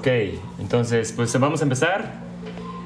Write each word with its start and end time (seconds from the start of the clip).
Ok, 0.00 0.08
entonces 0.58 1.12
pues 1.12 1.38
vamos 1.38 1.60
a 1.60 1.64
empezar. 1.64 2.14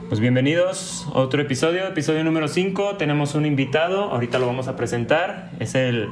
Pues 0.08 0.18
bienvenidos 0.18 1.06
a 1.14 1.20
otro 1.20 1.40
episodio, 1.40 1.86
episodio 1.86 2.24
número 2.24 2.48
5. 2.48 2.96
Tenemos 2.96 3.36
un 3.36 3.46
invitado, 3.46 4.10
ahorita 4.10 4.40
lo 4.40 4.48
vamos 4.48 4.66
a 4.66 4.74
presentar. 4.74 5.52
Es 5.60 5.76
el 5.76 6.08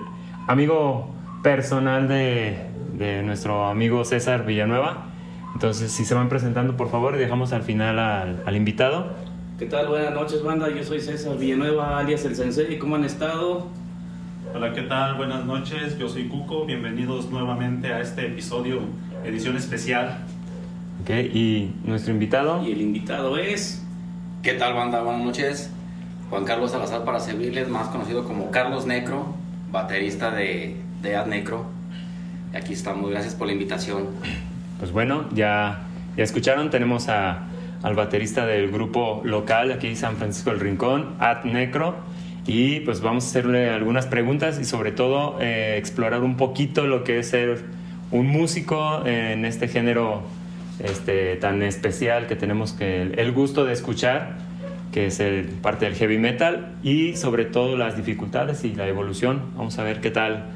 amigo 0.47 1.11
personal 1.43 2.07
de, 2.07 2.57
de 2.93 3.25
nuestro 3.25 3.67
amigo 3.67 4.05
César 4.05 4.47
Villanueva. 4.47 5.07
Entonces, 5.55 5.91
si 5.91 6.05
se 6.05 6.15
van 6.15 6.29
presentando, 6.29 6.77
por 6.77 6.89
favor, 6.89 7.17
dejamos 7.17 7.53
al 7.53 7.65
final 7.65 7.99
al, 7.99 8.41
al 8.47 8.55
invitado. 8.55 9.09
¿Qué 9.59 9.67
tal? 9.67 9.89
Buenas 9.89 10.15
noches, 10.15 10.45
banda. 10.45 10.69
Yo 10.71 10.85
soy 10.85 11.01
César 11.01 11.37
Villanueva, 11.37 11.99
alias 11.99 12.25
El 12.25 12.37
Sensei. 12.37 12.79
¿Cómo 12.79 12.95
han 12.95 13.05
estado? 13.05 13.67
Hola, 14.55 14.73
¿qué 14.73 14.83
tal? 14.83 15.17
Buenas 15.17 15.45
noches. 15.47 15.99
Yo 15.99 16.09
soy 16.09 16.29
Cuco. 16.29 16.65
Bienvenidos 16.65 17.29
nuevamente 17.29 17.93
a 17.93 18.01
este 18.01 18.29
episodio, 18.29 18.83
edición 19.25 19.57
especial. 19.57 20.27
Ok, 21.03 21.11
y 21.35 21.73
nuestro 21.85 22.13
invitado. 22.13 22.63
Y 22.65 22.71
el 22.71 22.81
invitado 22.81 23.37
es... 23.37 23.85
¿Qué 24.41 24.53
tal, 24.53 24.75
banda? 24.75 25.03
Buenas 25.03 25.25
noches. 25.25 25.71
Juan 26.31 26.45
Carlos 26.45 26.71
Salazar 26.71 27.05
para 27.05 27.19
servirles, 27.19 27.69
más 27.69 27.89
conocido 27.89 28.25
como 28.25 28.53
Carlos 28.53 28.87
Necro, 28.87 29.35
baterista 29.73 30.31
de, 30.31 30.77
de 31.03 31.17
Ad 31.17 31.27
Necro. 31.27 31.67
Aquí 32.55 32.73
estamos, 32.75 33.11
gracias 33.11 33.35
por 33.35 33.49
la 33.49 33.53
invitación. 33.53 34.11
Pues 34.79 34.93
bueno, 34.93 35.25
ya, 35.33 35.81
ya 36.17 36.23
escucharon, 36.23 36.71
tenemos 36.71 37.09
a, 37.09 37.49
al 37.83 37.97
baterista 37.97 38.47
del 38.47 38.71
grupo 38.71 39.23
local 39.25 39.73
aquí 39.73 39.97
San 39.97 40.17
Francisco 40.17 40.51
del 40.51 40.61
Rincón, 40.61 41.17
Ad 41.19 41.43
Necro, 41.43 41.97
y 42.47 42.79
pues 42.81 43.01
vamos 43.01 43.25
a 43.25 43.27
hacerle 43.27 43.71
algunas 43.71 44.07
preguntas 44.07 44.61
y 44.61 44.65
sobre 44.65 44.93
todo 44.93 45.39
eh, 45.41 45.75
explorar 45.79 46.23
un 46.23 46.37
poquito 46.37 46.87
lo 46.87 47.03
que 47.03 47.19
es 47.19 47.29
ser 47.29 47.65
un 48.13 48.29
músico 48.29 49.05
en 49.05 49.45
este 49.45 49.67
género 49.67 50.23
este, 50.79 51.37
tan 51.37 51.63
especial 51.63 52.27
que 52.27 52.37
tenemos 52.37 52.73
que 52.73 53.03
el, 53.03 53.33
gusto 53.33 53.65
de 53.65 53.73
escuchar, 53.73 54.37
que 54.93 55.07
es 55.07 55.23
parte 55.63 55.87
del 55.87 55.95
heavy 55.95 56.19
metal, 56.19 56.75
y 56.83 57.17
sobre 57.17 57.45
todo 57.45 57.77
las 57.77 57.97
dificultades 57.97 58.65
y 58.65 58.75
la 58.75 58.87
evolución. 58.89 59.53
Vamos 59.57 59.79
a 59.79 59.85
ver 59.85 60.01
qué 60.01 60.11
tal, 60.11 60.47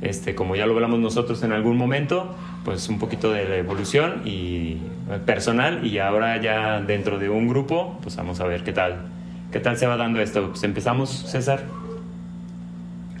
este, 0.00 0.34
como 0.34 0.56
ya 0.56 0.66
lo 0.66 0.74
hablamos 0.74 1.00
nosotros 1.00 1.42
en 1.42 1.52
algún 1.52 1.76
momento, 1.76 2.34
pues 2.64 2.88
un 2.88 2.98
poquito 2.98 3.30
de 3.32 3.48
la 3.48 3.56
evolución 3.56 4.22
y 4.24 4.78
eh, 5.10 5.18
personal 5.24 5.86
y 5.86 5.98
ahora 5.98 6.40
ya 6.40 6.80
dentro 6.80 7.18
de 7.18 7.28
un 7.28 7.48
grupo, 7.48 7.98
pues 8.02 8.16
vamos 8.16 8.40
a 8.40 8.46
ver 8.46 8.64
qué 8.64 8.72
tal, 8.72 9.06
qué 9.52 9.60
tal 9.60 9.76
se 9.76 9.86
va 9.86 9.96
dando 9.96 10.20
esto. 10.20 10.50
Pues 10.50 10.64
empezamos, 10.64 11.10
César. 11.10 11.64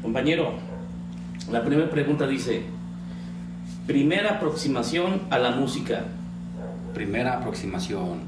Compañero, 0.02 0.54
la 1.50 1.62
primera 1.62 1.90
pregunta 1.90 2.26
dice... 2.26 2.74
Primera 3.86 4.36
aproximación 4.36 5.20
a 5.28 5.38
la 5.38 5.50
música. 5.50 6.04
Primera 6.94 7.34
aproximación. 7.34 8.20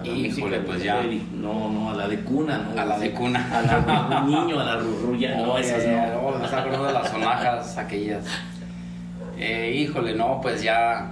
A 0.00 0.04
la 0.04 0.12
Híjole, 0.12 0.58
música 0.58 0.64
pues 0.66 0.82
ya. 0.82 1.02
No, 1.34 1.70
no, 1.70 1.90
a 1.90 1.94
la 1.94 2.08
de 2.08 2.20
cuna. 2.20 2.70
¿no? 2.74 2.80
A 2.80 2.84
la 2.84 2.98
de 2.98 3.10
cuna. 3.10 3.58
A 3.58 3.62
la 3.62 3.80
de 3.80 4.26
niño, 4.30 4.60
a 4.60 4.64
la 4.64 4.76
rurrulla. 4.76 5.36
No, 5.38 5.54
Oye, 5.54 5.64
esas 5.64 5.84
no. 5.86 6.38
me 6.38 6.44
está 6.44 6.60
acordando 6.60 6.86
de 6.86 6.92
las 6.92 7.10
sonajas 7.10 7.78
aquellas. 7.78 8.24
Eh, 9.38 9.74
híjole, 9.76 10.14
no, 10.14 10.40
pues 10.40 10.62
ya, 10.62 11.10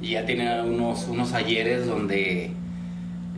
ya 0.00 0.24
tiene 0.24 0.62
unos, 0.62 1.06
unos 1.08 1.34
ayeres 1.34 1.86
donde, 1.86 2.52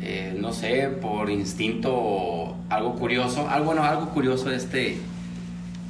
eh, 0.00 0.36
no 0.38 0.52
sé, 0.52 0.88
por 1.00 1.28
instinto, 1.28 2.56
algo 2.68 2.94
curioso, 2.94 3.48
algo, 3.48 3.66
bueno, 3.66 3.82
algo 3.82 4.10
curioso 4.10 4.50
este, 4.52 4.98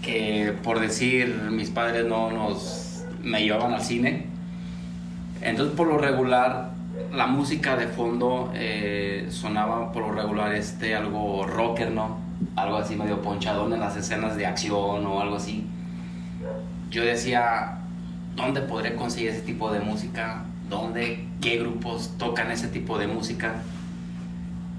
que 0.00 0.54
por 0.62 0.80
decir, 0.80 1.48
mis 1.50 1.68
padres 1.68 2.06
no 2.06 2.30
nos, 2.30 3.04
me 3.22 3.42
llevaban 3.42 3.74
al 3.74 3.82
cine. 3.82 4.26
Entonces, 5.42 5.74
por 5.76 5.88
lo 5.88 5.98
regular, 5.98 6.71
la 7.12 7.26
música 7.26 7.76
de 7.76 7.88
fondo 7.88 8.50
eh, 8.54 9.26
sonaba 9.30 9.92
por 9.92 10.08
lo 10.08 10.12
regular 10.12 10.54
este, 10.54 10.94
algo 10.94 11.44
rocker, 11.46 11.90
¿no? 11.90 12.18
Algo 12.56 12.76
así 12.76 12.96
medio 12.96 13.22
ponchadón 13.22 13.72
en 13.72 13.80
las 13.80 13.96
escenas 13.96 14.36
de 14.36 14.46
acción 14.46 15.06
o 15.06 15.20
algo 15.20 15.36
así. 15.36 15.66
Yo 16.90 17.04
decía, 17.04 17.78
¿dónde 18.34 18.60
podré 18.62 18.94
conseguir 18.94 19.30
ese 19.30 19.42
tipo 19.42 19.72
de 19.72 19.80
música? 19.80 20.44
¿Dónde? 20.68 21.26
¿Qué 21.40 21.58
grupos 21.58 22.12
tocan 22.18 22.50
ese 22.50 22.68
tipo 22.68 22.98
de 22.98 23.06
música? 23.06 23.54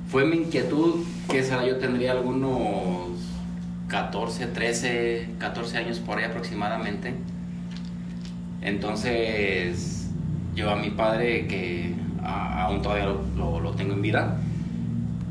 Fue 0.09 0.25
mi 0.25 0.37
inquietud, 0.37 1.03
que 1.29 1.43
será 1.43 1.65
yo 1.65 1.77
tendría 1.77 2.11
algunos 2.11 3.09
14, 3.87 4.47
13, 4.47 5.29
14 5.39 5.77
años 5.77 5.99
por 5.99 6.17
ahí 6.17 6.25
aproximadamente. 6.25 7.15
Entonces, 8.61 10.09
yo 10.55 10.69
a 10.69 10.75
mi 10.75 10.91
padre, 10.91 11.47
que 11.47 12.02
aún 12.23 12.81
todavía 12.81 13.05
lo, 13.05 13.71
tengo 13.71 13.93
en 13.93 14.01
vida, 14.01 14.37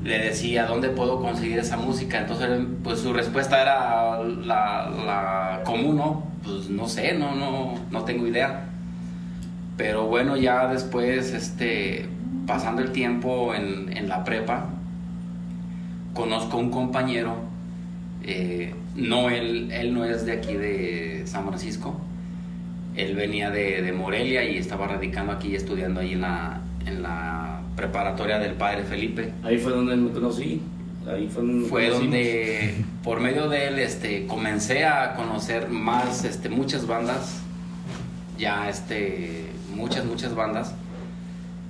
le 0.02 0.18
decía, 0.18 0.66
¿dónde 0.66 0.88
puedo 0.88 1.20
conseguir 1.20 1.58
esa 1.58 1.76
música? 1.76 2.20
Entonces, 2.20 2.48
pues 2.82 3.00
su 3.00 3.12
respuesta 3.12 3.62
era 3.62 4.22
la, 4.22 5.60
común, 5.64 5.96
¿no? 5.96 6.24
Pues 6.42 6.68
no 6.70 6.88
sé, 6.88 7.14
no, 7.14 7.34
no, 7.34 7.74
no 7.90 8.04
tengo 8.04 8.26
idea. 8.26 8.64
Pero 9.76 10.06
bueno, 10.06 10.36
ya 10.36 10.66
después, 10.66 11.32
este, 11.32 12.08
pasando 12.46 12.82
el 12.82 12.90
tiempo 12.92 13.54
en, 13.54 14.08
la 14.08 14.24
prepa, 14.24 14.66
conozco 16.12 16.58
un 16.58 16.70
compañero, 16.70 17.36
eh, 18.24 18.74
no, 18.96 19.30
él, 19.30 19.70
él 19.72 19.94
no 19.94 20.04
es 20.04 20.26
de 20.26 20.32
aquí 20.32 20.54
de 20.54 21.22
San 21.26 21.46
Francisco, 21.46 22.00
él 22.96 23.16
venía 23.16 23.50
de, 23.50 23.92
Morelia 23.92 24.44
y 24.44 24.56
estaba 24.56 24.86
radicando 24.86 25.32
aquí 25.32 25.54
estudiando 25.54 26.00
ahí 26.00 26.12
en 26.12 26.22
la, 26.22 26.60
en 26.92 27.02
la 27.02 27.60
preparatoria 27.76 28.38
del 28.38 28.54
padre 28.54 28.84
Felipe. 28.84 29.32
Ahí 29.42 29.58
fue 29.58 29.72
donde 29.72 29.96
me 29.96 30.10
conocí. 30.10 30.60
Ahí 31.10 31.28
fue 31.28 31.42
donde, 31.42 31.68
Fue 31.68 31.88
donde 31.88 32.84
por 33.02 33.20
medio 33.20 33.48
de 33.48 33.68
él 33.68 33.78
este, 33.78 34.26
comencé 34.26 34.84
a 34.84 35.14
conocer 35.14 35.68
más, 35.68 36.24
este, 36.24 36.48
muchas 36.48 36.86
bandas, 36.86 37.40
ya 38.38 38.68
este, 38.68 39.46
muchas, 39.74 40.04
muchas 40.04 40.34
bandas. 40.34 40.74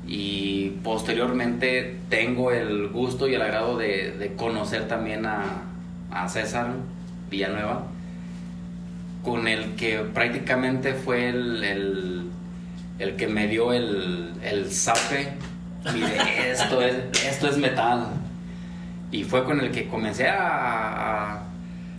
Y 0.06 0.71
posteriormente 0.83 1.97
tengo 2.10 2.50
el 2.53 2.89
gusto 2.89 3.28
y 3.28 3.34
el 3.34 3.43
agrado 3.43 3.78
de, 3.78 4.12
de 4.19 4.34
conocer 4.34 4.89
también 4.89 5.25
a, 5.25 5.62
a 6.10 6.28
César 6.28 6.75
Villanueva, 7.31 7.87
con 9.25 9.49
el 9.49 9.75
que 9.77 9.99
prácticamente 9.99 10.93
fue 10.93 11.28
el, 11.31 11.65
el, 11.65 12.31
el 12.98 13.16
que 13.16 13.26
me 13.26 13.47
dio 13.48 13.72
el, 13.72 14.32
el 14.42 14.70
zape. 14.70 15.34
Mire, 15.92 16.50
esto 16.53 16.80
es, 16.80 16.94
esto 17.26 17.48
es 17.48 17.56
metal. 17.58 18.08
Y 19.10 19.25
fue 19.25 19.44
con 19.44 19.60
el 19.60 19.70
que 19.72 19.88
comencé 19.88 20.28
a, 20.28 21.34
a, 21.34 21.42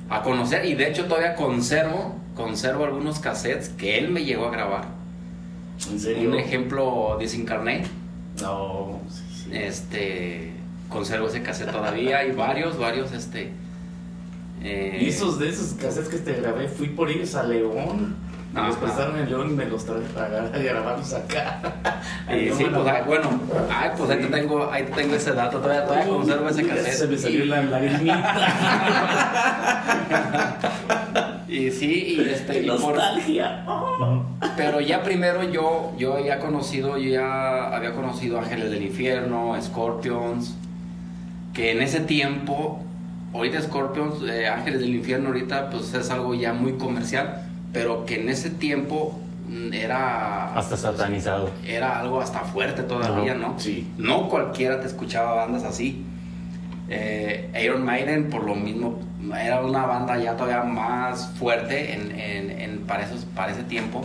a 0.10 0.22
conocer. 0.24 0.66
Y 0.66 0.74
de 0.76 0.90
hecho 0.90 1.06
todavía 1.06 1.36
conservo, 1.36 2.16
conservo 2.36 2.86
algunos 2.86 3.20
cassettes 3.20 3.70
que 3.70 3.98
él 4.00 4.10
me 4.10 4.24
llegó 4.24 4.48
a 4.48 4.52
grabar. 4.52 4.86
¿En 5.92 6.00
serio? 6.00 6.30
Un 6.30 6.36
ejemplo, 6.36 7.18
Desincarné. 7.20 7.84
No, 8.42 9.02
sí, 9.10 9.44
sí. 9.44 9.50
Este, 9.54 10.54
conservo 10.90 11.28
ese 11.28 11.44
cassette 11.44 11.72
todavía. 11.72 12.20
Hay 12.20 12.32
varios, 12.32 12.78
varios, 12.80 13.12
este. 13.12 13.52
eh, 14.64 15.00
Y 15.02 15.10
esos 15.10 15.40
de 15.40 15.50
esos 15.50 15.74
cassettes 15.74 16.10
que 16.10 16.18
te 16.18 16.34
grabé, 16.40 16.68
fui 16.68 16.88
por 16.90 17.10
ellos 17.10 17.36
a 17.36 17.44
León. 17.44 18.16
Me 18.54 18.62
los 18.62 18.76
Ajá. 18.76 18.80
prestaron 18.86 19.18
en 19.20 19.30
León 19.30 19.50
y 19.50 19.54
me 19.54 19.66
los 19.66 19.84
traje 19.84 20.02
para 20.14 20.30
gra- 20.52 20.64
grabarlos 20.64 21.12
acá. 21.14 21.60
y 22.32 22.52
sí, 22.52 22.66
pues, 22.72 22.88
ay, 22.88 23.02
bueno, 23.08 23.30
ay, 23.72 23.90
pues 23.98 24.10
ahí 24.12 24.20
te 24.20 24.28
tengo, 24.28 24.70
ahí 24.72 24.84
te 24.84 24.92
tengo 24.92 25.16
ese 25.16 25.32
dato, 25.34 25.58
todavía, 25.58 25.86
todavía 25.86 26.08
conservo 26.08 26.50
ese 26.50 26.68
cassette. 26.68 26.94
Se 26.94 27.08
me 27.08 27.18
salió 27.18 27.46
y, 27.46 27.48
la 27.48 27.64
lagrimita. 27.64 28.36
y 31.48 31.72
sí, 31.72 32.16
y 32.18 32.22
este, 32.30 32.62
y 32.64 32.68
por- 32.70 32.80
Nostalgia. 32.96 33.66
Pero 34.56 34.82
ya 34.82 35.02
primero 35.02 35.44
yo, 35.50 35.94
yo 35.98 36.14
había 36.18 36.38
conocido, 36.40 36.98
yo 37.00 37.10
ya 37.10 37.76
había 37.76 37.94
conocido 37.94 38.38
Ángeles 38.40 38.70
del 38.70 38.84
Infierno, 38.84 39.56
Scorpions, 39.62 40.56
que 41.54 41.72
en 41.72 41.82
ese 41.82 42.02
tiempo, 42.02 42.84
ahorita 43.34 43.62
Scorpions, 43.64 44.22
eh, 44.30 44.48
Ángeles 44.48 44.80
del 44.82 44.94
Infierno 44.96 45.30
ahorita 45.30 45.70
pues 45.72 45.92
es 45.96 46.10
algo 46.12 46.36
ya 46.36 46.54
muy 46.54 46.74
comercial, 46.74 47.48
pero 47.74 48.06
que 48.06 48.22
en 48.22 48.30
ese 48.30 48.50
tiempo 48.52 49.20
mm, 49.50 49.74
era... 49.74 50.54
Hasta 50.54 50.78
satanizado. 50.78 51.50
Era 51.68 52.00
algo 52.00 52.22
hasta 52.22 52.40
fuerte 52.42 52.84
todavía, 52.84 53.32
Ajá, 53.34 53.42
¿no? 53.42 53.60
sí. 53.60 53.88
No 53.98 54.30
cualquiera 54.30 54.80
te 54.80 54.88
escuchaba 54.88 55.34
bandas 55.34 55.64
así. 55.64 56.06
Eh, 56.90 57.50
Iron 57.64 57.84
Maiden, 57.84 58.30
por 58.30 58.44
lo 58.46 58.56
mismo, 58.56 59.00
era 59.42 59.62
una 59.62 59.86
banda 59.86 60.18
ya 60.18 60.36
todavía 60.38 60.64
más 60.64 61.32
fuerte 61.40 61.94
en, 61.96 62.12
en- 62.20 62.52
en- 62.62 62.80
para, 62.82 63.04
esos, 63.04 63.26
para 63.26 63.52
ese 63.52 63.64
tiempo. 63.64 64.02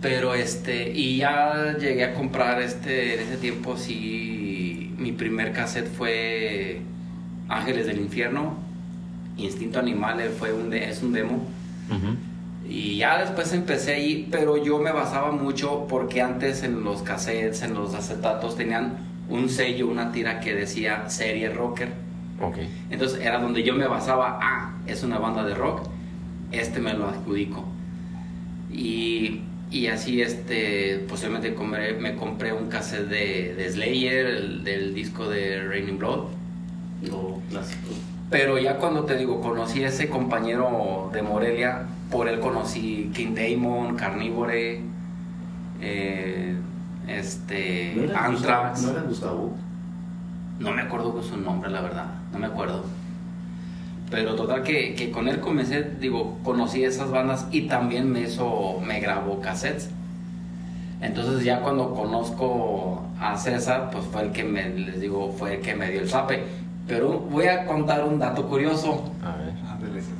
Pero 0.00 0.34
este, 0.34 0.90
y 0.92 1.18
ya 1.18 1.76
llegué 1.78 2.04
a 2.04 2.14
comprar 2.14 2.62
este, 2.62 3.14
en 3.14 3.20
ese 3.20 3.36
tiempo, 3.36 3.76
sí, 3.76 4.94
mi 4.96 5.12
primer 5.12 5.52
cassette 5.52 5.88
fue 5.92 6.80
Ángeles 7.48 7.86
del 7.86 7.98
Infierno, 7.98 8.56
Instinto 9.36 9.78
Animal, 9.80 10.20
eh, 10.20 10.30
fue 10.30 10.52
un 10.52 10.70
de- 10.70 10.88
es 10.88 11.02
un 11.02 11.12
demo. 11.12 11.44
Y 12.68 12.98
ya 12.98 13.18
después 13.18 13.52
empecé 13.54 13.94
ahí, 13.94 14.28
pero 14.30 14.62
yo 14.62 14.78
me 14.78 14.92
basaba 14.92 15.30
mucho 15.32 15.86
porque 15.88 16.20
antes 16.20 16.62
en 16.62 16.84
los 16.84 17.02
cassettes, 17.02 17.62
en 17.62 17.72
los 17.74 17.94
acetatos 17.94 18.56
tenían 18.56 18.98
un 19.30 19.48
sello, 19.48 19.88
una 19.88 20.12
tira 20.12 20.40
que 20.40 20.54
decía 20.54 21.08
serie 21.08 21.48
rocker. 21.50 21.88
Entonces 22.90 23.20
era 23.20 23.38
donde 23.38 23.62
yo 23.62 23.74
me 23.74 23.86
basaba, 23.86 24.38
ah, 24.42 24.74
es 24.86 25.02
una 25.02 25.18
banda 25.18 25.44
de 25.44 25.54
rock, 25.54 25.88
este 26.52 26.78
me 26.80 26.92
lo 26.94 27.08
adjudico. 27.08 27.64
Y, 28.72 29.40
y 29.70 29.86
así, 29.86 30.20
este, 30.20 31.04
posiblemente 31.08 31.54
compré- 31.54 31.98
me 31.98 32.14
compré 32.16 32.52
un 32.52 32.68
cassette 32.68 33.08
de, 33.08 33.54
de 33.54 33.70
Slayer, 33.72 34.26
el- 34.26 34.64
del 34.64 34.94
disco 34.94 35.28
de 35.28 35.66
Raining 35.66 35.98
Blood. 35.98 36.24
Lo 37.08 37.40
clásico. 37.50 37.88
Pero 38.30 38.58
ya 38.58 38.76
cuando 38.76 39.04
te 39.04 39.16
digo, 39.16 39.40
conocí 39.40 39.82
a 39.84 39.88
ese 39.88 40.08
compañero 40.08 41.10
de 41.12 41.22
Morelia, 41.22 41.86
por 42.10 42.28
él 42.28 42.40
conocí 42.40 43.10
King 43.14 43.34
Damon, 43.34 43.96
Carnivore, 43.96 44.82
eh, 45.80 46.54
este, 47.06 47.94
¿No 47.96 48.02
era 48.02 48.24
Anthrax. 48.26 48.80
Gustavo? 48.82 48.92
¿No 48.92 48.98
era 48.98 49.08
Gustavo? 49.08 49.52
No 50.58 50.72
me 50.72 50.82
acuerdo 50.82 51.12
con 51.14 51.24
su 51.24 51.36
nombre, 51.38 51.70
la 51.70 51.80
verdad. 51.80 52.06
No 52.32 52.38
me 52.38 52.46
acuerdo. 52.46 52.84
Pero 54.10 54.34
total 54.34 54.62
que, 54.62 54.94
que 54.94 55.10
con 55.10 55.28
él 55.28 55.40
comencé, 55.40 55.82
digo, 56.00 56.38
conocí 56.42 56.84
esas 56.84 57.10
bandas 57.10 57.46
y 57.50 57.62
también 57.62 58.10
me 58.10 58.22
hizo, 58.22 58.80
me 58.84 59.00
grabó 59.00 59.40
cassettes. 59.40 59.90
Entonces 61.00 61.44
ya 61.44 61.60
cuando 61.60 61.94
conozco 61.94 63.02
a 63.20 63.36
César, 63.36 63.90
pues 63.92 64.04
fue 64.06 64.22
el 64.22 64.32
que 64.32 64.44
me, 64.44 64.68
les 64.70 65.00
digo, 65.00 65.32
fue 65.38 65.56
el 65.56 65.60
que 65.60 65.74
me 65.74 65.90
dio 65.90 66.00
el 66.00 66.08
zape. 66.08 66.44
Pero 66.88 67.18
voy 67.20 67.46
a 67.46 67.66
contar 67.66 68.02
un 68.04 68.18
dato 68.18 68.48
curioso 68.48 69.12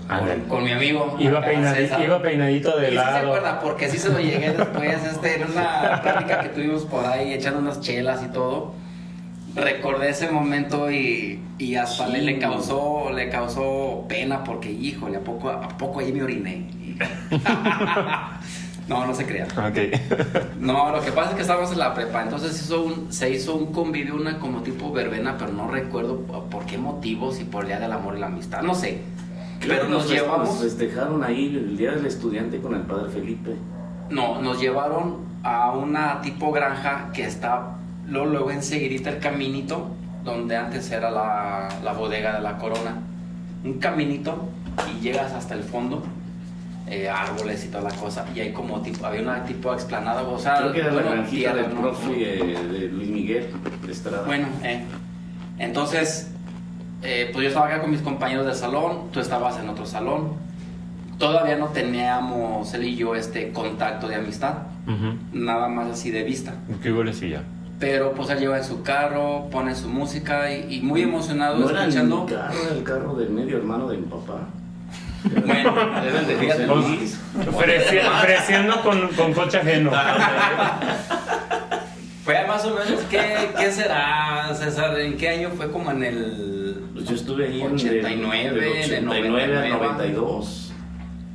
A 0.08 0.20
ver. 0.20 0.42
Con 0.44 0.64
mi 0.64 0.70
amigo. 0.72 1.16
Iba, 1.18 1.38
acá, 1.40 1.50
peinadi- 1.50 1.74
César. 1.76 2.00
iba 2.04 2.22
peinadito 2.22 2.76
de 2.78 2.86
Y 2.88 2.90
sí 2.90 2.96
se 2.98 3.04
lado. 3.04 3.26
acuerda, 3.28 3.60
porque 3.60 3.88
sí 3.88 3.98
se 3.98 4.08
lo 4.10 4.20
llegué 4.20 4.50
después, 4.52 5.04
este, 5.04 5.40
en 5.42 5.50
una 5.50 6.00
plática 6.02 6.40
que 6.40 6.48
tuvimos 6.50 6.84
por 6.84 7.04
ahí, 7.04 7.32
echando 7.32 7.58
unas 7.60 7.80
chelas 7.80 8.22
y 8.22 8.28
todo. 8.32 8.72
Recordé 9.54 10.10
ese 10.10 10.30
momento 10.30 10.90
y, 10.90 11.40
y 11.58 11.74
hasta 11.76 12.06
le, 12.06 12.20
le 12.22 12.38
causó, 12.38 13.10
le 13.12 13.28
causó 13.28 14.04
pena 14.08 14.44
porque, 14.44 14.70
híjole, 14.70 15.16
¿a 15.16 15.20
poco, 15.20 15.50
a 15.50 15.68
poco 15.76 16.00
ahí 16.00 16.12
me 16.12 16.22
oriné? 16.22 16.66
No, 18.88 19.06
no 19.06 19.14
se 19.14 19.26
crea. 19.26 19.46
Ok. 19.56 19.78
No, 20.60 20.90
lo 20.90 21.00
que 21.00 21.12
pasa 21.12 21.30
es 21.30 21.36
que 21.36 21.42
estábamos 21.42 21.72
en 21.72 21.78
la 21.78 21.94
prepa, 21.94 22.22
entonces 22.22 22.60
hizo 22.60 22.82
un, 22.82 23.12
se 23.12 23.30
hizo 23.30 23.54
un 23.54 23.72
convivio, 23.72 24.16
una 24.16 24.38
como 24.38 24.62
tipo 24.62 24.92
verbena, 24.92 25.36
pero 25.38 25.52
no 25.52 25.68
recuerdo 25.68 26.18
por 26.50 26.66
qué 26.66 26.76
motivos 26.76 27.40
y 27.40 27.44
por 27.44 27.62
el 27.62 27.68
Día 27.68 27.80
del 27.80 27.92
Amor 27.92 28.16
y 28.16 28.20
la 28.20 28.26
Amistad, 28.26 28.62
no 28.62 28.74
sé. 28.74 29.02
Creo 29.60 29.76
Pero 29.76 29.84
que 29.84 29.90
nos 29.90 30.10
llevamos... 30.10 30.48
nos 30.48 30.58
festejaron 30.58 31.22
ahí 31.22 31.46
el 31.46 31.76
Día 31.76 31.92
del 31.92 32.06
Estudiante 32.06 32.60
con 32.60 32.74
el 32.74 32.82
Padre 32.82 33.10
Felipe. 33.10 33.54
No, 34.10 34.42
nos 34.42 34.60
llevaron 34.60 35.18
a 35.42 35.72
una 35.72 36.20
tipo 36.20 36.50
granja 36.52 37.10
que 37.12 37.24
está 37.24 37.76
luego, 38.06 38.26
luego 38.26 38.50
enseguidita 38.50 39.10
el 39.10 39.18
caminito 39.18 39.90
donde 40.24 40.56
antes 40.56 40.90
era 40.90 41.10
la, 41.10 41.68
la 41.82 41.92
bodega 41.92 42.34
de 42.34 42.40
la 42.40 42.58
corona. 42.58 42.96
Un 43.64 43.74
caminito 43.74 44.48
y 44.92 45.00
llegas 45.00 45.32
hasta 45.32 45.54
el 45.54 45.62
fondo, 45.62 46.02
eh, 46.90 47.08
árboles 47.08 47.64
y 47.64 47.68
toda 47.68 47.90
la 47.90 47.96
cosa. 47.96 48.24
Y 48.34 48.40
hay 48.40 48.52
como 48.52 48.80
tipo, 48.80 49.04
había 49.06 49.22
una 49.22 49.44
tipo 49.44 49.72
explanada, 49.72 50.22
o 50.22 50.38
sea, 50.38 50.56
Creo 50.58 50.72
que 50.72 50.80
era 50.80 50.92
bueno, 50.92 51.10
la 51.10 51.14
granjita 51.16 51.52
tierra, 51.52 51.68
del 51.68 51.74
¿no? 51.74 51.80
profe 51.82 52.12
eh, 52.40 52.62
de 52.72 52.88
Luis 52.88 53.08
Miguel 53.08 53.46
de 53.86 53.92
Estrada. 53.92 54.24
Bueno, 54.26 54.48
eh, 54.62 54.84
entonces, 55.58 56.30
eh, 57.02 57.30
pues 57.32 57.42
yo 57.44 57.48
estaba 57.48 57.66
acá 57.66 57.80
con 57.80 57.90
mis 57.90 58.00
compañeros 58.00 58.46
del 58.46 58.54
salón, 58.54 59.10
tú 59.12 59.20
estabas 59.20 59.58
en 59.58 59.68
otro 59.68 59.86
salón. 59.86 60.32
Todavía 61.18 61.56
no 61.56 61.66
teníamos 61.68 62.72
él 62.74 62.84
y 62.84 62.94
yo 62.96 63.16
este 63.16 63.50
contacto 63.52 64.06
de 64.06 64.14
amistad, 64.14 64.54
Ujú. 64.86 65.14
nada 65.32 65.66
más 65.68 65.88
así 65.90 66.10
de 66.12 66.22
vista. 66.22 66.54
¿Qué 66.80 66.92
golecilla? 66.92 67.42
Pero 67.80 68.12
pues 68.12 68.30
él 68.30 68.38
lleva 68.38 68.58
en 68.58 68.64
su 68.64 68.82
carro, 68.82 69.48
pone 69.50 69.74
su 69.74 69.88
música 69.88 70.52
y, 70.52 70.76
y 70.76 70.80
muy 70.80 71.02
emocionado 71.02 71.58
no 71.58 71.70
era 71.70 71.80
escuchando. 71.82 72.24
mi 72.24 72.32
carro, 72.32 72.54
era 72.66 72.74
el 72.76 72.82
carro 72.84 73.14
del 73.14 73.30
medio 73.30 73.56
hermano 73.56 73.88
de 73.88 73.96
mi 73.96 74.04
papá. 74.06 74.48
Bueno, 75.46 75.74
el 76.02 76.26
de 76.26 76.36
fíjate, 76.36 76.66
Luis. 76.66 77.18
Ofreci- 77.46 78.06
Ofreciendo 78.08 78.80
con, 78.82 79.08
con 79.08 79.32
coche 79.32 79.58
ajeno. 79.58 79.90
fue 82.24 82.46
más 82.46 82.64
o 82.64 82.70
menos, 82.74 83.00
¿qué, 83.10 83.50
¿qué 83.58 83.72
será, 83.72 84.50
César? 84.54 84.98
¿En 85.00 85.16
qué 85.16 85.28
año 85.30 85.50
fue? 85.56 85.70
Como 85.70 85.90
en 85.90 86.02
el. 86.04 86.82
Pues 86.94 87.06
yo 87.08 87.14
estuve 87.14 87.46
ahí 87.46 87.62
en 87.62 87.74
89, 87.74 88.60
del, 88.60 88.60
del 88.60 88.90
de 88.90 89.08
89 89.08 89.42
al 89.56 89.68
99. 89.70 89.78
92. 89.78 90.72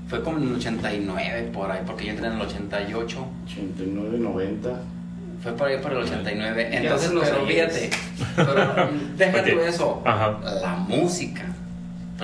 Fue 0.08 0.22
como 0.24 0.38
en 0.38 0.44
el 0.50 0.56
89 0.56 1.50
por 1.54 1.72
ahí, 1.72 1.82
porque 1.86 2.06
yo 2.06 2.12
entré 2.12 2.28
en 2.28 2.34
el 2.34 2.42
88. 2.42 3.28
89, 3.48 4.18
90. 4.20 4.70
Fue 5.42 5.52
por 5.54 5.68
ahí 5.68 5.78
por 5.80 5.92
el 5.92 5.98
89. 6.00 6.70
Ya 6.72 6.78
Entonces, 6.80 7.08
hace 7.08 7.16
unos 7.18 7.30
pero 7.30 7.46
ayeres. 7.46 7.74
fíjate, 7.76 7.90
pero 8.36 8.90
deja 9.18 9.44
tú 9.44 9.52
Ok. 9.52 9.68
eso. 9.68 10.02
Ajá. 10.06 10.38
La 10.62 10.76
música. 10.76 11.44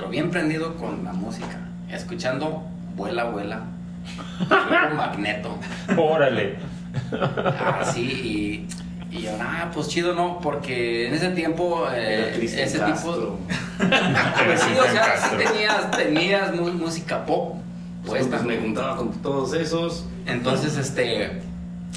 Pero 0.00 0.10
bien 0.10 0.30
prendido 0.30 0.76
con 0.76 1.04
la 1.04 1.12
música. 1.12 1.58
Escuchando 1.90 2.62
Vuela, 2.96 3.24
Vuela. 3.24 3.64
Magneto. 4.96 5.58
Órale. 5.94 6.56
Así 7.78 8.66
y, 9.12 9.14
y 9.14 9.20
yo, 9.20 9.32
ah, 9.38 9.70
pues 9.74 9.88
chido, 9.88 10.14
¿no? 10.14 10.38
Porque 10.40 11.06
en 11.06 11.12
ese 11.12 11.32
tiempo, 11.32 11.86
eh, 11.92 12.34
ese 12.42 12.78
Castro. 12.78 12.86
tipo. 12.94 13.38
Pues 14.46 14.60
sí, 14.62 14.70
o 14.72 14.90
sea, 14.90 15.18
sí 15.18 15.36
tenías, 15.36 15.90
tenías 15.90 16.54
música 16.54 17.26
pop. 17.26 17.56
Pues, 18.06 18.26
Puesta. 18.26 18.42
me 18.46 18.56
juntaba 18.56 18.96
con 18.96 19.12
todos 19.20 19.52
esos. 19.52 20.06
Entonces, 20.24 20.78
este. 20.78 21.42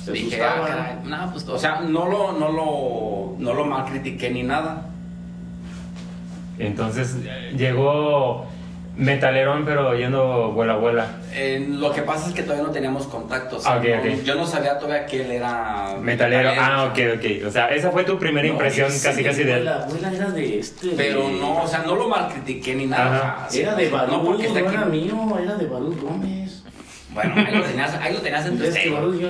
Se 0.03 0.11
Dije, 0.11 0.43
ah, 0.43 0.61
caray, 0.67 0.95
no, 1.05 1.31
pues, 1.31 1.47
o 1.47 1.57
sea, 1.57 1.79
no 1.79 2.05
lo, 2.05 2.33
no 2.33 2.51
lo, 2.51 3.35
no 3.39 3.53
lo 3.53 3.63
mal 3.63 3.85
critiqué 3.85 4.29
ni 4.29 4.43
nada. 4.43 4.89
Entonces 6.59 7.15
llegó 7.57 8.45
metalerón, 8.95 9.65
pero 9.65 9.95
yendo 9.97 10.51
vuela, 10.51 10.75
vuela. 10.75 11.07
Eh, 11.33 11.65
lo 11.67 11.91
que 11.91 12.03
pasa 12.03 12.27
es 12.29 12.35
que 12.35 12.43
todavía 12.43 12.63
no 12.67 12.71
teníamos 12.71 13.07
contacto. 13.07 13.57
o 13.57 13.59
sea, 13.59 13.73
Ah, 13.73 13.77
ok, 13.77 13.83
no- 13.85 14.11
ok. 14.13 14.23
Yo 14.23 14.35
no 14.35 14.45
sabía 14.45 14.77
todavía 14.77 15.05
que 15.07 15.21
él 15.23 15.31
era 15.31 15.95
Metalero. 15.99 16.51
Ah, 16.59 16.83
o 16.83 16.89
ok, 16.89 16.95
sea, 16.95 17.13
ok. 17.15 17.47
O 17.47 17.49
sea, 17.51 17.67
esa 17.73 17.89
fue 17.89 18.03
tu 18.03 18.19
primera 18.19 18.45
No, 18.47 18.53
impresión 18.53 18.89
ese 18.89 19.07
casi, 19.09 19.23
casi 19.23 19.43
de 19.43 19.53
él. 19.55 19.65
La 19.65 19.83
abuela 19.83 20.11
era 20.13 20.29
de 20.29 20.59
este. 20.59 20.89
Pero 20.95 21.27
de- 21.27 21.33
no, 21.39 21.63
o 21.63 21.67
sea, 21.67 21.79
no 21.79 21.95
lo 21.95 22.07
mal 22.07 22.29
critiqué 22.31 22.75
ni 22.75 22.85
nada. 22.85 23.15
Ajá. 23.17 23.45
o 23.47 23.51
sea, 23.51 23.61
Era 23.63 23.75
sí, 23.77 23.83
de 23.83 23.89
no, 23.89 23.97
Barú, 23.97 24.11
No, 24.11 24.17
no, 24.19 24.23
porque 24.25 24.45
está 24.47 24.59
aquí. 24.59 24.73
era 24.75 24.85
mío, 24.85 25.37
era 25.41 25.55
de 25.55 25.65
Barú 25.65 25.97
Gómez. 25.99 26.63
Bueno, 27.15 27.33
ahí 27.35 27.55
lo 27.55 27.63
tenías, 27.63 27.93
ahí 27.95 28.13
lo 28.13 28.19
tenías 28.21 28.45
en 28.45 28.57
tu 28.59 28.63
Es 28.63 28.73
que 28.75 28.81
sello. 28.81 28.95
Barú 28.95 29.19
yo- 29.19 29.29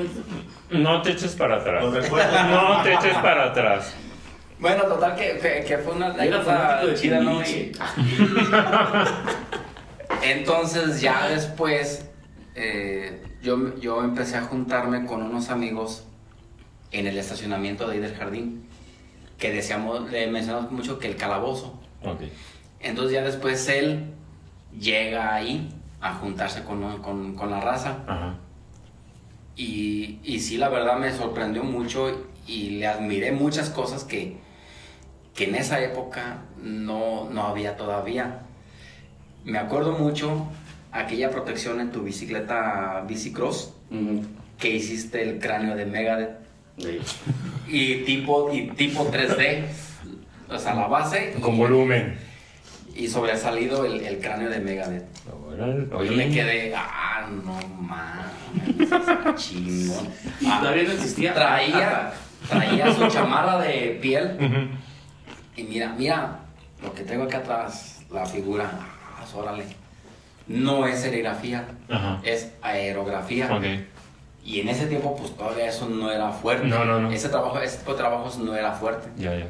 No 0.71 1.01
te 1.01 1.11
eches 1.11 1.35
para 1.35 1.55
atrás. 1.57 1.83
No 1.85 2.81
te 2.83 2.93
eches 2.93 3.13
para 3.19 3.45
atrás. 3.45 3.95
Bueno, 4.63 4.83
total, 4.83 5.13
que, 5.17 5.37
que, 5.39 5.65
que 5.67 5.77
fue 5.77 5.93
una 5.93 6.05
anécdota 6.07 6.81
chida, 6.95 7.19
¿no? 7.19 7.41
Y- 7.43 7.73
Entonces, 10.23 11.01
ya 11.01 11.27
después, 11.27 12.09
eh, 12.55 13.21
yo, 13.41 13.77
yo 13.79 14.01
empecé 14.05 14.37
a 14.37 14.41
juntarme 14.43 15.05
con 15.05 15.21
unos 15.21 15.49
amigos 15.49 16.05
en 16.93 17.07
el 17.07 17.17
estacionamiento 17.17 17.87
de 17.87 17.95
ahí 17.95 17.99
del 17.99 18.15
jardín, 18.15 18.63
que 19.37 19.51
decíamos, 19.51 20.09
le 20.09 20.27
mencionamos 20.27 20.71
mucho 20.71 20.97
que 20.97 21.09
el 21.09 21.17
calabozo. 21.17 21.77
Ok. 22.01 22.21
Entonces, 22.79 23.11
ya 23.15 23.21
después 23.23 23.67
él 23.67 24.13
llega 24.79 25.35
ahí 25.35 25.69
a 25.99 26.13
juntarse 26.13 26.63
con, 26.63 27.01
con, 27.01 27.35
con 27.35 27.51
la 27.51 27.59
raza. 27.59 27.97
Ajá. 28.07 28.35
Y, 29.57 30.19
y 30.23 30.39
sí, 30.39 30.55
la 30.55 30.69
verdad 30.69 30.97
me 30.99 31.11
sorprendió 31.11 31.65
mucho 31.65 32.27
y 32.47 32.69
le 32.79 32.87
admiré 32.87 33.33
muchas 33.33 33.69
cosas 33.69 34.05
que, 34.05 34.37
que 35.35 35.45
en 35.45 35.55
esa 35.55 35.81
época 35.81 36.37
no, 36.61 37.29
no 37.29 37.47
había 37.47 37.75
todavía. 37.77 38.39
Me 39.43 39.57
acuerdo 39.57 39.93
mucho 39.93 40.47
aquella 40.91 41.29
protección 41.31 41.79
en 41.81 41.91
tu 41.91 42.03
bicicleta 42.03 43.03
Bicicross 43.07 43.73
Ujú. 43.89 44.23
que 44.59 44.69
hiciste 44.69 45.21
el 45.23 45.39
cráneo 45.39 45.75
de 45.75 45.85
Megadeth 45.85 46.43
Sí. 46.77 46.99
y 47.67 47.95
tipo, 48.03 48.51
y 48.51 48.67
tipo 48.71 49.05
3D. 49.11 49.63
O 50.49 50.57
sea, 50.57 50.73
la 50.75 50.87
base 50.87 51.35
Con 51.41 51.53
y, 51.55 51.57
volumen. 51.57 52.17
y 52.95 53.07
sobresalido 53.07 53.85
el, 53.85 54.01
el 54.01 54.19
cráneo 54.19 54.49
de 54.49 54.59
Megadeth. 54.59 55.05
Yo 55.25 56.11
me 56.13 56.29
quedé, 56.31 56.73
ah, 56.75 57.27
no 57.43 57.59
mames, 57.79 58.79
está 58.91 59.33
chingón. 59.35 60.07
Ah, 60.47 60.59
todavía 60.61 60.83
no 60.83 60.91
existía. 60.93 61.33
Traía, 61.35 62.11
traía 62.49 62.93
su 62.93 63.07
chamarra 63.07 63.59
de 63.59 63.99
piel 64.01 64.37
Ujú. 64.39 64.77
Y 65.55 65.63
mira, 65.63 65.93
mira 65.97 66.39
lo 66.81 66.93
que 66.93 67.03
tengo 67.03 67.23
acá 67.23 67.37
atrás, 67.39 68.01
la 68.11 68.25
figura, 68.25 68.69
ah, 68.71 69.25
órale. 69.35 69.65
No 70.47 70.85
es 70.85 70.99
serigrafía, 70.99 71.65
Ajá. 71.89 72.19
es 72.23 72.51
aerografía. 72.61 73.49
Ok. 73.55 73.63
Y 74.45 74.59
en 74.59 74.67
ese 74.67 74.87
tiempo, 74.87 75.15
pues 75.15 75.35
todavía 75.37 75.67
eso 75.69 75.87
no 75.87 76.11
era 76.11 76.31
fuerte. 76.31 76.67
No, 76.67 76.83
no, 76.83 76.99
no. 76.99 77.11
Ese 77.11 77.29
trabajo, 77.29 77.59
ese 77.59 77.77
tipo 77.77 77.93
de 77.93 77.97
trabajos 77.99 78.37
no 78.37 78.53
era 78.53 78.73
fuerte. 78.73 79.07
Ya, 79.17 79.33
ya. 79.37 79.47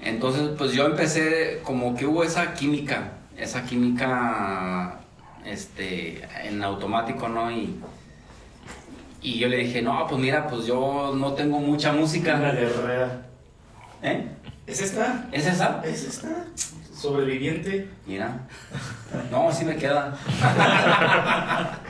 Entonces, 0.00 0.50
pues 0.58 0.72
yo 0.72 0.86
empecé, 0.86 1.60
como 1.62 1.94
que 1.94 2.04
hubo 2.06 2.24
esa 2.24 2.54
química, 2.54 3.12
esa 3.36 3.64
química 3.64 4.98
este, 5.44 6.24
en 6.42 6.62
automático, 6.64 7.28
¿no? 7.28 7.52
Y, 7.52 7.78
y 9.22 9.38
yo 9.38 9.46
le 9.48 9.58
dije, 9.58 9.80
no, 9.80 10.06
pues 10.08 10.20
mira, 10.20 10.48
pues 10.48 10.66
yo 10.66 11.14
no 11.16 11.32
tengo 11.34 11.60
mucha 11.60 11.92
música. 11.92 12.36
La 12.36 12.52
de. 12.52 12.68
¿Eh? 14.02 14.26
¿Es 14.66 14.80
esta? 14.80 15.26
¿Es 15.32 15.46
esa? 15.46 15.82
¿Es 15.84 16.04
esta? 16.04 16.28
Sobreviviente. 16.96 17.88
Mira. 18.06 18.38
No, 19.30 19.52
sí 19.52 19.64
me 19.64 19.76
queda. 19.76 20.16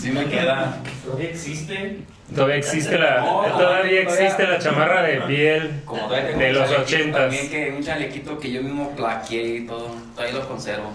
sí 0.00 0.10
me 0.10 0.24
queda. 0.26 0.78
¿Todavía 1.04 1.30
existe? 1.30 1.98
Todavía 2.34 2.56
existe 2.56 2.98
la, 2.98 3.20
No, 3.20 3.26
todavía 3.42 3.52
todavía- 3.52 4.00
existe 4.00 4.46
la 4.46 4.58
chamarra 4.58 5.02
de 5.02 5.20
piel 5.22 5.82
Como 5.84 6.08
de 6.10 6.52
los 6.52 6.70
ochentas. 6.70 7.20
También 7.22 7.48
que 7.50 7.72
un 7.76 7.82
chalequito 7.82 8.38
que 8.38 8.50
yo 8.50 8.62
mismo 8.62 8.90
plaqueé 8.96 9.58
y 9.58 9.66
todo. 9.66 9.94
Todavía 10.16 10.34
lo 10.40 10.48
conservo. 10.48 10.90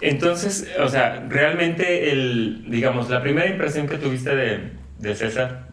Entonces, 0.00 0.68
o 0.78 0.88
sea, 0.88 1.24
realmente 1.28 2.10
el, 2.12 2.66
digamos, 2.70 3.08
la 3.08 3.22
primera 3.22 3.46
impresión 3.46 3.86
que 3.88 3.96
tuviste 3.96 4.34
de, 4.36 4.72
de 4.98 5.14
César 5.14 5.68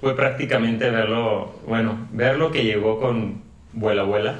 fue 0.00 0.14
prácticamente 0.14 0.88
verlo, 0.90 1.58
bueno, 1.66 2.06
ver 2.12 2.36
lo 2.36 2.52
que 2.52 2.62
llegó 2.62 3.00
con 3.00 3.42
Vuela 3.78 4.02
Vuela. 4.02 4.34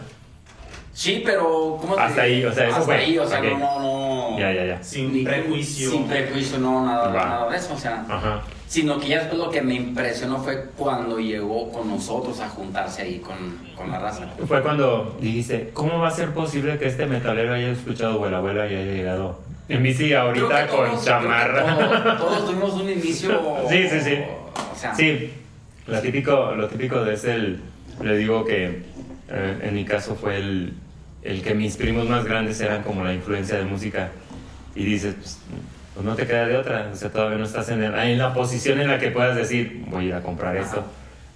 Sí, 0.93 1.23
pero 1.25 1.79
¿cómo 1.81 1.95
te 1.95 2.01
Hasta 2.01 2.23
ahí, 2.23 2.45
o 2.45 2.53
sea, 2.53 2.65
eso 2.67 2.73
Hasta 2.75 2.87
fue. 2.87 2.97
ahí, 2.97 3.19
o 3.19 3.27
sea, 3.27 3.39
Ok. 3.39 3.45
no, 3.53 3.59
no, 3.59 4.31
no. 4.33 4.39
Ya, 4.39 4.53
ya, 4.53 4.65
ya. 4.65 4.83
Sin 4.83 5.13
Ni- 5.13 5.23
prejuicio. 5.25 5.91
Sin 5.91 6.09
prejuicio, 6.09 6.59
no, 6.59 6.85
nada, 6.85 7.09
Va. 7.09 7.25
nada 7.25 7.51
de 7.51 7.57
eso, 7.57 7.75
o 7.75 7.79
sea. 7.79 8.05
Ajá. 8.09 8.43
Sino 8.67 8.99
que 8.99 9.09
ya 9.09 9.21
después 9.21 9.39
lo 9.39 9.49
que 9.51 9.63
me 9.63 9.75
impresionó 9.75 10.39
fue 10.43 10.67
cuando 10.77 11.19
llegó 11.21 11.71
con 11.73 11.89
nosotros 11.89 12.41
a 12.41 12.49
juntarse 12.49 13.03
ahí 13.03 13.19
con, 13.21 13.37
con 13.77 13.91
la 13.93 13.99
raza. 14.01 14.27
Fue 14.47 14.61
cuando 14.61 15.17
dijiste, 15.21 15.71
¿cómo 15.73 16.01
va 16.01 16.09
a 16.09 16.11
ser 16.11 16.31
posible 16.35 16.79
que 16.79 16.87
este 16.87 17.07
metalero 17.07 17.55
haya 17.55 17.69
escuchado 17.71 18.19
Vuela 18.19 18.41
Vuela 18.41 18.67
y 18.67 18.75
haya 18.75 18.93
llegado 18.93 19.39
en 19.69 19.83
bici 19.85 20.13
ahorita 20.13 20.67
que 20.67 20.77
con 20.77 20.91
todos- 20.91 21.05
chamarra? 21.05 21.63
creo 21.77 21.89
que 21.91 21.97
todos, 22.03 22.19
todos 22.19 22.47
tuvimos 22.47 22.73
un 22.75 22.91
inicio. 22.91 23.41
Sí, 23.71 23.89
sí, 23.89 24.01
sí. 24.01 24.15
O 24.73 24.77
sea, 24.77 24.95
Sí, 24.97 25.33
lo 25.87 26.01
típico, 26.01 26.53
lo 26.57 26.67
típico 26.69 27.03
de 27.05 27.15
ese, 27.15 27.35
el- 27.37 27.61
le 28.03 28.17
digo 28.19 28.45
que 28.45 28.83
eh, 29.29 29.59
en 29.63 29.75
mi 29.75 29.85
caso 29.85 30.15
fue 30.15 30.37
el, 30.37 30.75
el 31.23 31.43
que 31.43 31.55
mis 31.55 31.77
primos 31.77 32.09
más 32.09 32.25
grandes 32.25 32.61
eran 32.61 32.83
como 32.83 33.05
la 33.05 33.13
influencia 33.13 33.57
de 33.59 33.65
música 33.65 34.09
y 34.75 34.85
dices, 34.85 35.15
pues, 35.19 35.39
pues 35.95 36.07
no 36.07 36.15
te 36.15 36.27
queda 36.27 36.47
de 36.47 36.57
otra, 36.57 36.91
o 36.93 36.97
sea, 36.97 37.11
todavía 37.11 37.39
no 37.39 37.45
estás 37.45 37.69
en, 37.71 37.83
el- 37.83 37.95
en 37.95 38.19
la 38.19 38.33
posición 38.35 38.81
en 38.81 38.89
la 38.89 38.99
que 38.99 39.11
puedas 39.11 39.35
decir, 39.37 39.85
voy 39.89 40.13
a 40.13 40.23
comprar 40.23 40.57
esto, 40.57 40.85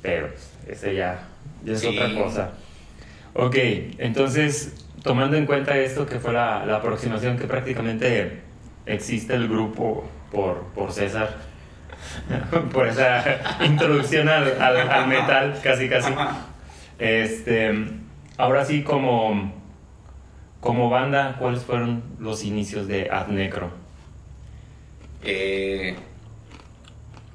pero 0.02 0.28
pues, 0.28 0.78
ese 0.78 0.94
ya, 0.94 1.20
ya 1.64 1.72
es 1.72 1.80
Sí. 1.80 1.88
otra 1.88 2.14
cosa. 2.14 2.50
Ok, 3.34 3.56
entonces, 3.98 4.74
tomando 5.02 5.36
en 5.36 5.46
cuenta 5.46 5.76
esto 5.78 6.06
que 6.06 6.20
fue 6.20 6.32
la, 6.32 6.64
la 6.66 6.76
aproximación 6.76 7.36
que 7.38 7.46
prácticamente 7.46 8.40
existe 8.86 9.34
el 9.34 9.48
grupo 9.48 10.08
por, 10.30 10.64
por 10.74 10.92
César, 10.92 11.36
por 12.72 12.86
esa 12.86 13.24
introducción 13.64 14.28
al, 14.28 14.60
al- 14.60 14.88
al 14.90 15.08
metal, 15.08 15.58
casi 15.62 15.88
casi. 15.88 16.12
Este, 17.06 17.72
ahora 18.38 18.64
sí, 18.64 18.84
como, 18.84 19.52
como 20.60 20.88
banda, 20.88 21.34
¿cuáles 21.40 21.64
fueron 21.64 22.00
los 22.20 22.44
inicios 22.44 22.86
de 22.86 23.10
Ad 23.10 23.26
Necro? 23.26 23.70
eh, 25.24 25.96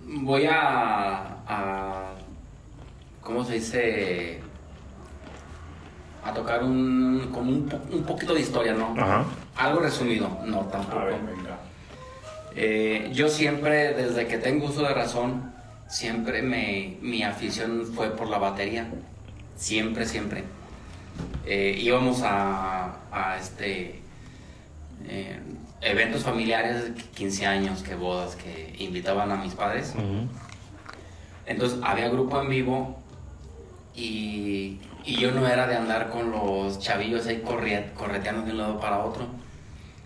voy 0.06 0.46
a, 0.46 1.36
a. 1.48 2.14
¿Cómo 3.22 3.44
se 3.44 3.56
dice? 3.56 4.40
A 6.24 6.34
tocar 6.34 6.64
un. 6.64 7.30
como 7.34 7.52
un, 7.52 7.68
po- 7.68 7.82
un 7.92 8.04
poquito 8.04 8.34
de 8.34 8.40
historia, 8.40 8.74
¿no? 8.74 8.96
Ajá. 8.98 9.26
Algo 9.58 9.82
resumido, 9.82 10.30
no 10.46 10.60
tampoco. 10.68 11.02
Eh, 12.56 13.10
yo 13.14 13.28
siempre, 13.28 13.94
desde 13.94 14.28
que 14.28 14.38
tengo 14.38 14.68
uso 14.68 14.82
de 14.84 14.94
razón, 14.94 15.54
siempre 15.88 16.42
me, 16.42 16.98
mi 17.02 17.22
afición 17.24 17.86
fue 17.86 18.12
por 18.12 18.30
la 18.30 18.38
batería. 18.38 18.88
Siempre, 19.58 20.06
siempre. 20.06 20.44
Eh, 21.46 21.78
íbamos 21.82 22.22
a, 22.24 22.96
a, 23.12 23.38
este, 23.38 24.02
eh, 25.08 25.40
eventos 25.82 26.24
familiares, 26.24 26.92
15 27.16 27.46
años, 27.46 27.82
que 27.84 27.96
bodas, 27.96 28.36
que 28.36 28.76
invitaban 28.80 29.32
a 29.32 29.36
mis 29.38 29.54
padres. 29.54 29.94
Ujú. 29.96 30.28
Entonces 31.46 31.80
había 31.84 32.10
grupo 32.10 32.40
en 32.42 32.50
vivo 32.50 33.00
y, 33.96 34.80
y 35.06 35.16
yo 35.18 35.32
no 35.32 35.48
era 35.48 35.66
de 35.68 35.76
andar 35.76 36.10
con 36.10 36.32
los 36.32 36.80
chavillos 36.80 37.26
ahí 37.28 37.42
corre- 37.46 37.92
correteando 37.96 38.44
de 38.44 38.52
un 38.52 38.58
lado 38.58 38.80
para 38.80 39.00
otro. 39.00 39.26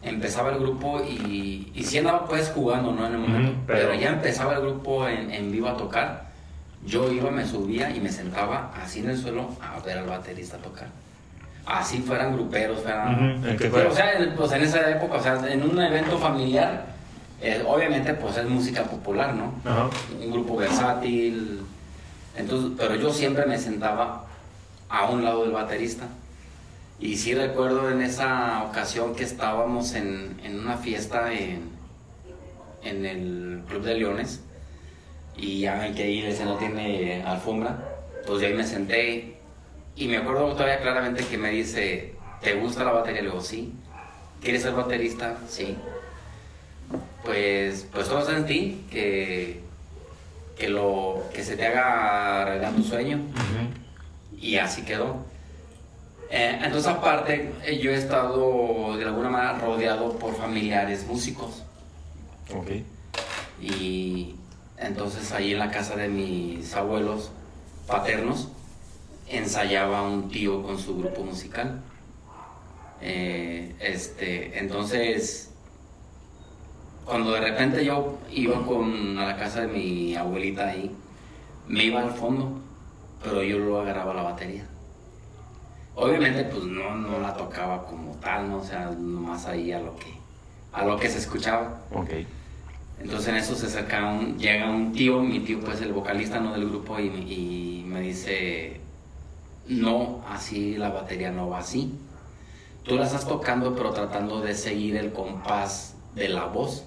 Empezaba 0.03 0.51
el 0.51 0.59
grupo 0.59 1.01
y, 1.03 1.71
y 1.75 1.83
sí 1.83 1.97
andaba 1.99 2.25
pues 2.25 2.49
jugando, 2.49 2.91
¿no? 2.91 3.05
En 3.05 3.13
el 3.13 3.19
momento. 3.19 3.53
Pero... 3.67 3.89
pero- 3.89 3.99
ya 3.99 4.09
empezaba 4.09 4.53
el 4.55 4.61
grupo 4.61 5.07
en, 5.07 5.29
en 5.31 5.51
vivo 5.51 5.67
a 5.67 5.77
tocar. 5.77 6.30
Yo 6.85 7.11
iba, 7.11 7.29
me 7.31 7.45
subía 7.45 7.95
y 7.95 7.99
me 7.99 8.11
sentaba 8.11 8.73
así 8.81 8.99
en 8.99 9.09
el 9.11 9.17
suelo 9.17 9.49
a 9.61 9.79
ver 9.85 9.99
al 9.99 10.07
baterista 10.07 10.57
tocar. 10.57 10.87
Así 11.65 11.99
fueran 11.99 12.33
gruperos, 12.33 12.81
fueran... 12.81 13.41
Pero, 13.57 13.91
o 13.91 13.95
sea, 13.95 14.13
en, 14.17 14.35
pues 14.35 14.51
en 14.51 14.63
esa 14.63 14.89
época, 14.89 15.15
o 15.15 15.21
sea, 15.21 15.51
en 15.51 15.61
un 15.63 15.79
evento 15.79 16.17
familiar, 16.17 16.85
eh, 17.39 17.63
obviamente 17.67 18.13
pues 18.15 18.37
es 18.37 18.45
música 18.47 18.83
popular, 18.83 19.35
¿no? 19.35 19.53
Ajá. 19.63 19.89
un 20.19 20.31
grupo 20.31 20.57
versátil. 20.57 21.61
Entonces, 22.35 22.71
pero 22.77 22.95
yo 22.95 23.11
siempre 23.13 23.45
me 23.45 23.57
sentaba 23.59 24.25
a 24.89 25.09
un 25.09 25.23
lado 25.23 25.43
del 25.43 25.51
baterista. 25.51 26.05
Y 26.99 27.17
sí 27.17 27.33
recuerdo 27.33 27.89
en 27.89 28.01
esa 28.01 28.63
ocasión 28.63 29.15
que 29.15 29.23
estábamos 29.23 29.93
en, 29.93 30.39
en 30.43 30.59
una 30.59 30.77
fiesta 30.77 31.31
en, 31.33 31.69
en 32.83 33.05
el 33.05 33.63
Club 33.67 33.83
de 33.83 33.95
Leones. 33.95 34.41
Y 35.41 35.61
ya 35.61 35.75
ven 35.75 35.93
que 35.93 36.03
ahí 36.03 36.21
ese 36.21 36.45
no 36.45 36.55
tiene 36.55 37.21
alfombra. 37.23 37.77
Pues 38.25 38.41
yo 38.41 38.47
ahí 38.47 38.53
me 38.53 38.63
senté. 38.63 39.35
Y 39.95 40.07
me 40.07 40.17
acuerdo 40.17 40.53
todavía 40.53 40.79
claramente 40.79 41.25
que 41.25 41.37
me 41.37 41.49
dice, 41.49 42.13
¿te 42.41 42.53
gusta 42.53 42.85
la 42.85 42.93
batería? 42.93 43.21
Le 43.21 43.29
digo, 43.29 43.41
sí. 43.41 43.73
¿Quieres 44.41 44.61
ser 44.61 44.73
baterista? 44.73 45.37
Sí 45.49 45.75
pues, 47.23 47.87
pues 47.91 48.07
todo 48.07 48.19
está 48.19 48.35
en 48.35 48.45
ti, 48.45 48.85
que, 48.89 49.61
que, 50.57 50.69
lo, 50.69 51.23
que 51.33 51.43
se 51.43 51.55
te 51.55 51.67
haga 51.67 52.45
realidad 52.45 52.73
tu 52.73 52.83
sueño. 52.83 53.19
Y 54.37 54.57
así 54.57 54.83
quedó. 54.83 55.25
Eh, 56.29 56.59
entonces 56.63 56.87
aparte, 56.87 57.51
eh, 57.63 57.79
yo 57.79 57.91
he 57.91 57.95
estado 57.95 58.97
de 58.97 59.03
alguna 59.03 59.29
manera 59.29 59.59
rodeado 59.59 60.17
por 60.17 60.35
familiares 60.35 61.05
músicos. 61.05 61.63
Ok. 62.55 62.71
Y 63.61 64.35
entonces 64.81 65.31
ahí 65.31 65.53
en 65.53 65.59
la 65.59 65.71
casa 65.71 65.95
de 65.95 66.07
mis 66.09 66.73
abuelos 66.75 67.31
paternos 67.87 68.49
ensayaba 69.27 70.01
un 70.01 70.29
tío 70.29 70.63
con 70.63 70.77
su 70.77 70.97
grupo 70.97 71.23
musical. 71.23 71.81
Eh, 73.01 73.75
este, 73.79 74.59
entonces, 74.59 75.51
cuando 77.05 77.31
de 77.31 77.41
repente 77.41 77.83
yo 77.83 78.19
iba 78.31 78.65
con, 78.65 79.17
a 79.17 79.25
la 79.25 79.37
casa 79.37 79.61
de 79.61 79.67
mi 79.67 80.15
abuelita 80.15 80.67
ahí, 80.67 80.95
me 81.67 81.85
iba 81.85 82.01
al 82.01 82.11
fondo, 82.11 82.59
pero 83.23 83.43
yo 83.43 83.59
lo 83.59 83.81
agarraba 83.81 84.13
la 84.13 84.23
batería. 84.23 84.65
Obviamente, 85.95 86.43
pues 86.45 86.63
no, 86.63 86.95
no 86.95 87.19
la 87.19 87.35
tocaba 87.35 87.85
como 87.85 88.15
tal, 88.15 88.49
¿no? 88.49 88.57
O 88.57 88.63
sea, 88.63 88.91
nomás 88.91 89.45
ahí 89.45 89.71
a 89.71 89.79
lo 89.79 89.95
que, 89.97 90.13
a 90.71 90.85
lo 90.85 90.97
que 90.97 91.09
se 91.09 91.17
escuchaba. 91.17 91.81
Ok. 91.91 92.09
Entonces 93.01 93.29
en 93.29 93.35
eso 93.35 93.55
se 93.55 93.65
acerca 93.65 94.07
un, 94.09 94.37
llega 94.37 94.69
un 94.69 94.93
tío, 94.93 95.21
mi 95.21 95.39
tío 95.39 95.59
pues 95.59 95.81
el 95.81 95.91
vocalista 95.93 96.39
¿no? 96.39 96.53
del 96.53 96.69
grupo 96.69 96.99
y, 96.99 97.09
me- 97.09 97.19
y 97.19 97.83
me 97.87 97.99
dice, 98.01 98.79
no, 99.67 100.23
así 100.29 100.75
la 100.77 100.89
batería 100.89 101.31
no 101.31 101.49
va 101.49 101.59
así. 101.59 101.93
Tú 102.83 102.95
la 102.97 103.05
estás 103.05 103.27
tocando 103.27 103.75
pero 103.75 103.91
tratando 103.91 104.41
de 104.41 104.55
seguir 104.55 104.95
el 104.97 105.11
compás 105.13 105.95
de 106.15 106.29
la 106.29 106.45
voz, 106.45 106.83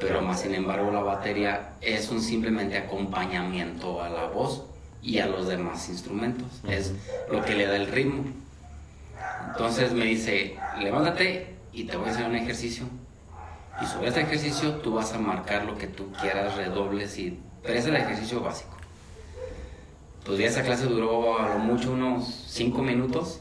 pero 0.00 0.20
más 0.22 0.40
sin 0.40 0.54
embargo 0.54 0.90
la 0.90 1.00
batería 1.02 1.74
es 1.80 2.10
un 2.10 2.20
simplemente 2.22 2.76
acompañamiento 2.76 4.02
a 4.02 4.08
la 4.08 4.26
voz 4.26 4.64
y 5.02 5.18
a 5.18 5.26
los 5.26 5.46
demás 5.48 5.88
instrumentos, 5.88 6.48
es 6.68 6.92
lo 7.30 7.42
que 7.44 7.54
le 7.54 7.66
da 7.66 7.76
el 7.76 7.86
ritmo. 7.86 8.24
Entonces 9.52 9.92
me 9.92 10.04
dice, 10.06 10.56
levántate 10.80 11.54
y 11.72 11.84
te 11.84 11.96
voy 11.96 12.08
a 12.08 12.12
hacer 12.12 12.26
un 12.26 12.36
ejercicio. 12.36 12.84
Y 13.80 13.86
sobre 13.86 14.08
este 14.08 14.20
ejercicio 14.20 14.72
tú 14.76 14.94
vas 14.94 15.12
a 15.14 15.18
marcar 15.18 15.64
lo 15.64 15.76
que 15.78 15.86
tú 15.86 16.12
quieras, 16.20 16.56
redobles 16.56 17.18
y... 17.18 17.40
Pero 17.62 17.78
es 17.78 17.86
el 17.86 17.96
ejercicio 17.96 18.40
básico. 18.40 18.76
Pues 20.24 20.38
ya 20.38 20.46
esa 20.46 20.62
clase 20.62 20.84
duró 20.84 21.38
a 21.38 21.48
lo 21.48 21.58
mucho 21.58 21.92
unos 21.92 22.44
5 22.48 22.82
minutos. 22.82 23.40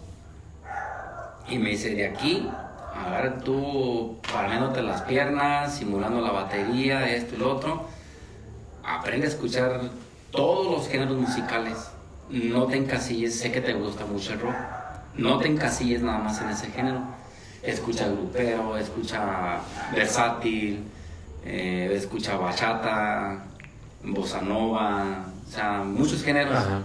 Y 1.49 1.57
me 1.57 1.71
dice, 1.71 1.93
de 1.93 2.07
aquí, 2.07 2.49
agarra 2.95 3.37
tú 3.39 4.17
parándote 4.31 4.81
las 4.81 5.01
piernas, 5.01 5.75
simulando 5.75 6.21
la 6.21 6.31
batería, 6.31 7.09
esto 7.09 7.35
y 7.35 7.39
lo 7.39 7.51
otro. 7.55 7.85
Aprende 8.83 9.27
a 9.27 9.29
escuchar 9.29 9.81
todos 10.31 10.71
los 10.71 10.87
géneros 10.87 11.17
musicales. 11.17 11.91
No 12.29 12.67
te 12.67 12.77
encasilles, 12.77 13.37
sé 13.37 13.51
que 13.51 13.61
te 13.61 13.73
gusta 13.73 14.05
mucho 14.05 14.33
el 14.33 14.39
rock. 14.39 14.55
No 15.15 15.39
te 15.39 15.47
encasilles 15.47 16.01
nada 16.01 16.19
más 16.19 16.39
en 16.41 16.49
ese 16.49 16.67
género. 16.67 17.01
Escucha 17.63 18.07
grupero, 18.07 18.77
escucha 18.77 19.59
versátil, 19.93 20.83
eh, 21.45 21.91
escucha 21.93 22.37
bachata, 22.37 23.43
bossa 24.03 24.41
nova, 24.41 25.25
o 25.47 25.51
sea, 25.51 25.83
muchos 25.83 26.23
géneros, 26.23 26.55
Ajá. 26.55 26.81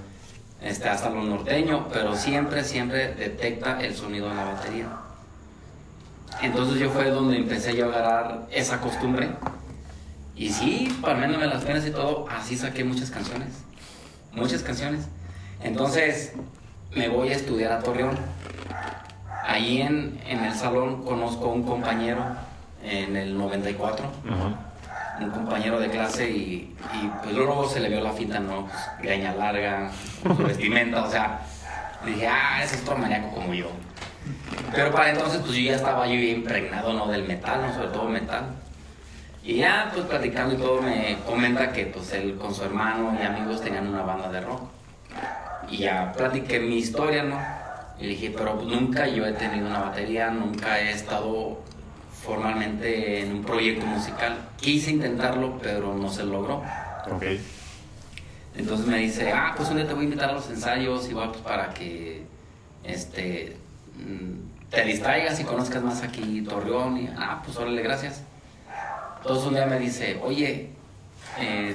este, 0.63 0.89
hasta 0.89 1.11
lo 1.11 1.23
norteño, 1.23 1.89
pero 1.93 2.17
siempre, 2.17 2.65
siempre 2.65 3.15
detecta 3.15 3.81
el 3.81 3.95
sonido 3.95 4.29
de 4.29 4.35
la 4.35 4.45
batería. 4.45 4.89
Entonces 6.43 6.81
yo 6.81 6.91
fue 6.91 7.11
donde 7.11 7.37
empecé 7.37 7.77
yo 7.77 7.87
a 7.87 7.89
agarrar 7.89 8.47
esa 8.51 8.81
costumbre. 8.81 9.31
Y 10.37 10.51
sí, 10.51 10.99
palmándome 11.01 11.47
las 11.47 11.65
penas 11.65 11.87
y 11.87 11.91
todo, 11.91 12.27
así 12.29 12.57
saqué 12.57 12.83
muchas 12.83 13.11
canciones. 13.11 13.51
Muchas 14.33 14.63
canciones. 14.63 15.07
Entonces 15.63 16.33
me 16.95 17.09
voy 17.09 17.29
a 17.29 17.37
estudiar 17.37 17.73
a 17.73 17.79
Torreón. 17.81 18.19
Ahí 19.43 19.83
en, 19.83 20.21
en 20.27 20.45
el 20.45 20.55
salón 20.55 21.05
conozco 21.05 21.47
a 21.47 21.53
un 21.53 21.65
compañero 21.65 22.25
en 22.83 23.17
el 23.17 23.37
94 23.37 24.07
Ajá. 24.31 25.25
un 25.25 25.31
compañero 25.31 25.81
de 25.81 25.89
clase 25.89 26.31
y, 26.31 26.75
y, 26.93 27.11
pues 27.23 27.35
luego 27.35 27.69
se 27.69 27.81
le 27.81 27.89
vio 27.89 28.01
la 28.01 28.13
finta, 28.13 28.41
¿no? 28.41 28.67
Pues, 28.67 28.77
greña 29.01 29.35
larga, 29.35 29.91
su 30.23 30.37
vestimenta, 30.43 31.05
o 31.05 31.11
sea, 31.11 31.41
dije, 32.05 32.27
ah, 32.27 32.63
ese 32.63 32.77
es 32.77 32.83
otro 32.83 32.97
maníaco 32.99 33.31
como 33.31 33.55
yo. 33.55 33.69
Pero 34.75 34.91
para 34.91 35.11
entonces, 35.11 35.41
pues 35.41 35.53
yo 35.53 35.63
ya 35.63 35.77
estaba 35.77 36.07
yo 36.07 36.15
impregnado, 36.15 36.93
¿no? 36.93 37.07
Del 37.07 37.25
metal, 37.25 37.61
¿no? 37.67 37.75
Sobre 37.75 37.89
todo 37.89 38.09
metal. 38.09 38.45
Y 39.43 39.57
ya, 39.57 39.91
pues 39.93 40.07
platicando 40.07 40.55
y 40.55 40.59
todo, 40.59 40.81
me 40.81 41.19
comenta 41.27 41.71
que 41.71 41.87
pues 41.87 42.13
él 42.13 42.37
con 42.39 42.55
su 42.55 42.65
hermano 42.65 43.17
y 43.21 43.25
amigos 43.25 43.61
tenían 43.61 43.87
una 43.87 44.03
banda 44.03 44.31
de 44.31 44.41
rock. 44.41 44.63
Y 45.71 45.79
ya 45.79 46.13
platiqué 46.17 46.61
mi 46.61 46.77
historia, 46.77 47.23
¿no? 47.25 47.39
Y 47.99 48.07
dije, 48.09 48.35
pero 48.37 48.61
nunca 48.63 49.07
yo 49.07 49.25
he 49.27 49.33
tenido 49.33 49.67
una 49.67 49.81
batería, 49.81 50.31
nunca 50.31 50.81
he 50.81 50.91
estado 50.91 51.59
formalmente 52.25 53.21
en 53.21 53.33
un 53.33 53.45
proyecto 53.45 53.87
musical. 53.87 54.37
Quise 54.57 54.91
intentarlo, 54.91 55.59
pero 55.63 55.95
no 55.95 56.11
se 56.11 56.25
logró. 56.25 56.63
Ok. 57.11 57.25
Entonces 58.57 58.87
me 58.87 58.99
dice, 58.99 59.33
ah, 59.33 59.53
pues 59.57 59.69
un 59.71 59.77
día 59.77 59.87
te 59.87 59.95
voy 59.95 60.03
a 60.03 60.05
invitar 60.05 60.31
a 60.31 60.33
los 60.33 60.49
ensayos, 60.49 61.09
igual 61.09 61.31
pues 61.31 61.43
para 61.43 61.71
que 61.71 62.23
este, 62.85 63.57
mm, 63.97 64.71
te 64.71 64.85
distraigas 64.85 65.41
y 65.41 65.45
conozcas 65.45 65.83
más 65.83 66.03
aquí 66.03 66.43
Torreón. 66.43 66.99
Y, 66.99 67.11
ah, 67.17 67.43
pues 67.45 67.57
órale, 67.57 67.83
gracias. 67.83 68.23
Entonces 69.19 69.47
un 69.47 69.55
día 69.55 69.67
me 69.67 69.79
dice, 69.79 70.21
oye, 70.23 70.71
eh, 71.41 71.75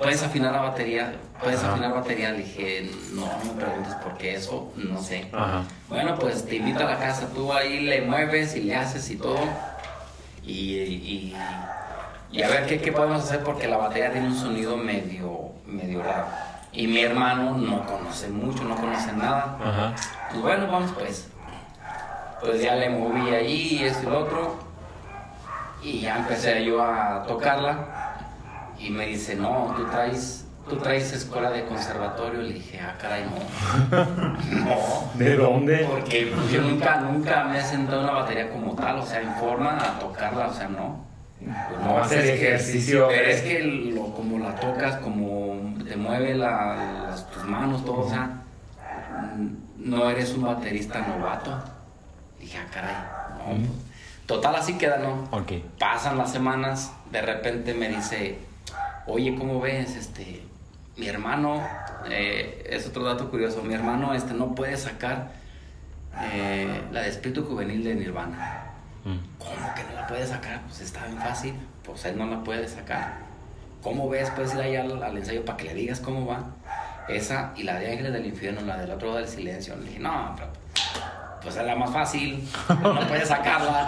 ¿puedes 0.00 0.22
afinar 0.22 0.52
la 0.52 0.62
batería? 0.62 1.12
¿Puedes 1.42 1.60
Ajá. 1.60 1.72
afinar 1.72 1.94
batería? 1.94 2.30
Le 2.32 2.38
dije, 2.38 2.90
no, 3.12 3.22
no 3.26 3.54
me 3.54 3.62
preguntes 3.62 3.94
por 3.96 4.16
qué 4.18 4.34
eso, 4.34 4.72
no 4.76 5.00
sé. 5.00 5.28
Ajá. 5.32 5.62
Bueno, 5.88 6.16
pues 6.18 6.44
te 6.46 6.56
invito 6.56 6.80
a 6.80 6.90
la 6.90 6.98
casa, 6.98 7.28
tú 7.34 7.52
ahí 7.52 7.80
le 7.80 8.02
mueves 8.02 8.56
y 8.56 8.62
le 8.62 8.76
haces 8.76 9.08
y 9.10 9.16
todo. 9.16 9.38
Y, 10.44 10.76
y, 10.78 11.36
y 12.32 12.42
a 12.42 12.48
ver 12.48 12.66
qué, 12.66 12.80
qué 12.80 12.92
podemos 12.92 13.22
hacer 13.22 13.44
porque 13.44 13.68
la 13.68 13.76
batería 13.76 14.10
tiene 14.12 14.28
un 14.28 14.36
sonido 14.36 14.76
medio, 14.76 15.52
medio 15.66 16.02
raro. 16.02 16.26
Y 16.72 16.86
mi 16.86 17.00
hermano 17.00 17.56
no 17.58 17.84
conoce 17.84 18.28
mucho, 18.28 18.62
no 18.64 18.76
conoce 18.76 19.12
nada. 19.12 19.58
Ajá. 19.62 19.94
Pues 20.30 20.42
bueno, 20.42 20.66
vamos 20.70 20.92
pues. 20.92 21.28
Pues 22.40 22.62
ya 22.62 22.74
le 22.76 22.88
moví 22.88 23.34
ahí 23.34 23.78
y 23.80 23.84
esto 23.84 24.06
y 24.08 24.10
lo 24.10 24.20
otro. 24.20 24.56
Y 25.82 26.00
ya 26.00 26.18
empecé 26.18 26.64
yo 26.64 26.82
a 26.82 27.24
tocarla. 27.26 27.89
Y 28.80 28.90
me 28.90 29.06
dice, 29.06 29.36
no, 29.36 29.74
tú 29.76 29.84
traes, 29.90 30.46
tú 30.68 30.76
traes 30.76 31.12
escuela 31.12 31.50
de 31.50 31.64
conservatorio. 31.66 32.40
Le 32.42 32.54
dije, 32.54 32.80
ah, 32.80 32.96
caray, 32.98 33.24
no. 33.24 33.94
no. 34.64 35.10
¿De 35.14 35.36
dónde? 35.36 35.86
Porque 35.90 36.32
pues, 36.34 36.50
yo 36.50 36.62
nunca, 36.62 36.96
nunca 37.00 37.44
me 37.44 37.58
he 37.58 37.62
sentado 37.62 37.98
en 38.00 38.04
una 38.08 38.20
batería 38.20 38.50
como 38.50 38.74
tal, 38.74 38.98
o 38.98 39.06
sea, 39.06 39.20
en 39.20 39.34
forma 39.34 39.76
a 39.76 39.98
tocarla, 39.98 40.46
o 40.48 40.54
sea, 40.54 40.68
no. 40.68 41.04
Pues, 41.40 41.80
No 41.84 41.98
hacer 41.98 42.18
es 42.20 42.24
que- 42.38 42.46
ejercicio. 42.48 43.06
Pero 43.08 43.28
es 43.30 43.42
que 43.42 43.62
lo, 43.94 44.14
como 44.14 44.38
la 44.38 44.54
tocas, 44.56 44.96
como 44.96 45.74
te 45.86 45.96
mueve 45.96 46.34
la- 46.34 47.04
las, 47.10 47.30
tus 47.30 47.44
manos, 47.44 47.84
todo, 47.84 48.00
o 48.00 48.08
sea, 48.08 48.30
no 49.76 50.08
eres 50.10 50.32
un 50.34 50.42
baterista 50.44 51.00
novato. 51.06 51.58
Dije, 52.38 52.58
ah, 52.58 52.66
caray, 52.72 52.94
no. 53.38 53.56
Pues, 53.58 53.70
Total, 54.26 54.54
así 54.54 54.78
queda, 54.78 54.98
¿no? 54.98 55.24
Ok. 55.36 55.52
Pasan 55.78 56.16
las 56.16 56.30
semanas, 56.30 56.92
de 57.10 57.20
repente 57.20 57.74
me 57.74 57.88
dice, 57.88 58.38
oye, 59.06 59.34
¿cómo 59.36 59.60
ves? 59.60 59.96
Este, 59.96 60.42
mi 60.96 61.08
hermano, 61.08 61.62
eh, 62.08 62.66
es 62.68 62.86
otro 62.86 63.04
dato 63.04 63.30
curioso, 63.30 63.62
mi 63.62 63.74
hermano 63.74 64.14
este, 64.14 64.34
no 64.34 64.54
puede 64.54 64.76
sacar 64.76 65.32
eh, 66.32 66.82
la 66.92 67.02
de 67.02 67.08
espíritu 67.08 67.44
juvenil 67.44 67.84
de 67.84 67.94
Nirvana. 67.94 68.64
Mm. 69.04 69.38
¿Cómo 69.38 69.74
que 69.74 69.84
no 69.84 69.92
la 69.94 70.06
puede 70.06 70.26
sacar? 70.26 70.60
Pues 70.62 70.80
está 70.80 71.06
bien 71.06 71.18
fácil, 71.18 71.54
pues 71.84 72.04
él 72.04 72.18
no 72.18 72.26
la 72.26 72.42
puede 72.42 72.68
sacar. 72.68 73.18
¿Cómo 73.82 74.08
ves? 74.08 74.30
Puedes 74.30 74.54
ir 74.54 74.60
ahí 74.60 74.76
al, 74.76 75.02
al 75.02 75.16
ensayo 75.16 75.44
para 75.44 75.56
que 75.56 75.64
le 75.64 75.74
digas 75.74 76.00
cómo 76.00 76.26
va. 76.26 76.44
Esa 77.08 77.52
y 77.56 77.62
la 77.62 77.78
de 77.78 77.90
Ángeles 77.90 78.12
del 78.12 78.26
Infierno, 78.26 78.60
la 78.60 78.76
del 78.76 78.90
otro 78.90 79.14
del 79.14 79.26
silencio. 79.26 79.74
Le 79.76 79.86
dije, 79.86 79.98
no, 79.98 80.34
pero 80.36 80.50
pues 81.42 81.56
es 81.56 81.64
la 81.64 81.74
más 81.74 81.90
fácil, 81.90 82.46
no 82.68 83.00
puedes 83.08 83.28
sacarla. 83.28 83.86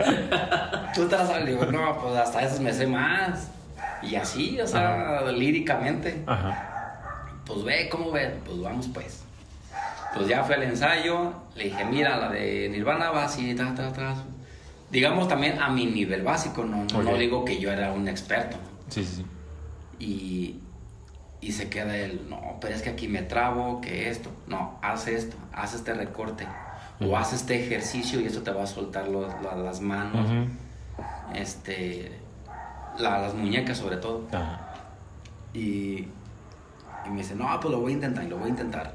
No. 0.30 0.92
Tú 0.94 1.06
te 1.06 1.16
la 1.16 1.26
sabes, 1.26 1.44
Le 1.44 1.52
digo, 1.52 1.66
no, 1.66 1.96
pues 1.98 2.16
hasta 2.16 2.42
esas 2.42 2.58
me 2.58 2.72
sé 2.72 2.86
más. 2.86 3.48
Y 4.02 4.14
así, 4.16 4.60
o 4.60 4.66
sea, 4.66 5.22
líricamente. 5.32 6.22
Ajá. 6.26 7.40
Pues 7.46 7.64
ve, 7.64 7.88
¿cómo 7.90 8.10
ve? 8.10 8.34
Pues 8.44 8.60
vamos 8.60 8.88
pues. 8.92 9.24
Pues 10.14 10.26
ya 10.26 10.42
fue 10.44 10.56
el 10.56 10.64
ensayo, 10.64 11.32
le 11.54 11.64
dije, 11.64 11.84
mira, 11.84 12.16
la 12.16 12.28
de 12.30 12.68
Nirvana 12.68 13.10
va 13.10 13.24
así, 13.24 13.54
ta, 13.54 13.74
ta, 13.74 13.92
ta. 13.92 14.14
Digamos 14.90 15.28
también 15.28 15.60
a 15.62 15.68
mi 15.68 15.86
nivel 15.86 16.22
básico, 16.22 16.64
no, 16.64 16.84
no, 16.92 17.02
no 17.02 17.10
Ok. 17.12 17.16
digo 17.18 17.44
que 17.44 17.60
yo 17.60 17.70
era 17.70 17.92
un 17.92 18.08
experto. 18.08 18.56
Sí, 18.88 19.04
sí, 19.04 19.16
sí. 19.16 19.26
Y, 20.04 20.60
y 21.40 21.52
se 21.52 21.68
queda 21.70 21.96
él, 21.96 22.26
no, 22.28 22.56
pero 22.60 22.74
es 22.74 22.82
que 22.82 22.90
aquí 22.90 23.06
me 23.06 23.22
trabo, 23.22 23.80
que 23.80 24.08
esto, 24.10 24.30
no, 24.48 24.78
haz 24.82 25.06
esto, 25.06 25.36
haz 25.52 25.74
este 25.74 25.94
recorte, 25.94 26.46
o 27.00 27.16
haz 27.16 27.32
este 27.32 27.64
ejercicio 27.64 28.20
y 28.20 28.26
eso 28.26 28.42
te 28.42 28.50
va 28.50 28.64
a 28.64 28.66
soltar 28.66 29.06
los- 29.08 29.32
la- 29.42 29.54
las 29.54 29.80
manos, 29.80 30.26
este, 31.34 32.12
la- 33.00 33.18
las 33.18 33.34
muñecas 33.34 33.78
sobre 33.78 33.96
todo. 33.96 34.22
Ajá. 34.32 34.68
Y, 35.54 36.06
y 37.06 37.10
me 37.10 37.18
dice, 37.18 37.34
no, 37.34 37.48
pues 37.60 37.72
lo 37.72 37.80
voy 37.80 37.92
a 37.92 37.94
intentar, 37.94 38.24
y 38.24 38.28
lo 38.28 38.36
voy 38.36 38.46
a 38.46 38.50
intentar. 38.50 38.94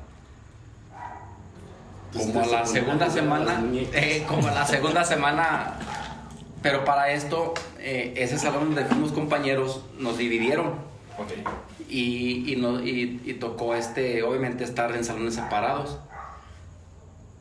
Pues 2.14 2.28
Como 2.28 2.46
la 2.46 2.66
segunda 2.66 3.10
semana, 3.10 3.62
eh, 3.94 4.24
como 4.28 4.48
la 4.50 4.66
segunda 4.66 5.04
semana, 5.04 5.74
pero 6.62 6.86
para 6.86 7.10
esto, 7.12 7.54
eh, 7.80 8.14
ese 8.16 8.38
salón 8.40 8.66
donde 8.74 8.86
fuimos 8.86 9.12
compañeros, 9.12 9.82
nos 10.00 10.18
dividieron 10.18 10.68
Ok. 11.18 11.32
y, 11.90 12.54
y, 12.54 12.56
no- 12.56 12.82
y- 12.82 13.22
y 13.26 13.34
tocó 13.34 13.76
este, 13.76 14.24
obviamente 14.24 14.64
estar 14.64 14.96
en 14.96 15.04
salones 15.04 15.36
separados. 15.36 15.98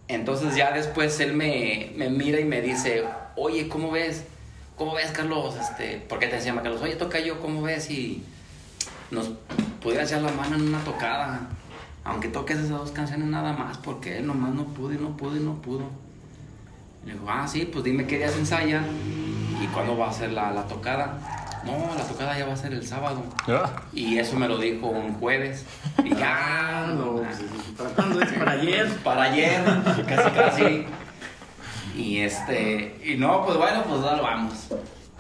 Entonces 0.09 0.57
ya 0.57 0.73
después 0.73 1.19
él 1.21 1.35
me, 1.35 1.93
me 1.97 2.11
mira 2.11 2.41
y 2.41 2.45
me 2.45 2.61
dice, 2.61 3.05
oye, 3.37 3.69
¿cómo 3.69 3.93
ves? 3.93 4.25
¿Cómo 4.77 4.95
ves, 4.95 5.11
Carlos? 5.13 5.55
Este, 5.57 5.99
¿Por 6.09 6.19
qué 6.19 6.27
te 6.27 6.37
decía 6.37 6.55
Carlos? 6.55 6.83
Oye, 6.83 6.97
toca 6.97 7.21
yo, 7.21 7.41
¿cómo 7.41 7.63
ves? 7.63 7.91
Y 7.91 8.25
nos 9.11 9.31
pudieras 9.81 10.11
echar 10.11 10.23
la 10.23 10.33
mano 10.33 10.57
en 10.57 10.63
una 10.69 10.81
tocada. 10.81 11.43
Aunque 12.05 12.29
toques 12.29 12.59
esas 12.59 12.71
dos 12.71 12.91
canciones 12.91 13.29
nada 13.29 13.53
más, 13.53 13.79
porque 13.79 14.19
él 14.19 14.27
nomás 14.27 14.53
no 14.53 14.65
pudo 14.65 14.93
y 14.93 14.99
no 14.99 15.17
pudo 15.17 15.37
y 15.37 15.41
no 15.41 15.55
pudo. 15.55 15.85
Le 17.07 17.13
digo, 17.13 17.27
ah, 17.29 17.47
sí, 17.47 17.69
pues 17.71 17.85
dime 17.85 18.07
qué 18.07 18.19
días 18.19 18.37
ensaya 18.37 18.83
y 19.63 19.67
cuándo 19.69 19.97
va 19.97 20.11
a 20.11 20.13
ser 20.13 20.33
la, 20.33 20.51
la 20.51 20.67
tocada. 20.67 21.19
No, 21.65 21.95
la 21.97 22.05
tocada 22.05 22.39
ya 22.39 22.45
va 22.45 22.53
a 22.53 22.57
ser 22.57 22.75
el 22.75 22.87
sábado. 22.87 23.23
Ah. 23.49 23.71
Y 23.93 24.19
eso 24.19 24.37
me 24.37 24.49
lo 24.49 24.59
dijo 24.59 24.89
un 24.89 25.15
jueves. 25.15 25.65
Y 26.03 26.15
ya, 26.15 26.55
Ah, 26.85 26.87
no, 26.89 26.95
no, 26.95 27.23
pues, 27.23 27.39
¿para 27.79 27.91
cuándo 27.91 28.21
es? 28.21 28.33
¿Para 28.33 28.53
ayer? 28.53 28.89
para 29.05 29.23
ayer, 29.23 29.63
casi 30.07 30.31
casi. 30.31 30.87
Y 31.95 32.19
este, 32.21 33.01
y 33.05 33.17
no, 33.17 33.45
pues 33.45 33.57
bueno, 33.57 33.83
pues 33.89 34.03
ya 34.03 34.17
lo 34.17 34.23
vamos. 34.23 34.69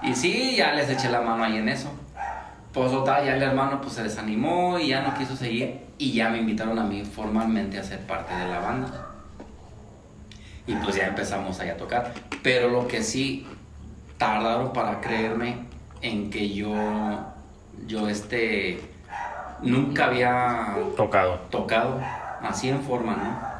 Y 0.02 0.14
sí, 0.14 0.56
ya 0.56 0.72
les 0.72 0.88
eché 0.90 1.08
la 1.08 1.20
mano 1.20 1.44
ahí 1.44 1.56
en 1.56 1.68
eso. 1.68 1.90
Pues 2.72 2.90
total, 2.90 3.24
ya 3.24 3.36
el 3.36 3.42
hermano 3.42 3.80
pues 3.80 3.94
se 3.94 4.02
desanimó 4.02 4.78
y 4.78 4.88
ya 4.88 5.02
no 5.02 5.14
quiso 5.14 5.36
seguir. 5.36 5.80
Y 5.98 6.12
ya 6.12 6.28
me 6.28 6.38
invitaron 6.38 6.78
a 6.78 6.84
mí 6.84 7.04
formalmente 7.04 7.78
a 7.78 7.84
ser 7.84 8.00
parte 8.00 8.34
de 8.34 8.48
la 8.48 8.58
banda. 8.58 9.06
Y 10.66 10.74
pues 10.76 10.96
ya 10.96 11.06
empezamos 11.06 11.60
ahí 11.60 11.68
a 11.68 11.76
tocar. 11.76 12.12
Pero 12.42 12.68
lo 12.68 12.88
que 12.88 13.02
sí 13.02 13.46
tardaron 14.18 14.72
para 14.72 15.00
creerme 15.00 15.66
en 16.02 16.30
que 16.30 16.52
yo, 16.52 16.74
yo 17.86 18.08
este, 18.08 18.80
nunca 19.62 20.06
había 20.06 20.74
Tocado. 20.96 21.38
tocado 21.50 22.00
así 22.42 22.68
en 22.68 22.82
forma, 22.82 23.14
¿no? 23.14 23.53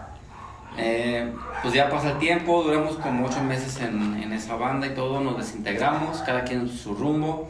Eh, 0.76 1.32
pues 1.62 1.72
ya 1.72 1.88
pasa 1.88 2.10
el 2.10 2.18
tiempo, 2.18 2.62
duramos 2.62 2.96
como 2.96 3.26
ocho 3.26 3.42
meses 3.42 3.80
en, 3.80 4.20
en 4.22 4.32
esa 4.32 4.56
banda 4.56 4.86
y 4.86 4.90
todo, 4.90 5.20
nos 5.20 5.36
desintegramos, 5.38 6.18
cada 6.22 6.44
quien 6.44 6.60
en 6.60 6.68
su 6.68 6.94
rumbo. 6.94 7.48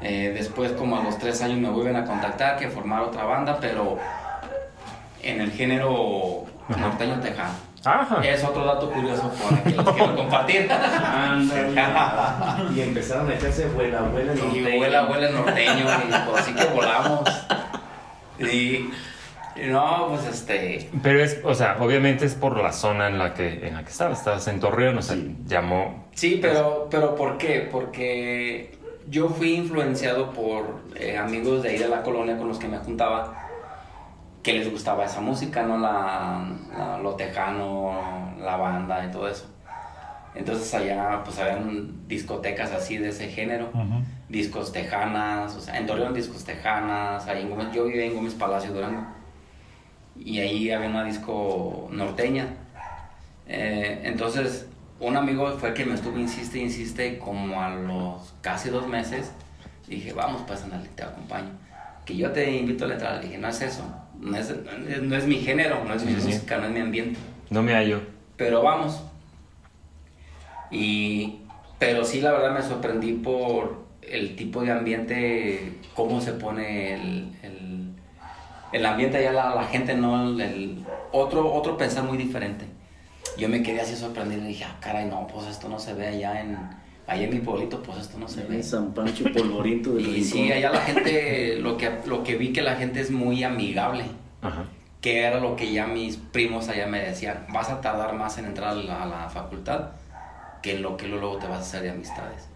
Eh, 0.00 0.32
después, 0.36 0.72
como 0.72 0.98
a 0.98 1.02
los 1.02 1.18
tres 1.18 1.40
años, 1.42 1.58
me 1.58 1.68
vuelven 1.70 1.96
a 1.96 2.04
contactar 2.04 2.56
que 2.58 2.68
formar 2.68 3.02
otra 3.02 3.24
banda, 3.24 3.58
pero 3.60 3.98
en 5.22 5.40
el 5.40 5.50
género 5.50 6.44
norteño 6.68 7.20
tejano. 7.20 7.54
Ajá. 7.84 8.22
Es 8.24 8.42
otro 8.42 8.64
dato 8.64 8.90
curioso 8.90 9.30
por 9.30 9.58
aquí 9.58 9.72
los 9.72 9.88
quiero 9.90 10.16
compartir. 10.16 10.70
Y 12.74 12.80
empezaron 12.80 13.30
a 13.30 13.34
echarse 13.34 13.66
vuela, 13.68 14.00
vuela 14.02 14.32
en 14.32 14.38
Y 14.38 14.42
norteño. 14.42 14.76
vuela, 14.78 15.02
vuela 15.04 15.30
norteño, 15.30 15.84
y 15.84 16.30
pues 16.30 16.42
así 16.42 16.54
que 16.54 16.64
volamos. 16.66 17.28
Y 18.40 18.90
no, 19.68 20.06
pues 20.08 20.26
este. 20.26 20.90
Pero 21.02 21.22
es, 21.22 21.40
o 21.44 21.54
sea, 21.54 21.76
obviamente 21.80 22.24
es 22.26 22.34
por 22.34 22.56
la 22.60 22.72
zona 22.72 23.08
en 23.08 23.18
la 23.18 23.34
que, 23.34 23.66
en 23.66 23.74
la 23.74 23.82
que 23.84 23.90
estabas. 23.90 24.18
Estabas 24.18 24.46
en 24.48 24.60
Torreón, 24.60 24.98
o 24.98 25.02
sea, 25.02 25.16
llamó. 25.46 26.06
Sí, 26.12 26.38
pero, 26.42 26.88
pero 26.90 27.14
¿por 27.14 27.38
qué? 27.38 27.68
Porque 27.70 28.78
yo 29.08 29.28
fui 29.28 29.54
influenciado 29.54 30.30
por 30.32 30.82
eh, 30.96 31.16
amigos 31.18 31.62
de 31.62 31.70
ahí 31.70 31.78
de 31.78 31.88
la 31.88 32.02
colonia 32.02 32.36
con 32.38 32.48
los 32.48 32.58
que 32.58 32.68
me 32.68 32.78
juntaba 32.78 33.40
que 34.42 34.52
les 34.52 34.70
gustaba 34.70 35.04
esa 35.06 35.20
música, 35.20 35.62
¿no? 35.62 35.78
La, 35.78 36.44
la- 36.76 36.98
lo 36.98 37.14
tejano, 37.14 38.34
la 38.40 38.56
banda 38.56 39.06
y 39.06 39.10
todo 39.10 39.28
eso. 39.28 39.46
Entonces 40.34 40.74
allá 40.74 41.22
pues 41.24 41.38
habían 41.38 42.08
discotecas 42.08 42.72
así 42.72 42.96
de 42.98 43.10
ese 43.10 43.28
género, 43.28 43.70
discos 44.28 44.72
tejanas, 44.72 45.54
o 45.54 45.60
sea, 45.60 45.78
en 45.78 45.86
Torreón 45.86 46.12
discos 46.12 46.44
tejanas, 46.44 47.26
ahí 47.28 47.42
en 47.42 47.50
Gómez- 47.50 47.70
yo 47.72 47.84
vivía 47.84 48.04
en 48.04 48.14
Gómez 48.14 48.34
Palacio 48.34 48.72
Durango 48.72 49.06
y 50.18 50.38
ahí 50.40 50.70
había 50.70 50.88
una 50.88 51.04
disco 51.04 51.88
norteña. 51.92 52.48
Eh, 53.46 54.00
entonces 54.04 54.66
un 55.00 55.16
amigo 55.16 55.50
fue 55.58 55.70
el 55.70 55.74
que 55.74 55.84
me 55.84 55.94
estuvo 55.94 56.18
insiste, 56.18 56.58
insiste, 56.58 57.18
como 57.18 57.60
a 57.60 57.70
los 57.74 58.34
casi 58.40 58.70
dos 58.70 58.86
meses, 58.86 59.32
dije, 59.88 60.12
vamos 60.12 60.42
pues 60.46 60.62
andale, 60.62 60.88
te 60.94 61.02
acompaño. 61.02 61.50
Que 62.06 62.16
yo 62.16 62.30
te 62.32 62.50
invito 62.56 62.84
a 62.84 62.88
la 62.88 62.94
entrada, 62.94 63.16
le 63.20 63.26
dije, 63.26 63.38
no 63.38 63.48
es 63.48 63.60
eso, 63.60 63.82
no 64.20 64.36
es, 64.36 64.54
no 65.02 65.16
es- 65.16 65.26
mi 65.26 65.36
género, 65.36 65.84
no 65.84 65.94
es 65.94 66.04
mi 66.04 66.14
Sí, 66.14 66.20
sí, 66.20 66.20
sí. 66.22 66.34
música, 66.36 66.58
no 66.58 66.66
es 66.66 66.72
mi 66.72 66.80
ambiente 66.80 67.18
No 67.50 67.62
me 67.62 67.74
hallo. 67.74 68.00
pero 68.36 68.62
vamos. 68.62 69.02
Y, 70.70 71.40
pero 71.78 72.04
sí, 72.04 72.20
la 72.20 72.32
verdad 72.32 72.54
me 72.54 72.62
sorprendí 72.62 73.12
por 73.12 73.84
el 74.02 74.36
tipo 74.36 74.62
de 74.62 74.72
ambiente, 74.72 75.74
cómo 75.94 76.20
se 76.20 76.32
pone 76.32 76.94
el, 76.94 77.32
el, 77.42 77.63
el 78.74 78.84
ambiente 78.86 79.16
allá, 79.18 79.32
la, 79.32 79.54
la 79.54 79.64
gente, 79.64 79.94
¿no? 79.94 80.28
El, 80.30 80.40
el- 80.40 80.84
otro, 81.12 81.52
otro 81.52 81.76
pensar 81.76 82.02
muy 82.04 82.18
diferente. 82.18 82.66
Yo 83.38 83.48
me 83.48 83.62
quedé 83.62 83.80
así 83.80 83.94
sorprendido 83.96 84.42
y 84.44 84.48
dije, 84.48 84.64
ah, 84.64 84.76
caray, 84.80 85.06
no, 85.06 85.26
pues 85.26 85.46
esto 85.46 85.68
no 85.68 85.78
se 85.78 85.94
ve 85.94 86.08
allá 86.08 86.40
en, 86.40 86.56
allá 87.06 87.24
en 87.24 87.30
mi 87.30 87.40
pueblito, 87.40 87.82
pues 87.82 87.98
esto 87.98 88.18
no 88.18 88.28
se 88.28 88.42
ve. 88.44 88.56
En 88.56 88.64
San 88.64 88.92
Pancho 88.94 89.24
Polvorito 89.32 89.98
Y 89.98 90.22
sí, 90.24 90.38
Rincón. 90.42 90.56
allá 90.58 90.70
la 90.72 90.80
gente, 90.80 91.56
lo 91.60 91.76
que, 91.76 91.90
lo 92.06 92.22
que 92.24 92.36
vi 92.36 92.52
que 92.52 92.62
la 92.62 92.76
gente 92.76 93.00
es 93.00 93.10
muy 93.10 93.42
amigable 93.44 94.04
Ajá. 94.42 94.64
que 95.00 95.22
era 95.22 95.38
lo 95.40 95.54
que 95.56 95.72
ya 95.72 95.86
mis 95.86 96.16
primos 96.16 96.68
allá 96.68 96.86
me 96.86 97.00
decían, 97.00 97.46
vas 97.52 97.70
a 97.70 97.80
tardar 97.80 98.14
más 98.14 98.38
en 98.38 98.46
entrar 98.46 98.70
a 98.70 98.74
la, 98.74 99.02
a 99.02 99.06
la 99.06 99.28
facultad 99.30 99.90
que 100.62 100.76
en 100.76 100.82
lo 100.82 100.96
que 100.96 101.06
luego 101.08 101.36
te 101.38 101.46
vas 101.46 101.58
a 101.58 101.62
hacer 101.62 101.82
de 101.82 101.90
amistades. 101.90 102.48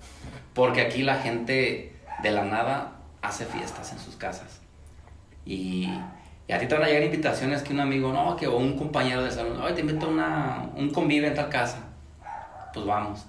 Porque 0.55 0.81
aquí 0.81 1.03
la 1.03 1.17
gente 1.17 1.93
de 2.23 2.31
la 2.33 2.45
nada 2.45 2.93
hace 3.23 3.45
fiestas 3.45 3.93
en 3.93 3.99
sus 3.99 4.17
casas. 4.17 4.61
Y, 5.49 5.89
y 6.47 6.53
a 6.53 6.59
ti 6.59 6.67
te 6.67 6.75
van 6.75 6.85
a 6.85 6.89
llegar 6.89 7.03
invitaciones 7.05 7.63
que 7.63 7.73
un 7.73 7.81
amigo, 7.81 8.13
no, 8.13 8.37
que 8.37 8.47
o 8.47 8.59
un 8.59 8.77
compañero 8.77 9.25
de 9.25 9.31
salón, 9.31 9.59
hoy 9.63 9.73
te 9.73 9.81
invito 9.81 10.05
a 10.05 10.09
una, 10.11 10.71
un 10.77 10.91
convive 10.91 11.27
en 11.27 11.35
tal 11.35 11.49
casa. 11.49 11.79
Pues 12.75 12.85
vamos. 12.85 13.25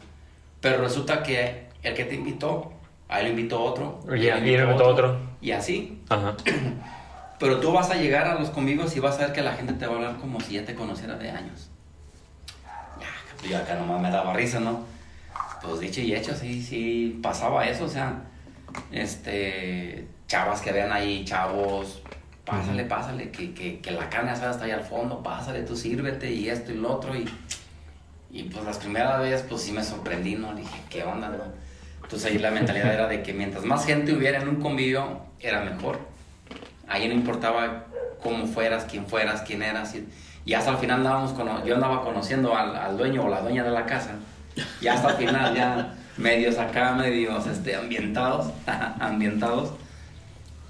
Pero 0.60 0.82
resulta 0.82 1.24
que 1.24 1.70
el 1.82 1.94
que 1.94 2.04
te 2.04 2.16
invitó, 2.16 2.74
ahí 3.08 3.24
lo 3.24 3.30
invitó 3.30 3.62
otro. 3.62 4.02
Y 4.10 4.28
y 4.28 4.32
le 4.32 4.64
invitó 4.64 4.90
otro. 4.90 5.18
Y 5.40 5.52
así. 5.52 6.02
Ajá. 6.10 6.36
Pero 7.40 7.62
tú 7.62 7.72
vas 7.72 7.90
a 7.90 7.96
llegar 7.96 8.28
a 8.28 8.38
los 8.38 8.50
convivos 8.50 8.94
y 8.98 9.00
vas 9.00 9.16
a 9.16 9.28
ver 9.28 9.32
que 9.32 9.42
la 9.42 9.54
gente 9.54 9.72
te 9.72 9.88
va 9.88 9.94
a 9.94 9.96
hablar 9.96 10.18
como 10.18 10.42
si 10.42 10.56
ya 10.56 10.66
te 10.66 10.76
conociera 10.76 11.16
de 11.16 11.32
años. 11.32 11.70
Ya, 13.00 13.08
pues 13.38 13.50
yo 13.50 13.58
acá 13.58 13.76
nomás 13.76 14.02
me 14.02 14.12
daba 14.12 14.34
risa, 14.34 14.60
¿no? 14.60 14.84
Pues 15.62 15.80
dicho 15.80 16.02
y 16.02 16.14
hecho, 16.14 16.36
sí, 16.36 16.62
sí, 16.62 17.18
pasaba 17.24 17.66
eso, 17.66 17.86
o 17.86 17.90
sea, 17.90 18.24
este, 18.92 20.06
chavas 20.30 20.62
que 20.62 20.72
vean 20.72 20.94
ahí, 20.94 21.26
chavos, 21.26 22.02
pásale, 22.46 22.86
pásale, 22.86 23.32
que, 23.32 23.54
que, 23.54 23.80
que 23.80 23.92
la 23.92 24.10
carne 24.10 24.32
asada 24.32 24.52
está 24.52 24.66
ahí 24.66 24.72
al 24.72 24.84
fondo, 24.84 25.22
pásale, 25.22 25.64
tú 25.64 25.76
sírvete 25.76 26.32
y 26.32 26.48
esto 26.50 26.72
y 26.72 26.76
lo 26.76 26.94
otro, 26.94 27.16
y, 27.18 27.28
y 28.32 28.44
pues 28.44 28.64
las 28.64 28.78
primeras 28.78 29.20
veces, 29.20 29.44
pues 29.50 29.62
sí 29.64 29.72
me 29.74 29.84
sorprendí, 29.84 30.36
¿no? 30.36 30.54
Dije, 30.54 30.80
¿qué 30.90 31.04
onda, 31.04 31.30
no? 31.30 31.44
Entonces 32.04 32.32
ahí 32.32 32.38
la 32.38 32.52
mentalidad 32.52 32.94
era 32.94 33.08
de 33.08 33.22
que 33.24 33.34
mientras 33.34 33.66
más 33.66 33.86
gente 33.86 34.14
hubiera 34.14 34.40
en 34.42 34.48
un 34.48 34.62
convivio, 34.62 35.20
era 35.40 35.62
mejor. 35.62 36.00
Ahí 36.88 37.08
no 37.08 37.14
importaba 37.14 37.86
cómo 38.24 38.46
fueras, 38.48 38.86
quién 38.90 39.06
fueras, 39.08 39.42
quién 39.42 39.62
eras. 39.64 39.94
Y, 39.96 40.08
y 40.46 40.54
hasta 40.54 40.72
al 40.72 40.78
final 40.78 40.98
andábamos 41.00 41.34
cono- 41.34 41.64
yo 41.66 41.76
andaba 41.76 42.02
conociendo 42.04 42.56
al, 42.56 42.76
al 42.76 42.98
dueño 42.98 43.26
o 43.26 43.30
la 43.30 43.42
dueña 43.42 43.64
de 43.64 43.72
la 43.72 43.86
casa. 43.86 44.12
Y 44.82 44.88
hasta 44.88 45.10
el 45.12 45.18
final 45.18 45.56
ya 45.56 45.96
medios 46.18 46.58
acá, 46.58 46.94
medios 46.94 47.46
este, 47.48 47.76
ambientados, 47.76 48.52
ambientados. 49.00 49.74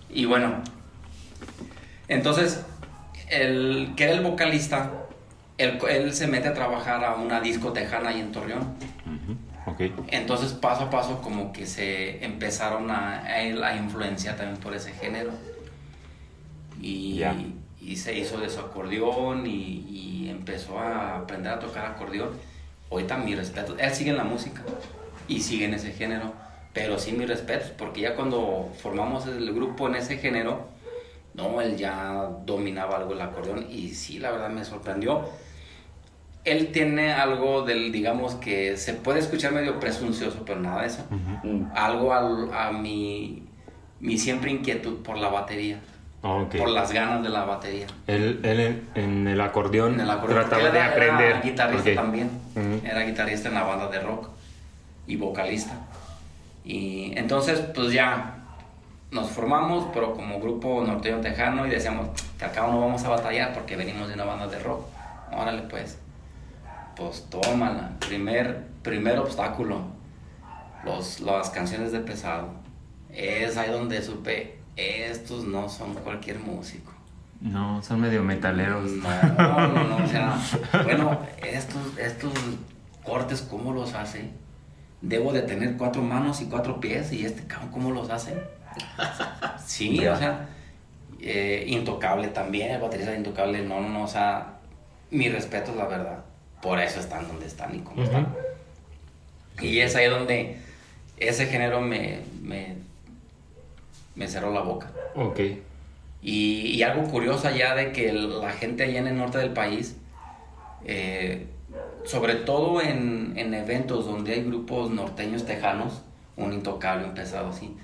Y 0.10 0.26
bueno, 0.26 0.64
entonces, 2.08 2.66
el 3.30 3.94
que 3.96 4.06
era 4.06 4.14
el 4.14 4.22
vocalista, 4.22 4.92
él, 5.58 5.80
él 5.90 6.14
se 6.14 6.28
mete 6.28 6.48
a 6.48 6.54
trabajar 6.54 7.04
a 7.06 7.16
una 7.16 7.40
disco 7.42 7.72
tejana 7.72 8.10
ahí 8.10 8.20
en 8.20 8.32
Torreón. 8.32 8.76
Entonces, 10.08 10.54
paso 10.54 10.86
a 10.86 10.90
paso, 10.90 11.22
como 11.22 11.54
que 11.54 11.66
se 11.68 12.24
empezaron 12.26 12.90
a, 12.90 13.24
a, 13.24 13.76
influenciar 13.76 14.36
también 14.36 14.60
por 14.60 14.74
ese 14.74 14.92
género. 14.94 15.32
Y, 16.82 17.22
y 17.80 17.96
se 17.96 18.18
hizo 18.18 18.40
de 18.40 18.50
su 18.50 18.60
acordeón 18.60 19.46
y, 19.46 19.86
y 19.90 20.30
empezó 20.30 20.80
a 20.80 21.18
aprender 21.18 21.54
a 21.54 21.60
tocar 21.60 21.86
acordeón. 21.86 22.30
Ahorita 22.90 23.18
mi 23.18 23.36
respeto. 23.36 23.78
Él 23.78 23.94
sigue 23.94 24.10
en 24.10 24.18
la 24.18 24.24
música 24.24 24.64
y 25.28 25.40
sigue 25.42 25.66
en 25.66 25.76
ese 25.76 25.92
género. 25.92 26.34
Pero 26.74 27.00
sí 27.00 27.12
mi 27.14 27.26
respeto, 27.26 27.68
porque 27.78 28.02
ya 28.02 28.16
cuando 28.16 28.70
formamos 28.82 29.26
el 29.28 29.54
grupo 29.54 29.88
en 29.88 29.96
ese 29.96 30.18
género, 30.18 30.68
no, 31.34 31.62
él 31.62 31.78
ya 31.78 32.30
dominaba 32.46 32.98
algo 32.98 33.14
el 33.14 33.22
acordeón 33.22 33.66
y 33.70 33.90
sí, 33.90 34.20
la 34.20 34.32
verdad 34.32 34.50
me 34.50 34.64
sorprendió 34.66 35.26
él 36.46 36.72
tiene 36.72 37.12
algo 37.12 37.64
del, 37.64 37.92
digamos, 37.92 38.36
que 38.36 38.78
se 38.78 38.94
puede 38.94 39.20
escuchar 39.20 39.52
medio 39.52 39.80
presuncioso, 39.80 40.44
pero 40.46 40.60
nada 40.60 40.82
de 40.82 40.88
eso. 40.88 41.06
Mm. 41.12 41.66
Algo 41.76 42.14
al- 42.14 42.50
a, 42.54 42.72
mi, 42.72 43.44
mi 44.00 44.18
siempre 44.18 44.50
inquietud 44.50 45.04
por 45.04 45.18
la 45.18 45.28
batería, 45.28 45.80
Ok. 46.24 46.56
por 46.56 46.70
las 46.70 46.92
ganas 46.94 47.22
de 47.22 47.30
la 47.30 47.44
batería. 47.44 47.88
Él, 48.08 48.40
él 48.44 48.60
en, 48.62 48.88
en 48.96 49.28
el 49.28 49.42
acordeón, 49.42 49.96
En 49.96 50.00
el 50.00 50.10
acordeón, 50.10 50.48
trataba 50.50 50.72
de 50.72 50.82
aprender. 50.82 51.30
Era 51.32 51.42
guitarrista 51.42 51.94
también. 51.96 52.30
Era 52.86 53.02
guitarrista 53.04 53.50
en 53.50 53.56
la 53.56 53.64
banda 53.64 53.88
de 53.90 54.00
rock 54.00 54.30
y 55.08 55.18
vocalista. 55.18 55.74
Y 56.70 57.18
entonces, 57.18 57.60
pues 57.74 57.92
ya 57.92 58.36
nos 59.10 59.32
formamos, 59.32 59.88
pero 59.92 60.14
como 60.14 60.40
grupo 60.40 60.84
norteño 60.86 61.20
tejano 61.20 61.66
y 61.66 61.72
decíamos, 61.72 62.10
que 62.38 62.46
acá 62.46 62.68
no 62.68 62.80
vamos 62.80 63.04
a 63.04 63.10
batallar 63.10 63.56
porque 63.56 63.76
venimos 63.76 64.08
de 64.08 64.14
una 64.14 64.26
banda 64.26 64.46
de 64.46 64.60
rock. 64.60 64.86
Órale, 65.32 65.64
pues. 65.64 65.98
Pues 66.96 67.26
tómala. 67.28 67.94
Primer, 68.00 68.68
primer 68.84 69.18
obstáculo. 69.18 69.82
Los, 70.84 71.22
las 71.22 71.50
canciones 71.50 71.92
de 71.92 72.02
pesado. 72.02 72.50
Es 73.12 73.58
ahí 73.58 73.72
donde 73.72 74.04
supe, 74.04 74.60
estos 74.76 75.46
no 75.46 75.70
son 75.70 75.96
cualquier 75.96 76.38
músico. 76.38 76.94
No, 77.42 77.82
son 77.82 78.02
medio 78.02 78.22
metaleros. 78.22 78.92
No, 78.92 79.68
no, 79.70 79.84
no, 79.86 80.06
o 80.06 80.08
sea, 80.08 80.38
bueno, 80.84 81.20
estos, 81.42 81.98
estos 81.98 82.32
cortes, 83.04 83.42
¿cómo 83.42 83.74
los 83.74 83.96
hace? 83.96 84.30
Debo 85.02 85.32
de 85.32 85.44
tener 85.44 85.78
cuatro 85.78 86.02
manos 86.02 86.42
y 86.42 86.46
cuatro 86.46 86.80
pies, 86.80 87.12
y 87.14 87.26
este 87.26 87.46
cabrón, 87.48 87.72
¿cómo 87.72 87.92
los 87.92 88.10
hace? 88.10 88.34
Sí, 89.66 90.06
o 90.06 90.16
sea, 90.18 90.50
eh, 91.22 91.64
intocable 91.68 92.28
también, 92.28 92.72
el 92.72 92.82
baterista 92.82 93.16
intocable, 93.16 93.62
no, 93.64 93.80
no, 93.80 93.90
no, 93.90 94.04
o 94.04 94.08
sea, 94.08 94.60
mi 95.12 95.30
respeto 95.30 95.72
es 95.72 95.78
la 95.78 95.86
verdad. 95.86 96.20
Por 96.62 96.80
eso 96.80 97.00
están 97.00 97.28
donde 97.28 97.46
están 97.46 97.74
y 97.74 97.80
como 97.80 98.04
están. 98.04 98.36
Y 99.62 99.80
es 99.80 99.96
ahí 99.96 100.08
donde 100.10 100.58
ese 101.18 101.46
género 101.48 101.80
me, 101.82 102.20
me, 102.42 102.76
me 104.16 104.28
cerró 104.28 104.54
la 104.54 104.62
boca. 104.62 104.92
Ok. 105.16 105.40
Y, 106.22 106.72
y 106.76 106.84
algo 106.84 107.10
curioso 107.10 107.48
allá 107.48 107.76
de 107.76 107.94
que 107.94 108.12
la 108.12 108.52
gente 108.52 108.84
allá 108.84 109.00
en 109.00 109.08
el 109.08 109.18
norte 109.18 109.38
del 109.38 109.52
país, 109.52 109.96
eh, 110.84 111.48
sobre 112.06 112.36
todo 112.36 112.82
en, 112.82 113.34
en 113.36 113.54
eventos 113.54 114.06
donde 114.06 114.34
hay 114.34 114.44
grupos 114.44 114.90
norteños 114.92 115.46
tejanos, 115.46 116.02
un 116.36 116.54
intocable, 116.54 117.06
un 117.06 117.14
pesado 117.14 117.50
así, 117.50 117.76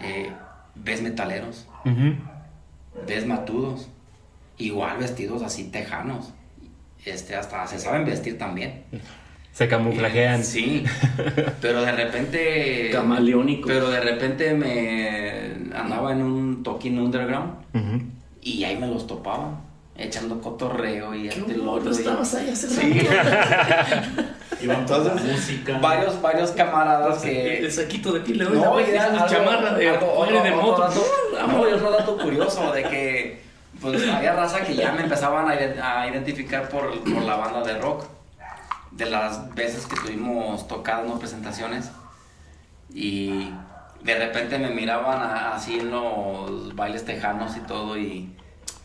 eh, 0.00 0.30
ves 0.74 1.02
metaleros, 1.02 1.66
ves 3.06 3.26
matudos, 3.26 3.88
igual 4.58 4.98
vestidos 4.98 5.42
así 5.42 5.64
tejanos, 5.64 6.32
este, 7.04 7.36
hasta 7.36 7.66
se 7.66 7.78
saben 7.78 8.04
vestir 8.04 8.38
también. 8.38 8.84
Se 9.52 9.68
camuflajean. 9.68 10.42
Sí, 10.42 10.84
pero 11.60 11.82
de 11.82 11.92
repente... 11.92 12.90
Camaleónico. 12.92 13.68
Pero 13.68 13.88
de 13.88 14.00
repente 14.00 14.52
me 14.52 15.76
andaba 15.76 16.12
en 16.12 16.22
un 16.22 16.62
toquín 16.64 16.98
underground 16.98 17.54
y 18.40 18.64
ahí 18.64 18.76
me 18.76 18.88
los 18.88 19.06
topaba. 19.06 19.60
Echando 19.96 20.40
cotorreo 20.40 21.14
y 21.14 21.28
¿Qué 21.28 21.38
esto 21.40 21.50
y 21.50 21.54
lo 21.54 21.62
hubo? 21.64 21.72
otro. 21.72 21.90
Tú 21.90 21.96
y- 21.96 22.00
estabas 22.00 22.34
ahí 22.34 22.50
hace 22.50 22.68
Sí. 22.68 23.08
Iban 24.60 24.86
la 24.88 25.14
música. 25.14 25.78
varios, 25.78 26.20
varios 26.20 26.50
camaradas 26.52 27.22
que... 27.22 27.58
El 27.58 27.72
saquito 27.72 28.12
de 28.12 28.20
piel 28.20 28.38
le 28.38 28.44
doy 28.44 28.58
No, 28.58 28.78
era 28.78 29.04
algo- 29.06 29.26
chamarra 29.26 29.74
de 29.74 29.88
algo- 29.90 30.42
de 30.42 30.50
moto. 30.50 30.82
dato- 30.82 31.06
no, 31.48 31.60
otro 31.60 31.90
dato 31.90 32.18
curioso 32.18 32.72
de 32.72 32.82
que 32.84 33.44
pues 33.80 34.08
había 34.08 34.32
raza 34.34 34.60
que 34.62 34.74
ya 34.74 34.92
me 34.92 35.02
empezaban 35.02 35.48
a, 35.48 35.54
ide- 35.54 35.80
a 35.80 36.06
identificar 36.08 36.68
por, 36.68 36.98
por 37.02 37.22
la 37.22 37.36
banda 37.36 37.62
de 37.62 37.78
rock. 37.78 38.04
De 38.92 39.06
las 39.06 39.52
veces 39.54 39.86
que 39.86 39.96
tuvimos 39.96 40.68
tocadas, 40.68 41.06
no 41.06 41.18
presentaciones. 41.18 41.90
Y 42.92 43.50
de 44.02 44.14
repente 44.18 44.58
me 44.58 44.70
miraban 44.70 45.20
a- 45.20 45.54
así 45.54 45.78
en 45.80 45.90
los 45.90 46.74
bailes 46.74 47.04
tejanos 47.04 47.56
y 47.56 47.60
todo 47.60 47.96
y... 47.98 48.34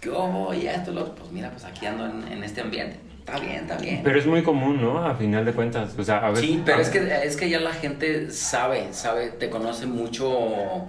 ¿Qué 0.02 0.10
hubo? 0.10 0.54
Y 0.54 0.68
esto, 0.68 0.92
lo 0.92 1.02
otro. 1.02 1.16
Pues 1.16 1.32
mira, 1.32 1.50
pues 1.52 1.66
aquí 1.66 1.86
ando 1.86 2.06
en, 2.06 2.32
en 2.32 2.44
este 2.44 2.62
ambiente. 2.62 2.98
Está 3.20 3.38
bien, 3.40 3.56
está 3.58 3.78
bien. 3.78 4.02
Pero 4.04 4.18
es 4.18 4.26
muy 4.26 4.42
común, 4.44 4.82
¿no? 4.82 5.06
A 5.06 5.14
final 5.16 5.46
de 5.46 5.54
cuentas. 5.54 5.96
O 5.98 6.04
sea, 6.04 6.18
a 6.26 6.30
veces. 6.32 6.46
Sí, 6.46 6.62
pero 6.66 6.78
a- 6.78 6.82
es 6.82 6.90
que, 6.90 7.00
es 7.24 7.38
que 7.38 7.50
ya 7.50 7.60
la 7.60 7.74
gente 7.74 8.32
sabe, 8.32 8.92
sabe, 8.94 9.30
te 9.30 9.50
conoce 9.50 9.86
mucho, 9.86 10.88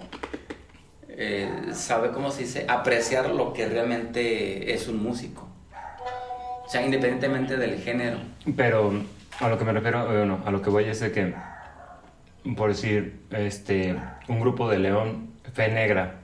eh, 1.09 1.51
sabe, 1.73 2.11
¿cómo 2.13 2.31
se 2.31 2.43
dice? 2.43 2.65
Apreciar 2.69 3.31
lo 3.31 3.53
que 3.53 3.67
realmente 3.69 4.73
es 4.73 4.89
un 4.89 5.03
músico. 5.03 5.49
O 6.65 6.69
sea, 6.69 6.83
independientemente 6.83 7.57
del 7.57 7.79
género. 7.81 8.19
Pero 8.57 8.93
a 9.41 9.49
lo 9.49 9.59
que 9.59 9.65
me 9.65 9.73
refiero, 9.73 10.05
eh, 10.13 10.19
bueno, 10.19 10.41
a 10.47 10.51
lo 10.51 10.63
que 10.63 10.71
voy 10.71 10.85
es 10.85 11.01
de 11.01 11.11
que, 11.11 11.35
por 12.57 12.71
decir, 12.71 13.21
este, 13.33 13.97
un 14.29 14.41
grupo 14.41 14.69
de 14.71 14.79
León, 14.79 15.31
Fe 15.53 15.69
Negra, 15.69 16.21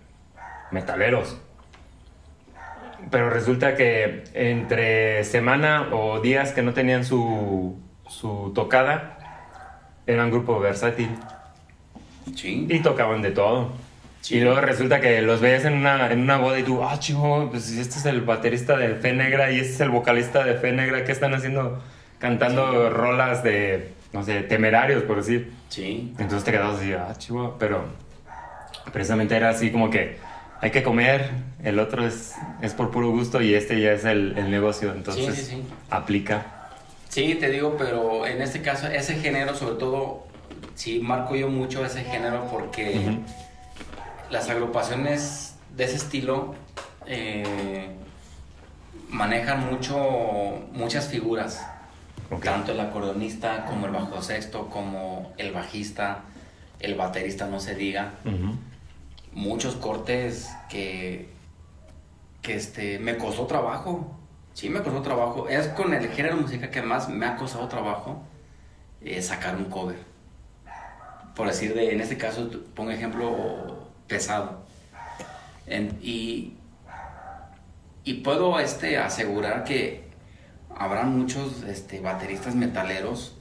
metaleros. 0.70 1.37
Pero 3.11 3.31
resulta 3.31 3.77
que 3.77 4.25
entre 4.35 5.23
semana 5.25 5.88
o 5.92 6.21
días 6.21 6.53
que 6.53 6.62
no 6.62 6.73
tenían 6.73 7.05
su, 7.05 7.79
su 8.09 8.53
tocada, 8.55 9.19
eran 10.07 10.31
grupo 10.31 10.59
versátil 10.61 11.09
Sí. 12.35 12.66
y 12.69 12.81
tocaban 12.81 13.23
de 13.23 13.31
todo. 13.31 13.73
Y 14.29 14.40
luego 14.40 14.61
resulta 14.61 15.01
que 15.01 15.23
los 15.23 15.40
veías 15.40 15.64
en 15.64 15.75
una, 15.75 16.11
en 16.11 16.21
una 16.21 16.37
boda 16.38 16.59
y 16.59 16.64
tú, 16.64 16.83
ah, 16.83 16.99
chivo, 16.99 17.49
pues 17.49 17.71
este 17.71 17.99
es 17.99 18.07
el 18.07 18.23
baterista 18.23 18.77
de 18.77 18.97
Fe 18.97 19.12
Negra 19.12 19.53
y 19.53 19.61
este 19.61 19.75
es 19.75 19.81
el 19.81 19.90
vocalista 19.90 20.42
de 20.45 20.55
Fe 20.55 20.73
Negra, 20.73 21.05
¿qué 21.05 21.12
están 21.12 21.33
haciendo? 21.33 21.81
Cantando 22.19 22.90
rolas 22.90 23.45
de, 23.45 23.92
no 24.12 24.25
sé, 24.25 24.40
temerarios, 24.42 25.05
por 25.05 25.19
decir. 25.19 25.53
Sí. 25.69 26.12
Entonces 26.19 26.42
te 26.42 26.51
quedabas 26.51 26.79
así, 26.81 26.92
ah, 26.92 27.14
chivo, 27.16 27.55
pero 27.61 27.85
precisamente 28.92 29.37
era 29.37 29.51
así 29.51 29.71
como 29.71 29.90
que 29.90 30.16
hay 30.61 30.71
que 30.71 30.83
comer, 30.83 31.31
el 31.62 31.79
otro 31.79 32.07
es, 32.07 32.35
es 32.62 32.73
por 32.73 32.90
puro 32.90 33.11
gusto 33.11 33.42
y 33.42 33.55
este 33.55 33.81
ya 33.81 33.92
es 33.92 34.05
el, 34.05 34.37
el 34.38 34.51
negocio, 34.51 34.92
entonces 34.92 35.35
sí, 35.35 35.45
sí. 35.45 35.62
aplica. 35.90 36.71
Sí, 37.09 37.35
te 37.37 37.51
digo, 37.51 37.77
pero 37.79 38.27
en 38.27 38.42
este 38.42 38.62
caso, 38.62 38.88
ese 38.88 39.14
género, 39.16 39.55
sobre 39.55 39.77
todo, 39.77 40.27
sí 40.75 41.01
marco 41.01 41.35
yo 41.37 41.49
mucho 41.49 41.85
ese 41.85 42.05
género 42.05 42.47
porque 42.51 43.19
las 44.31 44.51
agrupaciones 44.51 45.55
de 45.77 45.85
ese 45.85 45.97
estilo 45.97 46.55
eh, 47.07 47.88
manejan 49.09 49.66
mucho, 49.71 50.69
muchas 50.73 51.09
figuras. 51.09 51.64
Tanto 52.42 52.73
el 52.73 52.81
acordeonista 52.81 53.66
como 53.66 53.87
el 53.87 53.92
bajo 53.92 54.21
sexto, 54.21 54.69
como 54.69 55.33
el 55.38 55.53
bajista, 55.53 56.23
el 56.81 56.97
baterista, 56.97 57.47
no 57.47 57.61
se 57.61 57.77
diga. 57.77 58.14
Muchos 59.37 59.75
cortes 59.77 60.49
que, 60.70 61.29
que 62.40 62.55
este, 62.55 62.99
me 62.99 63.18
costó 63.18 63.46
trabajo. 63.46 64.16
Sí, 64.55 64.70
me 64.70 64.81
costó 64.81 65.03
trabajo. 65.03 65.46
Es 65.46 65.68
con 65.68 65.92
el 65.92 66.09
género 66.09 66.37
de 66.37 66.40
música 66.40 66.70
que 66.70 66.81
más 66.81 67.11
me 67.11 67.27
ha 67.27 67.37
costado 67.37 67.68
trabajo 67.68 68.22
eh, 69.03 69.20
sacar 69.20 69.57
un 69.57 69.66
cover. 69.66 69.99
Por 71.35 71.49
decir, 71.49 71.75
de, 71.75 71.92
en 71.92 72.01
este 72.01 72.16
caso, 72.16 72.49
pongo 72.75 72.92
ejemplo 72.92 73.90
pesado. 74.07 74.64
Y, 76.01 76.55
y 78.05 78.14
puedo 78.14 78.59
este, 78.59 78.96
asegurar 78.96 79.64
que 79.64 80.09
habrá 80.75 81.03
muchos 81.03 81.62
este, 81.64 82.01
bateristas 82.01 82.55
metaleros 82.55 83.37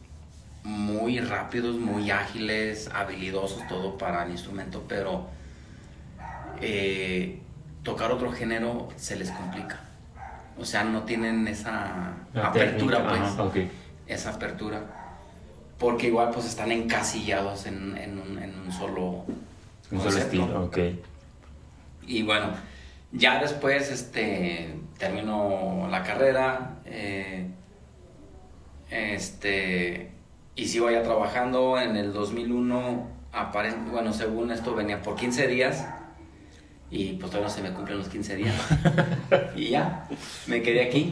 muy 0.63 1.21
rápidos, 1.21 1.77
muy 1.77 2.11
ágiles, 2.11 2.89
habilidosos, 2.93 3.65
todo 3.69 3.97
para 3.97 4.25
el 4.25 4.31
instrumento, 4.31 4.83
pero 4.89 5.27
eh, 6.61 7.39
tocar 7.83 8.11
otro 8.11 8.31
género 8.31 8.89
se 8.95 9.15
les 9.15 9.31
complica. 9.31 9.79
O 10.57 10.65
sea, 10.65 10.83
no 10.83 11.03
tienen 11.03 11.47
esa 11.47 12.13
La 12.33 12.47
apertura, 12.47 12.97
técnica, 12.97 13.09
pues. 13.09 13.21
ajá. 13.21 13.43
Esa 14.07 14.29
apertura. 14.31 14.83
Porque 15.77 16.07
igual 16.07 16.29
pues 16.31 16.45
están 16.45 16.71
encasillados 16.71 17.65
en, 17.65 17.97
en 17.97 18.17
un, 18.19 18.41
en 18.41 18.57
un 18.59 18.71
solo 18.71 19.25
Un 19.91 19.99
solo 19.99 20.17
estilo, 20.17 20.63
ok. 20.65 20.77
Y 22.07 22.23
bueno, 22.23 22.47
ya 23.11 23.41
después 23.41 23.91
este, 23.91 24.75
termino 24.97 25.87
la 25.91 26.03
carrera. 26.03 26.75
eh, 26.85 27.49
este, 28.89 30.11
y 30.55 30.65
sigo 30.67 30.89
ya 30.91 31.03
trabajando. 31.03 31.79
En 31.79 31.95
el 31.97 32.13
2001, 32.13 33.07
aparent- 33.33 33.89
bueno, 33.91 34.13
según 34.13 34.51
esto 34.51 34.75
venía 34.75 35.01
por 35.01 35.15
15 35.15 35.47
días. 35.47 35.85
Y 36.91 37.13
pues 37.13 37.31
todavía 37.31 37.47
no 37.49 37.53
se 37.53 37.61
me 37.61 37.71
cumplen 37.73 37.97
los 37.97 38.07
15 38.09 38.35
días. 38.35 38.55
y 39.55 39.69
ya, 39.69 40.07
me 40.47 40.61
quedé 40.61 40.85
aquí. 40.85 41.11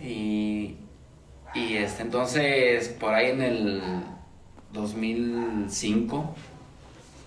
Y, 0.00 0.76
y 1.54 1.76
este, 1.76 2.02
entonces, 2.02 2.88
por 2.88 3.14
ahí 3.14 3.30
en 3.30 3.42
el 3.42 3.82
2005, 4.72 6.34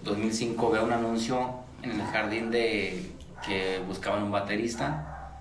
2005 0.03 0.69
veo 0.69 0.83
un 0.83 0.91
anuncio 0.91 1.51
en 1.81 1.91
el 1.91 2.05
jardín 2.07 2.51
de 2.51 3.11
que 3.45 3.79
buscaban 3.87 4.23
un 4.23 4.31
baterista 4.31 5.39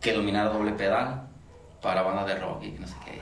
que 0.00 0.12
dominara 0.12 0.50
doble 0.50 0.72
pedal 0.72 1.22
para 1.80 2.02
banda 2.02 2.24
de 2.24 2.36
rock 2.36 2.64
y 2.64 2.70
no 2.72 2.86
sé 2.86 2.94
qué. 3.04 3.20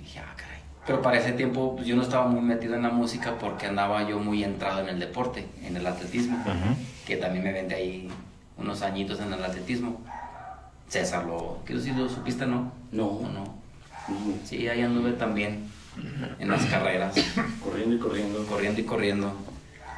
dije, 0.00 0.18
ah, 0.20 0.34
caray. 0.36 0.58
Pero 0.86 1.00
para 1.02 1.18
ese 1.18 1.32
tiempo 1.32 1.74
pues, 1.76 1.86
yo 1.86 1.96
no 1.96 2.02
estaba 2.02 2.26
muy 2.26 2.40
metido 2.40 2.74
en 2.74 2.82
la 2.82 2.90
música 2.90 3.36
porque 3.38 3.66
andaba 3.66 4.06
yo 4.08 4.18
muy 4.18 4.44
entrado 4.44 4.80
en 4.80 4.88
el 4.88 4.98
deporte, 5.00 5.46
en 5.62 5.76
el 5.76 5.86
atletismo, 5.86 6.38
Ujú. 6.38 6.76
Que 7.06 7.16
también 7.16 7.44
me 7.44 7.52
vendí 7.52 7.74
ahí 7.74 8.08
unos 8.56 8.82
añitos 8.82 9.20
en 9.20 9.32
el 9.32 9.44
atletismo. 9.44 10.00
César, 10.88 11.24
lo, 11.24 11.60
¿qué 11.64 11.78
si 11.80 11.92
lo 11.92 12.08
supiste, 12.08 12.46
no? 12.46 12.72
No. 12.92 13.06
¿O 13.06 13.28
no? 13.28 13.64
Sí, 14.44 14.68
ahí 14.68 14.82
anduve 14.82 15.12
también 15.12 15.70
en 16.38 16.48
las 16.48 16.66
carreras 16.66 17.14
Corriendo 17.62 17.96
y 17.96 17.98
corriendo. 17.98 18.46
corriendo 18.46 18.80
y 18.80 18.84
corriendo. 18.84 19.32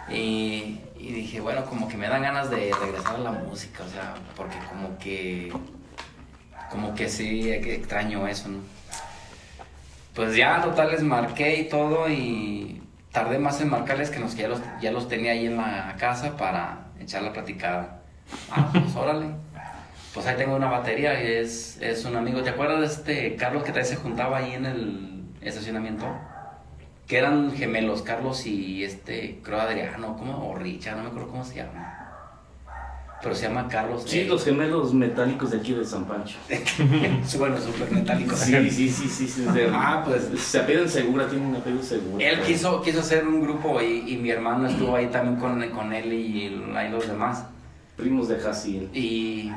Y, 0.09 0.81
y 0.99 1.13
dije, 1.13 1.41
bueno, 1.41 1.65
como 1.65 1.89
que 1.89 1.97
me 1.97 2.09
dan 2.09 2.23
ganas 2.23 2.51
de 2.51 2.73
regresar 2.81 3.17
a 3.17 3.19
la 3.19 3.33
música, 3.33 3.83
o 3.85 3.89
sea, 3.89 4.15
porque 4.37 4.57
como 4.69 4.97
que, 4.99 5.53
como 6.71 6.95
que 6.95 7.09
sí, 7.09 7.43
que 7.43 7.75
extraño 7.75 8.29
eso, 8.29 8.49
¿no? 8.49 8.59
Pues 10.15 10.37
ya, 10.37 10.63
total, 10.63 10.93
les 10.93 11.03
marqué 11.03 11.61
y 11.61 11.69
todo 11.69 12.09
y 12.09 12.81
tardé 13.11 13.39
más 13.39 13.61
en 13.61 13.71
marcarles 13.71 14.11
que 14.11 14.21
los 14.21 14.35
que 14.35 14.43
ya 14.43 14.49
los, 14.49 14.61
ya 14.81 14.93
los 14.93 15.09
tenía 15.09 15.33
ahí 15.33 15.47
en 15.47 15.57
la 15.57 15.97
casa 15.99 16.37
para 16.37 16.86
echar 17.07 17.23
la 17.23 17.33
platicada. 17.33 18.03
Ah, 18.51 18.71
pues 18.73 18.95
órale. 18.97 19.27
Pues 20.13 20.27
ahí 20.27 20.37
tengo 20.37 20.57
una 20.57 20.69
batería 20.69 21.23
y 21.23 21.33
es, 21.35 21.81
es 21.81 22.05
un 22.05 22.17
amigo. 22.17 22.43
¿Te 22.43 22.51
acuerdas 22.51 22.81
de 22.81 22.87
este 22.87 23.37
Carlos 23.37 23.63
que 23.63 23.69
también 23.69 23.87
se 23.87 23.97
juntaba 23.97 24.39
ahí 24.39 24.55
en 24.55 24.67
el 24.67 25.25
estacionamiento? 25.41 26.07
que 27.07 27.19
eran 27.19 27.53
gemelos, 27.53 28.03
Carlos 28.03 28.47
y 28.47 28.83
este, 28.83 29.39
creo 29.43 29.61
Adriano, 29.61 30.17
¿cómo? 30.17 30.51
O 30.51 30.57
Richard, 30.57 30.97
no 30.97 31.05
me 31.05 31.09
acuerdo 31.11 31.29
cómo 31.29 31.45
se 31.45 31.57
llama. 31.57 31.96
Pero 33.23 33.35
se 33.35 33.49
llama 33.49 33.67
Carlos. 33.69 34.05
Sí, 34.07 34.25
los 34.25 34.45
gemelos 34.45 34.93
metálicos 34.93 35.51
de 35.51 35.59
aquí 35.59 35.73
de 35.73 35.85
San 35.85 36.05
Pancho. 36.05 36.37
bueno, 37.39 37.57
súper 37.59 37.91
metálicos. 37.91 38.39
Sí, 38.39 38.71
sí, 38.71 38.91
sí, 38.91 39.27
sí. 39.27 39.47
Ah, 39.73 40.03
pues. 40.05 40.29
Se 40.39 40.61
apellidan 40.61 40.89
segura, 40.89 41.27
tienen 41.27 41.49
un 41.49 41.57
apellido 41.57 41.83
seguro. 41.83 42.19
Él 42.21 42.41
quiso, 42.43 42.83
quiso 42.83 43.01
hacer 43.01 43.27
un 43.27 43.41
grupo 43.41 43.81
y, 43.81 44.13
y 44.13 44.17
mi 44.19 44.31
hermano 44.31 44.69
estuvo 44.69 44.95
ahí 44.95 45.07
también 45.07 45.37
con, 45.37 45.67
con 45.71 45.93
él 45.93 46.13
y 46.13 46.51
los 46.91 47.07
demás. 47.07 47.45
Primos 47.97 48.29
de 48.29 48.37
Jaciel. 48.39 48.91
Y 48.93 49.51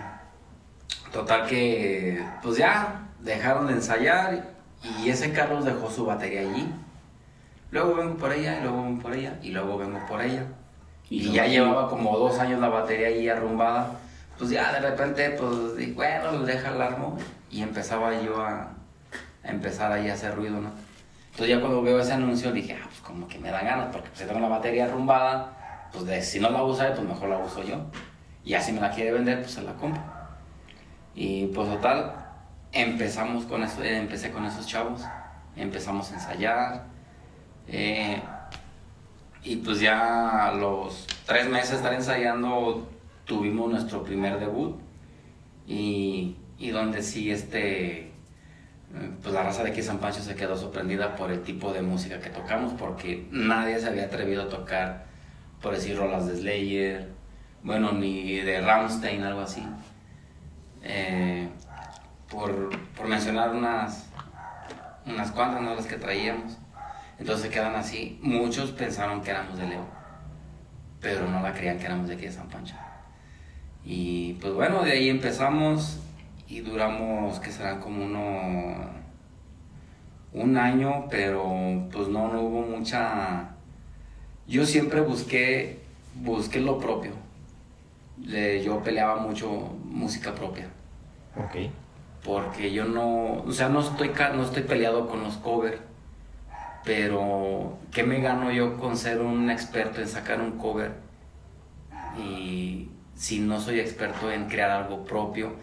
total 1.11 1.45
que, 1.45 2.23
pues 2.41 2.57
ya, 2.57 3.09
dejaron 3.19 3.67
de 3.67 3.73
ensayar 3.73 4.55
y 5.03 5.09
ese 5.09 5.31
Carlos 5.33 5.65
dejó 5.65 5.91
su 5.91 6.05
batería 6.05 6.41
allí. 6.41 6.67
Luego 7.71 7.95
vengo 7.95 8.15
por 8.15 8.31
ella, 8.33 8.59
y 8.59 8.63
luego 8.63 8.83
vengo 8.83 9.01
por 9.01 9.13
ella, 9.13 9.39
y 9.43 9.51
luego 9.51 9.77
vengo 9.77 9.99
por 10.07 10.21
ella. 10.21 10.47
Y, 11.09 11.31
ya 11.31 11.47
llevaba 11.47 11.89
como 11.89 12.17
dos 12.17 12.37
años 12.39 12.59
la 12.59 12.69
batería 12.69 13.07
ahí 13.07 13.27
arrumbada. 13.27 13.91
Pues 14.37 14.51
ya 14.51 14.71
de 14.71 14.79
repente, 14.79 15.31
pues 15.31 15.95
bueno, 15.95 16.43
deja 16.43 16.69
el 16.69 16.81
armo. 16.81 17.17
Y 17.49 17.61
empezaba 17.61 18.19
yo 18.21 18.41
a, 18.41 18.73
a 19.43 19.49
empezar 19.49 19.91
ahí 19.91 20.09
a 20.09 20.13
hacer 20.13 20.35
ruido, 20.35 20.61
¿no? 20.61 20.71
Entonces 21.31 21.55
ya 21.55 21.61
cuando 21.61 21.81
veo 21.81 21.99
ese 21.99 22.13
anuncio 22.13 22.51
dije, 22.51 22.77
ah, 22.79 22.85
pues 22.85 22.99
como 22.99 23.27
que 23.27 23.39
me 23.39 23.49
dan 23.49 23.65
ganas, 23.65 23.87
porque 23.91 24.09
pues, 24.09 24.19
si 24.19 24.25
tengo 24.25 24.39
la 24.39 24.49
batería 24.49 24.85
arrumbada, 24.85 25.87
pues 25.91 26.05
de, 26.05 26.21
si 26.21 26.39
no 26.39 26.49
la 26.49 26.63
usa 26.63 26.87
él, 26.87 26.93
pues 26.93 27.07
mejor 27.07 27.29
la 27.29 27.37
uso 27.37 27.63
yo. 27.63 27.77
Y 28.43 28.51
ya 28.51 28.61
si 28.61 28.71
me 28.73 28.81
la 28.81 28.91
quiere 28.91 29.13
vender, 29.13 29.39
pues 29.39 29.51
se 29.51 29.61
la 29.61 29.73
compro. 29.73 30.01
Y 31.15 31.47
pues 31.47 31.69
total, 31.69 32.13
empezamos 32.71 33.45
con 33.45 33.63
eso, 33.63 33.83
eh, 33.83 33.97
empecé 33.97 34.31
con 34.31 34.45
esos 34.45 34.67
chavos, 34.67 35.01
empezamos 35.55 36.11
a 36.11 36.15
ensayar. 36.15 36.83
eh, 37.67 38.21
y 39.43 39.57
pues 39.57 39.79
ya 39.79 40.47
a 40.47 40.53
los 40.53 41.07
tres 41.25 41.47
meses 41.49 41.71
de 41.71 41.75
estar 41.77 41.93
ensayando 41.93 42.87
tuvimos 43.25 43.71
nuestro 43.71 44.03
primer 44.03 44.39
debut. 44.39 44.77
Y, 45.67 46.35
y 46.57 46.71
donde 46.71 47.03
sí 47.03 47.31
este 47.31 48.11
pues 49.21 49.33
la 49.33 49.43
raza 49.43 49.63
de 49.63 49.69
aquí 49.69 49.83
San 49.83 49.99
Pancho 49.99 50.21
se 50.21 50.35
quedó 50.35 50.57
sorprendida 50.57 51.15
por 51.15 51.31
el 51.31 51.43
tipo 51.43 51.71
de 51.71 51.83
música 51.83 52.19
que 52.19 52.31
tocamos 52.31 52.73
porque 52.73 53.27
nadie 53.31 53.79
se 53.79 53.87
había 53.87 54.05
atrevido 54.05 54.43
a 54.43 54.49
tocar 54.49 55.05
por 55.61 55.75
decir 55.75 55.95
rolas 55.95 56.25
de 56.27 56.37
Slayer 56.37 57.09
bueno 57.63 57.91
ni 57.91 58.39
de 58.39 58.61
Rammstein 58.61 59.23
algo 59.23 59.41
así. 59.41 59.63
Eh, 60.81 61.49
por, 62.31 62.69
por 62.95 63.07
mencionar 63.07 63.51
unas 63.51 64.09
unas 65.05 65.31
cuantas 65.31 65.61
no 65.61 65.75
las 65.75 65.85
que 65.85 65.97
traíamos 65.97 66.57
entonces 67.19 67.49
quedan 67.49 67.75
así. 67.75 68.17
Muchos 68.21 68.71
pensaron 68.71 69.21
que 69.21 69.31
éramos 69.31 69.57
de 69.57 69.67
León 69.67 69.85
pero 71.01 71.25
no 71.29 71.39
la 71.41 71.53
creían 71.53 71.79
que 71.79 71.85
éramos 71.85 72.09
de 72.09 72.15
aquí 72.15 72.25
de 72.25 72.31
San 72.33 72.49
Pancho. 72.49 72.75
Y 73.85 74.33
pues 74.33 74.53
bueno, 74.53 74.83
de 74.83 74.91
ahí 74.91 75.07
empezamos 75.09 75.97
y 76.45 76.59
duramos, 76.59 77.39
que 77.39 77.51
serán 77.51 77.79
como 77.79 78.03
uno, 78.03 78.89
un 80.33 80.57
año, 80.57 81.05
pero 81.09 81.87
pues 81.91 82.09
no, 82.09 82.27
no 82.33 82.41
hubo 82.41 82.61
mucha... 82.63 83.51
Yo 84.45 84.65
siempre 84.65 84.99
busqué, 84.99 85.79
busqué 86.15 86.59
lo 86.59 86.77
propio. 86.79 87.11
Le- 88.21 88.61
yo 88.61 88.83
peleaba 88.83 89.15
mucho 89.21 89.49
música 89.85 90.35
propia, 90.35 90.67
Ok. 91.37 91.69
porque 92.25 92.73
yo 92.73 92.83
no, 92.83 93.43
o 93.43 93.51
sea, 93.53 93.69
no 93.69 93.79
estoy, 93.79 94.11
no 94.35 94.43
estoy 94.43 94.63
peleado 94.63 95.07
con 95.07 95.23
los 95.23 95.37
covers, 95.37 95.79
pero 96.89 97.77
¿qué 97.91 98.01
me 98.01 98.19
gano 98.19 98.51
yo 98.51 98.75
con 98.75 98.97
ser 98.97 99.21
un 99.21 99.51
experto 99.51 100.01
en 100.01 100.07
sacar 100.07 100.41
un 100.41 100.57
cover? 100.57 100.93
Y 102.17 102.89
si 103.13 103.37
no 103.37 103.61
soy 103.61 103.79
experto 103.79 104.31
en 104.31 104.47
crear 104.47 104.71
algo 104.71 105.05
propio 105.05 105.53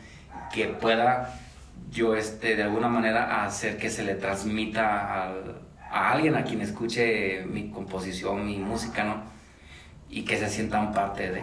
que 0.55 0.69
pueda 0.69 1.37
yo 1.91 2.15
este, 2.15 2.55
de 2.55 2.63
alguna 2.63 2.87
manera 2.87 3.45
hacer 3.45 3.77
que 3.77 3.91
se 3.91 4.05
le 4.05 4.15
transmita 4.15 5.33
a 5.91 6.13
alguien 6.13 6.37
a 6.37 6.45
quien 6.45 6.61
escuche 6.61 7.45
mi 7.45 7.71
composición, 7.71 8.47
mi 8.47 8.59
música, 8.59 9.03
¿no? 9.03 9.25
Y 10.09 10.23
que 10.23 10.37
se 10.37 10.49
sientan 10.49 10.93
parte 10.93 11.33
de. 11.33 11.43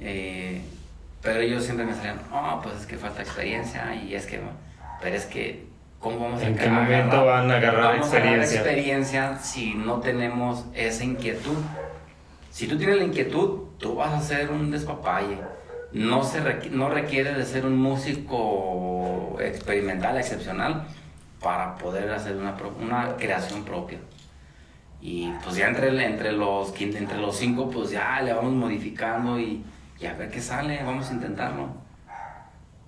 Eh, 0.00 0.62
pero 1.20 1.40
ellos 1.40 1.62
siempre 1.62 1.84
me 1.84 1.92
salían, 1.92 2.20
oh, 2.32 2.58
pues 2.62 2.76
es 2.76 2.86
que 2.86 2.96
falta 2.96 3.20
experiencia 3.20 3.94
y 3.94 4.14
es 4.14 4.24
que, 4.24 4.40
pero 5.02 5.14
es 5.14 5.26
que, 5.26 5.69
¿cómo 6.00 6.18
vamos 6.18 6.42
a 6.42 6.46
¿En 6.48 6.56
qué 6.56 6.64
agarrar- 6.64 6.82
momento 6.82 7.24
van 7.26 7.50
a 7.50 7.56
agarrar 7.56 7.82
vamos 7.82 8.06
a 8.06 8.16
agarrar 8.16 8.34
experiencia? 8.38 8.60
experiencia 8.60 9.38
si 9.38 9.74
no 9.74 10.00
tenemos 10.00 10.64
esa 10.74 11.04
inquietud? 11.04 11.56
Si 12.50 12.66
tú 12.66 12.76
tienes 12.76 12.96
la 12.96 13.04
inquietud, 13.04 13.60
tú 13.78 13.94
vas 13.94 14.12
a 14.12 14.20
ser 14.20 14.50
un 14.50 14.70
despapalle. 14.72 15.38
No, 15.92 16.22
se 16.24 16.40
requ- 16.42 16.70
no 16.70 16.88
requiere 16.88 17.32
de 17.34 17.44
ser 17.44 17.64
un 17.66 17.76
músico 17.78 19.36
experimental, 19.40 20.16
excepcional, 20.18 20.86
para 21.40 21.76
poder 21.76 22.10
hacer 22.10 22.36
una, 22.36 22.56
una 22.80 23.16
creación 23.16 23.64
propia. 23.64 23.98
Y 25.00 25.30
pues 25.42 25.56
ya 25.56 25.68
entre, 25.68 25.88
entre, 26.04 26.32
los, 26.32 26.74
entre 26.80 27.18
los 27.18 27.36
cinco, 27.36 27.70
pues 27.70 27.90
ya 27.90 28.20
le 28.20 28.32
vamos 28.32 28.52
modificando 28.52 29.38
y, 29.40 29.64
y 29.98 30.06
a 30.06 30.12
ver 30.14 30.30
qué 30.30 30.40
sale, 30.40 30.82
vamos 30.84 31.08
a 31.10 31.14
intentarlo. 31.14 31.68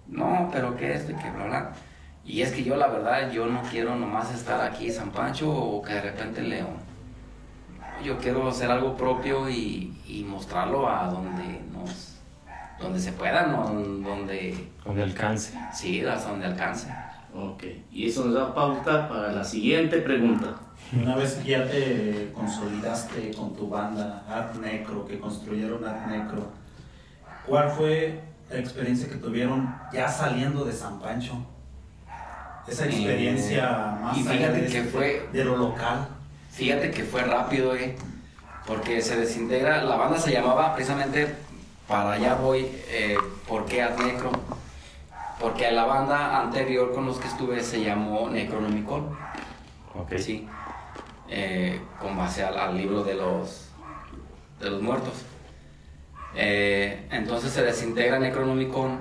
No, 0.09 0.51
pero 0.53 0.77
que 0.77 0.93
esto 0.93 1.13
y 1.13 1.15
que 1.15 1.31
bla, 1.31 1.45
bla. 1.47 1.73
Y 2.25 2.43
es 2.43 2.53
que 2.53 2.63
yo 2.63 2.77
la 2.77 2.87
verdad, 2.87 3.31
yo 3.33 3.47
no 3.47 3.63
quiero 3.63 3.97
nomás 3.97 4.33
estar 4.33 4.61
aquí 4.61 4.87
en 4.87 4.93
San 4.93 5.11
Pancho 5.11 5.51
o 5.51 5.83
que 5.83 5.95
de 5.95 6.01
repente 6.03 6.43
León. 6.43 6.77
Yo 8.05 8.19
quiero 8.19 8.49
hacer 8.49 8.71
algo 8.71 8.97
propio 8.97 9.49
y, 9.49 9.97
y 10.07 10.25
mostrarlo 10.25 10.89
a 10.89 11.07
donde 11.09 11.61
nos, 11.73 12.17
donde 12.81 12.99
se 13.01 13.13
pueda, 13.13 13.47
¿no? 13.47 13.65
donde, 13.73 14.69
Con 14.85 14.99
alcance. 15.01 15.59
sí, 15.73 16.05
hasta 16.05 16.31
donde 16.31 16.47
alcance. 16.47 16.89
Ok, 17.35 17.65
y 17.91 18.09
eso 18.09 18.25
nos 18.27 18.35
da 18.35 18.55
pauta 18.55 19.09
para 19.09 19.33
la 19.33 19.43
siguiente 19.45 19.99
pregunta. 19.99 20.55
Una 21.01 21.17
vez 21.17 21.35
que 21.35 21.51
ya 21.53 21.67
te 21.67 22.31
consolidaste 22.35 23.31
con 23.35 23.55
tu 23.57 23.69
banda 23.69 24.25
Art 24.29 24.55
Necro, 24.57 25.07
que 25.07 25.19
construyeron 25.19 25.83
Art 25.85 26.07
Necro, 26.09 26.49
¿cuál 27.47 27.71
fue 27.71 28.21
la 28.51 28.59
experiencia 28.59 29.09
que 29.09 29.15
tuvieron 29.17 29.75
ya 29.93 30.09
saliendo 30.09 30.65
de 30.65 30.73
San 30.73 30.99
Pancho? 31.01 31.35
Esa 32.67 32.87
experiencia 32.87 33.65
Eh, 33.99 34.03
más 34.03 34.17
y 34.17 34.21
allá 34.21 34.31
fíjate 34.31 34.61
de, 34.61 34.67
que 34.69 34.79
este- 34.79 34.91
fue- 34.91 35.29
de 35.33 35.45
lo 35.45 35.57
local. 35.57 36.09
Fíjate 36.53 36.91
que 36.91 37.03
fue 37.05 37.23
rápido, 37.23 37.75
eh, 37.75 37.97
porque 38.67 39.01
se 39.03 39.17
desintegra. 39.17 39.83
La 39.83 39.97
banda 39.97 40.19
se 40.19 40.33
llamaba 40.33 40.75
precisamente 40.75 41.35
Para 41.89 42.13
allá 42.13 42.37
voy, 42.37 42.69
eh, 42.89 43.17
¿por 43.49 43.67
qué 43.67 43.83
Art 43.83 43.99
Necro? 44.01 44.31
Porque 45.41 45.71
la 45.73 45.85
banda 45.85 46.41
anterior 46.41 46.95
con 46.95 47.05
los 47.07 47.19
que 47.19 47.27
estuve 47.29 47.61
se 47.63 47.83
llamó 47.83 48.31
Necronomicon. 48.31 49.11
Ok. 49.95 50.13
Sí, 50.19 50.47
eh, 51.29 51.81
con 52.01 52.17
base 52.17 52.45
al, 52.45 52.57
al 52.57 52.77
libro 52.79 53.03
de 53.03 53.15
los, 53.15 53.69
de 54.61 54.71
los 54.71 54.81
muertos. 54.81 55.13
Eh, 56.35 57.09
entonces 57.11 57.53
se 57.53 57.63
desintegra 57.63 58.19
Necronomicon. 58.21 58.99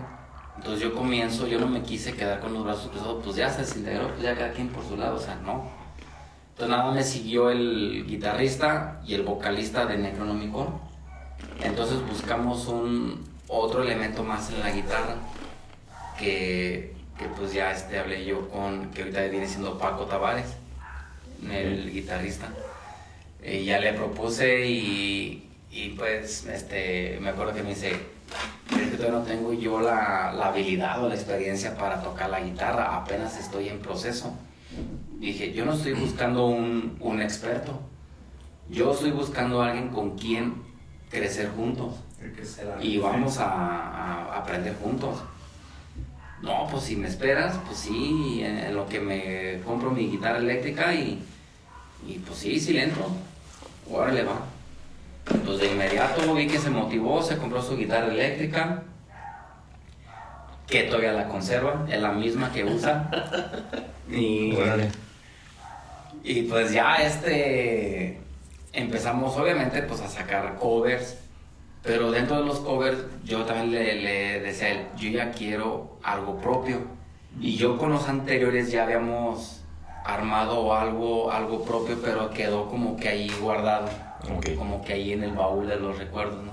Entonces 0.61 0.83
yo 0.83 0.93
comienzo, 0.93 1.47
yo 1.47 1.59
no 1.59 1.65
me 1.65 1.81
quise 1.81 2.13
quedar 2.13 2.39
con 2.39 2.53
los 2.53 2.63
brazos 2.63 2.91
cruzados, 2.91 3.23
pues 3.23 3.35
ya 3.35 3.49
se 3.49 3.61
desintegró, 3.61 4.09
pues 4.09 4.21
ya 4.21 4.35
cada 4.35 4.51
quien 4.51 4.67
por 4.67 4.87
su 4.87 4.95
lado, 4.95 5.15
o 5.15 5.19
sea, 5.19 5.33
no. 5.37 5.67
Entonces 6.51 6.69
nada 6.69 6.91
me 6.91 7.03
siguió 7.03 7.49
el 7.49 8.05
guitarrista 8.07 9.01
y 9.03 9.15
el 9.15 9.23
vocalista 9.23 9.87
de 9.87 9.97
Necronomicon. 9.97 10.79
Entonces 11.63 11.97
buscamos 12.07 12.67
un 12.67 13.27
otro 13.47 13.81
elemento 13.81 14.23
más 14.23 14.51
en 14.51 14.59
la 14.59 14.69
guitarra 14.69 15.15
que, 16.19 16.93
que 17.17 17.25
pues 17.35 17.53
ya 17.53 17.71
este 17.71 17.97
hablé 17.97 18.23
yo 18.23 18.47
con, 18.49 18.91
que 18.91 19.01
ahorita 19.01 19.23
viene 19.29 19.47
siendo 19.47 19.79
Paco 19.79 20.05
Tavares, 20.05 20.57
el 21.51 21.91
guitarrista. 21.91 22.49
Y 23.43 23.65
ya 23.65 23.79
le 23.79 23.93
propuse 23.93 24.67
y, 24.67 25.49
y 25.71 25.89
pues 25.97 26.45
este, 26.45 27.17
me 27.19 27.29
acuerdo 27.29 27.55
que 27.55 27.63
me 27.63 27.69
dice, 27.69 28.10
"Es 28.71 28.89
que 28.91 28.97
todavía 28.97 29.19
no 29.19 29.25
tengo 29.25 29.53
yo 29.53 29.81
la, 29.81 30.31
la 30.33 30.47
habilidad 30.47 31.03
o 31.03 31.09
la 31.09 31.15
experiencia 31.15 31.77
para 31.77 32.01
tocar 32.01 32.29
la 32.29 32.41
guitarra, 32.41 32.95
apenas 32.95 33.37
estoy 33.37 33.69
en 33.69 33.79
proceso. 33.79 34.33
Dije, 35.19 35.53
yo 35.53 35.65
no 35.65 35.73
estoy 35.73 35.93
buscando 35.93 36.47
un, 36.47 36.97
un 36.99 37.21
experto, 37.21 37.79
yo 38.69 38.93
estoy 38.93 39.11
buscando 39.11 39.61
a 39.61 39.67
alguien 39.67 39.89
con 39.89 40.17
quien 40.17 40.63
crecer 41.09 41.49
juntos 41.49 41.95
y 42.81 42.97
vamos 42.97 43.37
a, 43.37 43.45
a 43.45 44.37
aprender 44.37 44.75
juntos. 44.81 45.17
No, 46.41 46.67
pues 46.71 46.83
si 46.83 46.95
me 46.95 47.07
esperas, 47.07 47.59
pues 47.67 47.77
sí, 47.79 48.41
en, 48.43 48.57
en 48.57 48.75
lo 48.75 48.87
que 48.87 48.99
me 48.99 49.61
compro 49.63 49.91
mi 49.91 50.07
guitarra 50.09 50.37
eléctrica 50.39 50.93
y, 50.93 51.21
y 52.07 52.13
pues 52.19 52.39
sí, 52.39 52.59
sí 52.59 52.73
le 52.73 52.83
entro. 52.85 53.05
Órale, 53.91 54.23
va. 54.23 54.39
Pues 55.45 55.59
de 55.59 55.71
inmediato 55.71 56.33
vi 56.33 56.47
que 56.47 56.59
se 56.59 56.69
motivó, 56.69 57.21
se 57.21 57.37
compró 57.37 57.61
su 57.61 57.77
guitarra 57.77 58.07
eléctrica, 58.07 58.83
que 60.67 60.83
todavía 60.83 61.13
la 61.13 61.27
conserva, 61.27 61.85
es 61.89 62.01
la 62.01 62.11
misma 62.11 62.51
que 62.51 62.63
usa. 62.63 63.09
Y, 66.23 66.41
pues 66.43 66.73
ya 66.73 66.97
este 66.97 68.19
empezamos 68.73 69.37
obviamente 69.37 69.81
pues 69.83 70.01
a 70.01 70.09
sacar 70.09 70.55
covers, 70.55 71.17
pero 71.81 72.11
dentro 72.11 72.41
de 72.41 72.45
los 72.45 72.59
covers 72.59 72.97
yo 73.23 73.45
también 73.45 73.71
le, 73.71 74.01
le 74.01 74.39
decía 74.41 74.67
a 74.67 74.71
él, 74.71 74.87
yo 74.97 75.09
ya 75.09 75.31
quiero 75.31 75.97
algo 76.03 76.39
propio. 76.41 76.79
Y 77.39 77.55
yo 77.55 77.77
con 77.77 77.91
los 77.91 78.09
anteriores 78.09 78.69
ya 78.69 78.83
habíamos 78.83 79.61
armado 80.03 80.75
algo, 80.75 81.31
algo 81.31 81.63
propio, 81.63 81.97
pero 82.03 82.29
quedó 82.31 82.69
como 82.69 82.97
que 82.97 83.09
ahí 83.09 83.31
guardado, 83.39 83.89
Como 84.25 84.83
que 84.83 84.93
ahí 84.93 85.13
en 85.13 85.23
el 85.23 85.31
baúl 85.31 85.67
de 85.67 85.77
los 85.77 85.97
recuerdos, 85.97 86.43
¿no? 86.43 86.51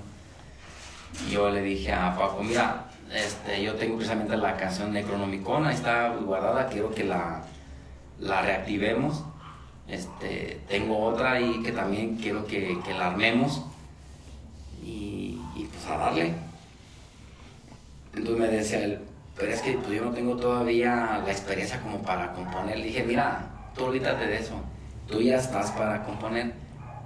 Y 1.26 1.32
yo 1.32 1.50
le 1.50 1.62
dije 1.62 1.92
a 1.92 2.16
Paco, 2.16 2.42
mira, 2.42 2.84
este, 3.12 3.62
yo 3.62 3.74
tengo 3.74 3.96
precisamente 3.96 4.36
la 4.36 4.56
canción 4.56 4.92
Necronomicon, 4.92 5.66
ahí 5.66 5.74
está 5.74 6.14
guardada, 6.14 6.66
quiero 6.66 6.94
que 6.94 7.04
la, 7.04 7.42
la 8.20 8.42
reactivemos. 8.42 9.24
Este, 9.86 10.60
tengo 10.68 10.98
otra 10.98 11.32
ahí 11.32 11.62
que 11.62 11.72
también 11.72 12.16
quiero 12.16 12.46
que, 12.46 12.78
que 12.84 12.92
la 12.92 13.08
armemos 13.08 13.62
y, 14.84 15.40
y 15.56 15.64
pues 15.64 15.86
a 15.86 15.96
darle. 15.96 16.34
Entonces 18.14 18.40
me 18.40 18.48
decía 18.48 18.84
él, 18.84 18.98
pero 19.36 19.52
es 19.52 19.62
que 19.62 19.72
pues 19.72 19.90
yo 19.90 20.04
no 20.04 20.10
tengo 20.10 20.36
todavía 20.36 21.22
la 21.24 21.32
experiencia 21.32 21.80
como 21.80 22.02
para 22.02 22.32
componer. 22.32 22.78
Le 22.78 22.86
dije, 22.86 23.02
mira, 23.04 23.46
tú 23.74 23.84
olvídate 23.84 24.26
de 24.26 24.38
eso, 24.38 24.60
tú 25.08 25.22
ya 25.22 25.36
estás 25.36 25.70
para 25.70 26.04
componer. 26.04 26.52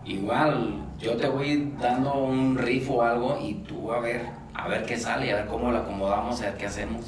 Igual, 0.05 0.83
yo 0.99 1.17
te 1.17 1.29
voy 1.29 1.73
dando 1.81 2.15
un 2.15 2.59
riff 2.59 2.91
o 2.91 3.03
algo 3.03 3.39
y 3.41 3.55
tú 3.55 3.93
a 3.93 4.01
ver, 4.01 4.27
a 4.55 4.69
ver 4.69 4.85
qué 4.85 4.99
sale, 4.99 5.33
a 5.33 5.37
ver 5.37 5.47
cómo 5.47 5.71
lo 5.71 5.79
acomodamos, 5.79 6.41
a 6.41 6.47
ver 6.47 6.57
qué 6.57 6.67
hacemos. 6.67 7.07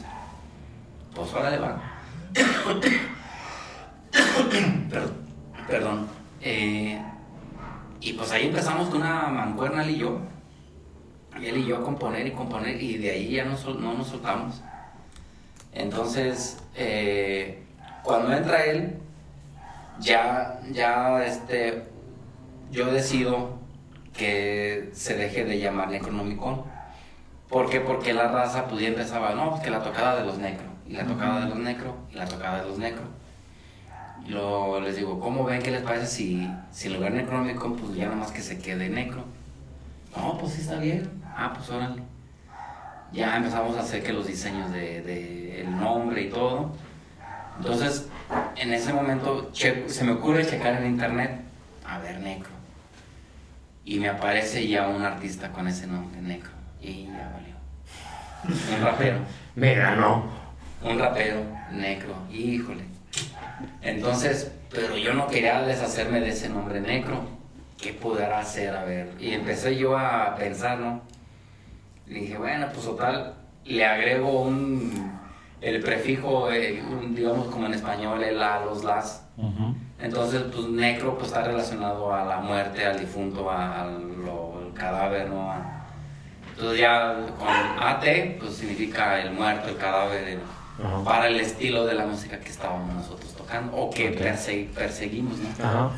pues 1.15 1.35
órale 1.35 1.59
va. 1.59 1.83
perdón. 4.91 5.13
perdón. 5.67 6.07
Eh, 6.41 7.03
y 8.01 8.13
pues 8.13 8.31
ahí 8.33 8.47
empezamos 8.47 8.89
con 8.91 9.01
una 9.01 9.29
mancuerna 9.29 9.83
él 9.83 9.91
y 9.91 9.99
yo. 9.99 10.21
Él 11.43 11.57
y 11.57 11.67
yo 11.67 11.79
a 11.79 11.83
componer 11.83 12.27
y 12.27 12.31
componer 12.31 12.81
y 12.81 12.99
de 12.99 13.11
ahí 13.11 13.33
ya 13.33 13.45
no, 13.45 13.57
no 13.81 13.95
nos 13.95 14.07
soltamos. 14.07 14.63
Entonces, 15.73 16.59
eh, 16.77 17.65
cuando 18.05 18.33
entra 18.33 18.65
él, 18.67 18.99
ya, 19.99 20.61
ya 20.71 21.25
este, 21.25 21.94
yo 22.75 22.91
decido 22.91 23.51
que 24.17 24.91
se 24.93 25.17
deje 25.17 25.45
de 25.45 25.61
llamar 25.61 25.91
Necronomicon. 25.91 26.63
¿Por 27.49 27.71
qué? 27.71 27.81
Porque 27.81 28.13
la 28.13 28.29
raza 28.29 28.67
pues 28.67 28.83
ya 28.83 28.89
empezaba, 28.89 29.35
no, 29.35 29.63
que 29.63 29.71
la 29.71 29.83
tocada 29.83 30.17
de 30.17 30.27
los 30.27 30.39
necros, 30.39 30.69
y 30.89 30.95
la 30.95 31.07
tocada 31.07 31.41
de 31.41 31.51
los 31.51 31.59
necros, 31.59 31.95
y 32.13 32.17
la 32.17 32.27
tocada 32.27 32.63
de 32.63 32.69
los 32.69 32.79
necros. 32.79 33.07
Y 34.27 34.31
luego 34.31 34.81
les 34.81 34.97
digo, 34.97 35.21
¿cómo 35.21 35.45
ven? 35.45 35.63
¿Qué 35.63 35.71
les 35.71 35.83
parece 35.83 36.07
si, 36.07 36.51
si 36.73 36.89
en 36.89 36.95
lugar 36.95 37.13
Necronomicon, 37.13 37.77
pues 37.77 37.95
ya 37.95 38.07
nada 38.07 38.17
más 38.17 38.33
que 38.33 38.41
se 38.41 38.59
quede 38.59 38.89
necro? 38.89 39.25
No, 40.17 40.37
pues 40.39 40.55
sí 40.55 40.63
está 40.63 40.77
bien. 40.77 41.11
Ah, 41.37 41.53
pues 41.55 41.69
órale. 41.71 42.03
Ya 43.13 43.37
empezamos 43.37 43.77
a 43.77 43.81
hacer 43.81 44.03
que 44.03 44.13
los 44.13 44.27
diseños 44.27 44.73
de, 44.73 45.03
de 45.03 45.61
el 45.61 45.79
nombre 45.79 46.23
y 46.23 46.31
todo. 46.31 46.73
Entonces, 47.59 48.09
en 48.57 48.73
ese 48.73 48.93
momento 48.93 49.51
se 49.53 50.05
me 50.05 50.13
ocurre 50.13 50.45
checar 50.45 50.83
en 50.83 50.87
internet, 50.87 51.41
a 51.87 51.99
ver, 51.99 52.19
Necro. 52.21 52.54
Y 53.85 53.99
me 53.99 54.09
aparece 54.09 54.67
ya 54.67 54.89
un 54.89 55.03
artista 55.03 55.53
con 55.53 55.69
ese 55.69 55.87
nombre, 55.87 56.21
Necro. 56.21 56.53
Y 56.81 57.07
ya 57.07 57.31
valió. 57.33 58.77
Un 58.77 58.85
rapero. 58.85 59.19
me 59.55 59.75
ganó. 59.75 60.25
Un 60.83 60.99
rapero, 60.99 61.45
Necro. 61.73 62.15
Híjole. 62.33 62.85
Entonces, 63.83 64.53
pero 64.71 64.97
yo 64.97 65.15
no 65.15 65.29
quería 65.29 65.63
deshacerme 65.63 66.21
de 66.21 66.31
ese 66.31 66.49
nombre 66.49 66.81
Necro. 66.81 67.23
¿Qué 67.81 67.93
pudiera 67.93 68.39
hacer? 68.39 68.75
A 68.75 68.85
ver. 68.85 69.13
Y 69.21 69.33
empecé 69.33 69.77
yo 69.77 69.99
a 69.99 70.35
pensar, 70.37 70.79
¿no? 70.79 71.03
Y 72.07 72.15
dije, 72.15 72.39
bueno, 72.39 72.69
pues 72.73 72.85
total, 72.87 73.35
le 73.65 73.85
agrego 73.85 74.43
un 74.43 75.15
el 75.65 75.81
prefijo, 75.81 76.51
eh, 76.53 76.83
digamos 77.11 77.47
como 77.49 77.67
en 77.67 77.75
español, 77.75 78.23
el 78.23 78.39
la, 78.39 78.63
los 78.65 78.85
las. 78.85 79.27
Entonces, 80.05 80.43
pues 80.53 80.67
necro 80.69 81.15
pues, 81.15 81.29
está 81.29 81.43
relacionado 81.43 82.15
a 82.15 82.25
la 82.27 82.37
muerte, 82.37 82.85
al 82.85 83.01
difunto, 83.01 83.51
al, 83.51 84.13
cadáver, 84.75 85.31
¿no? 85.31 85.55
Entonces 86.51 86.81
ya 86.81 87.15
con 87.39 87.49
AT, 87.49 88.05
pues 88.41 88.57
significa 88.57 89.21
el 89.21 89.33
muerto, 89.33 89.69
el 89.69 89.77
cadáver, 89.77 90.39
para 91.05 91.29
el 91.29 91.39
estilo 91.39 91.87
de 91.87 91.95
la 91.95 92.05
música 92.05 92.41
que 92.41 92.49
estábamos 92.49 92.93
nosotros 92.93 93.33
tocando 93.35 93.77
o 93.77 93.91
que 93.91 94.11
perseguimos, 94.75 95.39
¿no? 95.39 95.93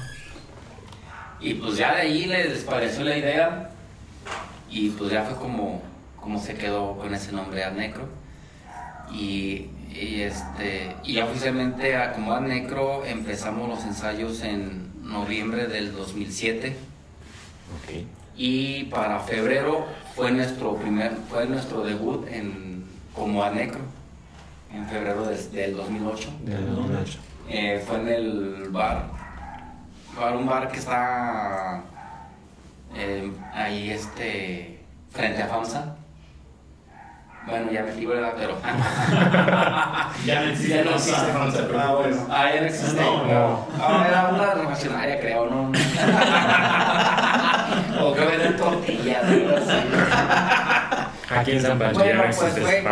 Y 1.41 1.55
pues 1.55 1.79
ya 1.79 1.95
de 1.95 2.03
ahí 2.03 2.27
les 2.27 2.65
pareció 2.65 3.05
la 3.05 3.17
idea 3.17 3.71
y 4.71 4.91
pues 4.91 5.11
ya 5.11 5.23
fue 5.23 5.37
como, 5.37 5.83
como 6.21 6.39
se 6.39 6.55
quedó 6.55 6.97
con 6.99 7.15
ese 7.15 7.33
nombre 7.33 7.65
Ad 7.65 7.73
Necro. 7.73 8.09
Y, 9.11 9.71
este, 9.99 10.95
y 11.05 11.19
oficialmente 11.21 11.97
como 12.15 12.33
Ad 12.33 12.43
Necro 12.43 13.05
empezamos 13.05 13.69
los 13.69 13.85
ensayos 13.85 14.43
en 14.43 14.91
noviembre 15.03 15.67
del 15.67 15.93
2007. 15.93 16.77
Y 18.37 18.85
para 18.85 19.21
febrero 19.21 19.87
fue 20.15 20.31
nuestro 20.31 20.77
primer, 20.77 21.13
fue 21.31 21.47
nuestro 21.47 21.83
debut 21.83 22.27
en, 22.29 22.85
como 23.15 23.43
Ad 23.43 23.53
Necro, 23.53 23.81
en 24.73 24.87
febrero 24.87 25.27
del 25.27 25.77
2008. 25.77 26.29
Eh, 27.49 27.83
fue 27.87 27.97
en 28.01 28.09
el 28.09 28.69
bar, 28.71 29.09
un 30.37 30.47
bar 30.47 30.71
que 30.71 30.79
está 30.79 31.83
eh, 32.95 33.31
ahí 33.55 33.91
este, 33.91 34.81
frente 35.11 35.43
a 35.43 35.47
FAMSA 35.47 35.96
bueno, 37.47 37.71
ya 37.71 37.83
metí, 37.85 38.05
¿verdad? 38.05 38.35
Pero. 38.37 38.59
ya 40.27 40.41
no 40.41 40.51
existe. 40.51 40.75
Ya 40.75 40.85
no 40.85 40.91
existe 40.97 41.17
Ah, 41.79 41.95
bueno. 41.95 42.27
Ah, 42.29 42.51
ya 42.53 42.61
no 42.61 42.67
existe. 42.67 43.01
No, 43.01 43.25
no. 43.25 43.69
Ah, 43.81 44.05
era 44.09 44.29
una 44.29 44.55
refaccionaria, 44.55 45.21
creo, 45.21 45.49
¿no? 45.49 45.71
o 48.01 48.15
que 48.15 48.25
venden 48.25 48.57
tortillas, 48.57 49.25
Aquí 51.29 51.53
en 51.53 51.63
San 51.63 51.79
Pancho 51.79 51.99
bueno, 51.99 52.13
ya 52.13 52.17
no 52.17 52.23
pues 52.37 52.53
fue, 52.53 52.85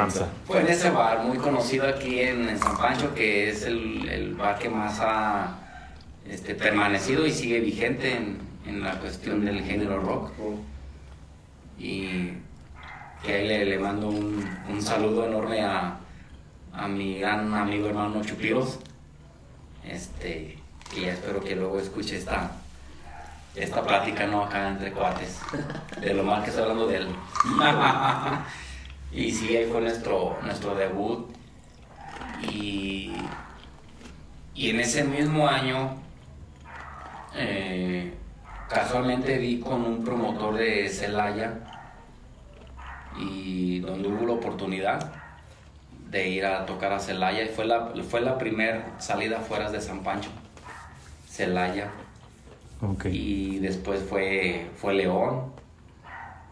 fue 0.44 0.60
en 0.60 0.68
ese 0.68 0.90
bar 0.90 1.20
muy 1.20 1.38
conocido 1.38 1.88
aquí 1.88 2.20
en, 2.20 2.58
San 2.58 2.76
Pancho, 2.76 3.14
que 3.14 3.48
es 3.50 3.64
el, 3.64 4.08
el, 4.08 4.34
bar 4.34 4.58
que 4.58 4.68
más 4.68 4.98
ha 5.00 5.58
este, 6.28 6.54
permanecido 6.54 7.26
y 7.26 7.32
sigue 7.32 7.60
vigente 7.60 8.16
en, 8.16 8.38
en 8.66 8.82
la 8.82 8.98
cuestión 8.98 9.44
del 9.44 9.62
género 9.62 10.00
rock. 10.00 10.32
Y 11.78 12.34
que 13.24 13.34
ahí 13.34 13.64
le, 13.64 13.78
mando 13.78 14.08
un, 14.08 14.44
un, 14.68 14.82
saludo 14.82 15.26
enorme 15.26 15.62
a, 15.62 15.96
a, 16.72 16.88
mi 16.88 17.18
gran 17.18 17.52
amigo 17.54 17.88
hermano 17.88 18.22
Chupiros. 18.22 18.78
Este, 19.84 20.58
y 20.96 21.04
espero 21.04 21.42
que 21.42 21.56
luego 21.56 21.78
escuche 21.78 22.16
esta, 22.16 22.52
esta 23.54 23.82
plática 23.82 24.26
no 24.26 24.44
acá 24.44 24.68
entre 24.68 24.92
cuates, 24.92 25.40
de 26.00 26.14
lo 26.14 26.22
mal 26.22 26.42
que 26.42 26.50
estoy 26.50 26.64
hablando 26.64 26.86
de 26.86 26.96
él. 26.98 27.08
y 29.12 29.32
sí, 29.32 29.56
ahí 29.56 29.66
fue 29.70 29.80
nuestro, 29.80 30.38
nuestro 30.42 30.74
debut. 30.74 31.28
Y, 32.50 33.12
y 34.54 34.70
en 34.70 34.80
ese 34.80 35.04
mismo 35.04 35.48
año, 35.48 35.96
eh, 37.34 38.12
casualmente 38.68 39.38
vi 39.38 39.60
con 39.60 39.84
un 39.84 40.04
promotor 40.04 40.56
de 40.56 40.88
Celaya, 40.90 41.73
y 43.18 43.80
donde 43.80 44.08
hubo 44.08 44.26
la 44.26 44.32
oportunidad 44.32 45.12
de 46.10 46.28
ir 46.28 46.46
a 46.46 46.64
tocar 46.66 46.92
a 46.92 47.00
Celaya 47.00 47.42
y 47.42 47.48
fue 47.48 47.64
la, 47.64 47.92
fue 48.08 48.20
la 48.20 48.38
primera 48.38 48.94
salida 48.98 49.40
fuera 49.40 49.70
de 49.70 49.80
San 49.80 50.02
Pancho, 50.02 50.30
Celaya. 51.28 51.90
Y 53.10 53.58
después 53.58 54.02
fue, 54.08 54.70
fue 54.76 54.94
León. 54.94 55.52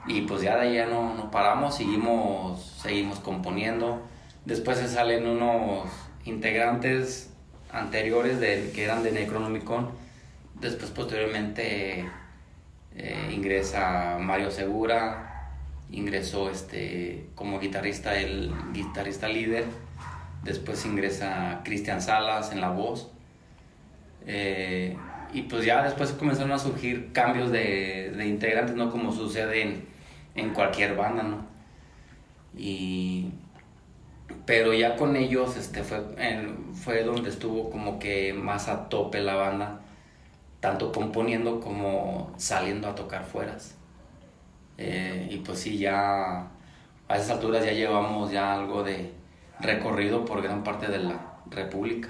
Y 0.06 0.22
pues 0.22 0.42
ya 0.42 0.56
de 0.56 0.62
ahí 0.62 0.74
ya 0.74 0.86
no, 0.86 1.14
no 1.14 1.30
paramos, 1.30 1.76
seguimos, 1.76 2.60
seguimos 2.82 3.20
componiendo. 3.20 4.02
Después 4.44 4.78
se 4.78 4.88
salen 4.88 5.28
unos 5.28 5.88
integrantes 6.24 7.32
anteriores 7.70 8.40
de, 8.40 8.72
que 8.74 8.84
eran 8.84 9.02
de 9.02 9.12
Necronomicon. 9.12 9.90
Después 10.60 10.90
posteriormente 10.90 12.04
eh, 12.96 13.30
ingresa 13.32 14.18
Mario 14.20 14.50
Segura, 14.50 15.31
ingresó 15.92 16.50
este, 16.50 17.26
como 17.34 17.60
guitarrista, 17.60 18.18
el 18.18 18.52
guitarrista 18.72 19.28
líder. 19.28 19.64
Después 20.42 20.84
ingresa 20.86 21.60
Cristian 21.64 22.02
Salas 22.02 22.50
en 22.50 22.60
la 22.60 22.70
voz. 22.70 23.10
Eh, 24.26 24.96
y 25.32 25.42
pues 25.42 25.64
ya 25.64 25.82
después 25.82 26.12
comenzaron 26.12 26.52
a 26.52 26.58
surgir 26.58 27.12
cambios 27.12 27.50
de, 27.50 28.12
integrantes, 28.26 28.74
¿no? 28.74 28.90
Como 28.90 29.12
sucede 29.12 29.62
en, 29.62 29.84
en, 30.34 30.50
cualquier 30.52 30.96
banda, 30.96 31.22
¿no? 31.22 31.46
Y, 32.56 33.30
pero 34.46 34.74
ya 34.74 34.96
con 34.96 35.16
ellos 35.16 35.56
este, 35.56 35.82
fue, 35.84 36.02
fue 36.74 37.04
donde 37.04 37.30
estuvo 37.30 37.70
como 37.70 37.98
que 37.98 38.32
más 38.32 38.68
a 38.68 38.88
tope 38.88 39.20
la 39.20 39.36
banda, 39.36 39.80
tanto 40.60 40.92
componiendo 40.92 41.60
como 41.60 42.32
saliendo 42.36 42.88
a 42.88 42.94
tocar 42.94 43.24
fueras. 43.24 43.76
Eh, 44.78 45.28
y 45.30 45.38
pues 45.38 45.58
sí, 45.58 45.78
ya 45.78 46.48
a 47.08 47.16
esas 47.16 47.30
alturas 47.30 47.64
ya 47.64 47.72
llevamos 47.72 48.30
ya 48.32 48.54
algo 48.54 48.82
de 48.82 49.12
recorrido 49.60 50.24
por 50.24 50.42
gran 50.42 50.64
parte 50.64 50.88
de 50.88 50.98
la 50.98 51.36
República. 51.50 52.08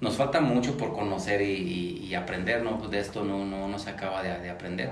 Nos 0.00 0.16
falta 0.16 0.40
mucho 0.40 0.76
por 0.76 0.92
conocer 0.92 1.42
y, 1.42 2.14
aprender, 2.14 2.62
¿no? 2.62 2.78
Pues 2.78 2.90
de 2.90 2.98
esto 2.98 3.24
no, 3.24 3.44
no, 3.46 3.68
no 3.68 3.78
se 3.78 3.90
acaba 3.90 4.22
de, 4.22 4.38
de, 4.38 4.50
aprender. 4.50 4.90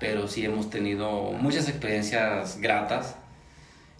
Pero 0.00 0.26
sí 0.28 0.44
hemos 0.44 0.70
tenido 0.70 1.32
muchas 1.32 1.68
experiencias 1.68 2.60
gratas 2.60 3.16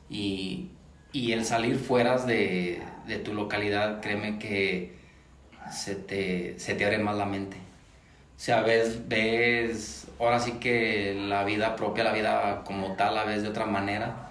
y, 0.09 0.71
y 1.13 1.33
el 1.33 1.45
salir 1.45 1.77
fuera 1.77 2.19
de, 2.19 2.83
de, 3.07 3.19
tu 3.19 3.35
localidad, 3.35 4.01
créeme 4.01 4.39
que 4.39 4.97
se 5.71 5.95
te, 5.97 6.59
se 6.59 6.75
te 6.75 6.85
abre 6.85 6.99
más 6.99 7.17
la 7.17 7.27
mente. 7.27 7.57
O 7.57 8.41
sea, 8.41 8.63
ves, 8.63 9.09
ves 9.09 10.08
ahora 10.19 10.41
sí 10.41 10.53
que 10.53 11.15
la 11.15 11.45
vida 11.45 11.77
propia, 11.77 12.05
la 12.05 12.13
vida 12.13 12.63
como 12.65 12.95
tal, 12.95 13.15
la 13.15 13.25
ves 13.25 13.43
de 13.43 13.49
otra 13.49 13.67
manera, 13.67 14.31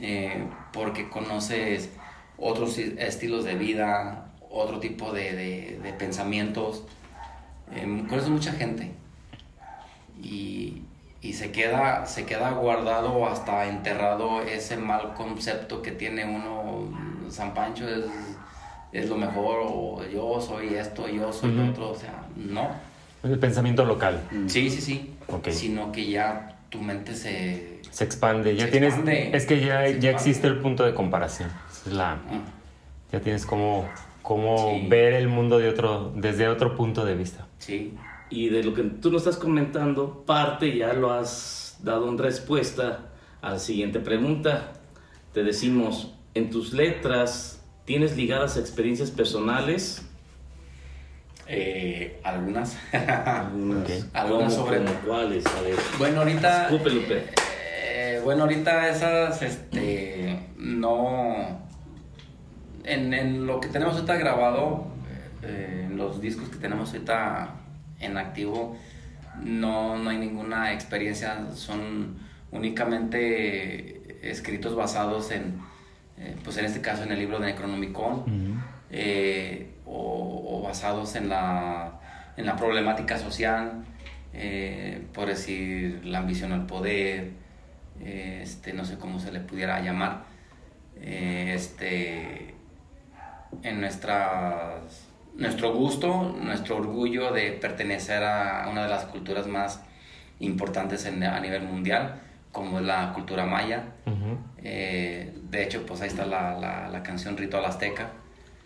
eh, 0.00 0.44
porque 0.72 1.08
conoces 1.08 1.90
otros 2.36 2.78
estilos 2.78 3.44
de 3.44 3.54
vida, 3.54 4.26
otro 4.50 4.80
tipo 4.80 5.12
de, 5.12 5.78
de, 5.82 5.92
pensamientos, 5.94 6.84
eh, 7.72 8.04
conoces 8.08 8.30
mucha 8.30 8.52
gente 8.52 8.92
y, 10.22 10.82
y, 11.20 11.32
se, 11.32 11.52
queda, 11.52 12.06
se 12.06 12.24
queda 12.24 12.50
guardado 12.50 13.26
hasta 13.26 13.66
enterrado 13.66 14.42
ese 14.42 14.76
mal 14.76 15.14
concepto 15.14 15.82
que 15.82 15.92
tiene 15.92 16.24
uno 16.24 16.88
San 17.30 17.54
Pancho 17.54 17.88
es, 17.88 18.04
es 18.92 19.08
lo 19.08 19.16
mejor, 19.16 19.60
o 19.66 20.04
yo 20.06 20.40
soy 20.40 20.74
esto, 20.74 21.08
yo 21.08 21.32
soy 21.32 21.52
lo 21.52 21.70
otro, 21.70 21.90
o 21.90 21.94
sea, 21.94 22.24
no. 22.36 22.70
El 23.22 23.38
pensamiento 23.38 23.84
local 23.84 24.20
Sí, 24.46 24.70
sí, 24.70 24.80
sí. 24.80 25.14
Ok. 25.26 25.48
Sino 25.50 25.90
que 25.92 26.08
ya 26.08 26.58
tu 26.70 26.80
mente 26.80 27.14
se... 27.14 27.80
se 27.90 28.04
expande. 28.04 28.54
Ya 28.56 28.66
Se 28.66 28.70
tienes. 28.70 28.90
expande. 28.90 29.30
Es 29.36 29.46
que 29.46 29.60
ya, 29.60 29.88
ya 29.88 30.10
existe 30.10 30.46
el 30.46 30.58
punto 30.58 30.84
de 30.84 30.94
comparación. 30.94 31.50
Es 31.86 31.92
la, 31.92 32.12
ah, 32.12 32.18
ya 33.12 33.20
tienes 33.20 33.44
como, 33.46 33.88
como 34.22 34.74
Sí. 34.80 34.86
ver 34.88 35.14
el 35.14 35.28
mundo 35.28 35.58
de 35.58 35.68
otro, 35.68 36.12
desde 36.14 36.48
otro 36.48 36.76
punto 36.76 37.04
de 37.04 37.14
vista. 37.14 37.46
sí, 37.58 37.94
Y 38.30 38.50
de 38.50 38.62
lo 38.62 38.74
que 38.74 38.82
tú 38.82 39.10
nos 39.10 39.22
estás 39.22 39.38
comentando, 39.38 40.22
parte 40.26 40.76
ya 40.76 40.92
lo 40.92 41.12
has 41.12 41.78
dado 41.82 42.08
en 42.10 42.18
respuesta 42.18 43.06
a 43.40 43.50
la 43.52 43.58
siguiente 43.58 44.00
pregunta. 44.00 44.74
Te 45.32 45.42
decimos, 45.44 46.12
en 46.34 46.50
tus 46.50 46.72
letras, 46.74 47.62
¿tienes 47.86 48.16
ligadas 48.16 48.56
experiencias 48.58 49.10
personales? 49.10 50.06
Eh, 51.48 52.20
algunas. 52.24 52.76
Algunas. 52.92 53.78
Ok. 54.00 54.04
Algunas 54.14 54.54
¿Cómo, 54.54 54.66
sobre- 54.66 54.84
cuáles? 55.06 55.46
A 55.46 55.60
ver. 55.62 55.76
bueno, 55.98 56.18
ahorita... 56.20 56.64
Escupe, 56.68 56.90
Lupe. 56.90 57.24
Eh, 57.90 58.20
bueno, 58.24 58.42
ahorita 58.42 58.88
esas, 58.88 59.40
este, 59.42 60.38
no... 60.56 61.66
En, 62.84 63.12
en 63.14 63.46
lo 63.46 63.60
que 63.60 63.68
tenemos 63.68 63.94
ahorita 63.94 64.16
grabado, 64.16 64.86
eh, 65.42 65.86
en 65.90 65.96
los 65.96 66.20
discos 66.20 66.48
que 66.48 66.56
tenemos 66.56 66.92
ahorita 66.92 67.50
en 68.00 68.16
activo, 68.16 68.76
no, 69.42 69.96
no 69.98 70.08
hay 70.10 70.16
ninguna 70.18 70.72
experiencia, 70.72 71.48
son 71.54 72.16
únicamente 72.50 74.18
escritos 74.30 74.74
basados 74.74 75.30
en, 75.32 75.58
eh, 76.16 76.34
pues 76.44 76.56
en 76.56 76.64
este 76.64 76.80
caso 76.80 77.02
en 77.02 77.12
el 77.12 77.18
libro 77.18 77.38
de 77.38 77.46
Necronomicon, 77.46 78.62
eh, 78.90 79.74
o, 79.84 80.27
o 80.58 80.62
basados 80.62 81.14
en 81.16 81.28
la, 81.28 81.92
en 82.36 82.46
la 82.46 82.56
problemática 82.56 83.18
social, 83.18 83.84
eh, 84.32 85.06
por 85.14 85.26
decir 85.28 86.00
la 86.04 86.18
ambición 86.18 86.52
al 86.52 86.66
poder, 86.66 87.30
eh, 88.00 88.40
este, 88.42 88.72
no 88.72 88.84
sé 88.84 88.98
cómo 88.98 89.18
se 89.18 89.32
le 89.32 89.40
pudiera 89.40 89.80
llamar, 89.80 90.22
eh, 91.00 91.52
este, 91.54 92.54
en 93.62 93.80
nuestras, 93.80 95.08
nuestro 95.36 95.72
gusto, 95.72 96.36
nuestro 96.42 96.76
orgullo 96.76 97.32
de 97.32 97.52
pertenecer 97.52 98.22
a 98.22 98.68
una 98.70 98.82
de 98.84 98.88
las 98.88 99.04
culturas 99.04 99.46
más 99.46 99.82
importantes 100.40 101.06
en- 101.06 101.22
a 101.24 101.40
nivel 101.40 101.62
mundial, 101.62 102.20
como 102.52 102.78
es 102.78 102.84
la 102.84 103.12
cultura 103.12 103.44
maya. 103.46 103.84
De 104.62 105.62
hecho, 105.62 105.86
pues 105.86 106.00
ahí 106.02 106.08
está 106.08 106.26
la, 106.26 106.58
la, 106.58 106.88
la 106.88 107.02
canción 107.02 107.36
Ritual 107.36 107.64
Azteca, 107.64 108.10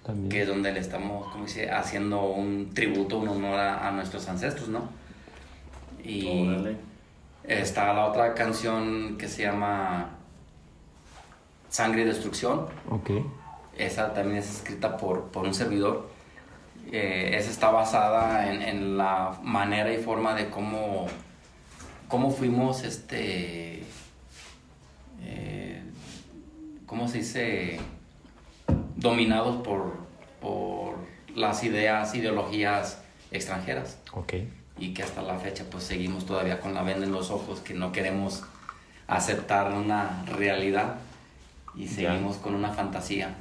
También. 0.05 0.29
que 0.29 0.43
es 0.43 0.49
donde 0.49 0.73
le 0.73 0.81
estamos, 0.81 1.31
como 1.31 1.45
dice, 1.45 1.71
haciendo 1.71 2.25
un 2.25 2.71
tributo, 2.75 3.19
un 3.19 3.29
honor 3.29 3.59
a, 3.61 3.87
a 3.89 3.91
nuestros 3.93 4.29
ancestros, 4.29 4.69
¿no? 4.69 4.89
Y 6.03 6.49
Órale. 6.49 6.77
está 7.45 7.93
la 7.93 8.07
otra 8.07 8.35
canción 8.35 9.17
que 9.17 9.29
se 9.29 9.43
llama 9.45 10.11
Sangre 11.69 12.03
y 12.03 12.05
Destrucción. 12.05 12.67
Ok. 12.91 13.11
Esa 13.79 14.13
también 14.13 14.39
es 14.39 14.51
escrita 14.51 14.97
por, 14.97 15.27
por 15.31 15.45
un 15.45 15.55
servidor. 15.55 16.11
Eh, 16.91 17.37
esa 17.39 17.51
está 17.51 17.71
basada 17.71 18.53
en, 18.53 18.61
en 18.61 18.99
la 18.99 19.39
manera 19.43 19.93
y 19.93 19.99
forma 19.99 20.35
de 20.35 20.51
cómo, 20.51 21.07
cómo 22.09 22.31
fuimos, 22.31 22.83
este, 22.83 23.85
eh, 25.23 25.83
¿cómo 26.87 27.07
se 27.07 27.19
dice? 27.19 27.79
Dominados 28.97 29.63
por, 29.63 29.97
por 30.41 30.97
las 31.35 31.65
ideas, 31.65 32.15
ideologías 32.15 33.01
extranjeras 33.31 33.99
Ok. 34.13 34.35
y 34.79 34.93
que 34.95 35.03
hasta 35.03 35.23
la 35.23 35.39
fecha 35.39 35.65
pues 35.71 35.85
seguimos 35.85 36.27
todavía 36.27 36.61
con 36.61 36.75
la 36.75 36.83
venda 36.83 37.07
en 37.07 37.13
los 37.13 37.31
ojos, 37.31 37.61
que 37.61 37.75
no 37.75 37.93
queremos 37.93 38.45
aceptar 39.07 39.73
una 39.73 40.25
realidad 40.27 40.97
y 41.75 41.89
seguimos 41.89 42.37
con 42.37 42.55
una 42.55 42.71
fantasía. 42.71 43.35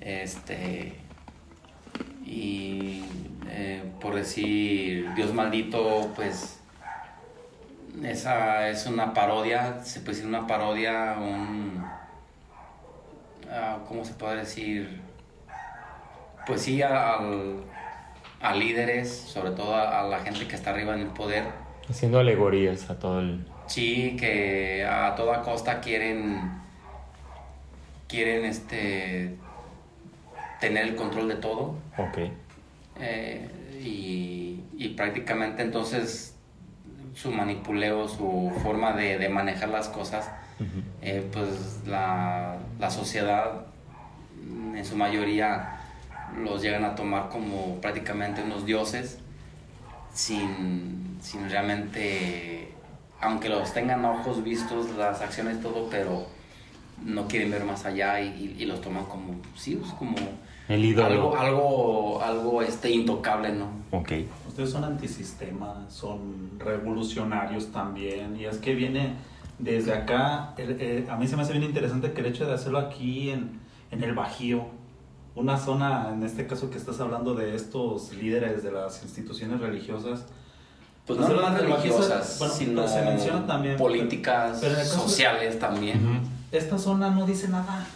Este 0.00 0.94
y 2.24 3.04
eh, 3.48 3.82
por 4.00 4.14
decir 4.14 5.12
Dios 5.14 5.32
maldito, 5.32 6.10
pues 6.16 6.58
esa 8.02 8.68
es 8.68 8.86
una 8.86 9.12
parodia, 9.12 9.84
se 9.84 10.00
puede 10.00 10.12
decir 10.14 10.26
una 10.28 10.46
parodia, 10.46 11.16
un 11.20 11.71
ah, 13.52 13.78
¿cómo 13.86 14.04
se 14.04 14.14
puede 14.14 14.36
decir? 14.38 15.00
Pues 16.46 16.62
sí, 16.62 16.82
al, 16.82 17.62
a 18.40 18.54
líderes, 18.54 19.10
sobre 19.10 19.52
todo 19.52 19.74
a, 19.76 20.00
a 20.00 20.02
la 20.04 20.18
gente 20.20 20.46
que 20.48 20.56
está 20.56 20.70
arriba 20.70 20.94
en 20.94 21.00
el 21.02 21.06
poder, 21.08 21.44
Haciendo 21.88 22.18
alegorías 22.20 22.88
a 22.90 22.98
todo 22.98 23.20
el. 23.20 23.44
sí, 23.66 24.16
que 24.18 24.84
a 24.84 25.14
toda 25.14 25.42
costa 25.42 25.80
quieren, 25.80 26.40
quieren 28.08 28.44
este, 28.44 29.36
tener 30.60 30.84
el 30.84 30.94
control 30.96 31.28
de 31.28 31.34
todo 31.36 31.74
Ok. 31.98 32.18
eh, 33.00 33.50
y, 33.82 34.60
y 34.76 34.88
prácticamente 34.96 35.62
entonces 35.62 36.36
su 37.14 37.30
manipuleo, 37.32 38.08
su 38.08 38.52
forma 38.62 38.92
de, 38.92 39.18
de 39.18 39.28
manejar 39.28 39.68
las 39.68 39.88
cosas, 39.88 40.30
Eh, 41.02 41.28
pues 41.32 41.80
la, 41.86 42.56
la 42.78 42.90
sociedad 42.90 43.66
en 44.74 44.84
su 44.84 44.96
mayoría 44.96 45.78
los 46.42 46.62
llegan 46.62 46.84
a 46.84 46.94
tomar 46.94 47.28
como 47.28 47.76
prácticamente 47.80 48.42
unos 48.42 48.64
dioses 48.64 49.18
sin, 50.14 51.18
sin 51.20 51.48
realmente, 51.50 52.72
aunque 53.20 53.48
los 53.48 53.72
tengan 53.72 54.04
a 54.04 54.12
ojos 54.12 54.42
vistos 54.44 54.90
las 54.96 55.20
acciones 55.20 55.60
todo, 55.60 55.88
pero 55.90 56.26
no 57.04 57.26
quieren 57.26 57.50
ver 57.50 57.64
más 57.64 57.84
allá 57.84 58.20
y, 58.20 58.28
y- 58.58 58.62
y 58.62 58.66
los 58.66 58.80
toman 58.80 59.04
como, 59.06 59.34
sí, 59.56 59.76
pues, 59.76 59.92
como 59.94 60.14
El 60.68 60.84
ídolo. 60.84 61.06
algo, 61.06 61.36
algo, 61.38 62.22
algo 62.22 62.62
este, 62.62 62.90
intocable, 62.90 63.52
¿no? 63.52 63.68
Ok. 63.90 64.12
Ustedes 64.48 64.70
son 64.70 64.84
antisistema, 64.84 65.86
son 65.88 66.50
revolucionarios 66.58 67.72
también, 67.72 68.36
y 68.38 68.44
es 68.44 68.58
que 68.58 68.74
viene 68.74 69.14
desde 69.62 69.92
acá, 69.94 70.54
el- 70.58 70.76
eh, 70.80 71.06
a 71.08 71.16
mí 71.16 71.26
se 71.28 71.36
me 71.36 71.42
hace 71.42 71.52
bien 71.52 71.64
interesante 71.64 72.12
que 72.12 72.20
el 72.20 72.26
hecho 72.26 72.46
de 72.46 72.52
hacerlo 72.54 72.78
aquí 72.78 73.30
en, 73.30 73.60
en 73.90 74.02
el 74.02 74.12
Bajío, 74.14 74.66
una 75.36 75.56
zona, 75.56 76.10
en 76.12 76.22
este 76.24 76.46
caso 76.46 76.68
que 76.68 76.76
estás 76.78 77.00
hablando 77.00 77.34
de 77.34 77.54
estos 77.54 78.12
líderes 78.12 78.62
de 78.62 78.72
las 78.72 79.02
instituciones 79.02 79.60
religiosas, 79.60 80.26
Pues 81.06 81.18
no 81.20 81.28
el 81.28 81.36
Bajío, 81.36 81.58
religiosas, 81.76 82.36
bueno, 82.38 82.54
sino 82.54 82.88
se 82.88 83.02
menciona 83.02 83.46
también, 83.46 83.76
políticas, 83.76 84.58
pero 84.60 84.74
de- 84.76 84.84
sociales 84.84 85.58
también. 85.58 86.20
Esta 86.50 86.76
zona 86.78 87.10
no 87.10 87.24
dice 87.24 87.48
nada. 87.48 87.86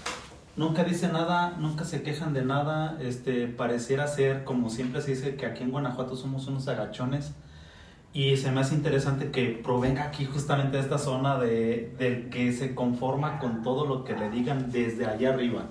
Nunca 0.56 0.84
dice 0.84 1.08
nada, 1.08 1.54
nunca 1.58 1.84
se 1.84 2.02
quejan 2.02 2.32
de 2.32 2.42
nada. 2.44 2.96
Este, 3.00 3.46
pareciera 3.48 4.06
ser, 4.06 4.44
como 4.44 4.70
siempre 4.70 5.02
se 5.02 5.10
dice, 5.10 5.36
que 5.36 5.44
aquí 5.44 5.62
en 5.62 5.70
Guanajuato 5.70 6.16
somos 6.16 6.46
unos 6.46 6.66
agachones. 6.68 7.32
Y 8.12 8.36
se 8.38 8.50
me 8.50 8.60
hace 8.60 8.74
interesante 8.74 9.30
que 9.30 9.60
provenga 9.62 10.04
aquí 10.04 10.24
justamente 10.24 10.78
de 10.78 10.82
esta 10.82 10.96
zona 10.96 11.38
de, 11.38 11.94
del 11.98 12.30
que 12.30 12.52
se 12.52 12.74
conforma 12.74 13.38
con 13.38 13.62
todo 13.62 13.86
lo 13.86 14.04
que 14.04 14.14
le 14.14 14.30
digan 14.30 14.72
desde 14.72 15.04
allá 15.04 15.34
arriba. 15.34 15.66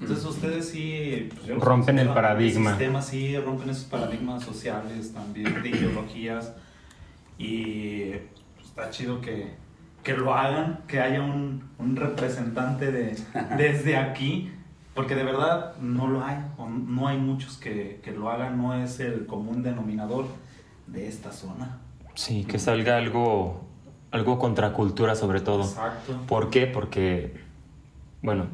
Entonces 0.00 0.24
ustedes 0.26 0.68
sí... 0.68 1.28
pues, 1.46 1.58
Rompen 1.60 1.98
el 1.98 2.08
considero 2.08 2.14
paradigma. 2.14 2.70
Sistemas, 2.70 3.06
sí, 3.06 3.38
rompen 3.38 3.70
esos 3.70 3.84
paradigmas 3.84 4.42
sociales 4.42 5.14
también, 5.14 5.62
de 5.62 5.68
ideologías. 5.68 6.54
Y 7.38 8.10
pues, 8.56 8.66
está 8.66 8.90
chido 8.90 9.20
que, 9.20 9.54
que 10.02 10.14
lo 10.14 10.34
hagan, 10.34 10.80
que 10.88 11.00
haya 11.00 11.22
un, 11.22 11.70
un 11.78 11.94
representante 11.94 12.90
de, 12.90 13.16
desde 13.56 13.96
aquí, 13.96 14.50
porque 14.94 15.14
de 15.14 15.22
verdad 15.22 15.76
no 15.78 16.08
lo 16.08 16.24
hay, 16.24 16.38
o 16.58 16.68
no 16.68 17.06
hay 17.06 17.18
muchos 17.18 17.58
que, 17.58 18.00
que 18.02 18.10
lo 18.10 18.28
hagan, 18.28 18.58
no 18.58 18.74
es 18.74 18.98
el 18.98 19.26
común 19.26 19.62
denominador 19.62 20.26
de 20.86 21.08
esta 21.08 21.32
zona. 21.32 21.80
Sí, 22.14 22.44
que 22.44 22.58
salga 22.58 22.96
algo, 22.96 23.64
algo 24.10 24.38
contracultura 24.38 25.14
sobre 25.14 25.40
todo. 25.40 25.62
Exacto. 25.62 26.18
¿Por 26.26 26.50
qué? 26.50 26.66
Porque, 26.66 27.34
bueno, 28.22 28.46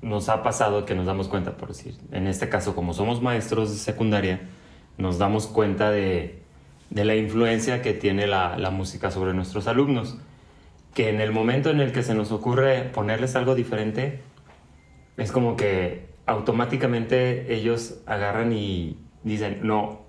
nos 0.00 0.28
ha 0.28 0.42
pasado 0.42 0.84
que 0.84 0.94
nos 0.94 1.06
damos 1.06 1.28
cuenta, 1.28 1.56
por 1.56 1.68
decir, 1.68 1.96
en 2.10 2.26
este 2.26 2.48
caso, 2.48 2.74
como 2.74 2.94
somos 2.94 3.22
maestros 3.22 3.70
de 3.70 3.76
secundaria, 3.76 4.40
nos 4.98 5.18
damos 5.18 5.46
cuenta 5.46 5.90
de, 5.90 6.42
de 6.90 7.04
la 7.04 7.14
influencia 7.16 7.82
que 7.82 7.94
tiene 7.94 8.26
la, 8.26 8.56
la 8.56 8.70
música 8.70 9.10
sobre 9.10 9.34
nuestros 9.34 9.66
alumnos. 9.66 10.16
Que 10.94 11.08
en 11.08 11.20
el 11.20 11.32
momento 11.32 11.70
en 11.70 11.80
el 11.80 11.92
que 11.92 12.02
se 12.02 12.14
nos 12.14 12.32
ocurre 12.32 12.82
ponerles 12.82 13.34
algo 13.34 13.54
diferente, 13.54 14.20
es 15.16 15.32
como 15.32 15.56
que 15.56 16.06
automáticamente 16.26 17.54
ellos 17.54 17.98
agarran 18.06 18.52
y 18.52 18.98
dicen, 19.22 19.60
no, 19.62 20.02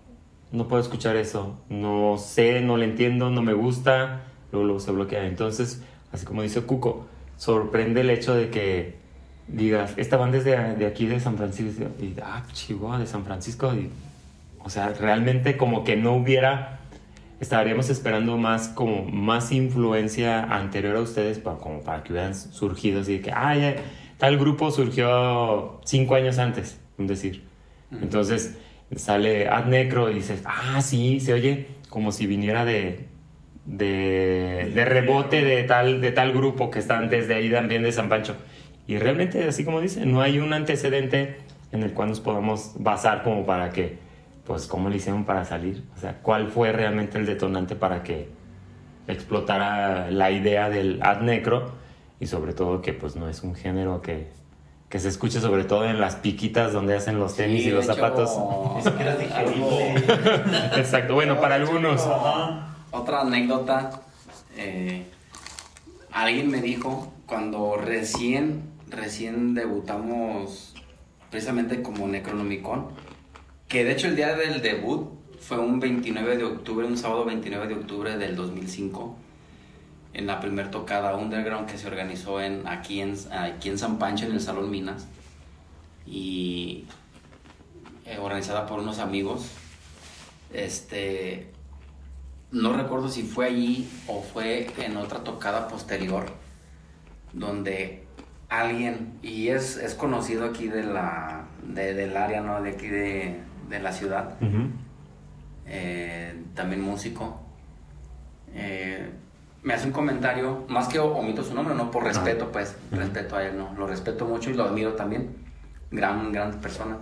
no 0.53 0.67
puedo 0.67 0.81
escuchar 0.81 1.15
eso, 1.15 1.57
no 1.67 2.17
sé, 2.19 2.61
no 2.61 2.77
le 2.77 2.85
entiendo, 2.85 3.31
no 3.31 3.41
me 3.41 3.53
gusta, 3.53 4.21
luego, 4.51 4.65
luego 4.65 4.79
se 4.79 4.91
bloquea. 4.91 5.25
Entonces, 5.25 5.81
así 6.11 6.25
como 6.25 6.43
dice 6.43 6.61
Cuco, 6.61 7.07
sorprende 7.37 8.01
el 8.01 8.11
hecho 8.11 8.35
de 8.35 8.51
que 8.51 8.95
digas, 9.47 9.95
esta 9.97 10.15
banda 10.15 10.37
es 10.37 10.45
de, 10.45 10.75
de 10.75 10.85
aquí 10.85 11.07
de 11.07 11.19
San 11.19 11.37
Francisco, 11.37 11.85
y 11.99 12.13
ah, 12.23 12.43
Chihuahua, 12.53 12.99
de 12.99 13.07
San 13.07 13.25
Francisco, 13.25 13.73
y, 13.73 13.89
o 14.63 14.69
sea, 14.69 14.89
realmente 14.89 15.57
como 15.57 15.83
que 15.83 15.95
no 15.95 16.13
hubiera, 16.13 16.79
estaríamos 17.39 17.89
esperando 17.89 18.37
más 18.37 18.67
como 18.67 19.05
más 19.05 19.51
influencia 19.51 20.43
anterior 20.43 20.95
a 20.97 21.01
ustedes 21.01 21.39
para, 21.39 21.57
como 21.57 21.81
para 21.81 22.03
que 22.03 22.13
hubieran 22.13 22.35
surgido 22.35 23.01
así 23.01 23.13
de 23.13 23.21
que, 23.21 23.31
ah, 23.31 23.55
ya, 23.55 23.75
tal 24.19 24.37
grupo 24.37 24.69
surgió 24.69 25.81
cinco 25.83 26.13
años 26.13 26.37
antes, 26.37 26.79
un 26.99 27.07
decir. 27.07 27.43
Entonces 27.91 28.57
sale 28.95 29.47
Ad 29.47 29.65
Necro 29.65 30.09
y 30.09 30.15
dices, 30.15 30.43
ah, 30.45 30.81
sí, 30.81 31.19
se 31.19 31.33
oye 31.33 31.67
como 31.89 32.11
si 32.11 32.27
viniera 32.27 32.65
de, 32.65 33.07
de, 33.65 34.71
de 34.73 34.85
rebote 34.85 35.43
de 35.43 35.63
tal, 35.63 36.01
de 36.01 36.11
tal 36.11 36.33
grupo 36.33 36.71
que 36.71 36.79
está 36.79 36.97
antes 36.97 37.27
de 37.27 37.35
ahí 37.35 37.51
también 37.51 37.83
de 37.83 37.91
San 37.91 38.09
Pancho. 38.09 38.35
Y 38.87 38.97
realmente, 38.97 39.43
así 39.47 39.63
como 39.63 39.79
dice, 39.79 40.05
no 40.05 40.21
hay 40.21 40.39
un 40.39 40.53
antecedente 40.53 41.37
en 41.71 41.83
el 41.83 41.93
cual 41.93 42.09
nos 42.09 42.19
podamos 42.19 42.73
basar 42.77 43.23
como 43.23 43.45
para 43.45 43.71
que, 43.71 43.97
pues, 44.45 44.67
cómo 44.67 44.89
le 44.89 44.97
hicieron 44.97 45.23
para 45.23 45.45
salir. 45.45 45.83
O 45.95 45.99
sea, 45.99 46.19
cuál 46.21 46.49
fue 46.49 46.71
realmente 46.71 47.17
el 47.17 47.25
detonante 47.25 47.75
para 47.75 48.03
que 48.03 48.27
explotara 49.07 50.11
la 50.11 50.31
idea 50.31 50.69
del 50.69 50.99
ad 51.01 51.21
necro 51.21 51.73
y 52.19 52.27
sobre 52.27 52.53
todo 52.53 52.81
que, 52.81 52.93
pues, 52.93 53.15
no 53.15 53.29
es 53.29 53.43
un 53.43 53.55
género 53.55 54.01
que, 54.01 54.27
que 54.93 54.99
se 54.99 55.09
escuche 55.09 55.41
sobre 55.41 55.63
todo 55.63 55.85
en 55.85 55.99
las 55.99 56.17
piquitas 56.17 56.71
donde 56.71 56.95
hacen 56.95 57.17
los 57.17 57.35
tenis 57.35 57.63
Sí, 57.63 57.69
y 57.69 57.71
los 57.71 57.85
hecho, 57.85 57.95
zapatos. 57.95 58.29
Es 58.77 59.17
digerible. 59.17 59.95
Exacto, 60.77 61.15
bueno, 61.15 61.41
para 61.41 61.55
algunos. 61.55 62.07
Otra 62.91 63.21
anécdota, 63.21 64.03
eh, 64.55 65.07
alguien 66.11 66.51
me 66.51 66.61
dijo 66.61 67.11
cuando 67.25 67.75
recién, 67.75 68.69
recién 68.87 69.55
debutamos 69.55 70.75
precisamente 71.31 71.81
como 71.81 72.07
Necronomicon, 72.07 72.89
que 73.67 73.85
de 73.85 73.93
hecho 73.93 74.05
el 74.05 74.15
día 74.15 74.35
del 74.35 74.61
debut 74.61 75.09
fue 75.39 75.57
un 75.57 75.79
29 75.79 76.37
de 76.37 76.43
octubre, 76.43 76.85
un 76.85 76.99
sábado 76.99 77.25
29 77.25 77.65
de 77.65 77.73
octubre 77.73 78.15
del 78.15 78.35
2005, 78.35 79.17
en 80.13 80.27
la 80.27 80.39
primer 80.39 80.69
tocada 80.71 81.15
underground 81.15 81.67
que 81.67 81.77
se 81.77 81.87
organizó 81.87 82.39
en, 82.41 82.67
aquí, 82.67 83.01
en, 83.01 83.15
aquí 83.31 83.69
en 83.69 83.77
San 83.77 83.97
Pancho, 83.97 84.25
en 84.25 84.33
el 84.33 84.41
Salón 84.41 84.69
Minas, 84.69 85.07
y 86.05 86.85
eh, 88.05 88.17
organizada 88.19 88.65
por 88.67 88.79
unos 88.79 88.99
amigos. 88.99 89.49
Este, 90.53 91.51
no 92.51 92.73
recuerdo 92.73 93.09
si 93.09 93.23
fue 93.23 93.47
allí 93.47 93.89
o 94.07 94.21
fue 94.21 94.67
en 94.77 94.97
otra 94.97 95.23
tocada 95.23 95.67
posterior, 95.67 96.25
donde 97.31 98.03
alguien, 98.49 99.17
y 99.23 99.47
es, 99.47 99.77
es 99.77 99.95
conocido 99.95 100.45
aquí 100.45 100.67
de 100.67 100.83
la, 100.83 101.45
de- 101.63 101.95
del 101.95 102.15
área, 102.15 102.41
¿no? 102.41 102.61
De 102.61 102.69
aquí 102.71 102.85
de, 102.87 103.39
de 103.67 103.79
la 103.79 103.91
ciudad, 103.91 104.35
eh, 105.65 106.39
también 106.53 106.81
músico, 106.81 107.39
eh, 108.53 109.09
me 109.63 109.73
hace 109.73 109.87
un 109.87 109.93
comentario, 109.93 110.65
más 110.67 110.87
que 110.87 110.99
omito 110.99 111.43
su 111.43 111.53
nombre, 111.53 111.73
no 111.75 111.89
por 111.91 112.03
respeto, 112.03 112.51
pues, 112.51 112.75
Ujú. 112.91 112.99
respeto 113.01 113.35
a 113.37 113.43
él, 113.45 113.57
no, 113.57 113.73
lo 113.77 113.87
respeto 113.87 114.25
mucho 114.25 114.49
y 114.49 114.53
lo 114.53 114.63
admiro 114.65 114.93
también, 114.93 115.35
gran, 115.91 116.31
gran 116.31 116.59
persona, 116.59 116.97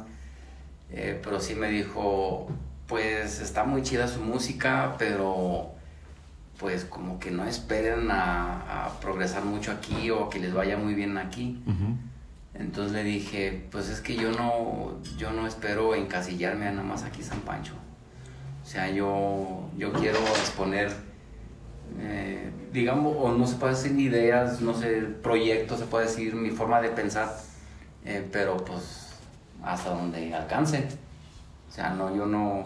Eh, 0.93 1.19
pero 1.23 1.39
sí 1.39 1.55
me 1.55 1.69
dijo, 1.69 2.49
pues 2.85 3.39
está 3.39 3.63
muy 3.63 3.81
chida 3.81 4.09
su 4.09 4.19
música, 4.21 4.95
pero 4.99 5.71
pues 6.59 6.83
como 6.83 7.17
que 7.17 7.31
no 7.31 7.45
esperen 7.45 8.11
a, 8.11 8.85
a 8.87 8.99
progresar 8.99 9.45
mucho 9.45 9.71
aquí 9.71 10.11
o 10.11 10.29
que 10.29 10.39
les 10.39 10.53
vaya 10.53 10.75
muy 10.77 10.93
bien 10.93 11.17
aquí. 11.17 11.63
Ujú. 11.65 11.95
Entonces 12.53 12.91
le 12.91 13.03
dije, 13.05 13.67
pues 13.71 13.87
es 13.87 14.01
que 14.01 14.15
yo 14.17 14.31
no, 14.33 14.99
yo 15.17 15.31
no 15.31 15.47
espero 15.47 15.95
encasillarme 15.95 16.65
nada 16.65 16.83
más 16.83 17.03
aquí 17.03 17.23
San 17.23 17.39
Pancho. 17.39 17.73
O 18.61 18.65
sea, 18.67 18.89
yo, 18.91 19.69
yo 19.77 19.93
quiero 19.93 20.19
exponer, 20.19 20.91
eh, 21.99 22.51
digamos, 22.71 23.15
o 23.17 23.31
no 23.31 23.45
se 23.47 23.55
puede 23.55 23.73
decir 23.73 23.99
ideas, 23.99 24.61
no 24.61 24.73
sé, 24.73 25.01
proyectos, 25.21 25.79
se 25.79 25.85
puede 25.85 26.05
decir 26.05 26.35
mi 26.35 26.51
forma 26.51 26.81
de 26.81 26.89
pensar, 26.89 27.35
eh, 28.05 28.27
pero 28.31 28.57
pues 28.57 29.09
hasta 29.63 29.91
donde 29.91 30.33
alcance. 30.33 30.87
O 31.69 31.73
sea, 31.73 31.91
no, 31.91 32.15
yo 32.15 32.25
no, 32.25 32.65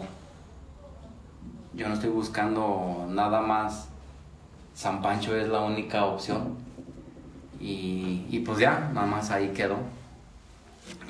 yo 1.74 1.88
no 1.88 1.94
estoy 1.94 2.10
buscando 2.10 3.06
nada 3.08 3.40
más. 3.40 3.88
San 4.74 5.00
Pancho 5.00 5.36
es 5.36 5.48
la 5.48 5.60
única 5.60 6.04
opción. 6.04 6.56
Y, 7.60 8.26
y 8.28 8.40
pues 8.40 8.58
ya, 8.58 8.90
nada 8.92 9.06
más 9.06 9.30
ahí 9.30 9.48
quedó. 9.48 9.78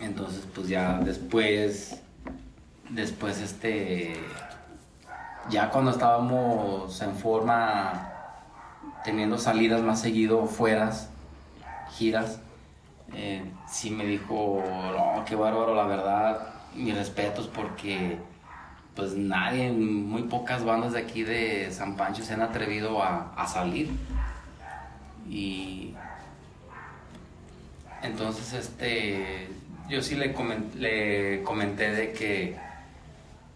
Entonces, 0.00 0.46
pues 0.54 0.68
ya 0.68 0.98
después, 0.98 2.00
después 2.90 3.40
este, 3.40 4.14
ya 5.48 5.70
cuando 5.70 5.90
estábamos 5.90 7.00
en 7.02 7.14
forma, 7.14 8.12
teniendo 9.04 9.38
salidas 9.38 9.82
más 9.82 10.00
seguido, 10.00 10.46
fueras, 10.46 11.08
giras, 11.96 12.40
eh, 13.14 13.44
sí 13.68 13.90
me 13.90 14.04
dijo, 14.04 14.62
no, 14.96 15.24
qué 15.24 15.36
bárbaro, 15.36 15.74
la 15.74 15.84
verdad, 15.86 16.48
mis 16.74 16.96
respetos 16.96 17.46
porque 17.48 18.18
pues 18.94 19.14
nadie, 19.14 19.70
muy 19.72 20.22
pocas 20.24 20.64
bandas 20.64 20.92
de 20.94 21.00
aquí 21.00 21.22
de 21.22 21.70
San 21.70 21.96
Pancho 21.96 22.22
se 22.24 22.34
han 22.34 22.42
atrevido 22.42 23.02
a, 23.02 23.32
a 23.36 23.46
salir. 23.46 23.90
Y 25.28 25.94
entonces, 28.02 28.52
este, 28.52 29.48
yo 29.88 30.02
sí 30.02 30.14
le, 30.14 30.34
comen- 30.34 30.72
le 30.74 31.42
comenté 31.42 31.90
de 31.90 32.12
que, 32.12 32.56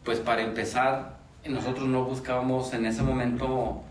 pues 0.05 0.18
para 0.18 0.43
empezar, 0.43 1.19
nosotros 1.49 1.86
no 1.88 2.05
buscábamos 2.05 2.72
en 2.74 2.86
ese 2.86 3.03
momento 3.03 3.82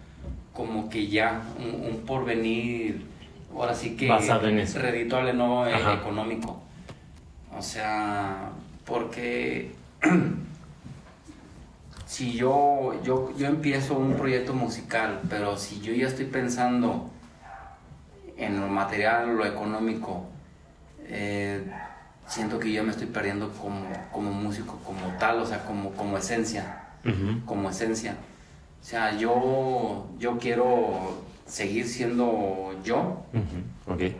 como 0.54 0.89
que 0.89 1.08
ya 1.08 1.41
un, 1.58 1.91
un 1.91 1.97
porvenir, 2.06 3.06
ahora 3.54 3.74
sí 3.74 3.95
que 3.95 4.08
Basado 4.08 4.47
en 4.47 4.60
eso. 4.60 4.80
redituable, 4.80 5.34
no 5.34 5.64
Ajá. 5.64 5.93
económico. 5.93 6.62
O 7.58 7.62
sea, 7.62 8.50
porque 8.86 9.72
si 12.06 12.34
yo, 12.34 12.93
yo, 13.04 13.32
yo 13.38 13.47
empiezo 13.47 13.95
un 13.95 14.14
proyecto 14.16 14.54
musical, 14.54 15.22
pero 15.30 15.58
si 15.58 15.80
yo 15.82 15.93
ya 15.93 16.08
estoy 16.08 16.26
pensando 16.26 17.10
en 18.38 18.60
lo 18.60 18.68
material, 18.68 19.36
lo 19.36 19.45
económico, 19.45 20.26
eh, 21.04 21.70
siento 22.28 22.60
que 22.60 22.72
yo 22.72 22.84
me 22.84 22.91
estoy 22.91 23.08
perdiendo 23.08 23.52
como, 23.54 23.86
como 24.12 24.32
músico, 24.32 24.80
como 24.86 25.02
tal, 25.20 25.39
o 25.39 25.45
sea, 25.45 25.64
como, 25.66 25.91
como 25.91 26.18
esencia, 26.18 26.78
Como 27.45 27.70
esencia. 27.70 28.16
O 28.82 28.84
sea, 28.84 29.16
yo, 29.18 30.08
yo 30.18 30.38
quiero 30.38 31.22
seguir 31.45 31.88
siendo 31.88 32.76
yo, 32.84 33.24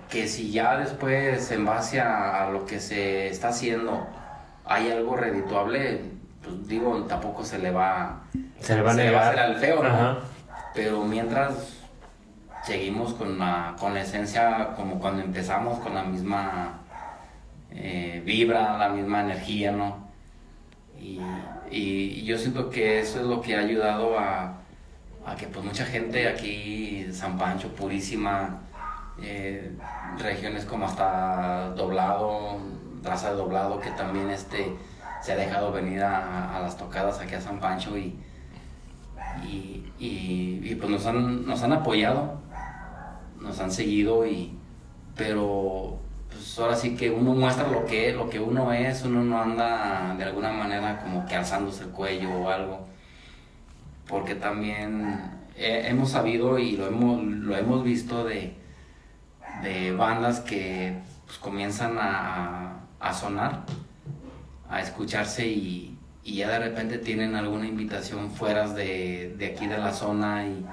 que 0.10 0.28
si 0.28 0.52
ya 0.52 0.78
después 0.78 1.52
en 1.52 1.66
base 1.66 2.00
a, 2.02 2.48
a 2.48 2.52
lo 2.52 2.66
que 2.66 2.80
se 2.80 3.28
está 3.28 3.50
haciendo 3.50 4.08
hay 4.66 4.92
algo 4.92 5.16
redituable, 5.16 6.02
pues 6.44 6.68
digo, 6.68 7.04
tampoco 7.04 7.44
se 7.44 7.58
le 7.60 7.72
va, 7.72 8.22
Se 8.60 8.76
le 8.76 8.82
va 8.82 8.92
a 8.92 8.94
se 8.96 9.04
negar. 9.04 9.24
hacer 9.30 9.40
al 9.40 9.56
feo, 9.58 9.84
¿no? 9.84 9.90
Ajá. 9.90 10.18
Pero 10.76 11.04
mientras 11.04 11.78
seguimos 12.64 13.14
con 13.16 13.40
la, 13.40 13.76
con 13.80 13.94
la 13.96 14.02
esencia 14.02 14.74
como 14.76 15.00
cuando 15.00 15.24
empezamos, 15.24 15.80
con 15.80 15.96
la 15.96 16.04
misma 16.04 16.82
eh, 17.72 18.22
vibra, 18.26 18.78
la 18.78 18.90
misma 18.90 19.22
energía, 19.22 19.72
¿no? 19.72 20.08
Y, 21.00 21.20
y 21.72 22.24
yo 22.26 22.38
siento 22.38 22.70
que 22.70 23.00
eso 23.00 23.20
es 23.20 23.26
lo 23.26 23.42
que 23.42 23.56
ha 23.56 23.60
ayudado 23.60 24.18
a, 24.18 24.56
que 25.38 25.48
pues 25.48 25.64
mucha 25.64 25.86
gente 25.86 26.28
aquí, 26.28 27.06
San 27.12 27.38
Pancho, 27.38 27.70
Purísima, 27.76 28.62
eh, 29.22 29.72
regiones 30.18 30.66
como 30.66 30.86
hasta 30.86 31.70
Doblado, 31.76 32.58
raza 33.04 33.30
de 33.32 33.36
Doblado, 33.38 33.80
que 33.80 33.92
también 33.92 34.30
este, 34.32 34.76
se 35.22 35.34
ha 35.34 35.36
dejado 35.36 35.72
venir 35.72 36.02
a, 36.02 36.60
las 36.62 36.78
tocadas 36.78 37.20
aquí 37.20 37.36
a 37.36 37.42
San 37.42 37.60
Pancho 37.60 37.96
y, 37.98 38.16
y, 39.46 39.86
y- 40.00 40.60
y, 40.64 40.76
pues 40.76 40.90
nos 40.90 41.06
han, 41.06 41.46
nos 41.46 41.62
han 41.64 41.74
apoyado, 41.74 42.40
nos 43.40 43.60
han 43.60 43.72
seguido 43.72 44.26
y 44.26 44.56
pero 45.16 46.00
pues 46.50 46.58
ahora 46.58 46.76
sí 46.76 46.96
que 46.96 47.12
uno 47.12 47.36
muestra 47.36 47.68
lo 47.68 47.86
que 47.86 48.12
lo 48.12 48.28
que 48.28 48.40
uno 48.40 48.74
es, 48.74 49.04
uno 49.04 49.24
no 49.24 49.40
anda 49.40 50.16
de 50.18 50.24
alguna 50.24 50.52
manera 50.52 51.00
como 51.00 51.24
que 51.28 51.36
alzándose 51.36 51.84
el 51.84 51.90
cuello 51.90 52.32
o 52.32 52.50
algo, 52.50 52.88
porque 54.08 54.34
también 54.34 55.32
eh, 55.56 55.84
hemos 55.88 56.10
sabido 56.10 56.58
y 56.58 56.72
lo 56.76 56.88
hemos, 56.88 57.22
lo 57.24 57.56
hemos 57.56 57.84
visto 57.84 58.24
de, 58.24 58.56
de 59.62 59.92
bandas 59.92 60.40
que 60.40 60.98
pues, 61.28 61.38
comienzan 61.38 62.00
a, 62.00 62.80
a 63.00 63.14
sonar, 63.14 63.66
a 64.72 64.82
escucharse 64.82 65.46
y, 65.46 66.00
y 66.24 66.38
ya 66.38 66.50
de 66.50 66.58
repente 66.58 66.98
tienen 66.98 67.36
alguna 67.36 67.68
invitación 67.68 68.32
fuera 68.32 68.68
de, 68.68 69.36
de 69.38 69.46
aquí 69.46 69.68
de 69.68 69.78
la 69.78 69.94
zona 69.94 70.48
y, 70.48 70.66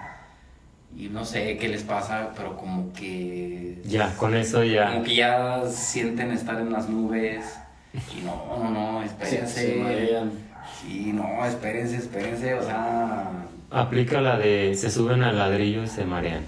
y 0.96 1.08
no 1.08 1.24
sé 1.24 1.58
qué 1.58 1.68
les 1.68 1.82
pasa, 1.82 2.30
pero 2.34 2.56
como 2.56 2.92
que... 2.92 3.82
Ya, 3.84 4.14
con 4.16 4.34
eso 4.34 4.64
ya. 4.64 4.92
Como 4.92 5.04
que 5.04 5.16
ya 5.16 5.62
sienten 5.68 6.30
estar 6.30 6.58
en 6.58 6.72
las 6.72 6.88
nubes 6.88 7.44
y 7.92 8.24
no, 8.24 8.58
no, 8.58 8.70
no, 8.70 9.02
espérense. 9.02 9.76
Sí, 10.80 11.12
no, 11.12 11.44
espérense, 11.44 11.96
espérense, 11.96 12.54
o 12.54 12.62
sea... 12.62 13.30
Aplica 13.70 14.20
la 14.20 14.38
de 14.38 14.74
se 14.74 14.90
suben 14.90 15.22
al 15.22 15.38
ladrillo 15.38 15.82
y 15.82 15.86
se 15.86 16.04
marean. 16.04 16.44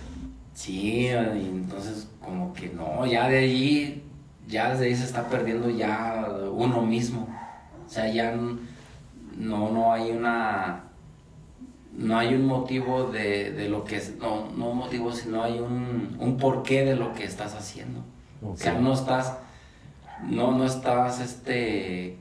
Sí, 0.54 1.06
y 1.06 1.10
entonces 1.10 2.08
como 2.20 2.52
que 2.52 2.68
no, 2.68 3.06
ya 3.06 3.28
de 3.28 3.38
allí, 3.38 4.02
ya 4.48 4.70
desde 4.70 4.86
ahí 4.86 4.96
se 4.96 5.04
está 5.04 5.28
perdiendo 5.28 5.68
ya 5.68 6.26
uno 6.50 6.82
mismo. 6.82 7.28
O 7.86 7.88
sea, 7.88 8.08
ya 8.12 8.34
no, 9.36 9.70
no 9.70 9.92
hay 9.92 10.10
una, 10.10 10.84
no 11.98 12.16
hay 12.16 12.32
un 12.32 12.46
motivo 12.46 13.10
de, 13.10 13.50
de 13.52 13.68
lo 13.68 13.84
que 13.84 13.96
es, 13.96 14.16
no, 14.18 14.48
no 14.56 14.70
un 14.70 14.78
motivo, 14.78 15.12
sino 15.12 15.42
hay 15.42 15.58
un, 15.58 16.16
un 16.20 16.36
porqué 16.36 16.84
de 16.84 16.94
lo 16.96 17.12
que 17.12 17.24
estás 17.24 17.54
haciendo. 17.54 18.04
O 18.40 18.56
sea, 18.56 18.78
no 18.78 18.94
estás, 18.94 19.36
no, 20.28 20.52
no 20.52 20.64
estás, 20.64 21.20
este, 21.20 22.16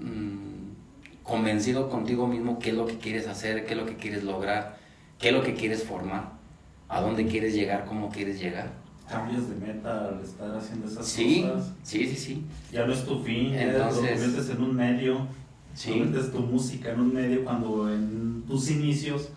mm, 0.00 1.22
convencido 1.22 1.90
contigo 1.90 2.26
mismo 2.26 2.58
qué 2.58 2.70
es 2.70 2.76
lo 2.76 2.86
que 2.86 2.98
quieres 2.98 3.28
hacer, 3.28 3.66
qué 3.66 3.74
es 3.74 3.78
lo 3.78 3.84
que 3.86 3.96
quieres 3.96 4.24
lograr, 4.24 4.78
qué 5.18 5.28
es 5.28 5.34
lo 5.34 5.42
que 5.42 5.54
quieres 5.54 5.84
formar, 5.84 6.32
a 6.88 7.00
dónde 7.02 7.26
quieres 7.26 7.54
llegar, 7.54 7.84
cómo 7.84 8.08
quieres 8.08 8.40
llegar. 8.40 8.70
Cambios 9.08 9.48
de 9.48 9.54
meta 9.56 10.08
al 10.08 10.20
estar 10.20 10.56
haciendo 10.56 10.86
esas 10.88 11.06
Sí, 11.06 11.42
cosas. 11.42 11.70
sí, 11.82 12.06
sí, 12.08 12.16
sí. 12.16 12.44
Ya 12.72 12.86
no 12.86 12.92
es 12.92 13.04
tu 13.04 13.20
fin, 13.22 13.52
ya 13.52 13.62
Entonces- 13.62 14.02
lo 14.02 14.08
conviertes 14.26 14.50
en 14.56 14.62
un 14.62 14.74
medio. 14.74 15.26
Sí. 15.76 15.90
Conviertes 15.90 16.32
tu 16.32 16.40
música 16.40 16.90
en 16.90 17.00
un 17.00 17.14
medio 17.14 17.44
cuando 17.44 17.88
en 17.92 18.42
tus 18.48 18.70
inicios 18.70 19.28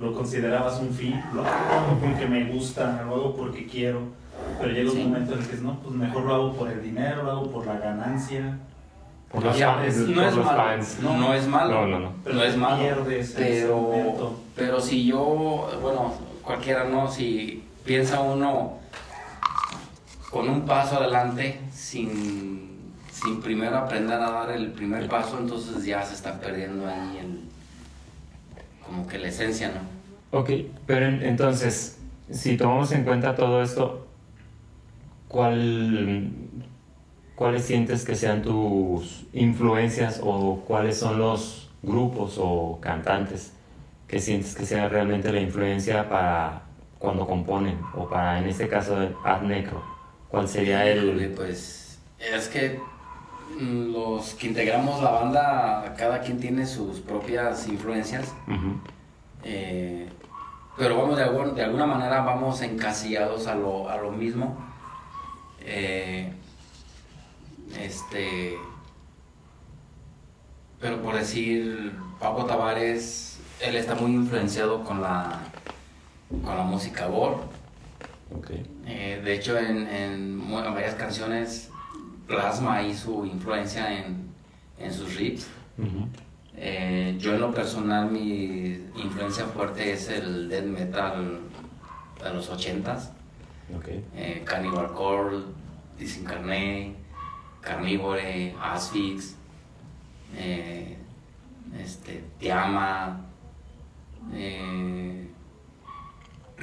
lo 0.00 0.12
considerabas 0.14 0.80
un 0.80 0.90
fin. 0.90 1.20
Lo 1.34 1.42
hago 1.44 1.98
porque 2.00 2.26
me 2.26 2.44
gusta, 2.50 3.02
lo 3.06 3.14
hago 3.14 3.36
porque 3.36 3.66
quiero. 3.66 4.00
Pero 4.58 4.72
llega 4.72 4.90
un 4.90 4.96
Sí. 4.96 5.04
momento 5.04 5.34
en 5.34 5.40
el 5.40 5.46
que 5.46 5.54
es, 5.54 5.62
no, 5.62 5.78
pues 5.80 5.94
mejor 5.94 6.22
lo 6.24 6.34
hago 6.34 6.52
por 6.54 6.68
el 6.70 6.82
dinero, 6.82 7.22
lo 7.22 7.30
hago 7.30 7.50
por 7.52 7.66
la 7.66 7.78
ganancia. 7.78 8.58
Por 9.30 9.44
los 9.44 9.56
fans. 9.58 9.96
no 10.08 10.14
por 10.14 10.24
es 10.24 10.36
los 10.36 10.44
malo, 10.46 10.62
fans. 10.62 10.98
no, 11.02 11.16
no 11.18 11.34
es 11.34 11.46
malo. 11.46 11.74
No, 11.82 11.86
no, 11.86 11.98
no. 12.00 12.12
Pero 12.24 12.36
no 12.36 12.42
es 12.42 12.56
malo. 12.56 12.78
pierdes 12.82 13.30
ese 13.30 13.38
Pero, 13.38 13.76
momento. 13.78 14.40
pero 14.56 14.80
si 14.80 15.06
yo, 15.06 15.68
bueno, 15.80 16.12
cualquiera 16.42 16.84
no, 16.84 17.10
si 17.10 17.62
piensa 17.84 18.20
uno 18.20 18.78
con 20.30 20.48
un 20.48 20.62
paso 20.62 20.96
adelante 20.96 21.60
sin, 21.72 22.51
sin 23.22 23.40
primero 23.40 23.76
aprender 23.78 24.14
a 24.20 24.30
dar 24.30 24.50
el 24.50 24.72
primer 24.72 25.08
paso, 25.08 25.38
entonces 25.38 25.84
ya 25.84 26.02
se 26.04 26.14
está 26.14 26.40
perdiendo 26.40 26.86
ahí 26.88 27.18
el, 27.20 27.40
como 28.86 29.06
que 29.06 29.18
la 29.18 29.28
esencia, 29.28 29.68
¿no? 29.68 30.38
Ok, 30.38 30.50
pero 30.86 31.06
en- 31.06 31.22
entonces, 31.22 31.98
si 32.30 32.56
tomamos 32.56 32.90
en 32.92 33.04
cuenta 33.04 33.34
todo 33.34 33.62
esto, 33.62 34.06
¿cuál, 35.28 36.30
¿cuáles 37.34 37.64
sientes 37.64 38.04
que 38.04 38.14
sean 38.14 38.42
tus 38.42 39.24
influencias 39.32 40.20
o 40.22 40.60
cuáles 40.66 40.98
son 40.98 41.18
los 41.18 41.70
grupos 41.82 42.36
o 42.38 42.78
cantantes 42.80 43.52
que 44.08 44.20
sientes 44.20 44.54
que 44.54 44.66
sea 44.66 44.88
realmente 44.88 45.32
la 45.32 45.40
influencia 45.40 46.08
para 46.08 46.62
cuando 46.98 47.26
componen 47.26 47.78
o 47.94 48.08
para, 48.08 48.38
en 48.38 48.46
este 48.48 48.68
caso, 48.68 48.96
Ad 49.24 49.42
Necro? 49.42 49.82
¿Cuál 50.28 50.48
sería 50.48 50.86
el...? 50.86 51.32
Pues 51.36 51.98
es 52.18 52.48
que 52.48 52.80
los 53.60 54.34
que 54.34 54.48
integramos 54.48 55.02
la 55.02 55.10
banda, 55.10 55.94
cada 55.98 56.20
quien 56.20 56.40
tiene 56.40 56.66
sus 56.66 57.00
propias 57.00 57.66
influencias. 57.68 58.32
Eh, 59.44 60.08
pero 60.76 60.96
vamos 60.96 61.16
de, 61.18 61.24
algún- 61.24 61.54
de 61.54 61.62
alguna 61.64 61.86
manera 61.86 62.20
vamos 62.22 62.62
encasillados 62.62 63.46
a 63.46 63.54
lo, 63.54 63.88
a 63.90 63.96
lo 63.98 64.10
mismo. 64.12 64.56
Eh, 65.60 66.32
este, 67.80 68.56
pero 70.80 71.00
por 71.02 71.14
decir, 71.14 71.92
Paco 72.18 72.44
Tavares, 72.46 73.38
él 73.60 73.76
está 73.76 73.94
muy 73.94 74.12
influenciado 74.12 74.82
con 74.84 75.00
la, 75.00 75.40
con 76.44 76.56
la 76.56 76.62
música 76.64 77.06
gore. 77.06 77.36
Eh, 78.86 79.20
de 79.22 79.34
hecho, 79.34 79.58
en, 79.58 79.86
en 79.86 80.50
varias 80.52 80.94
canciones 80.94 81.68
plasma 82.36 82.76
ahí 82.76 82.94
su 82.94 83.26
influencia 83.26 83.92
en, 83.98 84.26
en 84.78 84.92
sus 84.92 85.16
riffs. 85.16 85.46
Eh, 86.56 87.16
yo 87.18 87.34
en 87.34 87.40
lo 87.40 87.52
personal 87.52 88.10
mi 88.10 88.78
influencia 88.96 89.44
fuerte 89.46 89.92
es 89.92 90.08
el 90.08 90.48
death 90.48 90.64
metal 90.64 91.40
de 92.22 92.34
los 92.34 92.50
80s. 92.50 93.10
ok. 93.76 93.88
Eh, 94.16 94.42
Cannibal 94.44 94.92
Corpse, 94.92 95.46
Disincarnate, 95.98 96.94
Carnivore, 97.60 98.54
Asphyx, 98.60 99.34
eh, 100.36 100.96
este, 101.78 102.24
Tiama, 102.38 103.20
eh, 104.34 105.28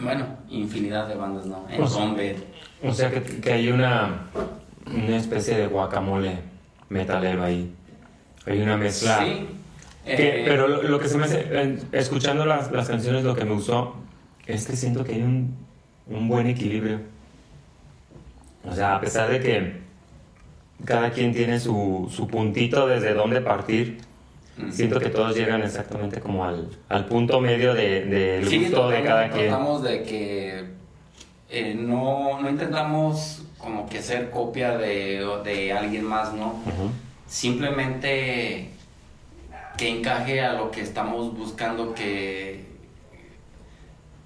bueno, 0.02 0.26
infinidad 0.50 1.08
de 1.08 1.16
bandas, 1.16 1.46
¿no? 1.46 1.66
Entombe, 1.70 2.38
O 2.84 2.94
sea 2.94 3.12
que, 3.12 3.22
que 3.22 3.52
hay 3.52 3.70
una, 3.70 4.28
una 4.88 5.18
especie 5.18 5.58
de 5.58 5.68
guacamole 5.68 6.38
metalero 6.90 7.44
ahí. 7.44 7.74
Hay 8.46 8.62
una 8.62 8.78
mezcla. 8.78 9.20
Sí. 9.20 9.48
Que- 10.06 10.42
eh, 10.42 10.44
pero 10.46 10.68
lo, 10.68 10.82
lo 10.84 11.00
que 11.00 11.08
se 11.08 11.18
me 11.18 11.26
hace, 11.26 11.78
escuchando 11.92 12.46
las, 12.46 12.72
las 12.72 12.88
canciones, 12.88 13.24
lo 13.24 13.36
que 13.36 13.46
me 13.46 13.54
gustó 13.54 13.96
es 14.48 14.66
que 14.66 14.76
siento 14.76 15.04
que 15.04 15.14
hay 15.16 15.22
un, 15.22 15.56
un 16.08 16.28
buen 16.28 16.48
equilibrio. 16.48 17.00
O 18.66 18.74
sea, 18.74 18.96
a 18.96 19.02
pesar 19.02 19.30
de 19.30 19.40
que 19.40 19.80
cada 20.86 21.12
quien 21.12 21.32
tiene 21.34 21.60
su, 21.60 22.10
su 22.12 22.28
puntito 22.28 22.88
desde 22.88 23.14
donde 23.14 23.42
partir, 23.42 24.00
mm. 24.58 24.72
siento 24.72 25.00
que 25.00 25.10
todos 25.10 25.36
llegan 25.36 25.62
exactamente 25.62 26.20
como 26.20 26.44
al, 26.46 26.70
al 26.88 27.06
punto 27.06 27.40
medio 27.40 27.74
de- 27.74 28.06
del 28.06 28.48
Sí, 28.48 28.60
gusto 28.66 28.90
de 28.90 29.04
cada 29.04 29.30
quien. 29.30 29.48
Tratamos 29.50 29.84
de 29.84 30.04
que 30.04 30.64
eh, 31.50 31.76
no, 31.76 32.40
no 32.42 32.50
intentamos 32.50 33.44
como 33.60 33.88
que 33.90 34.02
ser 34.02 34.30
copia 34.32 34.78
de, 34.78 35.26
de 35.44 35.74
alguien 35.74 36.06
más, 36.06 36.34
¿no? 36.34 36.56
Simplemente 37.28 38.72
que 39.78 39.90
encaje 39.90 40.42
a 40.42 40.54
lo 40.54 40.72
que 40.72 40.82
estamos 40.82 41.38
buscando 41.38 41.94
que... 41.94 42.66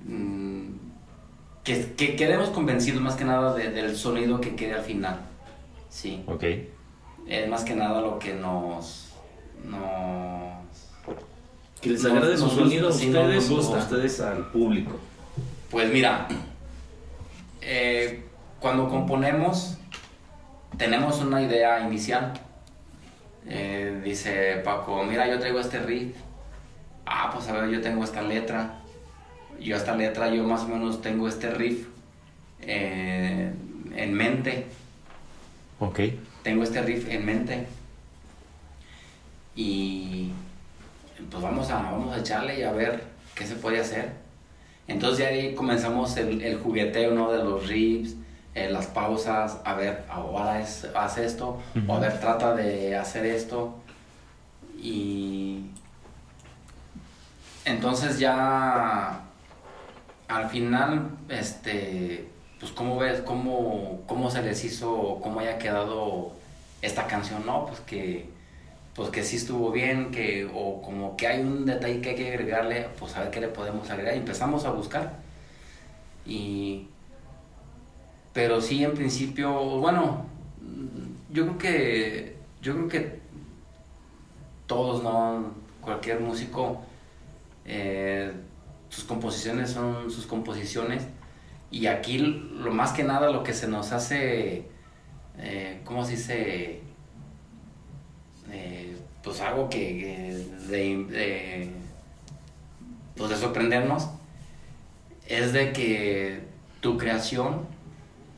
mm, 0.06 0.64
que, 1.64 1.94
que 1.96 2.16
quedemos 2.16 2.50
convencidos 2.50 3.02
más 3.02 3.16
que 3.16 3.24
nada 3.26 3.54
de- 3.56 3.70
del 3.72 3.96
sonido 3.96 4.42
que 4.42 4.56
quede 4.56 4.74
al 4.74 4.84
final. 4.84 5.20
Sí, 5.90 6.24
Ok. 6.28 6.44
es 7.28 7.48
más 7.50 7.64
que 7.64 7.76
nada 7.76 8.02
lo 8.02 8.20
que 8.20 8.34
nos... 8.34 9.10
nos 9.66 10.54
Que 11.82 11.90
les 11.92 12.04
Nos- 12.04 12.12
agrade 12.12 12.38
su 12.38 12.46
nos 12.46 12.54
sonido 12.56 12.90
a 12.90 12.92
sí, 12.92 13.08
ustedes 13.08 13.50
o 13.50 13.56
gusta. 13.56 13.76
a 13.78 13.80
ustedes 13.80 14.20
al 14.22 14.50
público. 14.52 14.94
Pues 15.70 15.92
mira, 15.92 16.28
eh, 17.62 18.24
cuando 18.64 18.88
componemos 18.88 19.78
tenemos 20.78 21.20
una 21.20 21.41
idea 21.41 21.82
inicial. 21.82 22.32
Eh, 23.45 23.99
dice 24.05 24.61
Paco, 24.64 25.03
mira, 25.03 25.28
yo 25.28 25.38
traigo 25.38 25.59
este 25.59 25.80
riff. 25.80 26.16
Ah, 27.05 27.30
pues 27.34 27.49
a 27.49 27.51
ver, 27.51 27.70
yo 27.70 27.82
tengo 27.82 28.05
esta 28.05 28.22
letra. 28.22 28.80
Yo 29.59 29.76
esta 29.76 29.97
letra, 29.97 30.34
yo 30.34 30.45
más 30.45 30.61
o 30.61 30.70
menos 30.70 31.01
tengo 31.01 31.28
este 31.28 31.51
riff 31.51 31.88
eh, 32.61 33.51
en 33.97 34.14
mente. 34.14 34.68
Ok. 35.82 35.99
Tengo 36.41 36.64
este 36.64 36.82
riff 36.84 37.09
en 37.09 37.26
mente. 37.26 37.68
Y 39.57 40.32
pues 41.30 41.43
vamos 41.43 41.70
a, 41.70 41.82
vamos 41.82 42.16
a 42.16 42.20
echarle 42.22 42.59
y 42.59 42.64
a 42.64 42.72
ver 42.72 43.03
qué 43.36 43.45
se 43.45 43.55
puede 43.55 43.82
hacer. 43.82 44.14
Entonces 44.88 45.20
ya 45.20 45.28
ahí 45.28 45.53
comenzamos 45.53 46.16
el, 46.16 46.41
el 46.41 46.57
jugueteo 46.59 47.14
¿no? 47.14 47.30
de 47.30 47.43
los 47.43 47.68
riffs, 47.68 48.16
eh, 48.56 48.70
las 48.70 48.88
pausas, 48.88 49.58
a 49.64 49.74
ver, 49.74 50.06
ahora 50.10 50.62
es, 50.62 50.88
haz 50.95 51.18
esto, 51.18 51.60
o 51.88 51.95
a 51.95 51.99
ver, 51.99 52.20
trata 52.20 52.56
de 52.56 52.95
hacer 52.95 53.26
esto. 53.26 53.76
Y 54.80 55.66
entonces 57.66 58.20
ya 58.20 59.22
al 60.28 60.49
final, 60.49 61.10
este, 61.30 62.28
pues 62.60 62.72
cómo 62.72 62.97
ves, 62.97 63.22
cómo, 63.22 64.01
cómo 64.08 64.30
se 64.30 64.41
les 64.41 64.64
hizo, 64.64 65.20
cómo 65.22 65.39
haya 65.39 65.58
quedado 65.58 66.32
esta 66.82 67.08
canción, 67.08 67.45
¿no? 67.45 67.66
Pues 67.66 67.80
que, 67.82 68.30
pues 68.95 69.10
que 69.10 69.24
sí 69.24 69.38
estuvo 69.38 69.72
bien, 69.72 70.12
que, 70.12 70.49
o 70.54 70.82
como 70.82 71.18
que 71.18 71.28
hay 71.28 71.41
un 71.41 71.66
detalle 71.66 72.01
que 72.01 72.10
hay 72.10 72.16
que 72.16 72.30
agregarle, 72.30 72.88
pues 72.99 73.16
a 73.16 73.22
ver 73.22 73.32
qué 73.32 73.41
le 73.41 73.47
podemos 73.47 73.89
agregar. 73.89 74.16
Y 74.16 74.20
empezamos 74.20 74.66
a 74.66 74.72
buscar. 74.72 75.14
Y, 76.26 76.88
pero 78.34 78.60
sí, 78.62 78.84
en 78.84 78.94
principio, 78.94 79.54
bueno, 79.80 80.26
yo 81.32 81.44
creo 81.46 81.58
que, 81.58 82.36
yo 82.62 82.74
creo 82.74 82.88
que 82.88 83.20
todos, 84.66 85.04
¿no? 85.04 85.54
Cualquier 85.82 86.20
músico, 86.20 86.82
eh, 87.66 88.32
sus 88.90 89.04
composiciones 89.04 89.70
son 89.72 90.10
sus 90.10 90.26
composiciones. 90.26 91.04
Y 91.70 91.88
aquí 91.88 92.18
lo 92.18 92.72
más 92.72 92.92
que 92.92 93.04
nada 93.04 93.32
lo 93.32 93.44
que 93.44 93.54
se 93.54 93.68
nos 93.68 93.92
hace, 93.92 94.66
eh, 95.38 95.82
¿cómo 95.84 96.06
se 96.06 96.12
dice? 96.12 96.82
Eh, 98.52 98.98
pues 99.24 99.42
algo 99.42 99.70
que, 99.70 100.46
pues 103.16 103.30
de 103.30 103.38
sorprendernos 103.38 104.10
es 105.28 105.54
de 105.54 105.72
que 105.72 106.42
tu 106.82 106.98
creación 106.98 107.72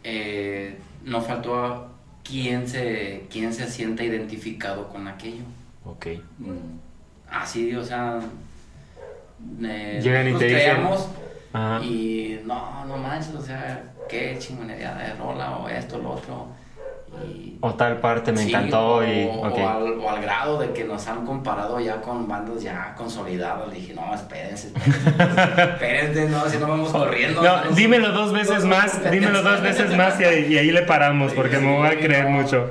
eh, 0.05 0.77
no 1.03 1.19
faltó 1.19 1.89
quien 2.23 2.67
se, 2.67 3.25
quien 3.29 3.53
se 3.53 3.67
sienta 3.67 4.03
identificado 4.03 4.87
con 4.87 5.07
aquello. 5.07 5.43
Ok. 5.83 6.07
Mm. 6.37 6.77
Así, 7.29 7.75
o 7.75 7.83
sea, 7.83 8.19
eh, 9.63 9.99
Llegan 10.01 10.29
y 10.29 10.33
te 10.37 10.47
creamos 10.47 11.09
y 11.83 12.39
no, 12.45 12.85
no 12.85 12.97
manches, 12.97 13.33
o 13.33 13.41
sea, 13.41 13.83
qué 14.07 14.37
chingonería 14.37 14.93
de 14.93 15.13
rola 15.15 15.57
o 15.57 15.67
esto, 15.67 15.97
lo 15.97 16.11
otro 16.11 16.54
o 17.61 17.73
tal 17.73 17.99
parte 17.99 18.31
me 18.31 18.43
encantó. 18.43 18.97
O, 18.97 19.03
y, 19.03 19.25
o, 19.25 20.09
al, 20.09 20.21
grado 20.21 20.59
de 20.59 20.71
que 20.71 20.83
nos 20.83 21.07
han 21.07 21.25
comparado 21.25 21.79
ya 21.79 22.01
con 22.01 22.27
bandas 22.27 22.61
ya 22.61 22.93
consolidadas. 22.95 23.67
Le 23.69 23.75
dije, 23.75 23.93
no, 23.93 24.13
espérense, 24.13 24.67
espérense, 24.67 25.63
espérense 25.63 26.29
no, 26.29 26.47
si 26.47 26.57
no 26.57 26.67
vamos 26.67 26.89
corriendo. 26.91 27.41
No, 27.41 27.75
dímelo 27.75 28.11
dos 28.11 28.31
veces 28.33 28.65
más, 28.65 29.09
dímelo 29.11 29.41
dos 29.41 29.61
veces 29.61 29.95
más 29.95 30.19
y, 30.19 30.23
ahí 30.23 30.71
le 30.71 30.83
paramos, 30.83 31.33
porque 31.33 31.57
me 31.57 31.77
voy 31.77 31.87
a 31.87 31.99
creer 31.99 32.27
mucho. 32.27 32.69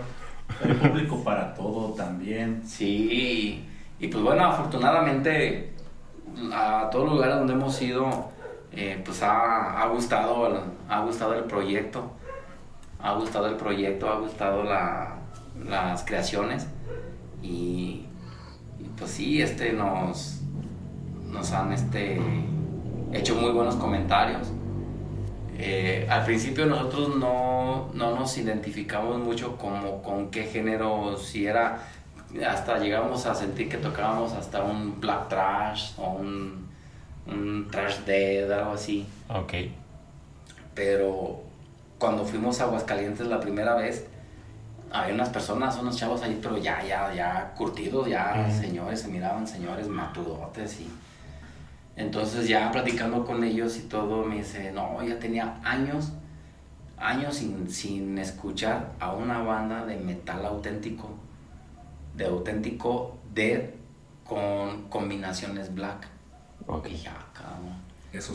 El 0.63 0.77
público 0.77 1.25
para 1.25 1.55
todo 1.55 1.95
también. 1.95 2.63
Sí, 2.67 3.65
y 3.99 4.09
pues 4.09 4.23
bueno, 4.23 4.45
afortunadamente 4.45 5.73
a 6.53 6.89
todos 6.91 7.07
los 7.07 7.15
lugares 7.15 7.37
donde 7.37 7.53
hemos 7.53 7.81
ido, 7.81 8.31
eh, 8.73 9.01
pues 9.05 9.23
ha, 9.23 9.83
ha, 9.83 9.87
gustado, 9.89 10.65
ha 10.89 11.01
gustado 11.01 11.35
el 11.35 11.45
proyecto 11.45 12.13
ha 13.05 13.13
gustado 13.13 13.47
el 13.47 13.57
proyecto, 13.57 14.09
ha 14.09 14.19
gustado 14.19 14.65
las 14.65 16.05
creaciones 16.05 16.67
y, 17.43 18.07
pues 18.99 19.11
sí, 19.11 19.43
este 19.43 19.75
nos, 19.75 20.41
nos 21.31 21.53
han 21.53 21.73
este, 21.75 22.19
hecho 23.13 23.35
muy 23.35 23.51
buenos 23.51 23.75
comentarios. 23.77 24.51
Eh, 25.59 26.07
al 26.09 26.25
principio 26.25 26.65
nosotros 26.65 27.17
no, 27.17 27.91
nos 27.93 28.39
identificamos 28.39 29.19
mucho 29.19 29.59
como 29.59 30.03
con 30.03 30.31
qué 30.31 30.45
género, 30.45 31.15
si 31.19 31.45
era, 31.47 31.83
hasta 32.49 32.79
llegamos 32.79 33.27
a 33.27 33.35
sentir 33.35 33.69
que 33.69 33.77
tocábamos 33.77 34.33
hasta 34.33 34.65
un 34.65 34.99
black 34.99 35.29
trash 35.29 35.93
o 35.99 36.09
un, 36.09 36.69
un 37.27 37.69
trash 37.71 37.99
dead, 38.07 38.51
algo 38.51 38.73
así. 38.73 39.07
Ok. 39.29 39.53
Pero 40.75 41.45
cuando 41.99 42.25
fuimos 42.25 42.61
a 42.61 42.65
Aguascalientes 42.65 43.27
la 43.27 43.41
primera 43.41 43.75
vez, 43.75 44.07
había 44.91 45.15
unas 45.15 45.31
personas, 45.31 45.77
unos 45.79 45.97
chavos 45.97 46.23
ahí, 46.23 46.39
pero 46.41 46.57
ya, 46.57 46.83
ya, 46.85 47.13
ya 47.13 47.53
curtidos, 47.57 48.09
ya 48.09 48.49
señores, 48.51 49.01
se 49.01 49.09
miraban 49.09 49.47
señores 49.47 49.89
matudotes 49.89 50.81
y... 50.81 50.91
Entonces 51.97 52.49
ya 52.49 52.73
platicando 52.73 53.25
con 53.25 53.45
ellos 53.45 53.77
y 53.77 53.83
todo, 53.83 54.25
me 54.25 54.37
dice, 54.37 54.73
no, 54.73 55.01
ya 55.03 55.19
tenía 55.19 55.61
años, 55.63 56.13
años 56.97 57.37
sin, 57.37 57.71
sin 57.71 58.19
escuchar 58.19 58.93
a 58.99 59.13
una 59.13 59.39
banda 59.43 59.85
de 59.85 59.97
metal 59.97 60.45
auténtico, 60.45 61.11
de 62.17 62.27
auténtico 62.27 63.19
dead 63.33 63.71
con 64.25 64.89
combinaciones 64.89 65.73
black. 65.75 66.09
Ok. 66.67 66.89
ya, 66.89 67.15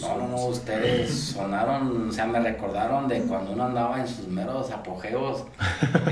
no, 0.02 0.28
no, 0.28 0.46
ustedes 0.46 1.12
sonaron, 1.36 2.10
o 2.10 2.12
sea, 2.12 2.26
me 2.26 2.40
recordaron 2.40 3.08
de 3.08 3.22
cuando 3.22 3.52
uno 3.52 3.66
andaba 3.66 4.00
en 4.00 4.08
sus 4.08 4.28
meros 4.28 4.72
apogeos, 4.72 5.46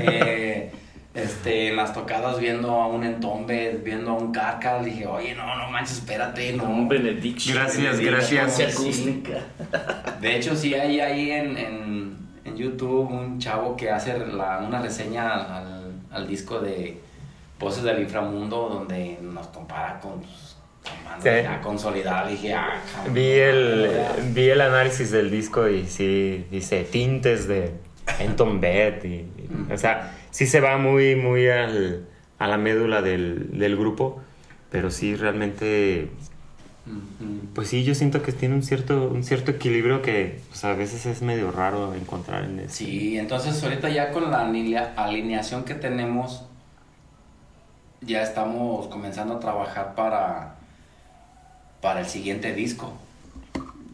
eh, 0.00 0.72
este, 1.14 1.68
en 1.68 1.76
las 1.76 1.92
tocadas 1.92 2.38
viendo 2.38 2.70
a 2.70 2.86
un 2.86 3.04
entombe, 3.04 3.80
viendo 3.84 4.12
a 4.12 4.14
un 4.14 4.32
carca, 4.32 4.82
dije, 4.82 5.06
oye, 5.06 5.34
no, 5.34 5.56
no 5.56 5.70
manches, 5.70 5.98
espérate, 5.98 6.52
no. 6.54 6.64
Un 6.64 6.88
benediction. 6.88 7.56
Gracias, 7.56 8.00
gracias. 8.00 8.58
De 10.20 10.36
hecho, 10.36 10.56
sí 10.56 10.74
hay 10.74 11.00
ahí 11.00 11.30
en, 11.30 11.58
en, 11.58 12.16
en, 12.44 12.56
YouTube 12.56 13.10
un 13.10 13.38
chavo 13.38 13.76
que 13.76 13.90
hace 13.90 14.14
una 14.16 14.80
reseña 14.80 15.58
al, 15.58 15.92
al 16.10 16.26
disco 16.26 16.60
de 16.60 17.00
Voces 17.58 17.82
del 17.82 18.00
Inframundo, 18.00 18.68
donde 18.68 19.18
nos 19.20 19.48
compara 19.48 20.00
con... 20.00 20.22
Pues, 21.20 21.42
ya 21.44 21.60
consolidada, 21.60 22.28
dije, 22.28 22.54
ah, 22.54 22.80
vi 23.12 23.26
el, 23.30 23.90
vi 24.32 24.50
el 24.50 24.60
análisis 24.60 25.10
del 25.10 25.30
disco 25.30 25.68
y 25.68 25.86
sí, 25.86 26.46
dice 26.50 26.84
tintes 26.84 27.48
de 27.48 27.72
Anton 28.20 28.60
Beth. 28.60 29.04
Y, 29.04 29.26
O 29.72 29.76
sea, 29.76 30.14
sí 30.30 30.46
se 30.46 30.60
va 30.60 30.78
muy, 30.78 31.16
muy 31.16 31.48
al, 31.48 32.06
a 32.38 32.46
la 32.46 32.56
médula 32.56 33.02
del, 33.02 33.58
del 33.58 33.76
grupo, 33.76 34.20
pero 34.70 34.90
sí 34.90 35.16
realmente 35.16 36.08
pues 37.54 37.68
sí, 37.68 37.84
yo 37.84 37.94
siento 37.94 38.22
que 38.22 38.32
tiene 38.32 38.54
un 38.54 38.62
cierto, 38.62 39.08
un 39.08 39.24
cierto 39.24 39.50
equilibrio 39.50 40.00
que 40.00 40.40
pues, 40.48 40.64
a 40.64 40.74
veces 40.74 41.04
es 41.06 41.22
medio 41.22 41.50
raro 41.50 41.94
encontrar 41.94 42.44
en 42.44 42.60
eso. 42.60 42.76
Sí, 42.76 43.18
entonces 43.18 43.62
ahorita 43.62 43.88
ya 43.90 44.10
con 44.10 44.30
la 44.30 44.40
alineación 44.96 45.64
que 45.64 45.74
tenemos, 45.74 46.44
ya 48.00 48.22
estamos 48.22 48.86
comenzando 48.86 49.34
a 49.34 49.40
trabajar 49.40 49.94
para 49.94 50.57
para 51.80 52.00
el 52.00 52.06
siguiente 52.06 52.52
disco. 52.52 52.92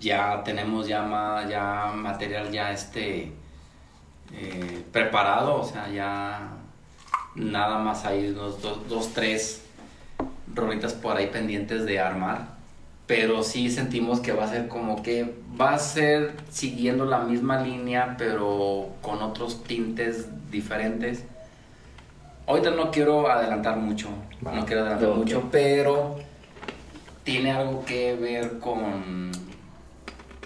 Ya 0.00 0.42
tenemos 0.44 0.86
ya, 0.86 1.46
ya 1.48 1.92
material 1.94 2.50
ya 2.50 2.72
este 2.72 3.32
eh, 4.32 4.84
preparado, 4.92 5.60
o 5.60 5.64
sea, 5.64 5.88
ya 5.88 6.48
nada 7.34 7.78
más 7.78 8.04
hay 8.04 8.32
dos, 8.32 8.60
dos, 8.88 9.12
tres 9.12 9.62
rolitas 10.52 10.92
por 10.92 11.16
ahí 11.16 11.28
pendientes 11.28 11.84
de 11.84 12.00
armar. 12.00 12.54
Pero 13.06 13.42
sí 13.42 13.70
sentimos 13.70 14.20
que 14.20 14.32
va 14.32 14.44
a 14.44 14.48
ser 14.48 14.66
como 14.68 15.02
que 15.02 15.34
va 15.60 15.74
a 15.74 15.78
ser 15.78 16.34
siguiendo 16.50 17.04
la 17.04 17.18
misma 17.18 17.60
línea, 17.60 18.16
pero 18.16 18.88
con 19.02 19.20
otros 19.20 19.62
tintes 19.64 20.26
diferentes. 20.50 21.24
Ahorita 22.46 22.70
no 22.70 22.90
quiero 22.90 23.30
adelantar 23.30 23.76
mucho, 23.76 24.08
no 24.40 24.64
quiero 24.64 24.82
adelantar 24.82 25.10
mucho, 25.10 25.48
pero 25.50 26.16
tiene 27.24 27.50
algo 27.50 27.84
que 27.84 28.14
ver 28.14 28.58
con 28.60 29.32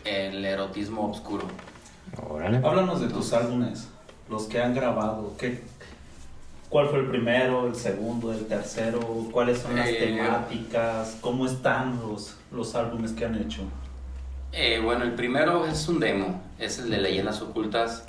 el 0.05 0.45
erotismo 0.45 1.11
oscuro. 1.11 1.47
Háblanos 2.63 3.01
de 3.01 3.09
tus 3.09 3.33
álbumes, 3.33 3.89
los 4.31 4.45
que 4.45 4.63
han 4.63 4.75
grabado. 4.75 5.35
¿Qué, 5.37 5.61
¿Cuál 6.69 6.89
fue 6.89 7.01
el 7.01 7.09
primero, 7.09 7.67
el 7.67 7.75
segundo, 7.75 8.33
el 8.33 8.47
tercero? 8.47 9.01
¿Cuáles 9.33 9.59
son 9.59 9.77
las 9.77 9.89
eh, 9.89 9.97
temáticas? 9.99 11.19
¿Cómo 11.21 11.47
están 11.47 12.01
los, 12.01 12.37
los 12.53 12.75
álbumes 12.75 13.13
que 13.13 13.25
han 13.25 13.35
hecho? 13.35 13.63
Eh, 14.53 14.81
bueno, 14.83 15.05
el 15.05 15.15
primero 15.15 15.67
es 15.67 15.89
un 15.89 16.01
demo, 16.01 16.41
es 16.59 16.79
el 16.79 16.91
de 16.91 16.99
Leyendas 16.99 17.43
Ocultas. 17.43 18.05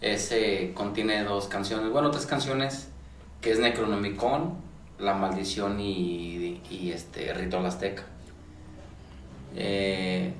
Ese 0.00 0.72
contiene 0.74 1.24
dos 1.24 1.46
canciones, 1.46 1.90
bueno, 1.90 2.10
tres 2.10 2.26
canciones, 2.26 2.88
que 3.40 3.52
es 3.52 3.58
Necronomicon 3.58 4.67
la 4.98 5.14
Maldición 5.14 5.80
y, 5.80 6.60
y 6.70 6.90
este 6.92 7.32
Ritual 7.34 7.66
Azteca. 7.66 8.04
Eh, 9.54 10.32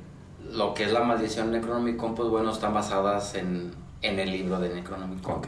lo 0.53 0.75
que 0.75 0.85
es 0.85 0.93
la 0.93 1.03
Maldición 1.03 1.53
Necronomicon, 1.53 2.15
pues 2.15 2.29
bueno, 2.29 2.53
están 2.53 2.75
basadas 2.75 3.35
en, 3.35 3.73
en 4.03 4.19
el 4.19 4.31
libro 4.31 4.61
de 4.61 4.75
Necronomicon. 4.75 5.43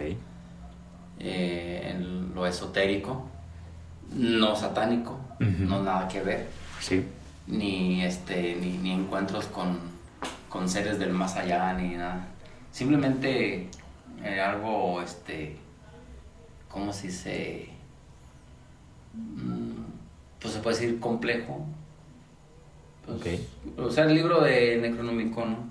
Eh, 1.19 1.91
en 1.91 2.35
lo 2.35 2.47
esotérico, 2.47 3.29
no 4.15 4.57
satánico, 4.57 5.19
no 5.39 5.83
nada 5.83 6.09
que 6.09 6.23
ver. 6.23 6.49
Sí. 6.81 7.05
Ni, 7.47 8.03
este, 8.03 8.57
ni, 8.61 8.79
ni 8.79 8.93
encuentros 8.93 9.47
con, 9.47 9.79
con, 10.49 10.69
seres 10.69 10.99
del 10.99 11.13
más 11.13 11.37
allá, 11.37 11.73
ni 11.75 11.95
nada. 11.95 12.27
Simplemente 12.73 13.69
eh, 14.23 14.41
algo, 14.41 15.03
este, 15.03 15.57
¿cómo 16.69 16.93
se 16.93 17.09
dice? 17.09 17.70
Mm, 19.15 19.83
pues 20.41 20.55
se 20.55 20.61
puede 20.61 20.77
decir 20.77 21.01
complejo. 21.01 21.67
Pues, 23.07 23.41
o 23.77 23.91
sea, 23.91 24.05
el 24.05 24.15
libro 24.15 24.41
de 24.41 24.79
Necronomicon, 24.79 25.71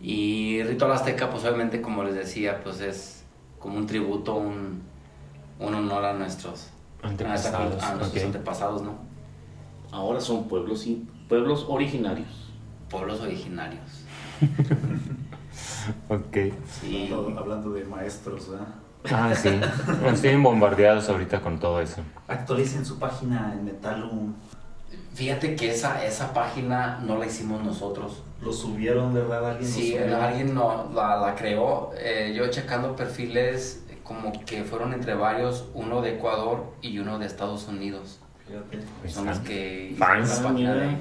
Y 0.00 0.62
Ritual 0.64 0.92
Azteca, 0.92 1.30
pues 1.30 1.44
obviamente, 1.44 1.80
como 1.80 2.04
les 2.04 2.14
decía, 2.14 2.62
pues 2.62 2.80
es 2.80 3.24
como 3.58 3.78
un 3.78 3.86
tributo, 3.86 4.34
un, 4.34 4.82
un 5.58 5.74
honor 5.74 6.04
a 6.04 6.12
nuestros 6.12 6.68
antepasados, 7.02 7.82
a, 7.82 7.94
nuestros 7.94 8.24
antepasados 8.24 8.82
¿no? 8.82 8.94
Ahora 9.92 10.20
son 10.20 10.48
pueblos, 10.48 10.86
pueblos 11.28 11.66
originarios. 11.68 12.52
Pueblos 12.90 13.20
originarios. 13.20 14.04
ok. 16.08 16.36
Hablando, 17.38 17.70
de 17.72 17.84
maestros, 17.84 18.50
¿verdad? 18.50 18.74
Ah, 19.12 19.32
sí. 19.34 19.60
Están 20.12 20.42
bombardeados 20.42 21.08
ahorita 21.08 21.40
con 21.40 21.58
todo 21.58 21.80
eso. 21.80 22.00
Actualicen 22.28 22.84
su 22.86 22.98
página 22.98 23.52
en 23.52 23.64
Metalum. 23.64 24.34
Fíjate 25.14 25.54
que 25.54 25.70
esa, 25.72 26.04
esa 26.04 26.32
página 26.32 26.98
no 27.04 27.18
la 27.18 27.26
hicimos 27.26 27.62
nosotros. 27.62 28.22
Lo 28.40 28.52
subieron, 28.52 29.12
¿verdad? 29.14 29.50
Alguien 29.50 29.70
lo 29.70 29.76
Sí, 29.76 29.92
subió. 29.92 30.22
alguien 30.22 30.54
no, 30.54 30.90
la, 30.94 31.16
la 31.18 31.34
creó. 31.34 31.92
Eh, 31.98 32.32
yo 32.36 32.48
checando 32.50 32.96
perfiles 32.96 33.84
como 34.02 34.32
que 34.44 34.64
fueron 34.64 34.92
entre 34.92 35.14
varios, 35.14 35.66
uno 35.74 36.00
de 36.02 36.14
Ecuador 36.16 36.64
y 36.82 36.98
uno 36.98 37.18
de 37.18 37.26
Estados 37.26 37.68
Unidos. 37.68 38.20
Fíjate. 38.46 39.08
Son 39.08 39.26
los 39.26 39.38
que 39.38 39.94
Fans. 39.98 40.28
hicieron 40.30 40.44
la 40.44 40.50
página 40.50 40.74
de- 40.74 40.96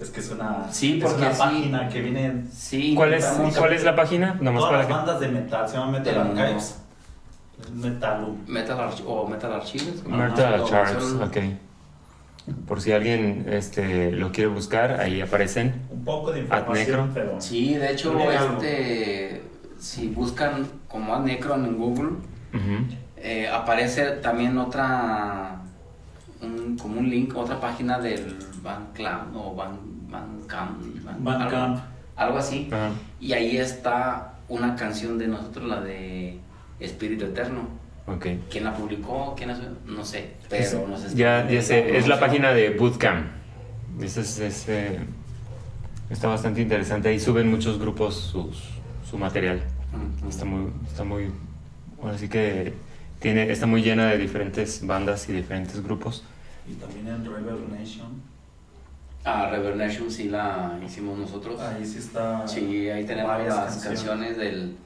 Es 0.00 0.10
que 0.10 0.20
es 0.20 0.30
una, 0.30 0.72
Sí, 0.72 0.98
es 0.98 1.04
porque 1.04 1.22
una 1.22 1.32
sí. 1.34 1.38
página 1.40 1.88
que 1.88 2.00
viene 2.02 2.44
Sí, 2.52 2.94
¿Cuál 2.94 3.14
es, 3.14 3.24
¿Cuál 3.56 3.72
es 3.72 3.84
la 3.84 3.94
página? 3.96 4.34
Nomás 4.40 4.60
todas 4.60 4.64
para 4.70 4.78
las 4.78 4.86
que... 4.86 4.92
bandas 4.92 5.20
de 5.20 5.28
metal, 5.28 5.68
se 5.68 5.76
llama 5.76 5.92
Metal. 5.98 6.18
Archives. 6.38 6.82
Metalum. 7.74 8.36
Metal 8.46 8.78
Arch- 8.78 9.02
o 9.06 9.26
Metal 9.26 9.52
Archives. 9.52 10.04
Metal 10.06 10.60
ok. 11.22 11.36
Por 12.68 12.80
si 12.80 12.92
alguien 12.92 13.46
este, 13.48 14.12
lo 14.12 14.30
quiere 14.30 14.48
buscar, 14.50 15.00
ahí 15.00 15.20
aparecen. 15.20 15.82
Un 15.90 16.04
poco 16.04 16.30
de 16.32 16.40
información, 16.40 17.10
pero... 17.12 17.40
Sí, 17.40 17.74
de 17.74 17.90
hecho, 17.92 18.16
este, 18.30 19.42
si 19.80 20.06
buscan 20.08 20.66
como 20.86 21.14
Ad 21.16 21.24
Necron 21.24 21.64
en 21.64 21.76
Google, 21.76 22.10
eh, 23.16 23.48
aparece 23.48 24.04
también 24.22 24.56
otra, 24.58 25.60
un- 26.40 26.78
como 26.78 27.00
un 27.00 27.10
link, 27.10 27.36
otra 27.36 27.58
página 27.60 27.98
del 27.98 28.36
Bandcamp 28.62 29.34
o 29.34 29.54
Ban, 29.56 29.78
Bandcamp, 30.08 30.80
Ban- 31.04 31.24
Bandcamp. 31.24 31.54
algo, 31.54 31.80
algo 32.14 32.38
así. 32.38 32.70
Y 33.20 33.32
ahí 33.32 33.56
está 33.56 34.34
una 34.48 34.76
canción 34.76 35.18
de 35.18 35.26
nosotros, 35.26 35.66
la 35.68 35.80
de 35.80 36.38
Espíritu 36.80 37.24
Eterno. 37.26 37.62
Ok. 38.06 38.26
¿Quién 38.50 38.64
la 38.64 38.74
publicó? 38.74 39.34
¿Quién 39.36 39.48
la? 39.50 39.58
No 39.86 40.04
sé, 40.04 40.32
pero 40.48 40.86
nos 40.88 41.14
Ya, 41.14 41.40
está- 41.40 41.52
ya 41.52 41.62
sé, 41.62 41.96
es 41.96 42.06
la 42.06 42.20
página 42.20 42.52
de 42.52 42.70
Bootcamp. 42.70 43.26
Ese 44.00 44.20
es, 44.20 44.38
es, 44.38 44.68
eh, 44.68 44.98
está 46.10 46.28
bastante 46.28 46.60
interesante. 46.60 47.08
Ahí 47.08 47.18
suben 47.18 47.50
muchos 47.50 47.78
grupos 47.78 48.14
sus, 48.14 48.62
su 49.08 49.18
material. 49.18 49.60
Ujú. 50.20 50.28
Está 50.28 50.44
muy, 50.44 50.70
está 50.86 51.02
muy, 51.04 51.30
ahora 52.00 52.16
sí 52.18 52.28
que 52.28 52.74
tiene, 53.18 53.50
está 53.50 53.66
muy 53.66 53.82
llena 53.82 54.06
de 54.10 54.18
diferentes 54.18 54.86
bandas 54.86 55.28
y 55.28 55.32
diferentes 55.32 55.82
grupos. 55.82 56.22
Y 56.70 56.74
también 56.74 57.08
en 57.08 57.24
Rebel 57.24 57.64
Nation. 57.70 58.36
Ah, 59.24 59.48
Reverb 59.50 59.74
Nation 59.76 60.08
sí 60.08 60.28
la 60.28 60.78
hicimos 60.86 61.18
nosotros. 61.18 61.60
Ahí 61.60 61.84
sí 61.84 61.98
está... 61.98 62.46
Sí, 62.46 62.88
ahí 62.88 63.04
tenemos 63.04 63.32
varias 63.32 63.56
las 63.56 63.76
canciones. 63.84 64.36
del 64.36 64.76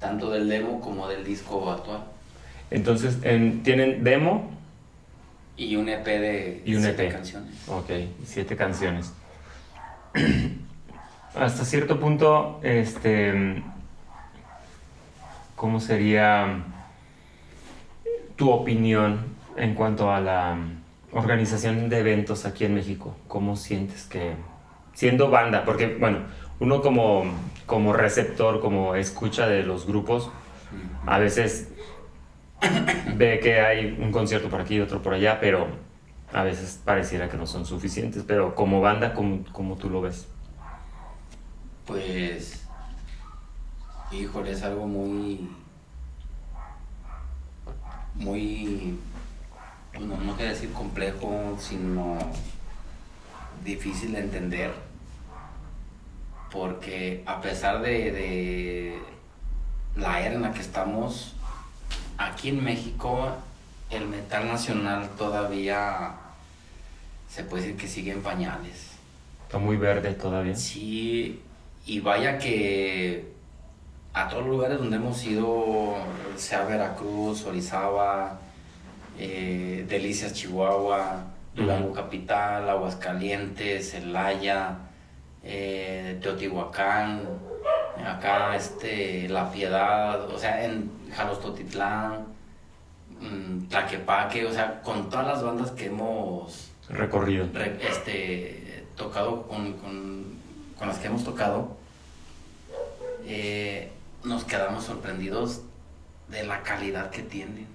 tanto 0.00 0.30
del 0.30 0.48
demo 0.48 0.80
como 0.80 1.06
del 1.08 1.24
disco 1.24 1.70
actual. 1.70 2.02
Entonces, 2.70 3.18
en- 3.22 3.62
tienen 3.62 4.02
demo, 4.02 4.50
Y 5.56 5.76
un 5.76 5.88
EP 5.90 6.04
de 6.06 6.62
Y 6.64 6.74
un 6.74 6.82
siete 6.82 7.06
EP. 7.06 7.12
canciones. 7.12 7.68
ok, 7.68 7.90
siete 8.24 8.56
canciones. 8.56 9.12
Hasta 11.34 11.64
cierto 11.64 12.00
punto, 12.00 12.58
este, 12.62 13.62
¿cómo 15.54 15.78
sería 15.80 16.64
tu 18.36 18.50
opinión 18.50 19.20
en 19.56 19.74
cuanto 19.74 20.10
a 20.10 20.20
la 20.20 20.56
organización 21.12 21.88
de 21.90 21.98
eventos 21.98 22.46
aquí 22.46 22.64
en 22.64 22.74
México? 22.74 23.14
¿Cómo 23.28 23.54
sientes 23.56 24.04
que, 24.04 24.32
siendo 24.94 25.28
banda, 25.30 25.64
porque 25.64 25.94
bueno, 26.00 26.20
uno 26.58 26.80
como, 26.82 27.24
como 27.70 27.92
receptor, 27.92 28.60
como 28.60 28.96
escucha 28.96 29.46
de 29.46 29.62
los 29.62 29.86
grupos, 29.86 30.28
a 31.06 31.20
veces 31.20 31.68
ve 33.14 33.38
que 33.40 33.60
hay 33.60 33.96
un 33.96 34.10
concierto 34.10 34.48
por 34.48 34.60
aquí 34.60 34.74
y 34.74 34.80
otro 34.80 35.00
por 35.00 35.14
allá, 35.14 35.38
pero 35.38 35.68
a 36.32 36.42
veces 36.42 36.80
pareciera 36.84 37.28
que 37.28 37.36
no 37.36 37.46
son 37.46 37.64
suficientes. 37.64 38.24
Pero 38.26 38.56
como 38.56 38.80
banda, 38.80 39.14
¿cómo, 39.14 39.44
cómo 39.52 39.76
tú 39.76 39.88
lo 39.88 40.00
ves? 40.00 40.26
Pues, 41.86 42.66
híjole, 44.10 44.50
es 44.50 44.64
algo 44.64 44.88
muy, 44.88 45.48
muy, 48.16 48.98
no, 49.94 50.16
no 50.16 50.34
quiero 50.34 50.50
decir 50.50 50.72
complejo, 50.72 51.56
sino 51.56 52.18
difícil 53.64 54.10
de 54.10 54.18
entender. 54.18 54.89
Porque 56.52 57.22
a 57.26 57.40
pesar 57.40 57.80
de, 57.80 58.10
de 58.12 58.98
la 59.96 60.20
era 60.20 60.34
en 60.34 60.42
la 60.42 60.52
que 60.52 60.60
estamos, 60.60 61.34
aquí 62.18 62.48
en 62.48 62.62
México 62.62 63.32
el 63.90 64.06
metal 64.06 64.46
nacional 64.46 65.08
todavía 65.18 66.12
se 67.28 67.44
puede 67.44 67.62
decir 67.64 67.76
que 67.76 67.88
sigue 67.88 68.12
en 68.12 68.22
pañales. 68.22 68.92
Está 69.46 69.58
muy 69.58 69.76
verde 69.76 70.14
todavía. 70.14 70.54
Sí, 70.54 71.42
y 71.86 72.00
vaya 72.00 72.38
que 72.38 73.32
a 74.12 74.28
todos 74.28 74.44
los 74.44 74.52
lugares 74.52 74.78
donde 74.78 74.96
hemos 74.96 75.24
ido, 75.24 75.96
sea 76.36 76.64
Veracruz, 76.64 77.44
Orizaba, 77.44 78.40
eh, 79.18 79.84
Delicias, 79.88 80.32
Chihuahua, 80.32 81.24
Durango. 81.54 81.92
Capital, 81.92 82.68
Aguascalientes, 82.68 83.90
Celaya, 83.90 84.76
eh, 85.42 86.18
Teotihuacán, 86.22 87.22
acá 88.06 88.54
este, 88.56 89.28
La 89.28 89.50
Piedad, 89.50 90.28
o 90.30 90.38
sea, 90.38 90.64
en 90.64 90.90
Jalostotitlán, 91.14 92.26
mm, 93.20 93.68
Tlaquepaque, 93.68 94.46
o 94.46 94.52
sea, 94.52 94.80
con 94.82 95.08
todas 95.10 95.26
las 95.26 95.42
bandas 95.42 95.70
que 95.72 95.86
hemos 95.86 96.70
Recorrido. 96.88 97.48
re- 97.52 97.78
este, 97.88 98.84
tocado 98.96 99.42
con, 99.46 99.74
con- 99.74 100.38
con 100.78 100.88
las 100.88 100.98
que 100.98 101.06
hemos 101.08 101.24
tocado, 101.24 101.76
eh, 103.26 103.90
nos 104.24 104.44
quedamos 104.44 104.84
sorprendidos 104.84 105.62
de 106.28 106.44
la 106.44 106.62
calidad 106.62 107.10
que 107.10 107.22
tienen, 107.22 107.66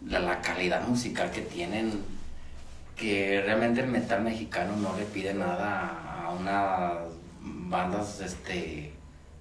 de 0.00 0.18
la 0.20 0.40
calidad 0.40 0.86
musical 0.86 1.30
que 1.30 1.42
tienen, 1.42 2.02
que 2.96 3.42
realmente 3.44 3.80
el 3.80 3.86
metal 3.88 4.22
mexicano 4.22 4.76
no 4.76 4.96
le 4.96 5.04
pide 5.04 5.34
nada 5.34 6.07
a 6.28 6.32
unas 6.32 7.14
bandas, 7.40 8.20
este, 8.20 8.92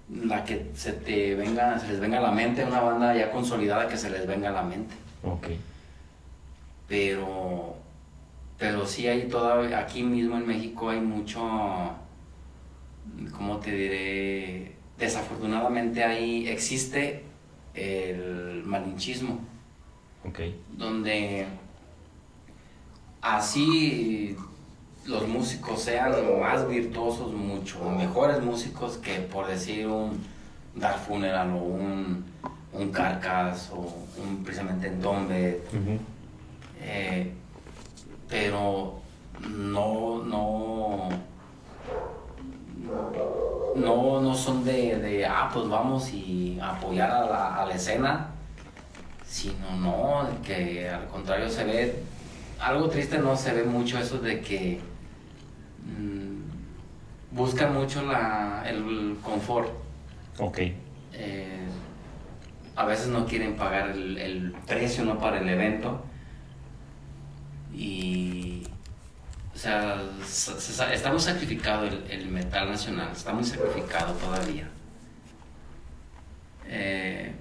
la 0.10 0.44
que 0.46 0.72
se 0.74 0.94
te 0.94 1.36
venga, 1.36 1.78
se 1.80 1.88
les 1.90 2.00
venga 2.00 2.20
a 2.20 2.22
la 2.22 2.32
mente, 2.32 2.64
una 2.64 2.80
banda 2.82 3.14
ya 3.16 3.30
consolidada 3.32 3.88
que 3.90 3.98
se 3.98 4.10
les 4.10 4.26
venga 4.26 4.50
a 4.50 4.54
la 4.54 4.64
mente 4.64 4.96
Ok. 5.24 5.48
pero 6.88 7.76
pero 8.58 8.88
sí 8.88 9.08
hay 9.08 9.28
todavía 9.28 9.80
aquí 9.80 10.02
mismo 10.04 10.38
en 10.38 10.48
México 10.48 10.90
hay 10.90 11.00
mucho 11.02 11.42
cómo 13.36 13.58
te 13.58 13.72
diré 13.72 14.76
desafortunadamente 14.98 16.04
ahí 16.04 16.48
existe 16.48 17.24
el 17.74 18.64
malinchismo 18.66 19.40
Ok. 20.26 20.40
donde 20.78 21.46
así 23.22 24.36
los 25.08 25.28
músicos 25.28 25.82
sean 25.82 26.14
más 26.40 26.68
virtuosos, 26.68 27.34
mucho 27.34 27.80
mejores 27.90 28.42
músicos 28.42 28.98
que 28.98 29.16
por 29.22 29.48
decir 29.48 29.88
un 29.88 30.22
Dark 30.76 31.00
Funeral 31.00 31.50
o 31.52 31.58
un, 31.58 32.26
un 32.74 32.92
Carcass 32.92 33.72
o 33.74 33.94
un 34.22 34.44
precisamente 34.44 34.88
Entombe 34.88 35.62
Ujú. 35.72 35.98
eh, 36.82 37.34
pero 38.30 39.00
no, 39.50 40.24
no, 40.24 41.10
no, 43.76 44.22
no 44.22 44.36
son 44.36 44.66
de, 44.66 44.98
de, 44.98 45.26
ah, 45.26 45.50
pues 45.54 45.70
vamos 45.70 46.12
y 46.12 46.60
apoyar 46.62 47.10
a 47.10 47.26
la, 47.26 47.56
a 47.56 47.66
la 47.66 47.76
escena, 47.76 48.28
sino 49.26 49.72
no, 49.80 50.28
que 50.44 50.90
al 50.90 51.08
contrario 51.08 51.50
se 51.50 51.64
ve, 51.64 52.04
algo 52.60 52.90
triste 52.90 53.20
no 53.20 53.38
se 53.38 53.54
ve 53.54 53.64
mucho 53.64 53.98
eso 54.00 54.18
de 54.18 54.42
que 54.42 54.82
mm, 55.88 57.36
buscan 57.36 57.74
mucho 57.74 58.02
la, 58.04 58.64
el 58.68 59.18
confort. 59.24 59.70
Ok. 60.40 60.60
Eh, 61.14 61.68
a 62.76 62.86
veces 62.86 63.08
no 63.08 63.26
quieren 63.26 63.56
pagar 63.56 63.90
el, 63.90 64.18
el 64.18 64.52
precio 64.68 65.04
no 65.04 65.18
para 65.18 65.40
el 65.40 65.50
evento 65.50 66.04
y 67.74 68.64
o 69.54 69.58
sea 69.58 70.00
se- 70.24 70.60
se- 70.62 70.94
está 70.94 71.12
muy 71.12 71.20
sacrificado 71.20 71.86
el, 71.86 72.04
el 72.10 72.28
metal 72.28 72.70
nacional 72.70 73.10
está 73.12 73.34
muy 73.34 73.44
sacrificado 73.44 74.14
todavía 74.14 74.70
Eh, 76.70 77.32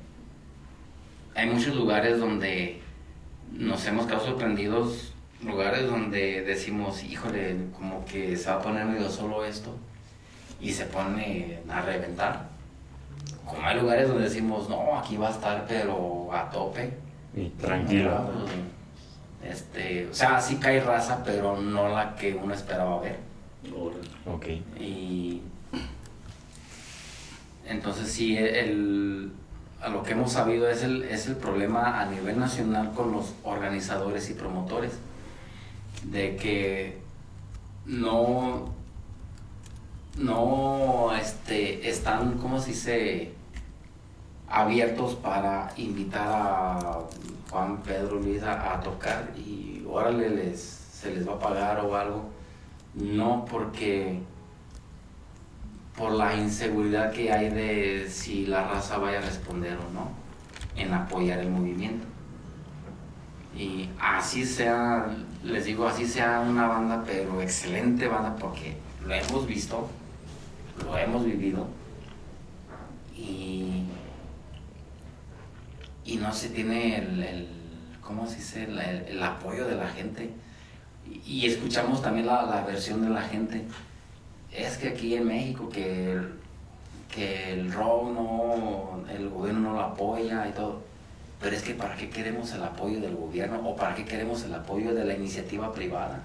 hay 1.34 1.50
muchos 1.50 1.74
lugares 1.74 2.18
donde 2.20 2.80
nos 3.52 3.84
hemos 3.86 4.06
quedado 4.06 4.24
sorprendidos 4.24 5.12
lugares 5.42 5.86
donde 5.86 6.42
decimos 6.42 7.04
híjole 7.04 7.56
como 7.76 8.04
que 8.04 8.36
se 8.36 8.50
va 8.50 8.56
a 8.56 8.62
poner 8.62 8.84
medio 8.86 9.10
solo 9.10 9.44
esto 9.44 9.76
y 10.60 10.72
se 10.72 10.86
pone 10.86 11.60
a 11.68 11.82
reventar 11.82 12.56
como 13.46 13.64
hay 13.66 13.80
lugares 13.80 14.08
donde 14.08 14.24
decimos, 14.24 14.68
no, 14.68 14.98
aquí 14.98 15.16
va 15.16 15.28
a 15.28 15.30
estar, 15.30 15.64
pero 15.68 16.28
a 16.32 16.50
tope. 16.50 16.92
Y 17.34 17.48
tranquilo. 17.50 18.10
No, 18.10 18.44
pues, 18.44 19.54
Este, 19.54 20.08
o 20.10 20.14
sea, 20.14 20.40
sí 20.40 20.56
cae 20.56 20.80
raza, 20.80 21.22
pero 21.24 21.56
no 21.56 21.88
la 21.88 22.16
que 22.16 22.34
uno 22.34 22.52
esperaba 22.52 23.00
ver. 23.00 23.18
Ok. 24.26 24.46
Y 24.80 25.42
entonces 27.68 28.10
sí, 28.10 28.36
el, 28.36 29.32
a 29.80 29.88
lo 29.88 30.02
que 30.02 30.12
hemos 30.12 30.32
sabido 30.32 30.68
es 30.68 30.82
el, 30.82 31.04
es 31.04 31.26
el 31.28 31.36
problema 31.36 32.00
a 32.00 32.06
nivel 32.06 32.38
nacional 32.38 32.92
con 32.94 33.12
los 33.12 33.34
organizadores 33.44 34.28
y 34.30 34.34
promotores, 34.34 34.98
de 36.04 36.36
que 36.36 36.98
no, 37.84 38.72
no 40.18 41.14
este, 41.16 41.88
están, 41.88 42.38
¿cómo 42.38 42.60
se 42.60 43.34
abiertos 44.48 45.14
para 45.16 45.72
invitar 45.76 46.28
a 46.28 47.00
Juan 47.50 47.78
Pedro 47.82 48.20
Luis 48.20 48.42
a, 48.42 48.80
tocar 48.80 49.32
y 49.36 49.84
órale 49.88 50.30
les, 50.30 50.60
se 50.60 51.12
les 51.12 51.28
va 51.28 51.34
a 51.34 51.38
pagar 51.38 51.80
o 51.80 51.96
algo. 51.96 52.30
No 52.94 53.44
porque 53.44 54.20
por 55.96 56.12
la 56.12 56.36
inseguridad 56.36 57.12
que 57.12 57.32
hay 57.32 57.50
de 57.50 58.08
si 58.10 58.46
la 58.46 58.68
raza 58.68 58.98
vaya 58.98 59.18
a 59.18 59.22
responder 59.22 59.76
o 59.76 59.92
no 59.92 60.10
en 60.76 60.92
apoyar 60.92 61.38
el 61.40 61.50
movimiento. 61.50 62.06
Y 63.56 63.88
así 63.98 64.44
sea, 64.44 65.06
les 65.42 65.64
digo, 65.64 65.88
así 65.88 66.06
sea 66.06 66.40
una 66.40 66.68
banda, 66.68 67.02
pero 67.06 67.40
excelente 67.40 68.06
banda 68.06 68.36
porque 68.36 68.76
lo 69.06 69.14
hemos 69.14 69.46
visto, 69.46 69.88
lo 70.84 70.98
hemos 70.98 71.24
vivido 71.24 71.66
y, 73.16 73.84
y 76.04 76.16
no 76.16 76.32
se 76.34 76.50
tiene 76.50 76.98
el, 76.98 77.48
¿cómo 78.02 78.26
se 78.26 78.36
dice? 78.36 78.64
El, 78.64 79.22
apoyo 79.22 79.66
de 79.66 79.76
la 79.76 79.88
gente. 79.88 80.30
Y, 81.24 81.46
escuchamos 81.46 82.02
también 82.02 82.26
la, 82.26 82.64
versión 82.66 83.02
de 83.02 83.08
la 83.08 83.22
gente 83.22 83.64
es 84.52 84.76
que 84.76 84.88
aquí 84.88 85.14
en 85.14 85.26
México 85.26 85.68
que, 85.68 86.20
que 87.10 87.52
el 87.52 87.72
robo 87.72 88.10
no, 88.12 89.08
el 89.10 89.28
gobierno 89.28 89.70
no 89.70 89.72
lo 89.74 89.80
apoya 89.80 90.46
y 90.48 90.52
todo. 90.52 90.85
Pero 91.40 91.54
es 91.54 91.62
que 91.62 91.74
¿para 91.74 91.96
qué 91.96 92.08
queremos 92.08 92.52
el 92.52 92.62
apoyo 92.62 93.00
del 93.00 93.14
gobierno 93.14 93.60
o 93.64 93.76
para 93.76 93.94
qué 93.94 94.04
queremos 94.04 94.42
el 94.44 94.54
apoyo 94.54 94.94
de 94.94 95.04
la 95.04 95.14
iniciativa 95.14 95.72
privada? 95.72 96.20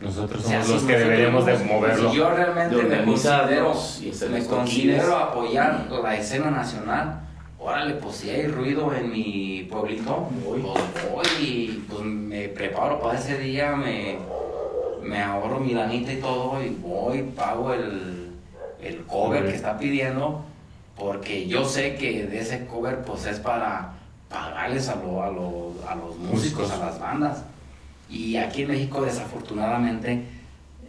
Nosotros 0.00 0.42
somos 0.42 0.68
los 0.68 0.82
que 0.82 0.98
deberíamos 0.98 1.46
de 1.46 1.56
moverlo. 1.58 2.10
Si 2.10 2.16
yo 2.16 2.30
realmente 2.30 2.76
me 2.76 3.04
considero, 3.04 3.74
me 4.30 4.46
considero 4.46 5.16
apoyar 5.16 5.86
la 5.90 6.16
escena 6.16 6.50
nacional, 6.50 7.20
órale, 7.58 7.94
pues 7.94 8.16
si 8.16 8.30
hay 8.30 8.46
ruido 8.48 8.92
en 8.94 9.10
mi 9.10 9.68
pueblito, 9.70 10.28
pues 10.44 10.62
voy 10.62 11.26
y 11.40 11.84
pues 11.88 12.02
me 12.02 12.48
preparo 12.48 13.00
para 13.00 13.18
ese 13.18 13.38
día, 13.38 13.76
me 13.76 14.18
me 15.04 15.22
ahorro 15.22 15.60
mi 15.60 15.74
lanita 15.74 16.12
y 16.12 16.16
todo 16.16 16.62
y 16.62 16.70
voy, 16.70 17.22
pago 17.22 17.72
el, 17.74 18.32
el 18.82 19.04
cover 19.04 19.46
que 19.46 19.54
está 19.54 19.78
pidiendo, 19.78 20.42
porque 20.96 21.46
yo 21.46 21.64
sé 21.64 21.96
que 21.96 22.26
de 22.26 22.40
ese 22.40 22.66
cover 22.66 23.02
pues 23.02 23.26
es 23.26 23.38
para 23.38 23.93
pagarles 24.34 24.88
a, 24.88 24.94
a, 24.94 25.94
los 25.94 26.18
músicos, 26.18 26.70
a 26.72 26.78
las 26.78 26.98
bandas. 26.98 27.44
Y 28.10 28.36
aquí 28.36 28.62
en 28.62 28.68
México 28.68 29.02
desafortunadamente 29.02 30.24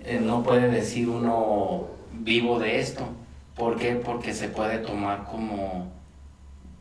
eh, 0.03 0.19
no 0.19 0.41
puede 0.41 0.67
decir 0.69 1.07
uno 1.07 1.87
vivo 2.11 2.57
de 2.59 2.79
esto. 2.79 3.07
¿Por 3.55 3.77
qué? 3.77 3.95
Porque 3.95 4.33
se 4.33 4.49
puede 4.49 4.79
tomar 4.79 5.25
como, 5.25 5.91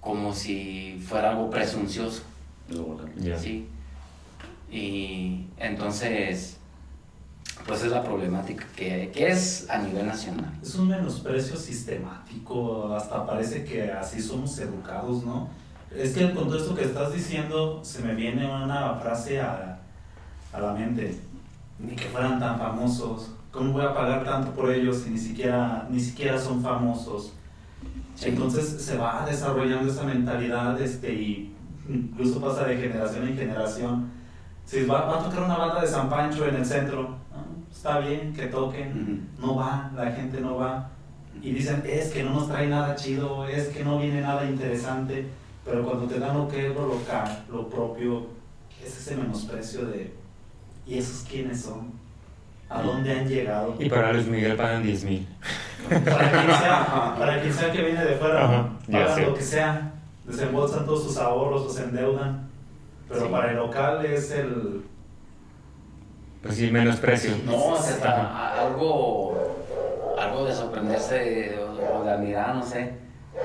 como 0.01 0.35
si 0.35 0.99
fuera 1.07 1.31
algo 1.31 1.51
presuncioso. 1.51 2.23
¿sí? 3.39 3.69
Y 4.71 5.47
entonces 5.59 6.57
pues 7.67 7.83
es 7.83 7.91
la 7.91 8.03
problemática 8.03 8.67
que, 8.75 9.11
que, 9.15 9.29
es 9.29 9.69
a 9.71 9.79
nivel 9.79 10.07
nacional. 10.07 10.53
Es 10.63 10.75
un 10.75 10.89
menosprecio 10.89 11.57
sistemático, 11.57 12.95
hasta 12.95 13.25
parece 13.25 13.65
que 13.65 13.93
así 13.93 14.21
somos 14.21 14.59
educados, 14.59 15.25
¿no? 15.25 15.49
Es 15.97 16.13
que 16.15 16.33
con 16.33 16.49
todo 16.49 16.59
esto 16.59 16.75
que 16.75 16.85
estás 16.85 17.13
diciendo 17.13 17.81
se 17.83 18.03
me 18.03 18.15
viene 18.15 18.47
una 18.47 18.95
frase 18.95 19.41
a, 19.41 19.79
a 20.53 20.61
la 20.61 20.73
mente, 20.73 21.17
ni 21.79 21.95
que 21.95 22.07
fueran 22.07 22.41
tan 22.41 22.59
famosos, 22.59 23.33
¿cómo 23.53 23.73
voy 23.73 23.85
a 23.85 23.95
pagar 23.95 24.25
tanto 24.25 24.51
por 24.53 24.73
ellos 24.73 24.99
si 24.99 25.11
ni 25.11 25.19
siquiera, 25.19 25.87
ni 25.89 26.01
siquiera 26.01 26.39
son 26.39 26.61
famosos? 26.61 27.33
Entonces 28.23 28.83
se 28.83 28.97
va 28.97 29.25
desarrollando 29.25 29.91
esa 29.91 30.05
mentalidad 30.05 30.81
este, 30.81 31.13
y 31.13 31.55
incluso 31.89 32.41
pasa 32.41 32.65
de 32.65 32.77
generación 32.77 33.29
en 33.29 33.37
generación. 33.37 34.11
Si 34.65 34.85
va, 34.85 35.03
va 35.03 35.21
a 35.21 35.25
tocar 35.25 35.45
una 35.45 35.57
banda 35.57 35.81
de 35.81 35.87
San 35.87 36.09
Pancho 36.09 36.47
en 36.49 36.57
el 36.57 36.65
centro, 36.65 37.17
está 37.71 37.99
bien 37.99 38.33
que 38.33 38.47
toquen, 38.47 39.29
no 39.39 39.57
va, 39.57 39.93
la 39.95 40.11
gente 40.11 40.41
no 40.41 40.57
va. 40.57 40.91
Y 41.43 41.53
dicen, 41.53 41.83
es 41.87 42.13
que 42.13 42.23
no 42.23 42.31
nos 42.31 42.49
trae 42.49 42.67
nada 42.67 42.95
chido, 42.95 43.47
es 43.47 43.69
que 43.69 43.85
no 43.85 43.99
viene 43.99 44.23
nada 44.23 44.45
interesante, 44.47 45.29
pero 45.65 45.85
cuando 45.85 46.07
te 46.07 46.19
dan 46.19 46.37
lo 46.37 46.49
que 46.49 46.69
es 46.69 46.75
lo 46.75 46.87
local, 46.87 47.45
lo 47.51 47.69
propio, 47.69 48.27
es 48.85 48.99
ese 48.99 49.17
menosprecio 49.17 49.87
de, 49.87 50.13
¿y 50.87 50.99
esos 50.99 51.27
quiénes 51.29 51.63
son? 51.63 51.93
¿A 52.69 52.83
dónde 52.83 53.13
han 53.13 53.29
llegado? 53.29 53.75
Y 53.79 53.89
para 53.89 54.13
Luis 54.13 54.27
Miguel 54.27 54.57
pagan 54.57 54.83
10 54.83 55.05
mil. 55.05 55.29
Para 55.89 56.31
quien 56.31 56.47
sea, 56.59 57.15
para 57.19 57.41
quien 57.41 57.53
sea 57.53 57.71
que 57.71 57.83
viene 57.83 58.05
de 58.05 58.17
fuera, 58.17 58.71
pagan 58.91 59.25
lo 59.25 59.35
que 59.35 59.43
sea, 59.43 59.93
desembolsan 60.27 60.87
todos 60.87 61.05
sus 61.05 61.17
ahorros, 61.19 61.65
los 61.65 61.79
endeudan, 61.79 62.49
pero 63.09 63.31
para 63.31 63.51
el 63.51 63.59
local 63.59 64.05
es 64.07 64.31
el 64.31 64.83
pues 66.45 66.57
sí, 66.57 66.71
menos 66.71 66.97
precio. 66.97 67.35
No, 67.47 67.69
o 67.69 67.79
sea, 67.79 68.61
algo, 68.61 69.35
algo 70.21 70.45
de 70.45 70.55
sorprenderse 70.55 71.59
o, 71.59 72.05
de 72.05 72.11
admirar, 72.11 72.55
no 72.55 72.63
sé. 72.63 72.93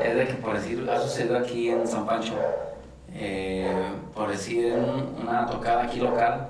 Es 0.04 0.16
de 0.16 0.28
que, 0.28 0.34
por 0.36 0.56
decir, 0.56 0.88
ha 0.90 1.00
sucedido 1.00 1.38
aquí 1.38 1.70
en 1.70 1.88
San 1.88 2.06
Pancho, 2.06 2.34
eh, 3.14 3.72
por 4.14 4.30
decir, 4.30 4.76
una 5.22 5.46
tocada 5.48 5.84
aquí 5.84 6.00
local, 6.00 6.50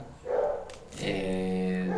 eh, 1.01 1.91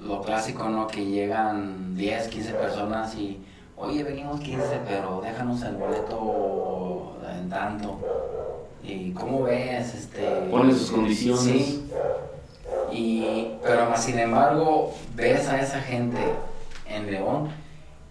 lo 0.00 0.22
clásico, 0.22 0.68
¿no? 0.68 0.86
Que 0.86 1.04
llegan 1.04 1.96
10, 1.96 2.28
15 2.28 2.52
personas 2.52 3.14
y, 3.16 3.44
oye, 3.76 4.04
venimos 4.04 4.40
15, 4.40 4.80
pero 4.86 5.20
déjanos 5.20 5.62
el 5.62 5.76
boleto 5.76 7.16
en 7.28 7.48
tanto. 7.48 7.98
¿Y 8.82 9.10
cómo 9.12 9.42
ves? 9.42 9.94
Este, 9.94 10.22
Pone 10.50 10.72
sus 10.72 10.92
condiciones. 10.92 11.42
Sí. 11.42 11.90
Y, 12.92 13.50
pero 13.62 13.90
más 13.90 14.04
sin 14.04 14.18
embargo, 14.18 14.94
ves 15.14 15.48
a 15.48 15.60
esa 15.60 15.80
gente 15.80 16.18
en 16.88 17.10
León 17.10 17.48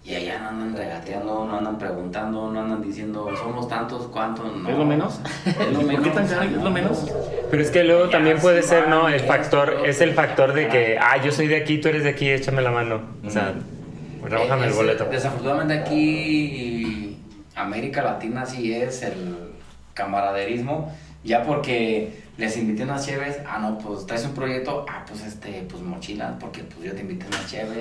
y 0.06 0.14
allá 0.14 0.38
no 0.40 0.50
andan 0.50 0.76
regateando, 0.78 1.46
no 1.46 1.58
andan 1.58 1.80
preguntando, 1.80 2.52
no 2.52 2.62
andan 2.62 2.80
diciendo, 2.80 3.28
somos 3.36 3.68
tantos, 3.68 4.06
cuántos, 4.08 4.56
no. 4.56 4.70
¿Es 4.70 4.78
lo 4.78 4.86
menos? 4.86 5.20
¿Es 5.46 5.74
lo 5.74 5.82
menos? 5.82 6.08
¿Es 6.32 6.52
lo 6.52 6.70
menos? 6.70 7.12
Pero 7.50 7.64
es 7.64 7.72
que 7.72 7.84
luego 7.84 8.10
también 8.10 8.38
puede 8.38 8.62
ser, 8.62 8.88
¿no? 8.88 9.10
El 9.10 9.22
factor, 9.22 9.82
es 9.84 10.02
el 10.02 10.14
factor 10.14 10.54
de 10.54 10.68
que, 10.68 11.00
ah, 11.00 11.18
yo 11.24 11.32
soy 11.32 11.48
de 11.48 11.56
aquí, 11.56 11.80
tú 11.80 11.88
eres 11.88 12.04
de 12.04 12.10
aquí, 12.10 12.30
échame 12.30 12.62
la 12.62 12.70
mano. 12.70 13.02
O 13.26 13.30
sea, 13.32 13.56
rebájame 14.24 14.68
el 14.68 14.74
boleto. 14.74 15.06
Desafortunadamente 15.06 15.74
aquí, 15.74 17.18
América 17.56 18.04
Latina 18.04 18.46
sí 18.46 18.76
es 18.76 19.02
el 19.02 19.36
camaraderismo, 19.96 20.96
ya 21.24 21.42
porque 21.42 22.25
les 22.38 22.58
invité 22.58 22.84
unas 22.84 23.06
chéves, 23.06 23.38
ah, 23.48 23.60
no, 23.60 23.78
pues 23.78 24.06
traes 24.06 24.26
un 24.26 24.34
proyecto, 24.34 24.86
ah, 24.90 25.06
pues 25.08 25.24
este, 25.24 25.66
pues 25.70 25.82
mochilas, 25.82 26.34
porque 26.40 26.64
pues 26.64 26.86
yo 26.86 26.94
te 26.94 27.02
invité 27.02 27.26
unas 27.28 27.50
chéves, 27.50 27.78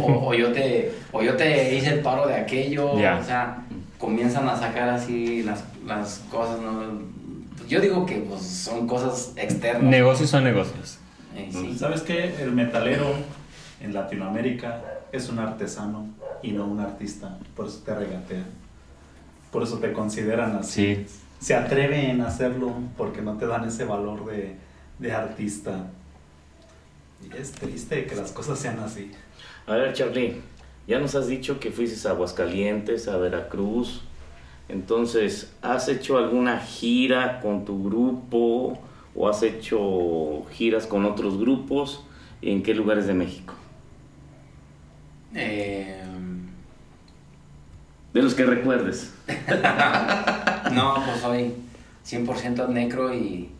o, 0.00 0.28
o, 0.28 0.34
yo 0.34 0.52
te, 0.52 0.92
o 1.12 1.22
yo 1.22 1.34
te 1.36 1.74
hice 1.74 1.94
el 1.94 2.00
paro 2.00 2.26
de 2.26 2.34
aquello, 2.34 2.92
o 2.92 3.24
sea, 3.24 3.64
comienzan 3.98 4.48
a 4.48 4.56
sacar 4.56 4.90
así 4.90 5.42
las, 5.42 5.64
las 5.86 6.22
cosas, 6.30 6.60
¿no? 6.60 7.16
Yo 7.66 7.80
digo 7.80 8.04
que 8.04 8.16
pues 8.16 8.42
son 8.42 8.86
cosas 8.86 9.32
externas. 9.36 9.82
Negocios 9.82 10.30
son 10.30 10.44
negocios. 10.44 10.98
Eh, 11.34 11.50
¿Sabes 11.76 12.02
qué? 12.02 12.34
El 12.40 12.52
metalero 12.52 13.12
en 13.80 13.92
Latinoamérica 13.92 14.82
es 15.10 15.28
un 15.30 15.38
artesano 15.38 16.06
y 16.42 16.52
no 16.52 16.66
un 16.66 16.80
artista, 16.80 17.38
por 17.56 17.66
eso 17.66 17.80
te 17.84 17.94
regatean, 17.94 18.44
por 19.50 19.62
eso 19.62 19.78
te 19.78 19.92
consideran 19.92 20.54
así. 20.56 20.96
Sí 20.96 21.06
se 21.38 21.54
atreven 21.54 22.20
a 22.20 22.28
hacerlo 22.28 22.74
porque 22.96 23.22
no 23.22 23.36
te 23.36 23.46
dan 23.46 23.64
ese 23.64 23.84
valor 23.84 24.26
de, 24.26 24.56
de 24.98 25.12
artista. 25.12 25.90
Y 27.22 27.36
es 27.36 27.52
triste 27.52 28.06
que 28.06 28.14
las 28.14 28.32
cosas 28.32 28.58
sean 28.58 28.78
así. 28.80 29.10
A 29.66 29.74
ver, 29.74 29.92
Charlie, 29.92 30.40
ya 30.86 30.98
nos 30.98 31.14
has 31.14 31.26
dicho 31.26 31.58
que 31.58 31.70
fuiste 31.70 32.06
a 32.06 32.12
Aguascalientes, 32.12 33.08
a 33.08 33.16
Veracruz. 33.16 34.02
Entonces, 34.68 35.52
¿has 35.62 35.88
hecho 35.88 36.18
alguna 36.18 36.60
gira 36.60 37.40
con 37.40 37.64
tu 37.64 37.84
grupo 37.84 38.78
o 39.14 39.28
has 39.28 39.42
hecho 39.42 40.44
giras 40.52 40.86
con 40.86 41.04
otros 41.04 41.38
grupos? 41.38 42.04
¿En 42.42 42.62
qué 42.62 42.74
lugares 42.74 43.06
de 43.06 43.14
México? 43.14 43.54
Eh, 45.34 46.02
de 48.12 48.22
los 48.22 48.34
que 48.34 48.44
recuerdes. 48.44 49.14
no, 50.72 50.94
pues 51.04 51.20
soy 51.20 51.52
100% 52.06 52.68
necro 52.68 53.14
y, 53.14 53.50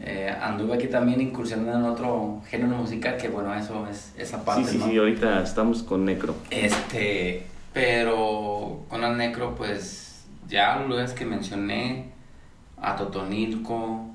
Eh, 0.00 0.28
anduve 0.42 0.74
aquí 0.74 0.88
también 0.88 1.20
incursionando 1.20 1.78
en 1.78 1.84
otro 1.84 2.42
género 2.50 2.76
musical 2.76 3.16
que 3.16 3.28
bueno, 3.28 3.54
eso 3.54 3.86
es 3.88 4.12
esa 4.18 4.44
parte, 4.44 4.64
Sí, 4.64 4.70
sí, 4.72 4.78
¿no? 4.78 4.86
sí, 4.88 4.98
ahorita 4.98 5.40
estamos 5.42 5.84
con 5.84 6.04
Necro. 6.04 6.34
Este, 6.50 7.46
pero 7.72 8.80
con 8.88 9.04
el 9.04 9.16
necro, 9.16 9.54
pues 9.54 10.24
ya 10.48 10.76
los 10.80 10.88
lugares 10.88 11.12
que 11.12 11.24
mencioné, 11.24 12.06
a 12.82 12.96
Totonilco, 12.96 14.06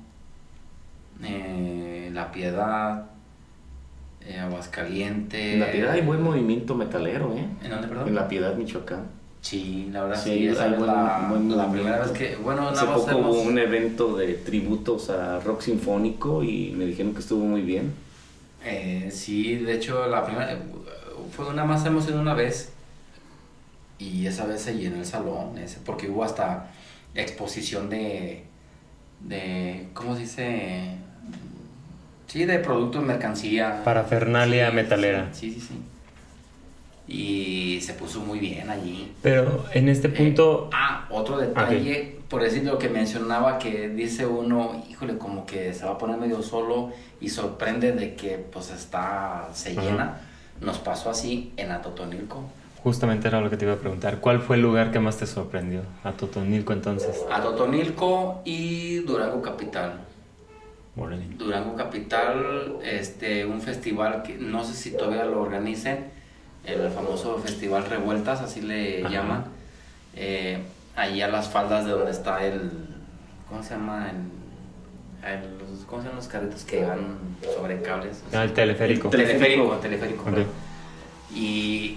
eh, 1.22 2.10
La 2.12 2.30
Piedad, 2.30 3.06
eh, 4.20 4.38
Aguascalientes. 4.38 5.54
En 5.54 5.60
La 5.60 5.70
Piedad 5.72 5.92
hay 5.92 6.02
buen 6.02 6.22
movimiento 6.22 6.74
metalero, 6.74 7.34
¿eh? 7.36 7.46
¿En 7.64 7.70
dónde, 7.70 7.88
perdón? 7.88 8.08
En 8.08 8.14
La 8.14 8.28
Piedad, 8.28 8.54
Michoacán. 8.54 9.06
Sí, 9.42 9.88
la 9.90 10.02
verdad 10.04 10.22
Sí, 10.22 10.30
sí, 10.30 10.46
esa 10.48 10.66
es 10.66 10.76
buen- 10.76 10.86
la, 10.86 11.26
buen 11.30 11.56
la 11.56 11.70
primera 11.70 11.98
vez 12.00 12.10
que, 12.10 12.36
bueno, 12.36 12.68
Hace 12.68 12.76
nada 12.84 12.96
más 12.96 13.00
poco 13.06 13.18
hubo 13.18 13.42
un 13.42 13.58
evento 13.58 14.16
de 14.16 14.34
tributos 14.34 15.08
a 15.10 15.40
rock 15.40 15.62
sinfónico 15.62 16.44
y 16.44 16.72
me 16.76 16.84
dijeron 16.84 17.14
que 17.14 17.20
estuvo 17.20 17.44
muy 17.44 17.62
bien. 17.62 17.92
Eh, 18.64 19.08
sí, 19.12 19.56
de 19.56 19.74
hecho, 19.76 20.06
la 20.08 20.24
primera, 20.26 20.58
fue 21.34 21.48
una 21.48 21.64
más, 21.64 21.84
hemos 21.86 22.06
ido 22.08 22.20
una 22.20 22.34
vez 22.34 22.70
y 23.98 24.26
esa 24.26 24.44
vez 24.46 24.60
se 24.60 24.76
llenó 24.76 24.96
el 24.96 25.06
salón, 25.06 25.56
ese, 25.58 25.78
porque 25.84 26.08
hubo 26.08 26.22
hasta 26.24 26.70
exposición 27.14 27.88
de, 27.88 28.44
de, 29.20 29.86
¿cómo 29.94 30.14
se 30.14 30.20
dice? 30.22 30.94
Sí, 32.26 32.44
de 32.44 32.58
productos, 32.60 33.02
mercancía. 33.02 33.82
Parafernalia 33.84 34.68
Sí, 34.70 34.76
metalera. 34.76 35.28
Sí, 35.32 35.50
sí, 35.52 35.60
sí. 35.60 35.74
Y 37.12 37.80
se 37.80 37.94
puso 37.94 38.20
muy 38.20 38.38
bien 38.38 38.70
allí. 38.70 39.12
Pero 39.20 39.64
en 39.74 39.88
este 39.88 40.08
punto, 40.08 40.70
Ah, 40.72 41.06
otro 41.10 41.38
detalle, 41.38 42.18
por 42.28 42.40
decir 42.40 42.62
lo 42.64 42.78
que 42.78 42.88
mencionaba, 42.88 43.58
que 43.58 43.88
dice 43.88 44.26
uno, 44.26 44.80
híjole, 44.88 45.18
como 45.18 45.44
que 45.44 45.74
se 45.74 45.84
va 45.84 45.92
a 45.92 45.98
poner 45.98 46.18
medio 46.18 46.40
solo 46.40 46.92
y 47.20 47.28
sorprende 47.28 47.90
de 47.90 48.14
que 48.14 48.38
pues 48.52 48.70
está, 48.70 49.48
se 49.52 49.72
Ajá. 49.72 49.82
llena. 49.82 50.20
Nos 50.60 50.78
pasó 50.78 51.10
así 51.10 51.52
en 51.56 51.72
Atotonilco. 51.72 52.44
justamente 52.82 53.26
era 53.28 53.40
lo 53.40 53.50
que 53.50 53.56
te 53.56 53.64
iba 53.64 53.74
a 53.74 53.78
preguntar. 53.78 54.20
¿Cuál 54.20 54.40
fue 54.40 54.54
el 54.56 54.62
lugar 54.62 54.92
que 54.92 55.00
más 55.00 55.16
te 55.18 55.26
sorprendió? 55.26 55.82
A 56.04 56.12
Totonilco 56.12 56.72
entonces. 56.72 57.24
Atotonilco 57.30 58.40
y 58.44 58.98
Durango 59.00 59.42
Capital. 59.42 60.00
Órale. 60.96 61.24
Durango 61.36 61.74
Capital, 61.76 62.76
este, 62.84 63.44
un 63.46 63.60
festival 63.60 64.22
que 64.22 64.36
no 64.38 64.64
sé 64.64 64.74
si 64.74 64.92
todavía 64.96 65.24
lo 65.24 65.42
organicen, 65.42 66.19
el 66.64 66.90
famoso 66.90 67.38
Festival 67.38 67.84
Revueltas, 67.86 68.40
así 68.40 68.60
le 68.60 69.00
Ajá. 69.04 69.08
llaman. 69.10 69.44
Eh, 70.14 70.58
ahí 70.96 71.22
a 71.22 71.28
las 71.28 71.48
faldas 71.48 71.84
de 71.84 71.92
donde 71.92 72.10
está 72.10 72.44
el, 72.44 72.70
¿cómo 73.48 73.62
se 73.62 73.70
llama? 73.74 74.10
El, 74.10 75.28
el- 75.30 75.58
los- 75.58 75.84
¿Cómo 75.86 76.02
se 76.02 76.08
llaman 76.08 76.16
los 76.16 76.28
carritos 76.28 76.64
que 76.64 76.84
van 76.84 77.16
sobre 77.56 77.80
cables? 77.82 78.22
Ah, 78.32 78.44
el 78.44 78.52
teleférico. 78.52 79.08
El 79.08 79.10
teleférico, 79.26 79.72
teleférico. 79.76 80.24
Y, 81.34 81.96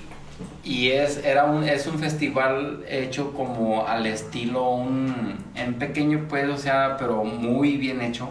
y 0.63 0.89
es, 0.91 1.17
era 1.23 1.45
un, 1.45 1.63
es 1.63 1.87
un 1.87 1.97
festival 1.99 2.83
hecho 2.87 3.33
como 3.33 3.87
al 3.87 4.05
estilo, 4.05 4.69
un, 4.71 5.35
en 5.55 5.75
pequeño 5.75 6.25
pues, 6.29 6.47
o 6.49 6.57
sea, 6.57 6.97
pero 6.97 7.23
muy 7.23 7.77
bien 7.77 8.01
hecho. 8.01 8.29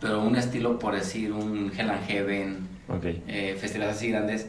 Pero 0.00 0.20
un 0.20 0.36
estilo, 0.36 0.78
por 0.78 0.94
decir, 0.94 1.32
un 1.32 1.72
Hell 1.76 1.90
and 1.90 2.06
Heaven, 2.06 2.65
Ok. 2.88 3.04
eh, 3.26 3.56
festivales 3.60 3.96
así 3.96 4.10
grandes, 4.10 4.46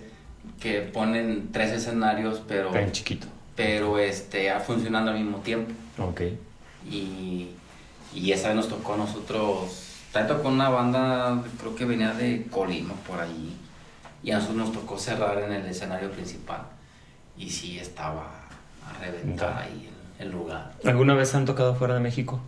que 0.59 0.81
ponen 0.81 1.49
tres 1.51 1.72
escenarios, 1.72 2.41
pero, 2.47 2.69
Tan 2.72 2.91
chiquito. 2.91 3.27
pero 3.55 3.97
este, 3.99 4.51
funcionando 4.59 5.11
al 5.11 5.18
mismo 5.19 5.38
tiempo. 5.39 5.72
Ok. 5.99 6.22
Y, 6.89 7.49
y 8.14 8.31
esa 8.31 8.47
vez 8.49 8.55
nos 8.57 8.69
tocó 8.69 8.93
a 8.93 8.97
nosotros, 8.97 9.84
tanto 10.11 10.41
con 10.41 10.53
una 10.53 10.69
banda, 10.69 11.43
creo 11.59 11.76
que 11.76 11.85
venía 11.85 12.14
de 12.14 12.45
Colima 12.49 12.93
por 13.07 13.19
allí, 13.19 13.55
y 14.23 14.31
a 14.31 14.35
nosotros 14.35 14.57
nos 14.57 14.72
tocó 14.72 14.97
cerrar 14.97 15.38
en 15.39 15.51
el 15.53 15.65
escenario 15.65 16.11
principal. 16.11 16.61
Y 17.38 17.49
sí 17.49 17.77
estaba 17.77 18.23
a 18.85 18.99
reventar 18.99 19.57
ahí 19.64 19.89
el, 20.19 20.26
el 20.27 20.31
lugar. 20.31 20.73
¿Alguna 20.85 21.14
vez 21.14 21.35
han 21.35 21.45
tocado 21.45 21.76
fuera 21.76 21.93
de 21.95 21.99
México? 21.99 22.39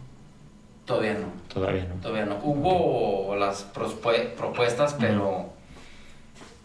Todavía 0.86 1.14
no, 1.14 1.28
Todavía 1.54 1.86
no. 1.86 1.96
todavía 2.02 2.26
no. 2.26 2.40
Hubo 2.44 3.36
las 3.36 3.72
prospue- 3.74 4.30
propuestas, 4.34 4.96
pero 5.00 5.52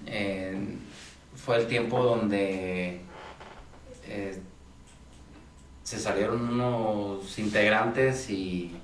eh, 0.07 0.77
fue 1.35 1.57
el 1.59 1.67
tiempo 1.67 2.03
donde 2.03 3.01
eh, 4.07 4.41
se 5.83 5.99
salieron 5.99 6.49
unos 6.49 7.39
integrantes 7.39 8.31
y, 8.31 8.77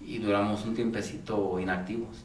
y 0.00 0.18
duramos 0.18 0.64
un 0.64 0.74
tiempecito 0.74 1.58
inactivos. 1.60 2.24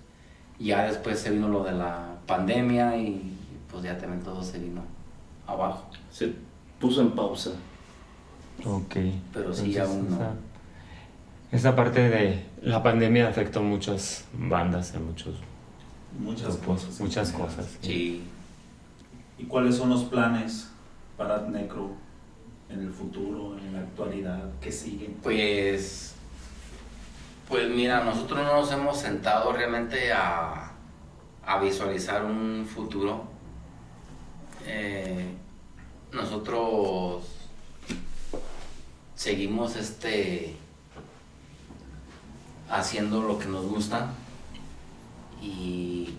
Ya 0.59 0.83
después 0.83 1.19
se 1.19 1.31
vino 1.31 1.47
lo 1.47 1.63
de 1.63 1.71
la 1.71 2.17
pandemia 2.25 2.97
y 2.97 3.33
pues 3.71 3.83
ya 3.83 3.97
también 3.97 4.23
todo 4.23 4.43
se 4.43 4.59
vino 4.59 4.83
abajo. 5.47 5.89
Se 6.11 6.33
puso 6.79 7.01
en 7.01 7.11
pausa. 7.11 7.51
Ok. 8.65 8.95
Pero 9.33 9.53
sí, 9.53 9.77
aún 9.77 10.09
no. 10.09 10.15
Esa, 10.15 10.33
esa 11.51 11.75
parte 11.75 12.09
de 12.09 12.43
la 12.61 12.83
pandemia 12.83 13.29
afectó 13.29 13.61
muchas 13.61 14.25
bandas, 14.33 14.95
a 14.95 14.99
muchos 14.99 15.35
Muchas 16.17 16.57
cosas. 16.57 16.99
muchas 16.99 17.31
cosas. 17.31 17.77
Sí. 17.81 18.23
¿Y 19.37 19.43
cuáles 19.45 19.75
son 19.75 19.89
los 19.89 20.03
planes 20.03 20.69
para 21.17 21.41
Necro 21.41 21.91
en 22.69 22.81
el 22.81 22.91
futuro, 22.91 23.57
en 23.57 23.73
la 23.73 23.79
actualidad? 23.79 24.49
¿Qué 24.59 24.71
sigue? 24.71 25.15
Pues, 25.23 26.15
pues 27.47 27.69
mira, 27.69 28.03
nosotros 28.03 28.39
no 28.39 28.61
nos 28.61 28.71
hemos 28.71 28.97
sentado 28.97 29.53
realmente 29.53 30.11
a, 30.11 30.71
a 31.45 31.59
visualizar 31.59 32.25
un 32.25 32.65
futuro. 32.65 33.23
Eh, 34.65 35.33
nosotros 36.11 37.23
seguimos 39.15 39.75
este 39.75 40.55
haciendo 42.69 43.21
lo 43.21 43.39
que 43.39 43.47
nos 43.47 43.65
gusta 43.65 44.11
y 45.41 46.15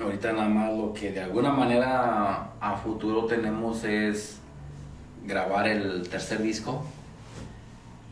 ahorita 0.00 0.32
nada 0.32 0.48
más 0.48 0.76
lo 0.76 0.92
que 0.92 1.12
de 1.12 1.20
alguna 1.20 1.52
manera 1.52 2.52
a 2.60 2.76
futuro 2.76 3.26
tenemos 3.26 3.84
es 3.84 4.38
grabar 5.24 5.68
el 5.68 6.08
tercer 6.08 6.42
disco 6.42 6.84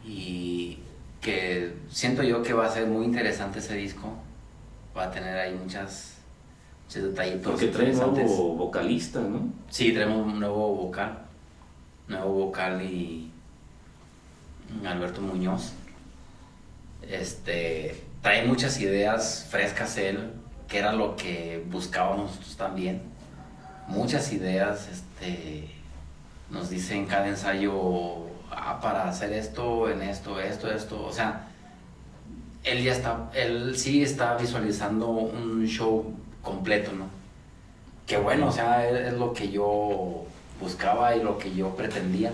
y 0.05 0.79
que 1.21 1.75
siento 1.91 2.23
yo 2.23 2.43
que 2.43 2.53
va 2.53 2.67
a 2.67 2.71
ser 2.71 2.87
muy 2.87 3.05
interesante 3.05 3.59
ese 3.59 3.77
disco. 3.77 4.13
Va 4.97 5.05
a 5.05 5.11
tener 5.11 5.37
ahí 5.37 5.55
muchas, 5.55 6.17
muchos 6.87 7.03
detallitos 7.03 7.53
Porque 7.53 7.69
trae 7.69 7.93
nuevo 7.93 8.55
vocalista, 8.55 9.21
¿no? 9.21 9.49
Sí, 9.69 9.93
tenemos 9.93 10.27
un 10.27 10.41
nuevo 10.41 10.75
vocal. 10.75 11.19
Nuevo 12.09 12.33
vocal 12.47 12.83
y 12.83 13.31
Alberto 14.85 15.21
Muñoz. 15.21 15.73
Este 17.03 18.08
trae 18.23 18.45
muchas 18.45 18.81
ideas 18.81 19.47
frescas 19.51 19.97
él, 19.97 20.33
que 20.69 20.79
era 20.79 20.93
lo 20.93 21.17
que 21.17 21.65
buscábamos 21.71 22.31
nosotros 22.31 22.57
también. 22.57 23.03
Muchas 23.87 24.33
ideas, 24.33 24.89
este 24.89 25.79
nos 26.51 26.71
dice 26.71 26.95
en 26.95 27.07
cada 27.07 27.29
ensayo 27.29 28.27
ah, 28.51 28.79
para 28.81 29.09
hacer 29.09 29.33
esto, 29.33 29.91
en 29.91 30.03
esto, 30.03 30.41
esto, 30.41 30.71
esto. 30.71 31.05
O 31.05 31.13
sea, 31.13 31.47
él 32.65 32.83
ya 32.83 32.93
está, 32.93 33.31
él 33.35 33.77
sí 33.77 34.03
está 34.03 34.35
visualizando 34.37 35.09
un 35.09 35.67
show 35.67 36.15
completo, 36.43 36.93
¿no? 36.93 37.07
Que 38.07 38.17
bueno, 38.17 38.49
o 38.49 38.53
sea, 38.53 38.89
es 38.89 39.13
lo 39.13 39.33
que 39.33 39.51
yo 39.51 40.25
buscaba 40.61 41.15
y 41.15 41.23
lo 41.23 41.39
que 41.39 41.55
yo 41.55 41.75
pretendía. 41.77 42.33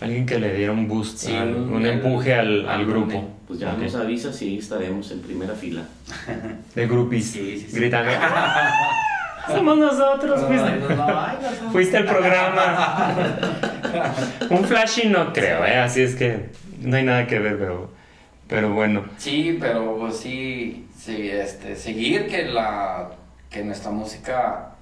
Alguien 0.00 0.26
que 0.26 0.38
le 0.38 0.54
diera 0.54 0.72
un 0.72 0.86
boost, 0.86 1.18
Sí, 1.18 1.34
al- 1.34 1.54
un- 1.56 1.72
un 1.74 1.86
empuje 1.86 2.34
al, 2.34 2.86
grupo. 2.86 3.28
Pues 3.46 3.58
ya 3.60 3.72
Ok. 3.72 3.78
nos 3.78 3.94
avisa 3.96 4.32
si 4.32 4.58
estaremos 4.58 5.10
en 5.10 5.20
primera 5.22 5.54
fila. 5.54 5.82
De 6.74 6.86
groupies. 6.86 7.26
Sí, 7.30 7.58
sí, 7.60 7.66
sí. 7.70 7.76
Gritando. 7.76 8.10
Somos 9.48 9.78
nosotros, 9.78 10.44
fuiste, 10.44 10.66
Ay, 10.68 10.80
no, 10.86 10.94
no, 10.94 11.20
ay, 11.20 11.36
no, 11.40 11.64
no. 11.64 11.70
fuiste 11.72 11.96
al 11.96 12.04
programa. 12.04 13.14
un 14.50 14.64
flashy 14.64 15.08
no 15.08 15.32
creo, 15.32 15.64
¿eh? 15.64 15.78
Así 15.78 16.02
es 16.02 16.14
que 16.16 16.50
no 16.82 16.96
hay 16.96 17.04
nada 17.04 17.26
que 17.26 17.38
ver, 17.38 17.58
pero, 17.58 17.90
pero 18.46 18.74
bueno. 18.74 19.04
Sí, 19.16 19.56
pero 19.58 19.96
pues, 19.98 20.18
sí, 20.18 20.86
sí, 20.98 21.30
este, 21.30 21.76
seguir 21.76 22.26
que 22.28 22.44
la 22.44 23.08
que 23.48 23.64
nuestra 23.64 23.90
música 23.90 24.72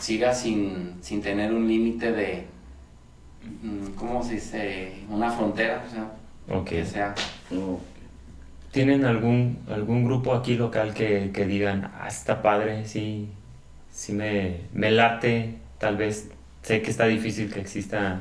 siga 0.00 0.34
sin, 0.34 0.96
sin 1.00 1.22
tener 1.22 1.52
un 1.54 1.68
límite 1.68 2.10
de, 2.10 2.44
mm, 3.62 3.94
¿cómo 3.96 4.22
se 4.22 4.34
dice? 4.34 4.92
Una 5.08 5.30
frontera, 5.30 5.84
o 5.86 5.90
sea, 5.90 6.64
que 6.64 6.84
sea. 6.84 7.14
¿Tienen 8.72 9.04
algún, 9.06 9.58
algún 9.70 10.04
grupo 10.04 10.34
aquí 10.34 10.54
local 10.54 10.92
que, 10.92 11.30
que 11.32 11.46
digan, 11.46 11.90
ah, 11.98 12.08
está 12.08 12.42
padre, 12.42 12.84
sí, 12.86 13.28
sí 13.90 14.12
me, 14.12 14.60
me 14.74 14.90
late, 14.90 15.56
tal 15.78 15.96
vez 15.96 16.28
sé 16.62 16.82
que 16.82 16.90
está 16.90 17.06
difícil 17.06 17.50
que 17.52 17.60
exista 17.60 18.20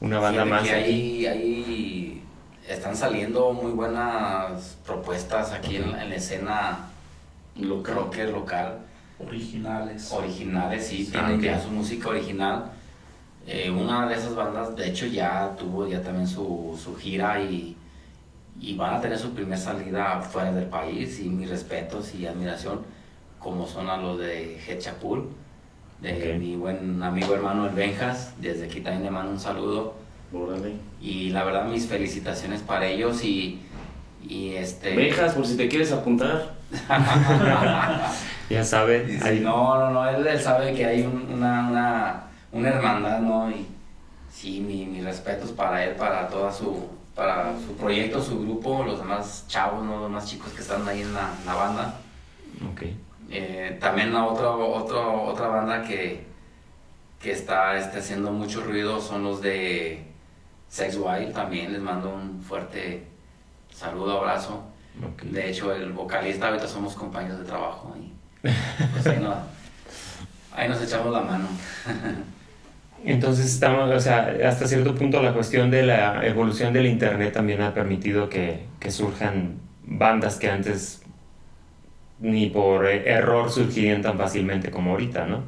una 0.00 0.20
banda 0.20 0.44
Fíjate 0.44 0.50
más 0.62 0.68
que 0.68 0.74
aquí? 0.76 0.92
ahí, 0.92 1.26
ahí 1.26 2.22
están 2.68 2.94
saliendo 2.96 3.52
muy 3.52 3.72
buenas 3.72 4.78
propuestas 4.86 5.50
aquí 5.52 5.76
en, 5.76 5.90
la 5.90 6.14
escena 6.14 6.78
local. 7.56 7.94
rocker 7.96 8.28
local. 8.30 8.78
Originales. 9.18 10.12
Originales, 10.12 10.86
sí, 10.86 11.08
Ah, 11.14 11.26
tienen 11.26 11.38
ok. 11.38 11.42
ya 11.44 11.60
su 11.60 11.70
música 11.70 12.08
original. 12.08 12.70
Eh, 13.46 13.70
una 13.70 14.06
de 14.08 14.14
esas 14.14 14.34
bandas, 14.36 14.74
de 14.76 14.88
hecho, 14.88 15.06
ya 15.06 15.54
tuvo 15.58 15.86
ya 15.88 16.00
también 16.02 16.26
su, 16.28 16.78
su 16.82 16.94
gira 16.96 17.40
y, 17.40 17.76
y 18.60 18.76
van 18.76 18.94
a 18.94 19.00
tener 19.00 19.18
su 19.18 19.32
primera 19.34 19.56
salida 19.56 20.20
fuera 20.20 20.52
del 20.52 20.66
país. 20.66 21.20
Y 21.20 21.28
mis 21.28 21.48
respetos 21.50 22.14
y 22.14 22.26
admiración, 22.26 22.80
como 23.38 23.66
son 23.66 23.88
a 23.90 23.96
los 23.96 24.18
de 24.18 24.58
Head 24.66 24.78
de 26.00 26.32
Ok. 26.34 26.38
mi 26.40 26.56
buen 26.56 27.02
amigo 27.02 27.34
hermano 27.34 27.66
el 27.66 27.74
Benjas. 27.74 28.34
Desde 28.40 28.64
aquí 28.66 28.80
también 28.80 29.04
le 29.04 29.10
mando 29.10 29.30
un 29.32 29.40
saludo. 29.40 29.94
Órale. 30.32 30.72
Y 31.00 31.30
la 31.30 31.44
verdad, 31.44 31.66
mis 31.66 31.86
felicitaciones 31.86 32.60
para 32.62 32.86
ellos 32.86 33.22
y, 33.24 33.60
y 34.26 34.54
este... 34.54 34.96
Benjas, 34.96 35.34
por 35.34 35.46
si 35.46 35.56
te 35.56 35.68
quieres 35.68 35.92
apuntar. 35.92 36.54
Ya 38.50 38.62
sabe, 38.64 39.18
ahí- 39.22 39.40
no, 39.40 39.78
no, 39.78 39.90
no, 39.90 40.08
él, 40.10 40.26
él 40.26 40.38
sabe 40.38 40.74
que 40.74 40.84
hay 40.84 41.02
un- 41.02 41.26
una, 41.32 41.68
una, 41.70 42.22
una 42.52 42.68
hermandad, 42.68 43.20
¿no? 43.20 43.50
Y 43.50 43.66
sí, 44.30 44.60
mi- 44.60 44.86
mis 44.86 45.04
respetos 45.04 45.50
para 45.52 45.84
él, 45.84 45.94
para 45.96 46.28
toda 46.28 46.52
su, 46.52 46.86
para 47.14 47.52
su 47.58 47.74
proyecto, 47.76 48.22
su 48.22 48.40
grupo, 48.40 48.84
los 48.84 48.98
demás 49.00 49.44
chavos, 49.48 49.84
¿no? 49.84 50.00
Los 50.00 50.10
más 50.10 50.26
chicos 50.26 50.52
que 50.52 50.60
están 50.62 50.86
ahí 50.88 51.02
en 51.02 51.12
la, 51.14 51.30
en 51.40 51.46
la 51.46 51.54
banda. 51.54 51.94
Ok. 52.72 52.82
Eh, 53.30 53.78
también 53.80 54.12
la 54.12 54.24
otra, 54.24 54.50
otra, 54.50 54.98
otra 55.08 55.46
banda 55.48 55.82
que, 55.82 56.26
que 57.20 57.32
está 57.32 57.76
este, 57.78 57.98
haciendo 58.00 58.30
mucho 58.30 58.62
ruido 58.62 59.00
son 59.00 59.24
los 59.24 59.40
de 59.40 60.04
Sex 60.68 60.96
Wild, 60.96 61.32
también 61.32 61.72
les 61.72 61.80
mando 61.80 62.10
un 62.14 62.42
fuerte 62.42 63.06
saludo, 63.72 64.18
abrazo. 64.20 64.62
De 65.22 65.48
hecho, 65.48 65.72
el 65.74 65.92
vocalista 65.92 66.48
ahorita 66.48 66.68
somos 66.68 66.94
compañeros 66.94 67.38
de 67.38 67.44
trabajo 67.46 67.94
y 67.98 68.12
pues 68.92 69.06
ahí, 69.06 69.18
no- 69.22 69.34
ahí 70.54 70.68
nos 70.68 70.82
echamos 70.82 71.10
la 71.12 71.20
mano. 71.22 71.46
Entonces 73.04 73.46
estamos, 73.46 73.90
o 73.90 74.00
sea, 74.00 74.34
hasta 74.46 74.66
cierto 74.68 74.94
punto 74.94 75.20
la 75.22 75.32
cuestión 75.34 75.70
de 75.70 75.82
la 75.82 76.24
evolución 76.26 76.72
del 76.72 76.86
internet 76.86 77.32
también 77.32 77.60
ha 77.62 77.74
permitido 77.74 78.28
que, 78.28 78.60
que 78.78 78.90
surjan 78.90 79.56
bandas 79.84 80.36
que 80.36 80.48
antes 80.48 81.02
ni 82.20 82.46
por 82.50 82.86
error 82.86 83.50
surgirían 83.50 84.02
tan 84.02 84.16
fácilmente 84.16 84.70
como 84.70 84.92
ahorita, 84.92 85.26
¿no? 85.26 85.42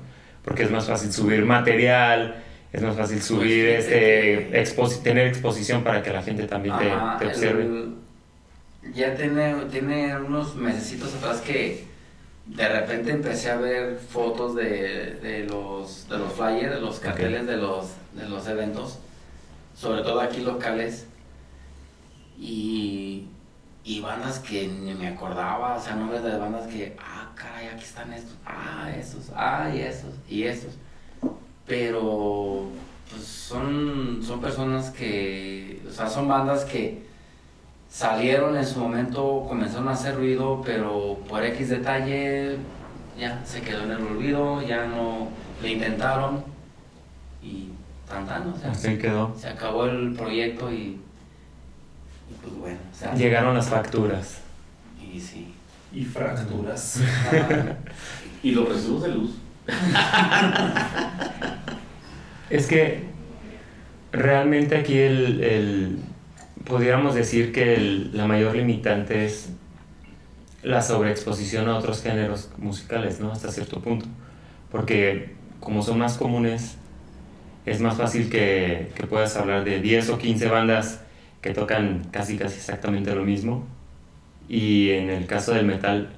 Porque 0.44 0.64
es 0.64 0.70
más 0.70 0.86
fácil 0.86 1.12
subir 1.12 1.44
material, 1.44 2.42
es 2.72 2.82
más 2.82 2.96
fácil 2.96 3.22
subir, 3.22 3.66
Pues 3.72 3.84
fíjate 3.86 4.50
este, 4.50 4.62
exposi- 4.62 5.02
tener 5.02 5.28
exposición 5.28 5.84
para 5.84 6.02
que 6.02 6.10
la 6.10 6.22
gente 6.22 6.46
también 6.48 6.76
te, 6.76 6.90
Ajá, 6.90 7.18
te 7.18 7.26
observe. 7.26 7.62
el- 7.62 7.94
ya 8.92 9.14
tiene, 9.14 9.54
tiene 9.70 10.16
unos 10.18 10.56
mesecitos 10.56 11.14
atrás 11.14 11.40
que 11.40 11.84
de 12.46 12.68
repente 12.68 13.10
empecé 13.10 13.50
a 13.50 13.56
ver 13.56 13.96
fotos 13.96 14.54
de, 14.54 15.18
de 15.22 15.44
los, 15.44 16.08
de 16.08 16.18
los 16.18 16.32
flyers, 16.32 16.74
de 16.74 16.80
los 16.80 17.00
carteles 17.00 17.46
de, 17.46 17.56
los, 17.56 17.92
de 18.12 18.28
los 18.28 18.46
eventos, 18.46 18.98
sobre 19.74 20.02
todo 20.02 20.20
aquí 20.20 20.40
locales, 20.40 21.06
y, 22.38 23.28
y 23.82 24.00
bandas 24.00 24.40
que 24.40 24.66
ni 24.66 24.94
me 24.94 25.08
acordaba, 25.08 25.76
o 25.76 25.80
sea, 25.80 25.94
nombres 25.94 26.22
de 26.22 26.36
bandas 26.36 26.66
que, 26.66 26.96
ah, 27.00 27.30
caray, 27.34 27.68
aquí 27.68 27.84
están 27.84 28.12
estos, 28.12 28.36
ah, 28.44 28.90
estos, 28.94 29.30
ah, 29.34 29.70
y 29.74 29.80
estos, 29.80 30.10
y 30.28 30.42
estos. 30.44 30.74
Pero 31.66 32.68
pues, 33.10 33.24
son, 33.24 34.20
son 34.22 34.40
personas 34.40 34.90
que, 34.90 35.82
o 35.88 35.90
sea, 35.90 36.10
son 36.10 36.28
bandas 36.28 36.64
que 36.64 37.06
salieron 37.98 38.56
en 38.56 38.66
su 38.66 38.80
momento, 38.80 39.44
comenzaron 39.48 39.86
a 39.88 39.92
hacer 39.92 40.16
ruido, 40.16 40.60
pero 40.66 41.16
por 41.28 41.44
X 41.44 41.68
detalle 41.68 42.56
ya 43.16 43.40
se 43.44 43.60
quedó 43.60 43.84
en 43.84 43.92
el 43.92 44.02
olvido, 44.02 44.60
ya 44.66 44.86
no 44.86 45.28
le 45.62 45.70
intentaron 45.74 46.42
y 47.40 47.68
tan 48.08 48.26
tan, 48.26 48.48
o 48.52 48.56
sea, 48.58 48.72
Así 48.72 48.98
quedó. 48.98 49.32
se 49.38 49.48
acabó 49.48 49.84
el 49.86 50.12
proyecto 50.14 50.72
y, 50.72 50.98
y 52.28 52.34
pues 52.42 52.52
bueno, 52.56 52.78
o 52.92 52.96
sea, 52.96 53.14
Llegaron 53.14 53.54
las 53.54 53.68
facturas. 53.68 54.38
y 55.00 55.20
sí. 55.20 55.54
Y 55.92 56.04
fracturas. 56.04 57.00
Y 58.42 58.50
los 58.50 58.68
residuos 58.68 59.02
de 59.04 59.08
luz. 59.10 59.30
Es 62.50 62.66
que 62.66 63.04
realmente 64.12 64.76
aquí 64.76 64.98
el, 64.98 65.42
el- 65.42 65.98
pudiéramos 66.64 67.14
decir 67.14 67.52
que 67.52 67.76
la 68.12 68.26
mayor 68.26 68.56
limitante 68.56 69.24
es 69.26 69.50
la 70.62 70.80
sobreexposición 70.80 71.68
a 71.68 71.76
otros 71.76 72.02
géneros 72.02 72.50
musicales, 72.56 73.20
¿no? 73.20 73.32
Hasta 73.32 73.50
cierto 73.50 73.80
punto. 73.80 74.06
Porque 74.70 75.34
como 75.60 75.82
son 75.82 75.98
más 75.98 76.16
comunes, 76.16 76.76
es 77.66 77.80
más 77.80 77.96
fácil 77.96 78.30
que, 78.30 78.90
que 78.94 79.06
puedas 79.06 79.36
hablar 79.36 79.64
de 79.64 79.80
10 79.80 80.10
o 80.10 80.18
15 80.18 80.48
bandas 80.48 81.00
que 81.40 81.50
tocan 81.52 82.02
casi 82.10 82.38
casi 82.38 82.56
exactamente 82.56 83.14
lo 83.14 83.24
mismo. 83.24 83.66
Y 84.48 84.90
en 84.90 85.10
el 85.10 85.26
caso 85.26 85.52
del 85.52 85.66
metal 85.66 86.10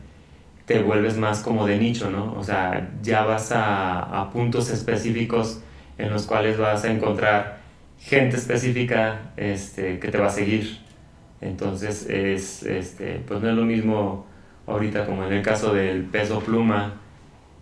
te 0.65 0.81
vuelves 0.81 1.17
más 1.17 1.41
como 1.41 1.67
de 1.67 1.79
nicho, 1.79 2.11
¿no? 2.11 2.35
O 2.35 2.45
sea, 2.45 2.91
ya 3.03 3.25
vas 3.25 3.53
a, 3.53 4.23
a 4.23 4.31
puntos 4.31 4.71
específicos 4.71 5.61
en 5.99 6.11
los 6.11 6.27
cuales 6.27 6.59
vas 6.59 6.85
a 6.85 6.93
encontrar 6.93 7.59
gente 8.01 8.37
específica 8.37 9.33
este, 9.37 9.99
que 9.99 10.09
te 10.09 10.19
va 10.19 10.27
a 10.27 10.31
seguir. 10.31 10.79
Entonces, 11.41 12.09
es, 12.09 12.63
este, 12.63 13.21
pues 13.27 13.41
no 13.41 13.51
es 13.51 13.57
lo 13.57 13.65
mismo 13.65 14.27
ahorita 14.67 15.07
como 15.07 15.25
en 15.25 15.33
el 15.33 15.43
caso 15.43 15.73
del 15.73 16.05
peso 16.05 16.41
pluma, 16.41 17.01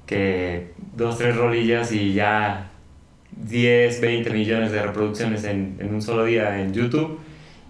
que 0.07 0.73
dos, 0.97 1.19
tres 1.19 1.37
rolillas 1.37 1.93
y 1.93 2.15
ya 2.15 2.71
10, 3.33 4.01
20 4.01 4.31
millones 4.31 4.73
de 4.73 4.83
reproducciones 4.83 5.45
en, 5.45 5.77
en 5.79 5.95
un 5.95 6.03
solo 6.03 6.25
día 6.25 6.61
en 6.61 6.73
YouTube. 6.73 7.19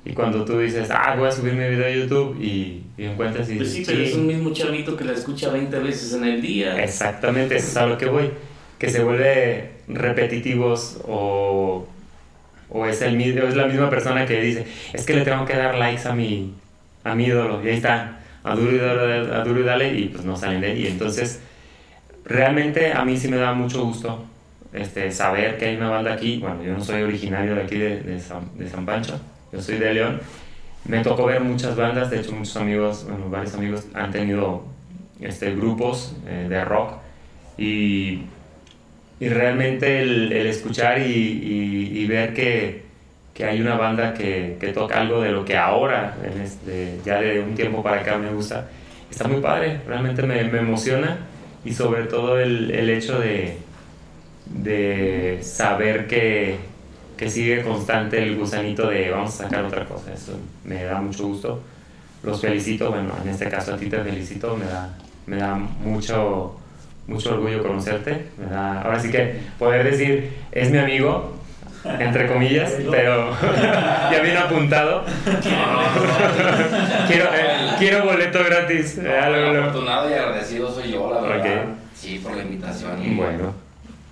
Y 0.05 0.13
cuando 0.13 0.45
tú 0.45 0.59
dices, 0.59 0.91
ah, 0.91 1.15
voy 1.17 1.29
a 1.29 1.33
subir 1.33 1.55
mi 1.55 1.67
video 1.67 1.87
a 1.87 1.91
YouTube 1.91 2.39
y, 2.39 2.85
y 2.99 3.05
encuentras 3.05 3.49
y 3.51 3.57
Pues 3.57 3.73
sí, 3.73 3.85
pero 3.87 4.01
es 4.01 4.15
un 4.15 4.27
mismo 4.27 4.53
chavito 4.53 4.97
que 4.97 5.05
la 5.05 5.13
escucha 5.13 5.51
20 5.51 5.79
veces 5.79 6.13
en 6.13 6.25
el 6.25 6.43
día. 6.43 6.83
Exactamente, 6.83 7.57
eso 7.57 7.69
es 7.69 7.77
a 7.79 7.87
lo 7.87 7.97
que 7.97 8.07
voy. 8.07 8.31
Que 8.79 8.91
se 8.91 9.03
vuelve 9.03 9.71
repetitivos 9.89 11.01
o, 11.09 11.87
o 12.75 12.87
es, 12.87 13.01
el, 13.03 13.17
o 13.41 13.47
es 13.47 13.55
la 13.55 13.67
misma 13.67 13.89
persona 13.89 14.27
que 14.27 14.41
dice, 14.41 14.67
es 14.93 15.07
que 15.07 15.15
le 15.15 15.23
tengo 15.23 15.45
que 15.45 15.57
dar 15.57 15.77
likes 15.77 16.09
a 16.09 16.13
mi, 16.13 16.53
a 17.05 17.15
mi 17.15 17.27
ídolo. 17.27 17.65
Y 17.65 17.69
ahí 17.69 17.77
está, 17.77 18.19
a 18.43 18.55
duro 18.57 18.73
y 18.73 18.79
dale, 18.79 19.33
a 19.33 19.45
duro 19.45 19.61
y 19.61 19.63
dale, 19.63 19.95
y 19.95 20.09
pues 20.09 20.25
no 20.25 20.37
salen 20.37 20.61
de 20.61 20.73
ahí. 20.73 20.87
Entonces, 20.89 21.41
realmente 22.25 22.93
a 22.93 23.05
mí 23.05 23.17
sí 23.17 23.29
me 23.29 23.37
da 23.37 23.55
mucho 23.55 23.85
gusto 23.85 24.25
este, 24.73 25.13
saber 25.13 25.57
que 25.57 25.67
hay 25.67 25.77
una 25.77 25.89
banda 25.89 26.15
aquí. 26.15 26.39
Bueno, 26.39 26.65
yo 26.65 26.73
no 26.73 26.85
soy 26.85 27.03
originario 27.03 27.55
de 27.55 27.63
aquí 27.63 27.79
de, 27.79 28.01
de 28.01 28.21
San 28.21 28.85
Pancho, 28.85 29.21
yo 29.53 29.63
soy 29.63 29.77
de 29.77 29.95
León. 29.95 30.21
Me 30.87 31.03
tocó 31.03 31.27
ver 31.27 31.41
muchas 31.43 31.77
bandas, 31.77 32.11
de 32.11 32.21
hecho 32.21 32.33
muchos 32.33 32.57
amigos, 32.57 33.07
bueno, 33.09 33.31
varios 33.31 33.55
amigos 33.55 33.87
han 33.95 34.11
tenido 34.11 34.65
este, 35.21 35.55
grupos 35.55 36.17
eh, 36.27 36.47
de 36.49 36.65
rock 36.65 36.95
y, 37.57 38.23
y 39.25 39.29
realmente 39.29 40.01
el, 40.03 40.33
el 40.33 40.47
escuchar 40.49 40.99
y, 40.99 41.03
y- 41.13 41.99
y 42.01 42.07
ver 42.07 42.35
que, 42.35 42.83
que 43.33 43.45
hay 43.45 43.61
una 43.61 43.75
banda 43.77 44.13
que, 44.15 44.57
que 44.61 44.69
toca 44.73 45.01
algo 45.01 45.21
de 45.23 45.31
lo 45.33 45.45
que 45.45 45.57
ahora, 45.57 46.15
en 46.23 46.41
este, 46.43 46.99
ya 47.05 47.21
de 47.21 47.41
un 47.41 47.55
tiempo 47.55 47.83
para 47.83 48.01
acá 48.03 48.19
me 48.19 48.31
gusta, 48.31 48.69
está 49.11 49.27
muy 49.29 49.41
padre, 49.41 49.81
realmente 49.87 50.23
me, 50.23 50.45
me 50.45 50.59
emociona 50.59 51.19
y 51.65 51.73
sobre 51.73 52.05
todo 52.05 52.39
el, 52.41 52.71
el 52.71 52.91
hecho 52.91 53.19
de, 53.19 53.57
de 54.47 55.39
saber 55.43 56.07
que, 56.07 56.57
que 57.17 57.31
sigue 57.31 57.63
constante 57.63 58.23
el 58.23 58.37
gusanito 58.37 58.89
de 58.89 59.11
vamos 59.11 59.41
a 59.41 59.45
sacar 59.45 59.65
otra 59.65 59.85
cosa, 59.87 60.13
eso 60.13 60.39
me 60.65 60.85
da 60.85 61.01
mucho 61.01 61.27
gusto. 61.27 61.63
Los 62.23 62.41
felicito, 62.41 62.91
bueno, 62.91 63.13
en 63.23 63.29
este 63.31 63.49
caso 63.49 63.75
a 63.75 63.77
ti 63.77 63.87
te 63.87 63.99
felicito, 63.99 64.57
me 64.57 64.65
da, 64.67 64.97
me 65.27 65.37
da 65.37 65.55
mucho, 65.55 66.57
mucho 67.07 67.35
orgullo 67.35 67.63
conocerte, 67.63 68.27
me 68.39 68.47
da, 68.47 68.83
ahora 68.83 68.99
sí 68.99 69.11
que 69.11 69.37
poder 69.59 69.85
decir, 69.91 70.31
es 70.53 70.71
mi 70.71 70.79
amigo, 70.79 71.35
entre 71.99 72.27
comillas, 72.27 72.75
pero 72.91 73.31
ya 74.13 74.21
bien 74.23 74.37
apuntado. 74.37 75.05
quiero, 77.09 77.25
eh, 77.35 77.57
quiero 77.79 78.05
boleto 78.05 78.43
gratis. 78.45 78.99
eh, 78.99 79.19
algo, 79.19 79.51
algo. 79.51 79.61
afortunado 79.63 80.11
y 80.11 80.13
agradecido 80.15 80.73
soy 80.73 80.93
yo, 80.93 81.13
la 81.13 81.21
verdad. 81.21 81.63
Ok. 81.63 81.69
Sí, 81.95 82.21
por 82.23 82.37
la 82.37 82.43
invitación. 82.43 83.03
y- 83.05 83.15
Bueno. 83.15 83.55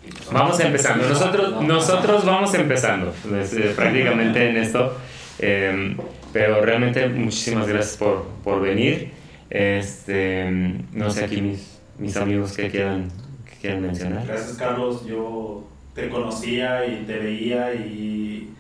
y 0.07 0.11
pues, 0.13 0.33
Vamos 0.33 0.61
empezando. 0.61 1.09
Nosotros, 1.09 1.51
No, 1.53 1.63
nosotros 1.63 2.25
vamos 2.25 2.55
empezando 2.55 3.13
pues, 3.29 3.53
eh, 3.55 3.73
prácticamente 3.77 4.49
en 4.51 4.57
esto. 4.57 4.97
Eh, 5.39 5.97
pero 6.33 6.61
realmente 6.63 7.09
muchísimas 7.09 7.67
gracias 7.69 7.97
por, 7.97 8.27
por 8.45 8.61
venir. 8.61 9.11
Este, 9.51 10.49
no 10.93 11.11
sé 11.11 11.25
aquí 11.25 11.43
mis, 11.43 11.72
mis 12.03 12.17
amigos 12.17 12.57
que 12.57 12.69
quieran, 12.69 13.09
que 13.45 13.57
quieran 13.61 13.83
mencionar. 13.83 14.27
Gracias, 14.27 14.57
Carlos. 14.57 15.07
Yo 15.07 15.65
te 15.95 16.09
conocía 16.09 16.85
y 16.85 17.05
te 17.05 17.19
veía 17.19 17.75
y, 17.75 18.53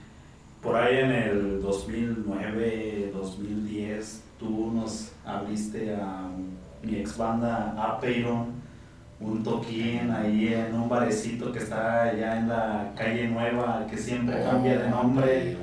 por 0.62 0.77
ahí 0.77 0.98
en 0.98 1.10
el 1.10 1.60
2009, 1.60 3.10
2010, 3.12 4.23
tú 4.39 4.70
nos 4.73 5.10
abriste 5.24 5.94
a 5.97 6.31
mi 6.85 6.97
ex 6.97 7.16
banda 7.16 7.74
Apeiron, 7.77 8.61
un 9.24 9.42
toquín 9.42 10.10
ahí 10.10 10.52
en 10.54 10.74
un 10.74 10.88
barecito 10.88 11.52
que 11.52 11.60
está 11.60 12.04
allá 12.04 12.38
en 12.38 12.48
la 12.48 12.92
calle 12.96 13.28
Nueva, 13.28 13.86
que 13.88 13.96
siempre 13.96 14.42
cambia 14.42 14.78
de 14.78 14.90
nombre. 14.90 15.56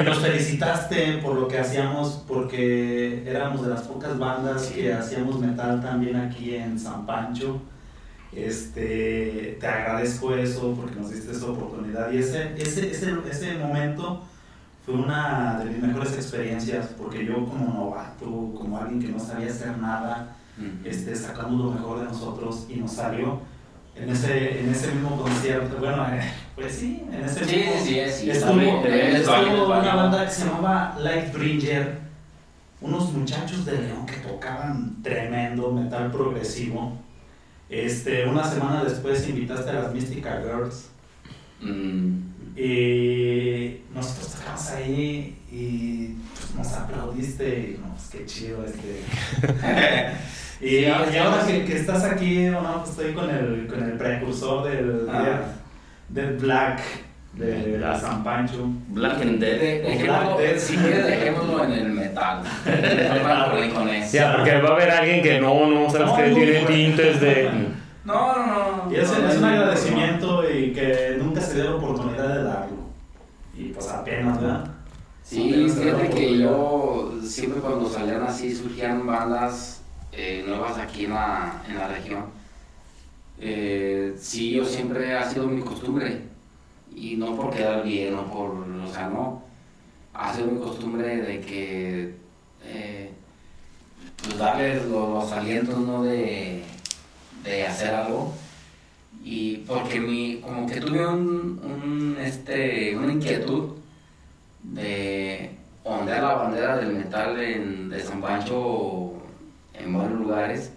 Y 0.00 0.04
nos 0.04 0.18
felicitaste 0.18 1.18
por 1.18 1.34
lo 1.34 1.48
que 1.48 1.58
hacíamos, 1.58 2.24
porque 2.26 3.28
éramos 3.28 3.62
de 3.62 3.70
las 3.70 3.82
pocas 3.82 4.18
bandas 4.18 4.66
que 4.66 4.92
hacíamos 4.92 5.38
metal 5.40 5.80
también 5.80 6.16
aquí 6.16 6.54
en 6.54 6.78
San 6.78 7.06
Pancho. 7.06 7.60
Este, 8.32 9.56
te 9.58 9.66
agradezco 9.66 10.34
eso 10.34 10.74
porque 10.74 11.00
nos 11.00 11.10
diste 11.10 11.32
esa 11.32 11.46
oportunidad 11.46 12.12
y 12.12 12.18
ese, 12.18 12.52
ese, 12.58 12.90
ese, 12.90 13.14
ese 13.30 13.54
momento 13.54 14.22
fue 14.84 14.94
una 14.94 15.58
de 15.58 15.70
mis 15.70 15.82
mejores 15.82 16.12
experiencias 16.12 16.88
porque 16.98 17.24
yo 17.24 17.46
como 17.46 17.72
novato, 17.72 18.52
como 18.54 18.78
alguien 18.78 19.00
que 19.00 19.08
no 19.08 19.18
sabía 19.18 19.48
hacer 19.48 19.78
nada, 19.78 20.36
este, 20.84 21.14
sacamos 21.14 21.64
lo 21.64 21.70
mejor 21.72 22.00
de 22.00 22.04
nosotros 22.06 22.66
y 22.68 22.76
nos 22.76 22.92
salió 22.92 23.40
en 23.94 24.10
ese, 24.10 24.60
en 24.60 24.70
ese 24.70 24.92
mismo 24.92 25.20
concierto. 25.20 25.76
Bueno, 25.78 26.06
eh, 26.12 26.20
pues 26.54 26.72
sí, 26.72 27.02
en 27.10 27.24
ese 27.24 27.44
sí, 27.44 27.56
mismo. 27.56 27.72
Sí, 27.78 27.84
sí, 28.12 28.30
estuvo, 28.30 28.60
es 28.84 29.14
estuvo 29.20 29.66
una 29.66 29.94
banda 29.94 30.24
que 30.24 30.30
se 30.30 30.44
llamaba 30.44 30.96
Lightbringer, 30.98 31.98
unos 32.80 33.12
muchachos 33.12 33.64
de 33.64 33.72
León 33.72 34.06
que 34.06 34.16
tocaban 34.16 35.02
tremendo 35.02 35.72
metal 35.72 36.10
progresivo. 36.10 36.98
Este, 37.68 38.26
una 38.26 38.44
semana 38.44 38.84
después 38.84 39.28
invitaste 39.28 39.70
a 39.70 39.74
las 39.74 39.92
Mystica 39.92 40.40
Girls. 40.42 40.90
Mm. 41.60 42.36
Y 42.58 43.82
nosotros 43.94 44.34
tocamos 44.34 44.70
ahí 44.70 45.38
y 45.50 46.14
pues, 46.34 46.54
nos 46.54 46.72
aplaudiste 46.72 47.76
y 47.76 47.80
no, 47.80 47.92
pues 47.94 48.08
qué 48.10 48.24
chido 48.24 48.64
este. 48.64 49.02
y, 50.60 50.68
Sí, 50.68 50.76
y 50.80 50.86
ahora 51.18 51.46
que, 51.46 51.64
que 51.64 51.76
estás 51.76 52.04
aquí, 52.04 52.44
no, 52.44 52.60
pues 52.78 52.90
estoy 52.90 53.12
con 53.14 53.28
el, 53.30 53.66
con 53.68 53.82
el 53.82 53.92
precursor 53.92 54.64
del, 54.68 55.06
Ah. 55.10 55.40
del 56.08 56.36
Black, 56.38 56.80
de 57.34 57.78
la 57.78 57.98
San 57.98 58.24
Pancho. 58.24 58.66
Black 58.88 59.20
and 59.20 59.38
Dead. 59.38 59.58
De- 59.60 59.80
dejémoslo, 59.82 60.36
Black 60.38 60.58
si 60.58 60.76
quieres, 60.76 61.06
dejémoslo 61.06 61.64
en 61.64 61.72
el 61.72 61.88
metal. 61.90 62.42
Sí, 64.06 64.18
porque 64.36 64.56
va 64.60 64.68
a 64.70 64.72
haber 64.72 64.90
alguien 64.90 65.22
que 65.22 65.40
no, 65.40 65.66
no, 65.68 65.90
sabes 65.90 66.06
No, 66.08 66.16
que 66.16 66.28
no, 66.28 66.34
tiene 66.36 66.60
no. 66.62 66.66
tintes 66.68 67.20
de... 67.20 67.50
No, 68.04 68.36
no, 68.46 68.86
no. 68.86 68.92
Y 68.92 68.96
es, 68.96 69.10
no, 69.18 69.28
es 69.28 69.34
un 69.36 69.40
no, 69.42 69.46
agradecimiento 69.48 70.48
y 70.48 70.72
que 70.72 71.16
nunca 71.18 71.40
se 71.40 71.54
dio 71.56 71.64
la 71.64 71.76
oportunidad 71.76 72.28
de 72.36 72.42
darlo. 72.44 72.76
Y 73.56 73.64
pues 73.70 73.88
apenas, 73.88 74.40
¿verdad? 74.40 74.64
Sí, 75.22 75.68
fíjate 75.68 76.08
que 76.10 76.38
yo 76.38 77.12
siempre 77.24 77.60
cuando 77.60 77.88
salían 77.88 78.22
así 78.22 78.54
surgían 78.54 79.04
bandas 79.06 79.75
eh, 80.16 80.42
nuevas 80.46 80.78
aquí 80.78 81.04
en 81.04 81.10
la, 81.12 81.62
en 81.68 81.76
la 81.76 81.88
región. 81.88 82.24
Eh, 83.38 84.14
sí, 84.18 84.52
yo 84.52 84.64
siempre 84.64 85.14
ha 85.16 85.28
sido 85.28 85.46
mi 85.46 85.62
costumbre 85.62 86.22
y 86.94 87.16
no 87.16 87.36
por 87.36 87.54
quedar 87.54 87.84
bien, 87.84 88.14
no 88.14 88.24
por, 88.32 88.50
o 88.50 88.92
sea, 88.92 89.08
no, 89.08 89.42
ha 90.14 90.32
sido 90.32 90.46
mi 90.46 90.60
costumbre 90.60 91.18
de 91.18 91.40
que 91.40 92.14
eh, 92.64 93.10
pues 94.22 94.38
darles 94.38 94.86
los, 94.86 95.10
los 95.10 95.32
alientos, 95.32 95.78
¿no? 95.78 96.02
De, 96.02 96.62
de 97.44 97.66
hacer 97.66 97.94
algo 97.94 98.32
y 99.22 99.58
porque 99.58 100.00
mi, 100.00 100.40
como 100.40 100.66
que 100.66 100.80
tuve 100.80 101.06
un, 101.06 101.60
un, 101.62 102.16
este, 102.20 102.96
una 102.96 103.12
inquietud 103.12 103.74
de 104.62 105.50
ondear 105.84 106.22
la 106.22 106.34
bandera 106.34 106.76
del 106.78 106.94
metal 106.94 107.38
en, 107.40 107.90
de 107.90 108.00
San 108.02 108.20
Pancho 108.20 109.15
en 109.78 109.96
varios 109.96 110.18
lugares, 110.18 110.72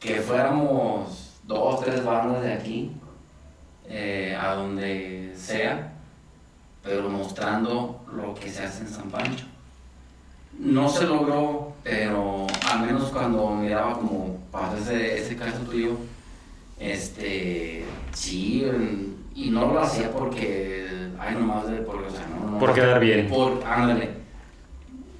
que 0.00 0.16
fuéramos 0.16 1.34
dos, 1.44 1.80
tres 1.80 2.04
bandas 2.04 2.42
de 2.42 2.52
aquí, 2.52 2.92
eh, 3.88 4.36
a 4.40 4.54
donde 4.54 5.34
sea, 5.36 5.92
pero 6.82 7.08
mostrando 7.08 8.04
lo 8.14 8.34
que 8.34 8.50
se 8.50 8.62
hace 8.64 8.82
en 8.82 8.88
San 8.88 9.10
Pancho. 9.10 9.46
No 10.58 10.88
se 10.88 11.06
logró, 11.06 11.72
pero 11.82 12.46
al 12.70 12.86
menos 12.86 13.10
cuando 13.10 13.50
miraba 13.50 13.94
como 13.94 14.38
pasó 14.52 14.76
ese, 14.76 15.18
ese 15.18 15.36
caso 15.36 15.58
tuyo, 15.60 15.96
este, 16.78 17.84
sí, 18.12 18.64
y 19.34 19.50
no 19.50 19.72
lo 19.72 19.80
hacía 19.80 20.10
porque, 20.12 20.86
ay, 21.18 21.34
nomás 21.34 21.68
de, 21.68 21.78
por, 21.78 21.96
o 21.96 22.10
sea, 22.10 22.26
no, 22.26 22.50
no, 22.52 22.58
Por 22.58 22.72
quedar 22.74 23.00
bien. 23.00 23.28
por, 23.28 23.62
ándale. 23.66 24.23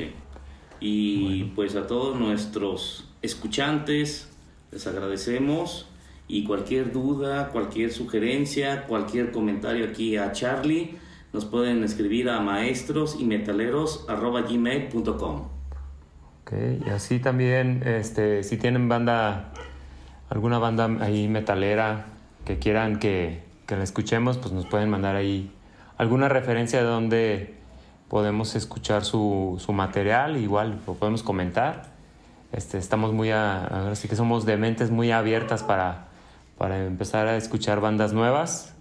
Y 0.81 1.45
pues 1.55 1.77
a 1.77 1.87
todos 1.87 2.19
nuestros 2.19 3.09
escuchantes 3.23 4.29
les 4.71 4.87
agradecemos 4.87 5.87
y 6.29 6.45
cualquier 6.45 6.93
duda, 6.93 7.49
cualquier 7.49 7.93
sugerencia, 7.93 8.87
cualquier 8.87 9.33
comentario 9.33 9.87
aquí 9.87 10.17
a 10.17 10.33
Charlie 10.33 10.97
nos 11.35 11.45
pueden 11.45 11.83
escribir 11.83 12.31
a 12.31 12.39
maestros 12.41 13.17
y. 13.21 13.27
Ok, 16.45 16.53
y 16.87 16.91
así 16.91 17.19
también, 17.19 17.83
este, 17.85 18.45
si 18.45 18.57
tienen 18.57 18.89
banda, 18.89 19.53
alguna 20.31 20.59
banda 20.61 20.89
ahí 21.01 21.27
metalera 21.27 22.07
que 22.45 22.61
quieran 22.61 23.01
que, 23.01 23.43
que 23.67 23.77
la 23.77 23.83
escuchemos, 23.83 24.39
pues 24.39 24.53
nos 24.53 24.67
pueden 24.67 24.89
mandar 24.91 25.17
ahí 25.17 25.51
alguna 25.99 26.29
referencia 26.29 26.79
de 26.79 26.85
donde 26.85 27.55
podemos 28.09 28.55
escuchar 28.55 29.05
su, 29.05 29.57
su 29.59 29.73
material, 29.73 30.37
igual 30.37 30.79
lo 30.87 30.95
podemos 30.95 31.25
comentar. 31.25 31.95
Este, 32.53 32.79
estamos 32.79 33.13
muy, 33.13 33.33
a- 33.33 33.67
que 34.09 34.15
somos 34.15 34.47
de 34.47 34.57
mentes 34.57 34.93
muy 34.93 35.11
abiertas 35.11 35.65
para, 35.65 36.07
para 36.59 36.85
empezar 36.87 37.27
a 37.27 37.37
escuchar 37.37 37.81
bandas 37.81 38.13
nuevas 38.13 38.74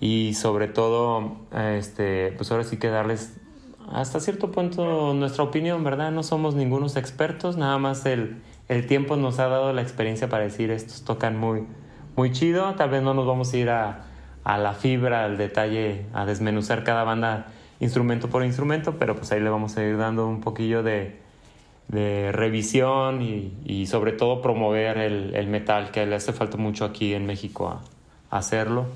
y 0.00 0.34
sobre 0.34 0.68
todo, 0.68 1.36
este, 1.76 2.32
pues 2.36 2.50
ahora 2.50 2.64
sí 2.64 2.78
que 2.78 2.88
darles 2.88 3.36
hasta 3.92 4.20
cierto 4.20 4.52
punto 4.52 5.14
nuestra 5.14 5.44
opinión, 5.44 5.82
¿verdad? 5.82 6.12
No 6.12 6.22
somos 6.22 6.54
ningunos 6.54 6.96
expertos, 6.96 7.56
nada 7.56 7.78
más 7.78 8.06
el, 8.06 8.40
el 8.68 8.86
tiempo 8.86 9.16
nos 9.16 9.38
ha 9.40 9.48
dado 9.48 9.72
la 9.72 9.82
experiencia 9.82 10.28
para 10.28 10.44
decir 10.44 10.70
estos 10.70 11.02
tocan 11.02 11.36
muy, 11.36 11.64
muy 12.16 12.32
chido, 12.32 12.74
tal 12.74 12.90
vez 12.90 13.02
no 13.02 13.14
nos 13.14 13.26
vamos 13.26 13.52
a 13.52 13.56
ir 13.56 13.70
a, 13.70 14.04
a 14.44 14.58
la 14.58 14.74
fibra, 14.74 15.24
al 15.24 15.36
detalle, 15.36 16.06
a 16.14 16.24
desmenuzar 16.24 16.84
cada 16.84 17.04
banda 17.04 17.48
instrumento 17.80 18.28
por 18.28 18.44
instrumento, 18.44 18.96
pero 18.98 19.16
pues 19.16 19.32
ahí 19.32 19.40
le 19.40 19.50
vamos 19.50 19.76
a 19.76 19.82
ir 19.82 19.96
dando 19.96 20.26
un 20.28 20.40
poquillo 20.40 20.82
de, 20.82 21.18
de 21.88 22.30
revisión 22.30 23.22
y, 23.22 23.52
y 23.64 23.86
sobre 23.86 24.12
todo 24.12 24.40
promover 24.40 24.98
el, 24.98 25.34
el 25.34 25.46
metal, 25.48 25.90
que 25.90 26.06
le 26.06 26.14
hace 26.14 26.32
falta 26.32 26.56
mucho 26.56 26.84
aquí 26.84 27.14
en 27.14 27.26
México 27.26 27.68
a, 27.68 27.80
a 28.30 28.38
hacerlo. 28.38 28.86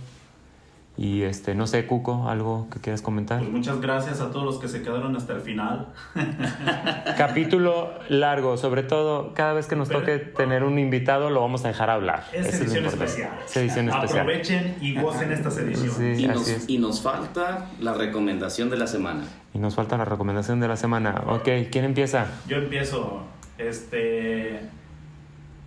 Y 0.97 1.23
este, 1.23 1.57
no 1.57 1.66
sé, 1.66 1.87
Cuco, 1.87 2.29
algo 2.29 2.69
que 2.71 2.79
quieras 2.79 3.03
comentar. 3.03 3.41
Pues 3.41 3.51
muchas 3.51 3.81
gracias 3.81 4.21
a 4.21 4.31
todos 4.31 4.45
los 4.45 4.59
que 4.59 4.69
se 4.69 4.81
quedaron 4.83 5.16
hasta 5.16 5.33
el 5.33 5.41
final. 5.41 5.89
Capítulo 7.16 7.91
largo, 8.09 8.57
sobre 8.57 8.83
todo 8.83 9.35
cada 9.35 9.53
vez 9.55 9.66
que 9.66 9.77
nos 9.77 9.89
Pero- 9.89 10.01
toque 10.01 10.19
tener 10.19 10.62
un 10.65 10.79
invitado 10.79 11.31
lo 11.31 11.41
vamos 11.41 11.65
a 11.65 11.69
dejar 11.69 11.91
hablar. 11.91 12.25
Es 12.33 12.47
Eso 12.47 12.62
edición 12.62 12.85
importante. 12.85 13.05
especial. 13.07 13.31
Es 13.45 13.57
edición 13.57 13.89
especial. 13.89 14.21
Aprovechen 14.21 14.77
y 14.81 14.95
gocen 15.01 15.33
estas 15.33 15.59
ediciones. 15.59 15.95
Sí, 15.95 16.05
Y 16.23 16.27
así 16.27 16.27
nos, 16.29 16.49
es. 16.49 16.69
y 16.69 16.79
nos 16.79 17.01
falta 17.03 17.71
la 17.81 17.95
recomendación 17.95 18.71
de 18.71 18.77
la 18.77 18.87
semana. 18.87 19.25
Y 19.53 19.59
nos 19.59 19.75
falta 19.75 19.97
la 19.97 20.05
recomendación 20.05 20.61
de 20.61 20.69
la 20.69 20.77
semana. 20.77 21.23
Ok, 21.27 21.49
¿quién 21.71 21.85
empieza? 21.85 22.27
Yo 22.47 22.57
empiezo, 22.59 23.23
este, 23.59 24.61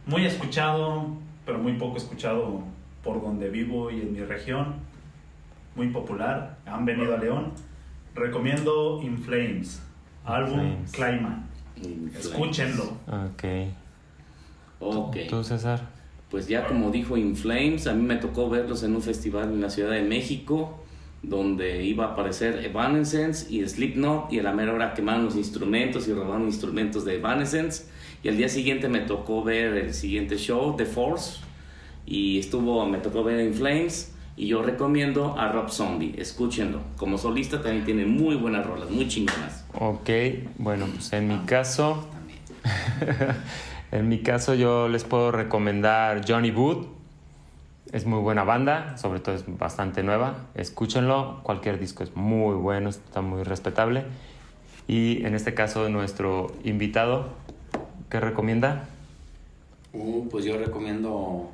muy 0.06 0.26
escuchado, 0.26 1.08
pero 1.46 1.58
muy 1.60 1.74
poco 1.74 1.98
escuchado 1.98 2.62
por 3.04 3.22
donde 3.22 3.50
vivo 3.50 3.92
y 3.92 4.02
en 4.02 4.14
mi 4.14 4.20
región. 4.22 4.87
Muy 5.78 5.90
popular, 5.90 6.58
han 6.66 6.86
venido 6.86 7.14
a 7.14 7.20
León. 7.20 7.52
Recomiendo 8.16 9.00
In 9.04 9.16
Flames, 9.20 9.80
álbum 10.26 10.84
Flames. 10.88 10.92
Climax. 10.92 12.18
Escúchenlo. 12.18 12.84
Ok. 13.06 13.44
Ok. 14.80 15.18
¿Tú, 15.30 15.44
César? 15.44 15.82
Pues 16.32 16.48
ya 16.48 16.66
como 16.66 16.90
dijo 16.90 17.16
Inflames, 17.16 17.86
a 17.86 17.94
mí 17.94 18.02
me 18.02 18.16
tocó 18.16 18.50
verlos 18.50 18.82
en 18.82 18.96
un 18.96 19.04
festival 19.04 19.54
en 19.54 19.62
la 19.62 19.70
Ciudad 19.70 19.92
de 19.92 20.02
México, 20.02 20.84
donde 21.22 21.86
iba 21.86 22.06
a 22.06 22.08
aparecer 22.14 22.66
Evanescence 22.66 23.54
y 23.54 23.64
Slipknot, 23.64 24.34
y 24.34 24.40
a 24.40 24.44
la 24.44 24.54
mera 24.54 24.74
hora 24.74 24.96
quemaron 24.96 25.26
los 25.26 25.36
instrumentos 25.36 26.08
y 26.08 26.14
robaron 26.14 26.48
instrumentos 26.48 27.06
de 27.06 27.18
Evanescence. 27.18 27.86
Y 28.24 28.30
al 28.30 28.38
día 28.38 28.50
siguiente 28.50 28.90
me 28.90 29.02
tocó 29.02 29.44
ver 29.44 29.78
el 29.78 29.94
siguiente 29.94 30.38
show, 30.38 30.76
The 30.76 30.88
Force, 30.88 31.40
y 32.08 32.40
estuvo, 32.40 32.84
me 32.88 32.98
tocó 32.98 33.24
ver 33.24 33.46
Inflames. 33.46 34.16
Y 34.38 34.48
yo 34.48 34.62
recomiendo 34.62 35.38
a 35.38 35.52
Rob 35.52 35.72
Zombie, 35.72 36.14
escúchenlo. 36.16 36.82
Como 36.96 37.18
solista 37.18 37.62
también 37.64 37.86
tiene 37.86 38.06
muy 38.06 38.36
buenas 38.36 38.68
rolas, 38.68 38.92
muy 38.92 39.08
chingonas. 39.08 39.66
Ok, 39.74 40.10
bueno, 40.60 40.86
pues 40.94 41.12
en 41.14 41.28
mi 41.28 41.40
caso, 41.40 42.08
También. 42.12 42.40
en 43.92 44.08
mi 44.08 44.20
caso 44.20 44.54
yo 44.54 44.90
les 44.90 45.04
puedo 45.04 45.32
recomendar 45.32 46.22
Johnny 46.28 46.52
Wood. 46.52 46.86
Es 47.92 48.06
muy 48.06 48.20
buena 48.20 48.44
banda, 48.44 48.96
sobre 48.98 49.22
todo 49.22 49.34
es 49.34 49.44
bastante 49.48 50.04
nueva. 50.04 50.46
Escúchenlo, 50.54 51.40
cualquier 51.42 51.80
disco 51.80 52.04
es 52.04 52.16
muy 52.16 52.56
bueno, 52.56 52.90
está 52.90 53.22
muy 53.22 53.42
respetable. 53.42 54.06
Y 54.88 55.26
en 55.26 55.34
este 55.34 55.56
caso 55.56 55.90
nuestro 55.90 56.54
invitado, 56.64 57.30
¿qué 58.12 58.20
recomienda? 58.20 58.86
Uh, 59.94 60.28
pues 60.30 60.46
yo 60.46 60.58
recomiendo, 60.58 61.50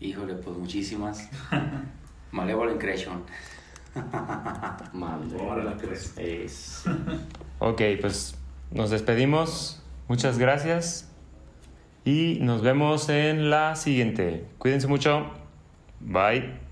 híjole, 0.00 0.34
pues 0.34 0.56
muchísimas. 0.56 1.28
Malevolent 2.32 2.80
Creation. 2.80 3.24
Madre, 4.92 5.38
Órale, 5.40 5.70
la 5.70 5.76
que 5.76 5.86
pues. 5.86 6.14
es. 6.16 6.84
Ok, 7.58 7.82
pues 8.00 8.36
nos 8.70 8.90
despedimos. 8.90 9.82
Muchas 10.08 10.38
gracias. 10.38 11.10
Y 12.04 12.38
nos 12.40 12.62
vemos 12.62 13.08
en 13.08 13.50
la 13.50 13.76
siguiente. 13.76 14.46
Cuídense 14.58 14.86
mucho. 14.86 15.30
Bye. 16.00 16.67